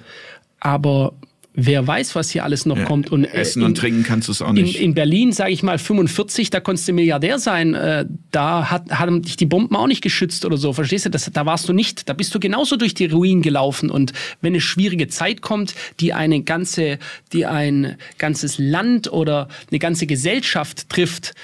Aber 0.61 1.13
wer 1.57 1.87
weiß, 1.87 2.15
was 2.15 2.31
hier 2.31 2.45
alles 2.45 2.67
noch 2.67 2.77
ja, 2.77 2.85
kommt. 2.85 3.11
Und, 3.11 3.25
äh, 3.25 3.33
Essen 3.33 3.63
in, 3.63 3.67
und 3.67 3.79
trinken 3.79 4.05
kannst 4.05 4.29
du 4.29 4.33
es 4.33 4.43
auch 4.43 4.53
nicht. 4.53 4.77
In, 4.77 4.85
in 4.85 4.95
Berlin, 4.95 5.33
sage 5.33 5.51
ich 5.51 5.63
mal, 5.63 5.79
45, 5.79 6.51
da 6.51 6.61
konntest 6.61 6.87
du 6.87 6.93
Milliardär 6.93 7.39
sein. 7.39 7.75
Äh, 7.75 8.05
da 8.31 8.71
hat, 8.71 8.91
haben 8.91 9.23
dich 9.23 9.37
die 9.37 9.47
Bomben 9.47 9.75
auch 9.75 9.87
nicht 9.87 10.03
geschützt 10.03 10.45
oder 10.45 10.59
so. 10.59 10.73
Verstehst 10.73 11.07
du? 11.07 11.11
Das, 11.11 11.29
da 11.33 11.47
warst 11.47 11.69
du 11.69 11.73
nicht. 11.73 12.09
Da 12.09 12.13
bist 12.13 12.35
du 12.35 12.39
genauso 12.39 12.77
durch 12.77 12.95
die 12.95 13.07
Ruinen 13.07 13.43
gelaufen. 13.43 13.91
Und 13.91 14.13
wenn 14.41 14.53
eine 14.53 14.61
schwierige 14.61 15.09
Zeit 15.09 15.41
kommt, 15.41 15.75
die 15.99 16.13
eine 16.13 16.43
ganze, 16.43 16.99
die 17.33 17.47
ein 17.47 17.97
ganzes 18.19 18.59
Land 18.59 19.11
oder 19.11 19.49
eine 19.71 19.79
ganze 19.79 20.07
Gesellschaft 20.07 20.89
trifft, 20.89 21.35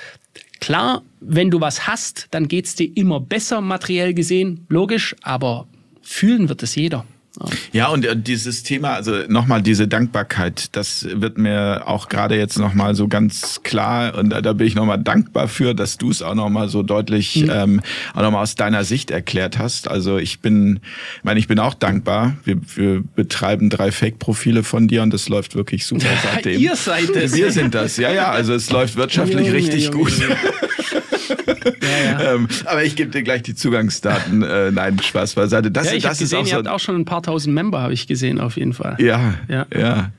Klar, 0.61 1.03
wenn 1.19 1.51
du 1.51 1.61
was 1.61 1.89
hast, 1.89 2.29
dann 2.31 2.47
geht's 2.47 2.77
dir 2.77 2.89
immer 2.97 3.19
besser 3.19 3.61
materiell 3.61 4.15
gesehen, 4.15 4.65
logisch, 4.69 5.17
aber 5.23 5.67
fühlen 6.03 6.49
wird 6.49 6.63
es 6.63 6.77
jeder. 6.77 7.05
Ja, 7.73 7.89
und 7.89 8.05
äh, 8.05 8.15
dieses 8.15 8.63
Thema, 8.63 8.93
also 8.93 9.23
nochmal 9.29 9.63
diese 9.63 9.89
Dankbarkeit, 9.89 10.77
das 10.77 11.07
wird 11.11 11.39
mir 11.39 11.85
auch 11.87 12.11
gerade 12.11 12.37
jetzt 12.37 12.59
nochmal 12.59 12.95
so 12.95 13.09
ganz 13.09 13.63
klar 13.63 14.19
und 14.19 14.31
da, 14.31 14.43
da 14.43 14.53
bin 14.53 14.67
ich 14.67 14.75
nochmal 14.75 15.03
dankbar 15.03 15.49
für, 15.49 15.75
dass 15.75 15.97
du 15.97 16.11
es 16.11 16.21
auch 16.21 16.35
nochmal 16.35 16.69
so 16.69 16.83
deutlich 16.83 17.37
mhm. 17.37 17.51
ähm, 17.51 17.81
auch 18.13 18.21
nochmal 18.21 18.43
aus 18.43 18.55
deiner 18.55 18.85
Sicht 18.85 19.11
erklärt 19.11 19.59
hast. 19.59 19.89
Also 19.89 20.19
ich 20.19 20.41
bin, 20.41 20.81
ich 21.17 21.25
meine, 21.25 21.41
ich 21.41 21.49
bin 21.49 21.59
auch 21.59 21.75
dankbar. 21.75 22.37
Wir, 22.45 22.59
wir 22.75 23.03
betreiben 23.15 23.71
drei 23.71 23.93
Fake-Profile 23.93 24.63
von 24.63 24.87
dir 24.87 25.03
und 25.03 25.13
das 25.13 25.31
läuft 25.31 25.55
wirklich 25.55 25.87
super 25.87 26.09
seitdem. 26.23 26.61
Ihr 26.61 26.77
seid 26.77 27.11
es. 27.17 27.35
Wir 27.35 27.51
sind 27.51 27.75
das, 27.75 27.97
ja, 27.97 28.13
ja. 28.13 28.31
Also 28.31 28.53
es 28.53 28.71
läuft 28.71 28.97
wirtschaftlich 28.97 29.47
Junge, 29.47 29.53
richtig 29.55 29.85
Junge, 29.85 29.97
gut. 29.97 30.11
Junge. 30.11 30.37
ja, 31.83 32.05
ja. 32.05 32.35
ähm, 32.35 32.49
aber 32.65 32.85
ich 32.85 32.97
gebe 32.97 33.11
dir 33.11 33.23
gleich 33.23 33.43
die 33.43 33.55
Zugangsdaten. 33.55 34.43
Äh, 34.43 34.71
nein, 34.71 34.99
Spaß 34.99 35.35
beiseite. 35.35 35.71
Das, 35.71 35.87
ja, 35.87 35.95
ich 35.95 36.03
das 36.03 36.19
gesehen, 36.19 36.41
ist 36.41 36.43
auch 36.43 36.47
ihr 36.47 36.51
so 36.51 36.57
habt 36.57 36.69
auch 36.69 36.81
schon 36.81 36.97
ein 36.97 37.05
paar 37.05 37.22
tausend 37.23 37.55
Member, 37.55 37.81
habe 37.81 37.93
ich 37.93 38.07
gesehen, 38.07 38.41
auf 38.41 38.57
jeden 38.57 38.73
Fall. 38.73 38.97
Ja, 38.99 39.35
ja, 39.49 39.67
ja. 39.75 40.11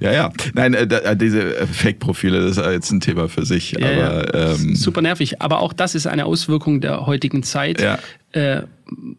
Ja, 0.00 0.12
ja. 0.12 0.32
Nein, 0.54 0.74
äh, 0.74 0.82
äh 0.82 1.16
diese 1.16 1.66
Fake-Profile, 1.66 2.42
das 2.42 2.58
ist 2.58 2.66
jetzt 2.66 2.90
ein 2.90 3.00
Thema 3.00 3.28
für 3.28 3.44
sich. 3.46 3.72
Ja, 3.72 3.86
aber, 3.86 4.38
ja. 4.38 4.52
Ähm, 4.52 4.74
Super 4.74 5.02
nervig. 5.02 5.40
Aber 5.40 5.60
auch 5.60 5.72
das 5.72 5.94
ist 5.94 6.06
eine 6.06 6.26
Auswirkung 6.26 6.80
der 6.80 7.06
heutigen 7.06 7.42
Zeit. 7.42 7.80
Ja. 7.80 7.98
Äh, 8.32 8.62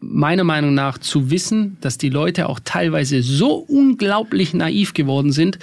meiner 0.00 0.44
Meinung 0.44 0.74
nach 0.74 0.98
zu 0.98 1.30
wissen, 1.30 1.76
dass 1.80 1.98
die 1.98 2.08
Leute 2.08 2.48
auch 2.48 2.60
teilweise 2.62 3.22
so 3.22 3.54
unglaublich 3.54 4.54
naiv 4.54 4.94
geworden 4.94 5.32
sind, 5.32 5.58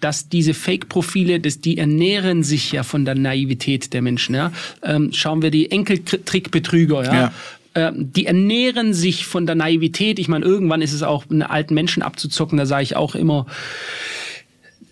dass 0.00 0.30
diese 0.30 0.54
Fake-Profile, 0.54 1.40
die 1.40 1.76
ernähren 1.76 2.42
sich 2.42 2.72
ja 2.72 2.82
von 2.82 3.04
der 3.04 3.14
Naivität 3.14 3.92
der 3.92 4.00
Menschen. 4.00 4.34
Ja? 4.34 4.50
Ähm, 4.82 5.10
schauen 5.12 5.42
wir 5.42 5.50
die 5.50 5.70
Enkeltrickbetrüger, 5.70 7.04
ja. 7.04 7.14
ja 7.14 7.32
ähm, 7.74 8.12
die 8.12 8.26
ernähren 8.26 8.94
sich 8.94 9.26
von 9.26 9.46
der 9.46 9.54
Naivität. 9.54 10.18
Ich 10.18 10.28
meine, 10.28 10.44
irgendwann 10.44 10.82
ist 10.82 10.92
es 10.92 11.02
auch, 11.02 11.24
einen 11.30 11.42
alten 11.42 11.74
Menschen 11.74 12.02
abzuzocken. 12.02 12.58
Da 12.58 12.66
sage 12.66 12.82
ich 12.82 12.96
auch 12.96 13.14
immer, 13.14 13.46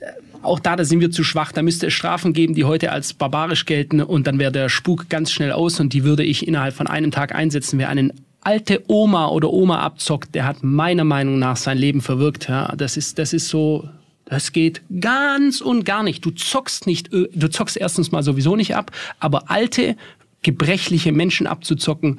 äh, 0.01 0.07
auch 0.43 0.61
da, 0.61 0.77
da 0.77 0.85
sind 0.85 1.01
wir 1.01 1.11
zu 1.11 1.25
schwach. 1.25 1.53
Da 1.53 1.63
müsste 1.63 1.89
es 1.89 1.93
Strafen 1.93 2.33
geben, 2.33 2.55
die 2.55 2.65
heute 2.65 2.93
als 2.93 3.15
barbarisch 3.15 3.67
gelten 3.67 4.01
und 4.01 4.27
dann 4.27 4.39
wäre 4.39 4.53
der 4.53 4.69
Spuk 4.69 5.09
ganz 5.09 5.33
schnell 5.33 5.53
aus 5.53 5.81
und 5.81 5.93
die 5.93 6.05
würde 6.05 6.23
ich 6.23 6.47
innerhalb 6.47 6.75
von 6.75 6.87
einem 6.87 7.11
Tag 7.11 7.35
einsetzen. 7.35 7.79
Wer 7.79 7.89
einen 7.89 8.13
alte 8.41 8.83
Oma 8.89 9.29
oder 9.29 9.53
Oma 9.53 9.81
abzockt, 9.81 10.35
der 10.35 10.47
hat 10.47 10.63
meiner 10.63 11.05
Meinung 11.05 11.39
nach 11.39 11.57
sein 11.57 11.79
Leben 11.79 12.01
verwirkt. 12.01 12.49
Ja, 12.49 12.75
das 12.77 12.97
ist, 12.97 13.19
das 13.19 13.33
ist 13.33 13.49
so, 13.49 13.89
das 14.25 14.53
geht 14.53 14.83
ganz 15.01 15.61
und 15.61 15.85
gar 15.85 16.03
nicht. 16.03 16.25
Du 16.25 16.31
zockst 16.31 16.87
nicht, 16.87 17.13
äh, 17.13 17.29
du 17.35 17.49
zockst 17.49 17.77
erstens 17.77 18.13
mal 18.13 18.23
sowieso 18.23 18.57
nicht 18.57 18.77
ab, 18.77 18.93
aber 19.19 19.51
alte, 19.51 19.97
gebrechliche 20.43 21.13
Menschen 21.13 21.47
abzuzocken, 21.47 22.19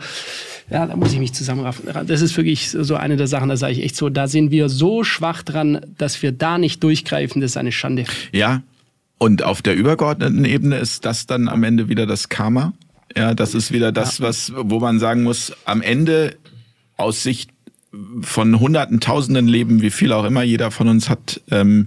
ja, 0.69 0.85
da 0.85 0.95
muss 0.95 1.13
ich 1.13 1.19
mich 1.19 1.33
zusammenraffen. 1.33 1.85
Das 2.05 2.21
ist 2.21 2.35
wirklich 2.37 2.69
so 2.69 2.95
eine 2.95 3.17
der 3.17 3.27
Sachen, 3.27 3.49
da 3.49 3.57
sage 3.57 3.73
ich 3.73 3.83
echt 3.83 3.95
so, 3.95 4.09
da 4.09 4.27
sind 4.27 4.51
wir 4.51 4.69
so 4.69 5.03
schwach 5.03 5.41
dran, 5.41 5.81
dass 5.97 6.21
wir 6.21 6.31
da 6.31 6.57
nicht 6.57 6.83
durchgreifen, 6.83 7.41
das 7.41 7.51
ist 7.51 7.57
eine 7.57 7.71
Schande. 7.71 8.05
Ja, 8.31 8.61
und 9.17 9.43
auf 9.43 9.61
der 9.61 9.75
übergeordneten 9.75 10.45
Ebene 10.45 10.77
ist 10.77 11.05
das 11.05 11.25
dann 11.25 11.47
am 11.47 11.63
Ende 11.63 11.89
wieder 11.89 12.05
das 12.05 12.29
Karma. 12.29 12.73
Ja, 13.15 13.33
das 13.33 13.55
ist 13.55 13.71
wieder 13.71 13.91
das, 13.91 14.21
was, 14.21 14.53
wo 14.55 14.79
man 14.79 14.99
sagen 14.99 15.23
muss, 15.23 15.53
am 15.65 15.81
Ende 15.81 16.37
aus 16.95 17.23
Sicht 17.23 17.49
von 18.21 18.59
hunderten, 18.59 18.99
tausenden 18.99 19.47
Leben, 19.47 19.81
wie 19.81 19.89
viel 19.89 20.13
auch 20.13 20.25
immer 20.25 20.43
jeder 20.43 20.71
von 20.71 20.87
uns 20.87 21.09
hat, 21.09 21.41
ähm, 21.49 21.85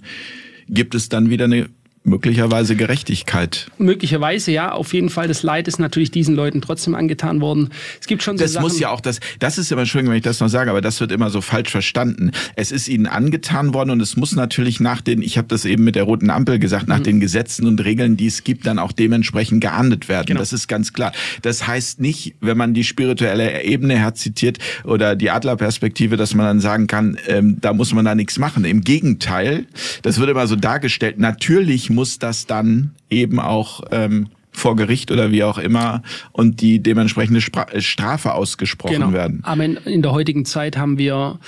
gibt 0.69 0.95
es 0.95 1.09
dann 1.09 1.31
wieder 1.31 1.45
eine 1.45 1.69
möglicherweise 2.05 2.75
Gerechtigkeit. 2.75 3.71
Möglicherweise, 3.79 4.51
ja. 4.51 4.73
Auf 4.73 4.93
jeden 4.93 5.09
Fall. 5.09 5.29
Das 5.29 5.43
Leid 5.43 5.69
ist 5.69 5.79
natürlich 5.79 6.11
diesen 6.11 6.35
Leuten 6.35 6.61
trotzdem 6.61 6.95
angetan 6.95 7.41
worden. 7.41 7.71
Es 8.01 8.07
gibt 8.07 8.23
schon 8.23 8.37
so 8.37 8.45
Das 8.45 8.55
Sachen, 8.55 8.65
muss 8.65 8.81
ja 8.81 8.91
auch, 8.91 9.01
das, 9.01 9.21
das 9.39 9.59
ist 9.59 9.71
immer 9.71 9.87
schön, 9.87 10.09
wenn 10.09 10.17
ich 10.17 10.23
das 10.23 10.41
noch 10.41 10.49
sage, 10.49 10.71
aber 10.71 10.81
das 10.81 11.01
wird 11.01 11.13
immer 11.13 11.31
so 11.31 11.41
falsch 11.41 11.71
verstanden. 11.71 12.33
Es 12.57 12.73
ist 12.73 12.89
ihnen 12.89 13.07
angetan 13.07 13.73
worden 13.73 13.91
und 13.91 14.01
es 14.01 14.17
muss 14.17 14.35
natürlich 14.35 14.81
nach 14.81 15.01
den, 15.01 15.23
ich 15.23 15.39
habe 15.39 15.49
das 15.49 15.65
eben 15.65 15.85
mit 15.85 15.95
der 15.95 16.05
roten 16.05 16.31
Ampel 16.31 16.59
gesagt, 16.59 16.89
nach 16.89 16.99
mhm. 16.99 17.05
den 17.05 17.21
Gesetzen 17.21 17.67
und 17.67 17.85
Regeln, 17.85 18.17
die 18.17 18.27
es 18.27 18.43
gibt, 18.43 18.67
dann 18.67 18.79
auch 18.79 18.93
dementsprechend 18.93 19.61
geahndet 19.61 20.09
werden. 20.09 20.27
Genau. 20.27 20.41
Das 20.41 20.53
ist 20.53 20.67
ganz 20.67 20.93
klar. 20.93 21.13
Das 21.43 21.67
heißt 21.67 22.01
nicht, 22.01 22.35
wenn 22.41 22.57
man 22.57 22.75
die 22.75 22.85
spirituelle 22.85 23.63
Ebene 23.63 23.97
herzitiert 23.97 24.59
oder 24.85 25.15
die 25.15 25.31
Adlerperspektive, 25.31 26.17
dass 26.17 26.35
man 26.35 26.47
dann 26.47 26.61
sagen 26.61 26.89
kann, 26.89 27.17
ähm, 27.29 27.59
da 27.61 27.73
muss 27.73 27.95
man 27.95 28.05
da 28.05 28.15
nichts 28.15 28.39
machen. 28.39 28.65
Im 28.65 28.81
Gegenteil, 28.81 29.67
das 30.03 30.19
wird 30.19 30.31
immer 30.31 30.47
so 30.49 30.57
dargestellt, 30.57 31.19
natürlich 31.19 31.92
muss 31.95 32.19
das 32.19 32.47
dann 32.47 32.93
eben 33.11 33.41
auch 33.41 33.83
ähm, 33.91 34.29
vor 34.51 34.77
Gericht 34.77 35.11
oder 35.11 35.33
wie 35.33 35.45
auch 35.45 35.59
immer 35.59 36.03
und 36.33 36.61
die 36.61 36.81
dementsprechende 36.81 37.41
Strafe 37.41 38.35
ausgesprochen 38.35 38.95
genau. 38.95 39.13
werden. 39.13 39.41
Aber 39.45 39.65
in, 39.65 39.77
in 39.77 40.03
der 40.03 40.13
heutigen 40.13 40.45
Zeit 40.45 40.77
haben 40.77 40.99
wir 40.99 41.39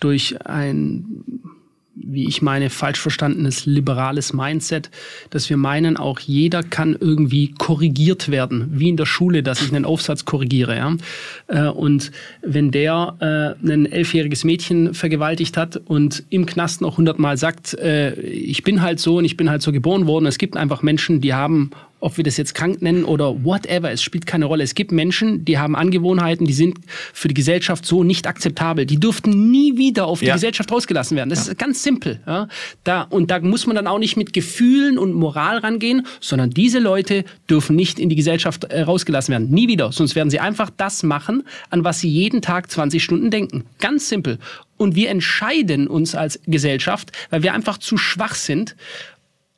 durch 0.00 0.44
ein 0.46 1.04
wie 1.96 2.26
ich 2.26 2.42
meine, 2.42 2.70
falsch 2.70 2.98
verstandenes 2.98 3.66
liberales 3.66 4.32
Mindset, 4.32 4.90
dass 5.30 5.48
wir 5.48 5.56
meinen, 5.56 5.96
auch 5.96 6.18
jeder 6.18 6.62
kann 6.62 6.96
irgendwie 6.98 7.52
korrigiert 7.52 8.30
werden, 8.30 8.68
wie 8.72 8.88
in 8.88 8.96
der 8.96 9.06
Schule, 9.06 9.42
dass 9.42 9.62
ich 9.62 9.72
einen 9.72 9.84
Aufsatz 9.84 10.24
korrigiere. 10.24 10.76
Ja? 10.76 10.96
Äh, 11.46 11.68
und 11.70 12.10
wenn 12.42 12.70
der 12.70 13.56
äh, 13.64 13.72
ein 13.72 13.86
elfjähriges 13.86 14.44
Mädchen 14.44 14.94
vergewaltigt 14.94 15.56
hat 15.56 15.76
und 15.76 16.24
im 16.30 16.46
Knast 16.46 16.80
noch 16.80 16.96
hundertmal 16.96 17.36
sagt, 17.36 17.74
äh, 17.74 18.14
ich 18.20 18.64
bin 18.64 18.82
halt 18.82 18.98
so 18.98 19.18
und 19.18 19.24
ich 19.24 19.36
bin 19.36 19.48
halt 19.48 19.62
so 19.62 19.72
geboren 19.72 20.06
worden, 20.06 20.26
es 20.26 20.38
gibt 20.38 20.56
einfach 20.56 20.82
Menschen, 20.82 21.20
die 21.20 21.34
haben 21.34 21.70
ob 22.04 22.18
wir 22.18 22.24
das 22.24 22.36
jetzt 22.36 22.54
krank 22.54 22.82
nennen 22.82 23.04
oder 23.04 23.44
whatever, 23.44 23.90
es 23.90 24.02
spielt 24.02 24.26
keine 24.26 24.44
Rolle. 24.44 24.62
Es 24.62 24.74
gibt 24.74 24.92
Menschen, 24.92 25.44
die 25.46 25.58
haben 25.58 25.74
Angewohnheiten, 25.74 26.46
die 26.46 26.52
sind 26.52 26.78
für 27.14 27.28
die 27.28 27.34
Gesellschaft 27.34 27.86
so 27.86 28.04
nicht 28.04 28.26
akzeptabel. 28.26 28.84
Die 28.84 29.00
dürften 29.00 29.50
nie 29.50 29.78
wieder 29.78 30.06
auf 30.06 30.20
die 30.20 30.26
ja. 30.26 30.34
Gesellschaft 30.34 30.70
rausgelassen 30.70 31.16
werden. 31.16 31.30
Das 31.30 31.46
ja. 31.46 31.52
ist 31.52 31.58
ganz 31.58 31.82
simpel. 31.82 32.20
Ja? 32.26 32.48
Da, 32.84 33.02
und 33.02 33.30
da 33.30 33.40
muss 33.40 33.66
man 33.66 33.74
dann 33.74 33.86
auch 33.86 33.98
nicht 33.98 34.18
mit 34.18 34.34
Gefühlen 34.34 34.98
und 34.98 35.14
Moral 35.14 35.58
rangehen, 35.58 36.06
sondern 36.20 36.50
diese 36.50 36.78
Leute 36.78 37.24
dürfen 37.48 37.74
nicht 37.74 37.98
in 37.98 38.10
die 38.10 38.16
Gesellschaft 38.16 38.64
äh, 38.64 38.82
rausgelassen 38.82 39.32
werden. 39.32 39.50
Nie 39.50 39.66
wieder. 39.66 39.90
Sonst 39.90 40.14
werden 40.14 40.28
sie 40.28 40.40
einfach 40.40 40.68
das 40.76 41.04
machen, 41.04 41.42
an 41.70 41.84
was 41.84 42.00
sie 42.00 42.10
jeden 42.10 42.42
Tag 42.42 42.70
20 42.70 43.02
Stunden 43.02 43.30
denken. 43.30 43.64
Ganz 43.80 44.10
simpel. 44.10 44.38
Und 44.76 44.94
wir 44.94 45.08
entscheiden 45.08 45.86
uns 45.86 46.14
als 46.14 46.40
Gesellschaft, 46.46 47.12
weil 47.30 47.42
wir 47.42 47.54
einfach 47.54 47.78
zu 47.78 47.96
schwach 47.96 48.34
sind, 48.34 48.76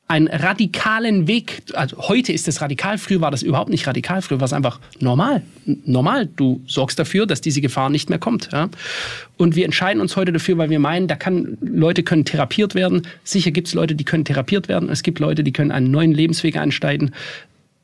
einen 0.09 0.27
radikalen 0.27 1.27
Weg, 1.27 1.63
also 1.73 1.97
heute 1.97 2.31
ist 2.31 2.47
es 2.47 2.61
radikal, 2.61 2.97
früher 2.97 3.19
war 3.19 3.29
das 3.29 3.43
überhaupt 3.43 3.69
nicht 3.69 3.87
radikal, 3.87 4.21
früher 4.21 4.39
war 4.39 4.45
es 4.45 4.53
einfach 4.53 4.79
normal. 4.99 5.43
Normal, 5.65 6.27
du 6.27 6.61
sorgst 6.65 6.97
dafür, 6.97 7.25
dass 7.25 7.41
diese 7.41 7.59
Gefahr 7.59 7.89
nicht 7.89 8.09
mehr 8.09 8.19
kommt. 8.19 8.49
Ja? 8.53 8.69
Und 9.35 9.57
wir 9.57 9.65
entscheiden 9.65 10.01
uns 10.01 10.15
heute 10.15 10.31
dafür, 10.31 10.57
weil 10.57 10.69
wir 10.69 10.79
meinen, 10.79 11.09
da 11.09 11.15
kann, 11.15 11.57
Leute 11.59 12.03
können 12.03 12.23
therapiert 12.23 12.73
werden. 12.73 13.05
Sicher 13.25 13.51
gibt 13.51 13.67
es 13.67 13.73
Leute, 13.73 13.95
die 13.95 14.05
können 14.05 14.23
therapiert 14.23 14.69
werden. 14.69 14.89
Es 14.89 15.03
gibt 15.03 15.19
Leute, 15.19 15.43
die 15.43 15.51
können 15.51 15.71
einen 15.71 15.91
neuen 15.91 16.13
Lebensweg 16.13 16.55
einsteigen, 16.55 17.11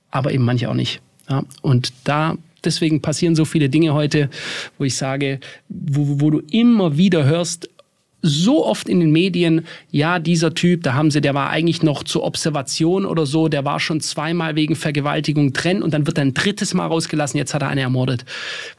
aber 0.09 0.31
eben 0.31 0.45
manche 0.45 0.69
auch 0.69 0.75
nicht. 0.75 1.01
Ja? 1.29 1.43
Und 1.61 1.91
da 2.05 2.37
deswegen 2.63 3.01
passieren 3.01 3.35
so 3.35 3.43
viele 3.43 3.67
Dinge 3.67 3.93
heute, 3.93 4.29
wo 4.77 4.85
ich 4.85 4.95
sage, 4.95 5.41
wo, 5.67 6.21
wo 6.21 6.29
du 6.29 6.39
immer 6.51 6.95
wieder 6.97 7.25
hörst, 7.25 7.69
so 8.25 8.65
oft 8.65 8.87
in 8.87 9.01
den 9.01 9.11
Medien, 9.11 9.65
ja, 9.91 10.17
dieser 10.17 10.53
Typ, 10.55 10.81
da 10.83 10.93
haben 10.93 11.11
sie, 11.11 11.19
der 11.19 11.33
war 11.33 11.49
eigentlich 11.49 11.83
noch 11.83 12.03
zur 12.03 12.23
Observation 12.23 13.05
oder 13.05 13.25
so, 13.25 13.49
der 13.49 13.65
war 13.65 13.81
schon 13.81 13.99
zweimal 13.99 14.55
wegen 14.55 14.75
Vergewaltigung 14.75 15.51
drin 15.51 15.83
und 15.83 15.93
dann 15.93 16.07
wird 16.07 16.17
er 16.17 16.23
ein 16.23 16.33
drittes 16.33 16.73
Mal 16.73 16.87
rausgelassen, 16.87 17.37
jetzt 17.37 17.53
hat 17.53 17.61
er 17.61 17.67
eine 17.67 17.81
ermordet. 17.81 18.23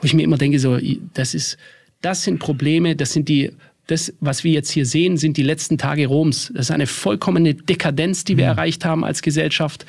Wo 0.00 0.06
ich 0.06 0.14
mir 0.14 0.22
immer 0.22 0.38
denke, 0.38 0.58
so, 0.58 0.78
das 1.12 1.34
ist, 1.34 1.58
das 2.00 2.24
sind 2.24 2.38
Probleme, 2.38 2.96
das 2.96 3.12
sind 3.12 3.28
die 3.28 3.52
das, 3.86 4.14
was 4.20 4.44
wir 4.44 4.52
jetzt 4.52 4.70
hier 4.70 4.86
sehen, 4.86 5.18
sind 5.18 5.36
die 5.36 5.42
letzten 5.42 5.76
Tage 5.76 6.06
Roms. 6.06 6.50
Das 6.54 6.66
ist 6.66 6.70
eine 6.70 6.86
vollkommene 6.86 7.54
Dekadenz, 7.54 8.24
die 8.24 8.38
wir 8.38 8.46
mhm. 8.46 8.52
erreicht 8.52 8.84
haben 8.86 9.04
als 9.04 9.20
Gesellschaft. 9.20 9.84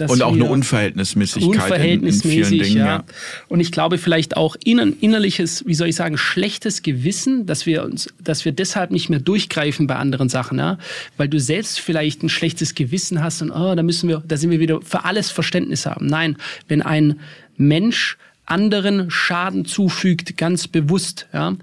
Und 0.00 0.20
auch 0.22 0.32
eine 0.32 0.46
Unverhältnismäßigkeit 0.46 1.48
Unverhältnismäßig, 1.48 2.52
in, 2.52 2.58
in 2.58 2.64
Dingen, 2.64 2.78
ja. 2.78 2.86
ja. 2.86 3.04
Und 3.48 3.60
ich 3.60 3.70
glaube 3.70 3.98
vielleicht 3.98 4.36
auch 4.36 4.56
innerliches, 4.64 5.64
wie 5.64 5.74
soll 5.74 5.88
ich 5.88 5.94
sagen, 5.94 6.18
schlechtes 6.18 6.82
Gewissen, 6.82 7.46
dass 7.46 7.66
wir 7.66 7.84
uns, 7.84 8.12
dass 8.20 8.44
wir 8.44 8.50
deshalb 8.50 8.90
nicht 8.90 9.10
mehr 9.10 9.20
durchgreifen 9.20 9.86
bei 9.86 9.94
anderen 9.94 10.28
Sachen, 10.28 10.58
ja? 10.58 10.78
weil 11.16 11.28
du 11.28 11.38
selbst 11.38 11.78
vielleicht 11.78 12.24
ein 12.24 12.28
schlechtes 12.28 12.74
Gewissen 12.74 13.22
hast 13.22 13.42
und 13.42 13.52
oh, 13.52 13.74
da 13.76 13.82
müssen 13.84 14.08
wir, 14.08 14.24
da 14.26 14.36
sind 14.36 14.50
wir 14.50 14.58
wieder 14.58 14.80
für 14.82 15.04
alles 15.04 15.30
Verständnis 15.30 15.86
haben. 15.86 16.06
Nein, 16.06 16.36
wenn 16.66 16.82
ein 16.82 17.20
Mensch 17.56 18.18
anderen 18.44 19.10
Schaden 19.10 19.64
zufügt, 19.64 20.36
ganz 20.36 20.68
bewusst, 20.68 21.26
ja, 21.32 21.54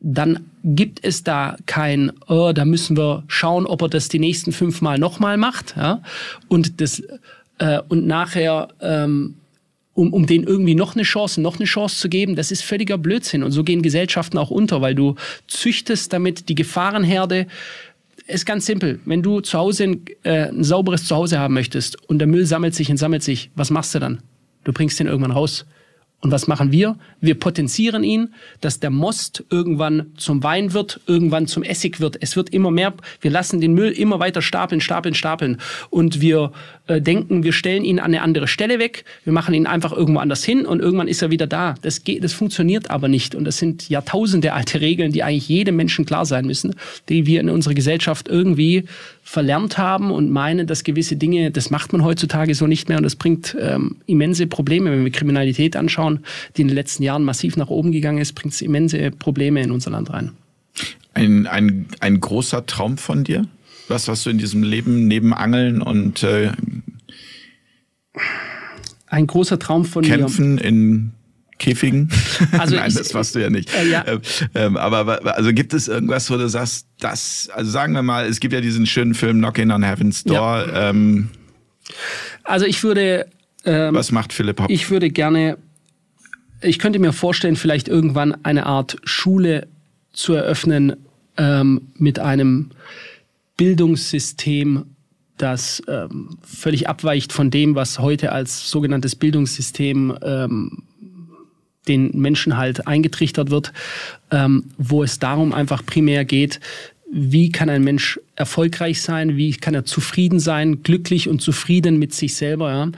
dann 0.00 0.50
gibt 0.64 1.04
es 1.04 1.24
da 1.24 1.56
kein, 1.66 2.12
oh, 2.28 2.52
da 2.54 2.64
müssen 2.64 2.96
wir 2.96 3.24
schauen, 3.26 3.66
ob 3.66 3.82
er 3.82 3.88
das 3.88 4.08
die 4.08 4.18
nächsten 4.18 4.52
fünf 4.52 4.82
Mal 4.82 4.98
nochmal 4.98 5.36
macht. 5.36 5.76
Ja? 5.76 6.02
Und, 6.48 6.80
das, 6.80 7.02
äh, 7.58 7.80
und 7.88 8.06
nachher, 8.06 8.68
ähm, 8.80 9.36
um, 9.94 10.12
um 10.12 10.26
denen 10.26 10.44
irgendwie 10.44 10.74
noch 10.74 10.94
eine 10.94 11.04
Chance, 11.04 11.40
noch 11.40 11.56
eine 11.56 11.66
Chance 11.66 11.96
zu 11.96 12.08
geben, 12.08 12.36
das 12.36 12.50
ist 12.50 12.62
völliger 12.62 12.98
Blödsinn. 12.98 13.42
Und 13.42 13.52
so 13.52 13.64
gehen 13.64 13.80
Gesellschaften 13.80 14.38
auch 14.38 14.50
unter, 14.50 14.80
weil 14.80 14.94
du 14.94 15.14
züchtest 15.46 16.12
damit 16.12 16.48
die 16.48 16.54
Gefahrenherde. 16.54 17.46
Ist 18.26 18.46
ganz 18.46 18.66
simpel. 18.66 19.00
Wenn 19.04 19.22
du 19.22 19.40
zu 19.40 19.58
Hause 19.58 19.84
ein, 19.84 20.04
äh, 20.22 20.48
ein 20.48 20.64
sauberes 20.64 21.06
Zuhause 21.06 21.38
haben 21.38 21.54
möchtest 21.54 22.08
und 22.08 22.18
der 22.18 22.28
Müll 22.28 22.46
sammelt 22.46 22.74
sich 22.74 22.90
und 22.90 22.96
sammelt 22.96 23.22
sich, 23.22 23.50
was 23.54 23.70
machst 23.70 23.94
du 23.94 24.00
dann? 24.00 24.20
Du 24.64 24.72
bringst 24.72 24.98
den 24.98 25.06
irgendwann 25.06 25.30
raus. 25.30 25.66
Und 26.24 26.30
was 26.30 26.46
machen 26.46 26.72
wir? 26.72 26.96
Wir 27.20 27.34
potenzieren 27.34 28.02
ihn, 28.02 28.32
dass 28.62 28.80
der 28.80 28.88
Most 28.88 29.44
irgendwann 29.50 30.06
zum 30.16 30.42
Wein 30.42 30.72
wird, 30.72 31.02
irgendwann 31.06 31.46
zum 31.46 31.62
Essig 31.62 32.00
wird. 32.00 32.16
Es 32.18 32.34
wird 32.34 32.48
immer 32.48 32.70
mehr. 32.70 32.94
Wir 33.20 33.30
lassen 33.30 33.60
den 33.60 33.74
Müll 33.74 33.90
immer 33.90 34.20
weiter 34.20 34.40
stapeln, 34.40 34.80
stapeln, 34.80 35.14
stapeln. 35.14 35.58
Und 35.90 36.22
wir 36.22 36.52
äh, 36.86 37.02
denken, 37.02 37.42
wir 37.42 37.52
stellen 37.52 37.84
ihn 37.84 37.98
an 37.98 38.06
eine 38.06 38.22
andere 38.22 38.48
Stelle 38.48 38.78
weg. 38.78 39.04
Wir 39.24 39.34
machen 39.34 39.52
ihn 39.52 39.66
einfach 39.66 39.92
irgendwo 39.92 40.18
anders 40.18 40.42
hin 40.42 40.64
und 40.64 40.80
irgendwann 40.80 41.08
ist 41.08 41.20
er 41.20 41.30
wieder 41.30 41.46
da. 41.46 41.74
Das 41.82 42.04
geht, 42.04 42.24
das 42.24 42.32
funktioniert 42.32 42.88
aber 42.88 43.08
nicht. 43.08 43.34
Und 43.34 43.44
das 43.44 43.58
sind 43.58 43.90
Jahrtausende 43.90 44.54
alte 44.54 44.80
Regeln, 44.80 45.12
die 45.12 45.22
eigentlich 45.22 45.50
jedem 45.50 45.76
Menschen 45.76 46.06
klar 46.06 46.24
sein 46.24 46.46
müssen, 46.46 46.74
die 47.10 47.26
wir 47.26 47.40
in 47.40 47.50
unserer 47.50 47.74
Gesellschaft 47.74 48.28
irgendwie 48.28 48.84
verlernt 49.24 49.78
haben 49.78 50.10
und 50.10 50.30
meinen, 50.30 50.66
dass 50.66 50.84
gewisse 50.84 51.16
Dinge, 51.16 51.50
das 51.50 51.70
macht 51.70 51.92
man 51.92 52.04
heutzutage 52.04 52.54
so 52.54 52.66
nicht 52.66 52.88
mehr 52.90 52.98
und 52.98 53.04
das 53.04 53.16
bringt 53.16 53.56
ähm, 53.58 53.96
immense 54.06 54.46
Probleme. 54.46 54.92
Wenn 54.92 55.02
wir 55.02 55.10
Kriminalität 55.10 55.76
anschauen, 55.76 56.20
die 56.56 56.62
in 56.62 56.68
den 56.68 56.74
letzten 56.74 57.02
Jahren 57.02 57.24
massiv 57.24 57.56
nach 57.56 57.68
oben 57.68 57.90
gegangen 57.90 58.18
ist, 58.18 58.34
bringt 58.34 58.54
es 58.54 58.60
immense 58.60 59.10
Probleme 59.10 59.62
in 59.62 59.70
unser 59.70 59.90
Land 59.90 60.12
rein. 60.12 60.32
Ein, 61.14 61.46
ein, 61.46 61.86
ein 62.00 62.20
großer 62.20 62.66
Traum 62.66 62.98
von 62.98 63.24
dir? 63.24 63.46
Was, 63.88 64.08
was 64.08 64.22
du 64.24 64.30
in 64.30 64.38
diesem 64.38 64.62
Leben 64.62 65.08
neben 65.08 65.32
Angeln 65.32 65.80
und 65.80 66.22
äh, 66.22 66.52
ein 69.06 69.26
großer 69.26 69.58
Traum 69.58 69.84
von 69.84 70.04
Kämpfen 70.04 70.56
mir. 70.56 70.64
in 70.64 71.12
Käfigen? 71.58 72.10
Also 72.58 72.76
Nein, 72.76 72.88
ich, 72.88 72.94
das 72.94 73.12
machst 73.12 73.34
du 73.34 73.40
ja 73.40 73.50
nicht. 73.50 73.74
Äh, 73.74 73.88
ja. 73.88 74.04
Ähm, 74.06 74.20
ähm 74.54 74.76
aber 74.76 75.36
also 75.36 75.52
gibt 75.52 75.74
es 75.74 75.88
irgendwas, 75.88 76.30
wo 76.30 76.36
du 76.36 76.48
sagst, 76.48 76.86
das, 77.00 77.48
also 77.52 77.70
sagen 77.70 77.94
wir 77.94 78.02
mal, 78.02 78.26
es 78.26 78.40
gibt 78.40 78.54
ja 78.54 78.60
diesen 78.60 78.86
schönen 78.86 79.14
Film 79.14 79.38
Knocking 79.38 79.70
on 79.70 79.82
Heaven's 79.82 80.24
Door. 80.24 80.36
Ja. 80.36 80.90
Ähm, 80.90 81.30
also 82.42 82.66
ich 82.66 82.82
würde. 82.82 83.26
Ähm, 83.64 83.94
was 83.94 84.12
macht 84.12 84.32
Philipp 84.32 84.60
Hopp? 84.60 84.70
Ich 84.70 84.90
würde 84.90 85.10
gerne, 85.10 85.58
ich 86.60 86.78
könnte 86.78 86.98
mir 86.98 87.12
vorstellen, 87.12 87.56
vielleicht 87.56 87.88
irgendwann 87.88 88.44
eine 88.44 88.66
Art 88.66 88.98
Schule 89.04 89.68
zu 90.12 90.34
eröffnen 90.34 90.96
ähm, 91.36 91.88
mit 91.96 92.18
einem 92.18 92.70
Bildungssystem, 93.56 94.84
das 95.36 95.82
ähm, 95.88 96.38
völlig 96.42 96.88
abweicht 96.88 97.32
von 97.32 97.50
dem, 97.50 97.74
was 97.74 97.98
heute 97.98 98.32
als 98.32 98.70
sogenanntes 98.70 99.16
Bildungssystem 99.16 100.16
ähm, 100.22 100.82
den 101.88 102.10
Menschen 102.12 102.56
halt 102.56 102.86
eingetrichtert 102.86 103.50
wird, 103.50 103.72
ähm, 104.30 104.64
wo 104.78 105.02
es 105.02 105.18
darum 105.18 105.52
einfach 105.52 105.84
primär 105.84 106.24
geht, 106.24 106.60
wie 107.16 107.52
kann 107.52 107.68
ein 107.68 107.84
Mensch 107.84 108.18
erfolgreich 108.34 109.00
sein, 109.00 109.36
wie 109.36 109.52
kann 109.52 109.74
er 109.74 109.84
zufrieden 109.84 110.40
sein, 110.40 110.82
glücklich 110.82 111.28
und 111.28 111.40
zufrieden 111.40 111.98
mit 111.98 112.12
sich 112.12 112.34
selber. 112.34 112.70
Ja? 112.72 112.88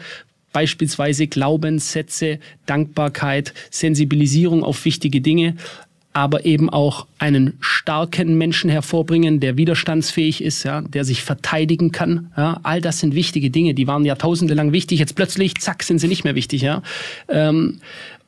Beispielsweise 0.52 1.26
Glaubenssätze, 1.26 2.38
Dankbarkeit, 2.64 3.52
Sensibilisierung 3.70 4.64
auf 4.64 4.86
wichtige 4.86 5.20
Dinge, 5.20 5.56
aber 6.14 6.46
eben 6.46 6.70
auch 6.70 7.06
einen 7.18 7.58
starken 7.60 8.38
Menschen 8.38 8.70
hervorbringen, 8.70 9.38
der 9.38 9.58
widerstandsfähig 9.58 10.42
ist, 10.42 10.62
ja, 10.62 10.80
der 10.80 11.04
sich 11.04 11.22
verteidigen 11.22 11.92
kann. 11.92 12.32
Ja. 12.38 12.58
All 12.62 12.80
das 12.80 13.00
sind 13.00 13.14
wichtige 13.14 13.50
Dinge, 13.50 13.74
die 13.74 13.86
waren 13.86 14.06
jahrtausende 14.06 14.54
lang 14.54 14.72
wichtig. 14.72 14.98
Jetzt 14.98 15.14
plötzlich, 15.14 15.56
zack, 15.56 15.82
sind 15.82 15.98
sie 15.98 16.08
nicht 16.08 16.24
mehr 16.24 16.34
wichtig. 16.34 16.62
Ja. 16.62 16.82
Ähm, 17.28 17.80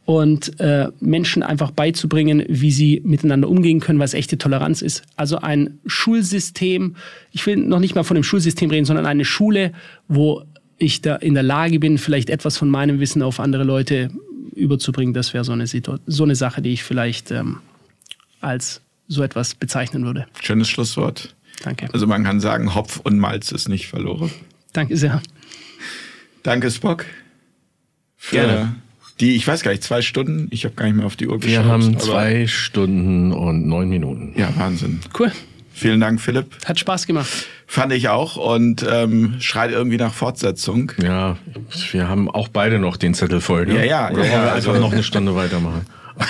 und 0.09 0.59
äh, 0.59 0.89
Menschen 1.01 1.43
einfach 1.43 1.71
beizubringen, 1.71 2.43
wie 2.49 2.71
sie 2.71 3.03
miteinander 3.05 3.47
umgehen 3.47 3.79
können, 3.79 3.99
was 3.99 4.15
echte 4.15 4.39
Toleranz 4.39 4.81
ist. 4.81 5.03
Also 5.17 5.41
ein 5.41 5.81
Schulsystem, 5.85 6.97
ich 7.31 7.45
will 7.45 7.59
noch 7.59 7.79
nicht 7.79 7.95
mal 7.95 8.05
von 8.05 8.15
dem 8.15 8.25
Schulsystem 8.25 8.71
reden, 8.71 8.87
sondern 8.87 9.05
eine 9.05 9.27
Schule, 9.27 9.75
wo 10.09 10.45
ich 10.79 11.03
da 11.03 11.17
in 11.17 11.35
der 11.35 11.43
Lage 11.43 11.79
bin, 11.79 11.99
vielleicht 11.99 12.31
etwas 12.31 12.57
von 12.57 12.71
meinem 12.71 13.01
Wissen 13.01 13.21
auf 13.21 13.39
andere 13.39 13.65
Leute 13.65 14.11
überzubringen. 14.55 15.13
Das 15.13 15.35
wäre 15.35 15.45
so 15.45 15.53
eine, 15.53 15.67
so 15.67 16.25
eine 16.25 16.35
Sache, 16.37 16.63
die 16.63 16.73
ich 16.73 16.85
vielleicht 16.85 17.31
ähm, 17.31 17.59
als 18.41 18.81
so 19.09 19.23
etwas 19.23 19.57
bezeichnen 19.57 20.07
würde. 20.07 20.27
Schönes 20.41 20.71
Schlusswort. 20.71 21.35
Danke. 21.65 21.91
Also 21.93 22.07
man 22.07 22.25
kann 22.25 22.41
sagen, 22.41 22.75
Hopf 22.75 22.99
und 23.01 23.19
Malz 23.19 23.53
ist 23.53 23.69
nicht 23.69 23.89
verloren. 23.89 24.31
Danke 24.73 24.97
sehr. 24.97 25.21
Danke, 26.45 26.71
Spock. 26.71 27.05
Gerne 28.31 28.75
die, 29.21 29.35
ich 29.35 29.47
weiß 29.47 29.63
gar 29.63 29.71
nicht, 29.73 29.83
zwei 29.83 30.03
Stunden, 30.03 30.49
ich 30.51 30.65
habe 30.65 30.75
gar 30.75 30.87
nicht 30.87 30.97
mehr 30.97 31.07
auf 31.07 31.17
die 31.17 31.27
Uhr 31.27 31.39
geschaut. 31.39 31.51
Wir 31.51 31.65
haben 31.65 31.99
zwei 31.99 32.47
Stunden 32.47 33.33
und 33.33 33.67
neun 33.67 33.89
Minuten. 33.89 34.33
Ja, 34.37 34.53
Wahnsinn. 34.57 35.01
Cool. 35.19 35.33
Vielen 35.73 36.01
Dank, 36.01 36.21
Philipp. 36.21 36.47
Hat 36.65 36.79
Spaß 36.79 37.07
gemacht. 37.07 37.29
Fand 37.67 37.93
ich 37.93 38.09
auch 38.09 38.37
und 38.37 38.85
ähm, 38.89 39.37
schreit 39.41 39.71
irgendwie 39.71 39.97
nach 39.97 40.13
Fortsetzung. 40.13 40.93
Ja, 41.01 41.37
wir 41.93 42.09
haben 42.09 42.31
auch 42.31 42.49
beide 42.49 42.79
noch 42.79 42.97
den 42.97 43.15
Zettel 43.15 43.41
voll. 43.41 43.67
Ne? 43.67 43.75
Ja, 43.75 43.85
ja. 43.85 44.11
Oder 44.11 44.25
ja, 44.25 44.33
wollen 44.33 44.43
wir 44.45 44.53
also 44.53 44.71
einfach 44.71 44.83
noch 44.83 44.93
eine 44.93 45.03
Stunde 45.03 45.37
weitermachen? 45.37 45.87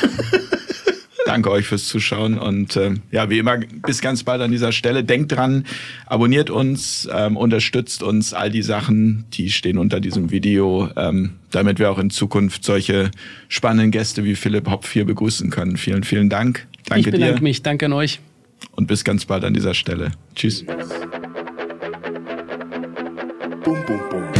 Danke 1.28 1.50
euch 1.50 1.66
fürs 1.66 1.86
Zuschauen 1.86 2.38
und 2.38 2.74
äh, 2.76 2.94
ja, 3.10 3.28
wie 3.28 3.38
immer, 3.38 3.59
bis 3.59 4.00
ganz 4.00 4.22
bald 4.22 4.40
an 4.40 4.50
dieser 4.50 4.72
Stelle. 4.72 5.05
Denkt 5.05 5.32
dran, 5.32 5.66
abonniert 6.06 6.48
uns, 6.48 7.06
ähm, 7.12 7.36
unterstützt 7.36 8.02
uns, 8.02 8.32
all 8.32 8.48
die 8.48 8.62
Sachen, 8.62 9.26
die 9.34 9.50
stehen 9.50 9.76
unter 9.76 10.00
diesem 10.00 10.30
Video, 10.30 10.88
ähm, 10.96 11.32
damit 11.50 11.80
wir 11.80 11.90
auch 11.90 11.98
in 11.98 12.09
Zukunft 12.09 12.64
solche 12.64 13.10
spannenden 13.48 13.90
Gäste 13.90 14.24
wie 14.24 14.36
Philipp 14.36 14.70
Hopf 14.70 14.90
hier 14.90 15.05
begrüßen 15.05 15.50
können. 15.50 15.76
Vielen, 15.76 16.02
vielen 16.02 16.30
Dank. 16.30 16.66
Danke 16.86 17.00
ich 17.00 17.12
bedanke 17.12 17.34
dir. 17.34 17.42
mich, 17.42 17.62
danke 17.62 17.84
an 17.84 17.92
euch. 17.92 18.20
Und 18.72 18.86
bis 18.86 19.05
ganz 19.05 19.26
bald 19.26 19.44
an 19.44 19.52
dieser 19.52 19.74
Stelle. 19.74 20.12
Tschüss. 20.34 20.64
Boom, 23.64 23.84
boom, 23.86 24.00
boom. 24.10 24.38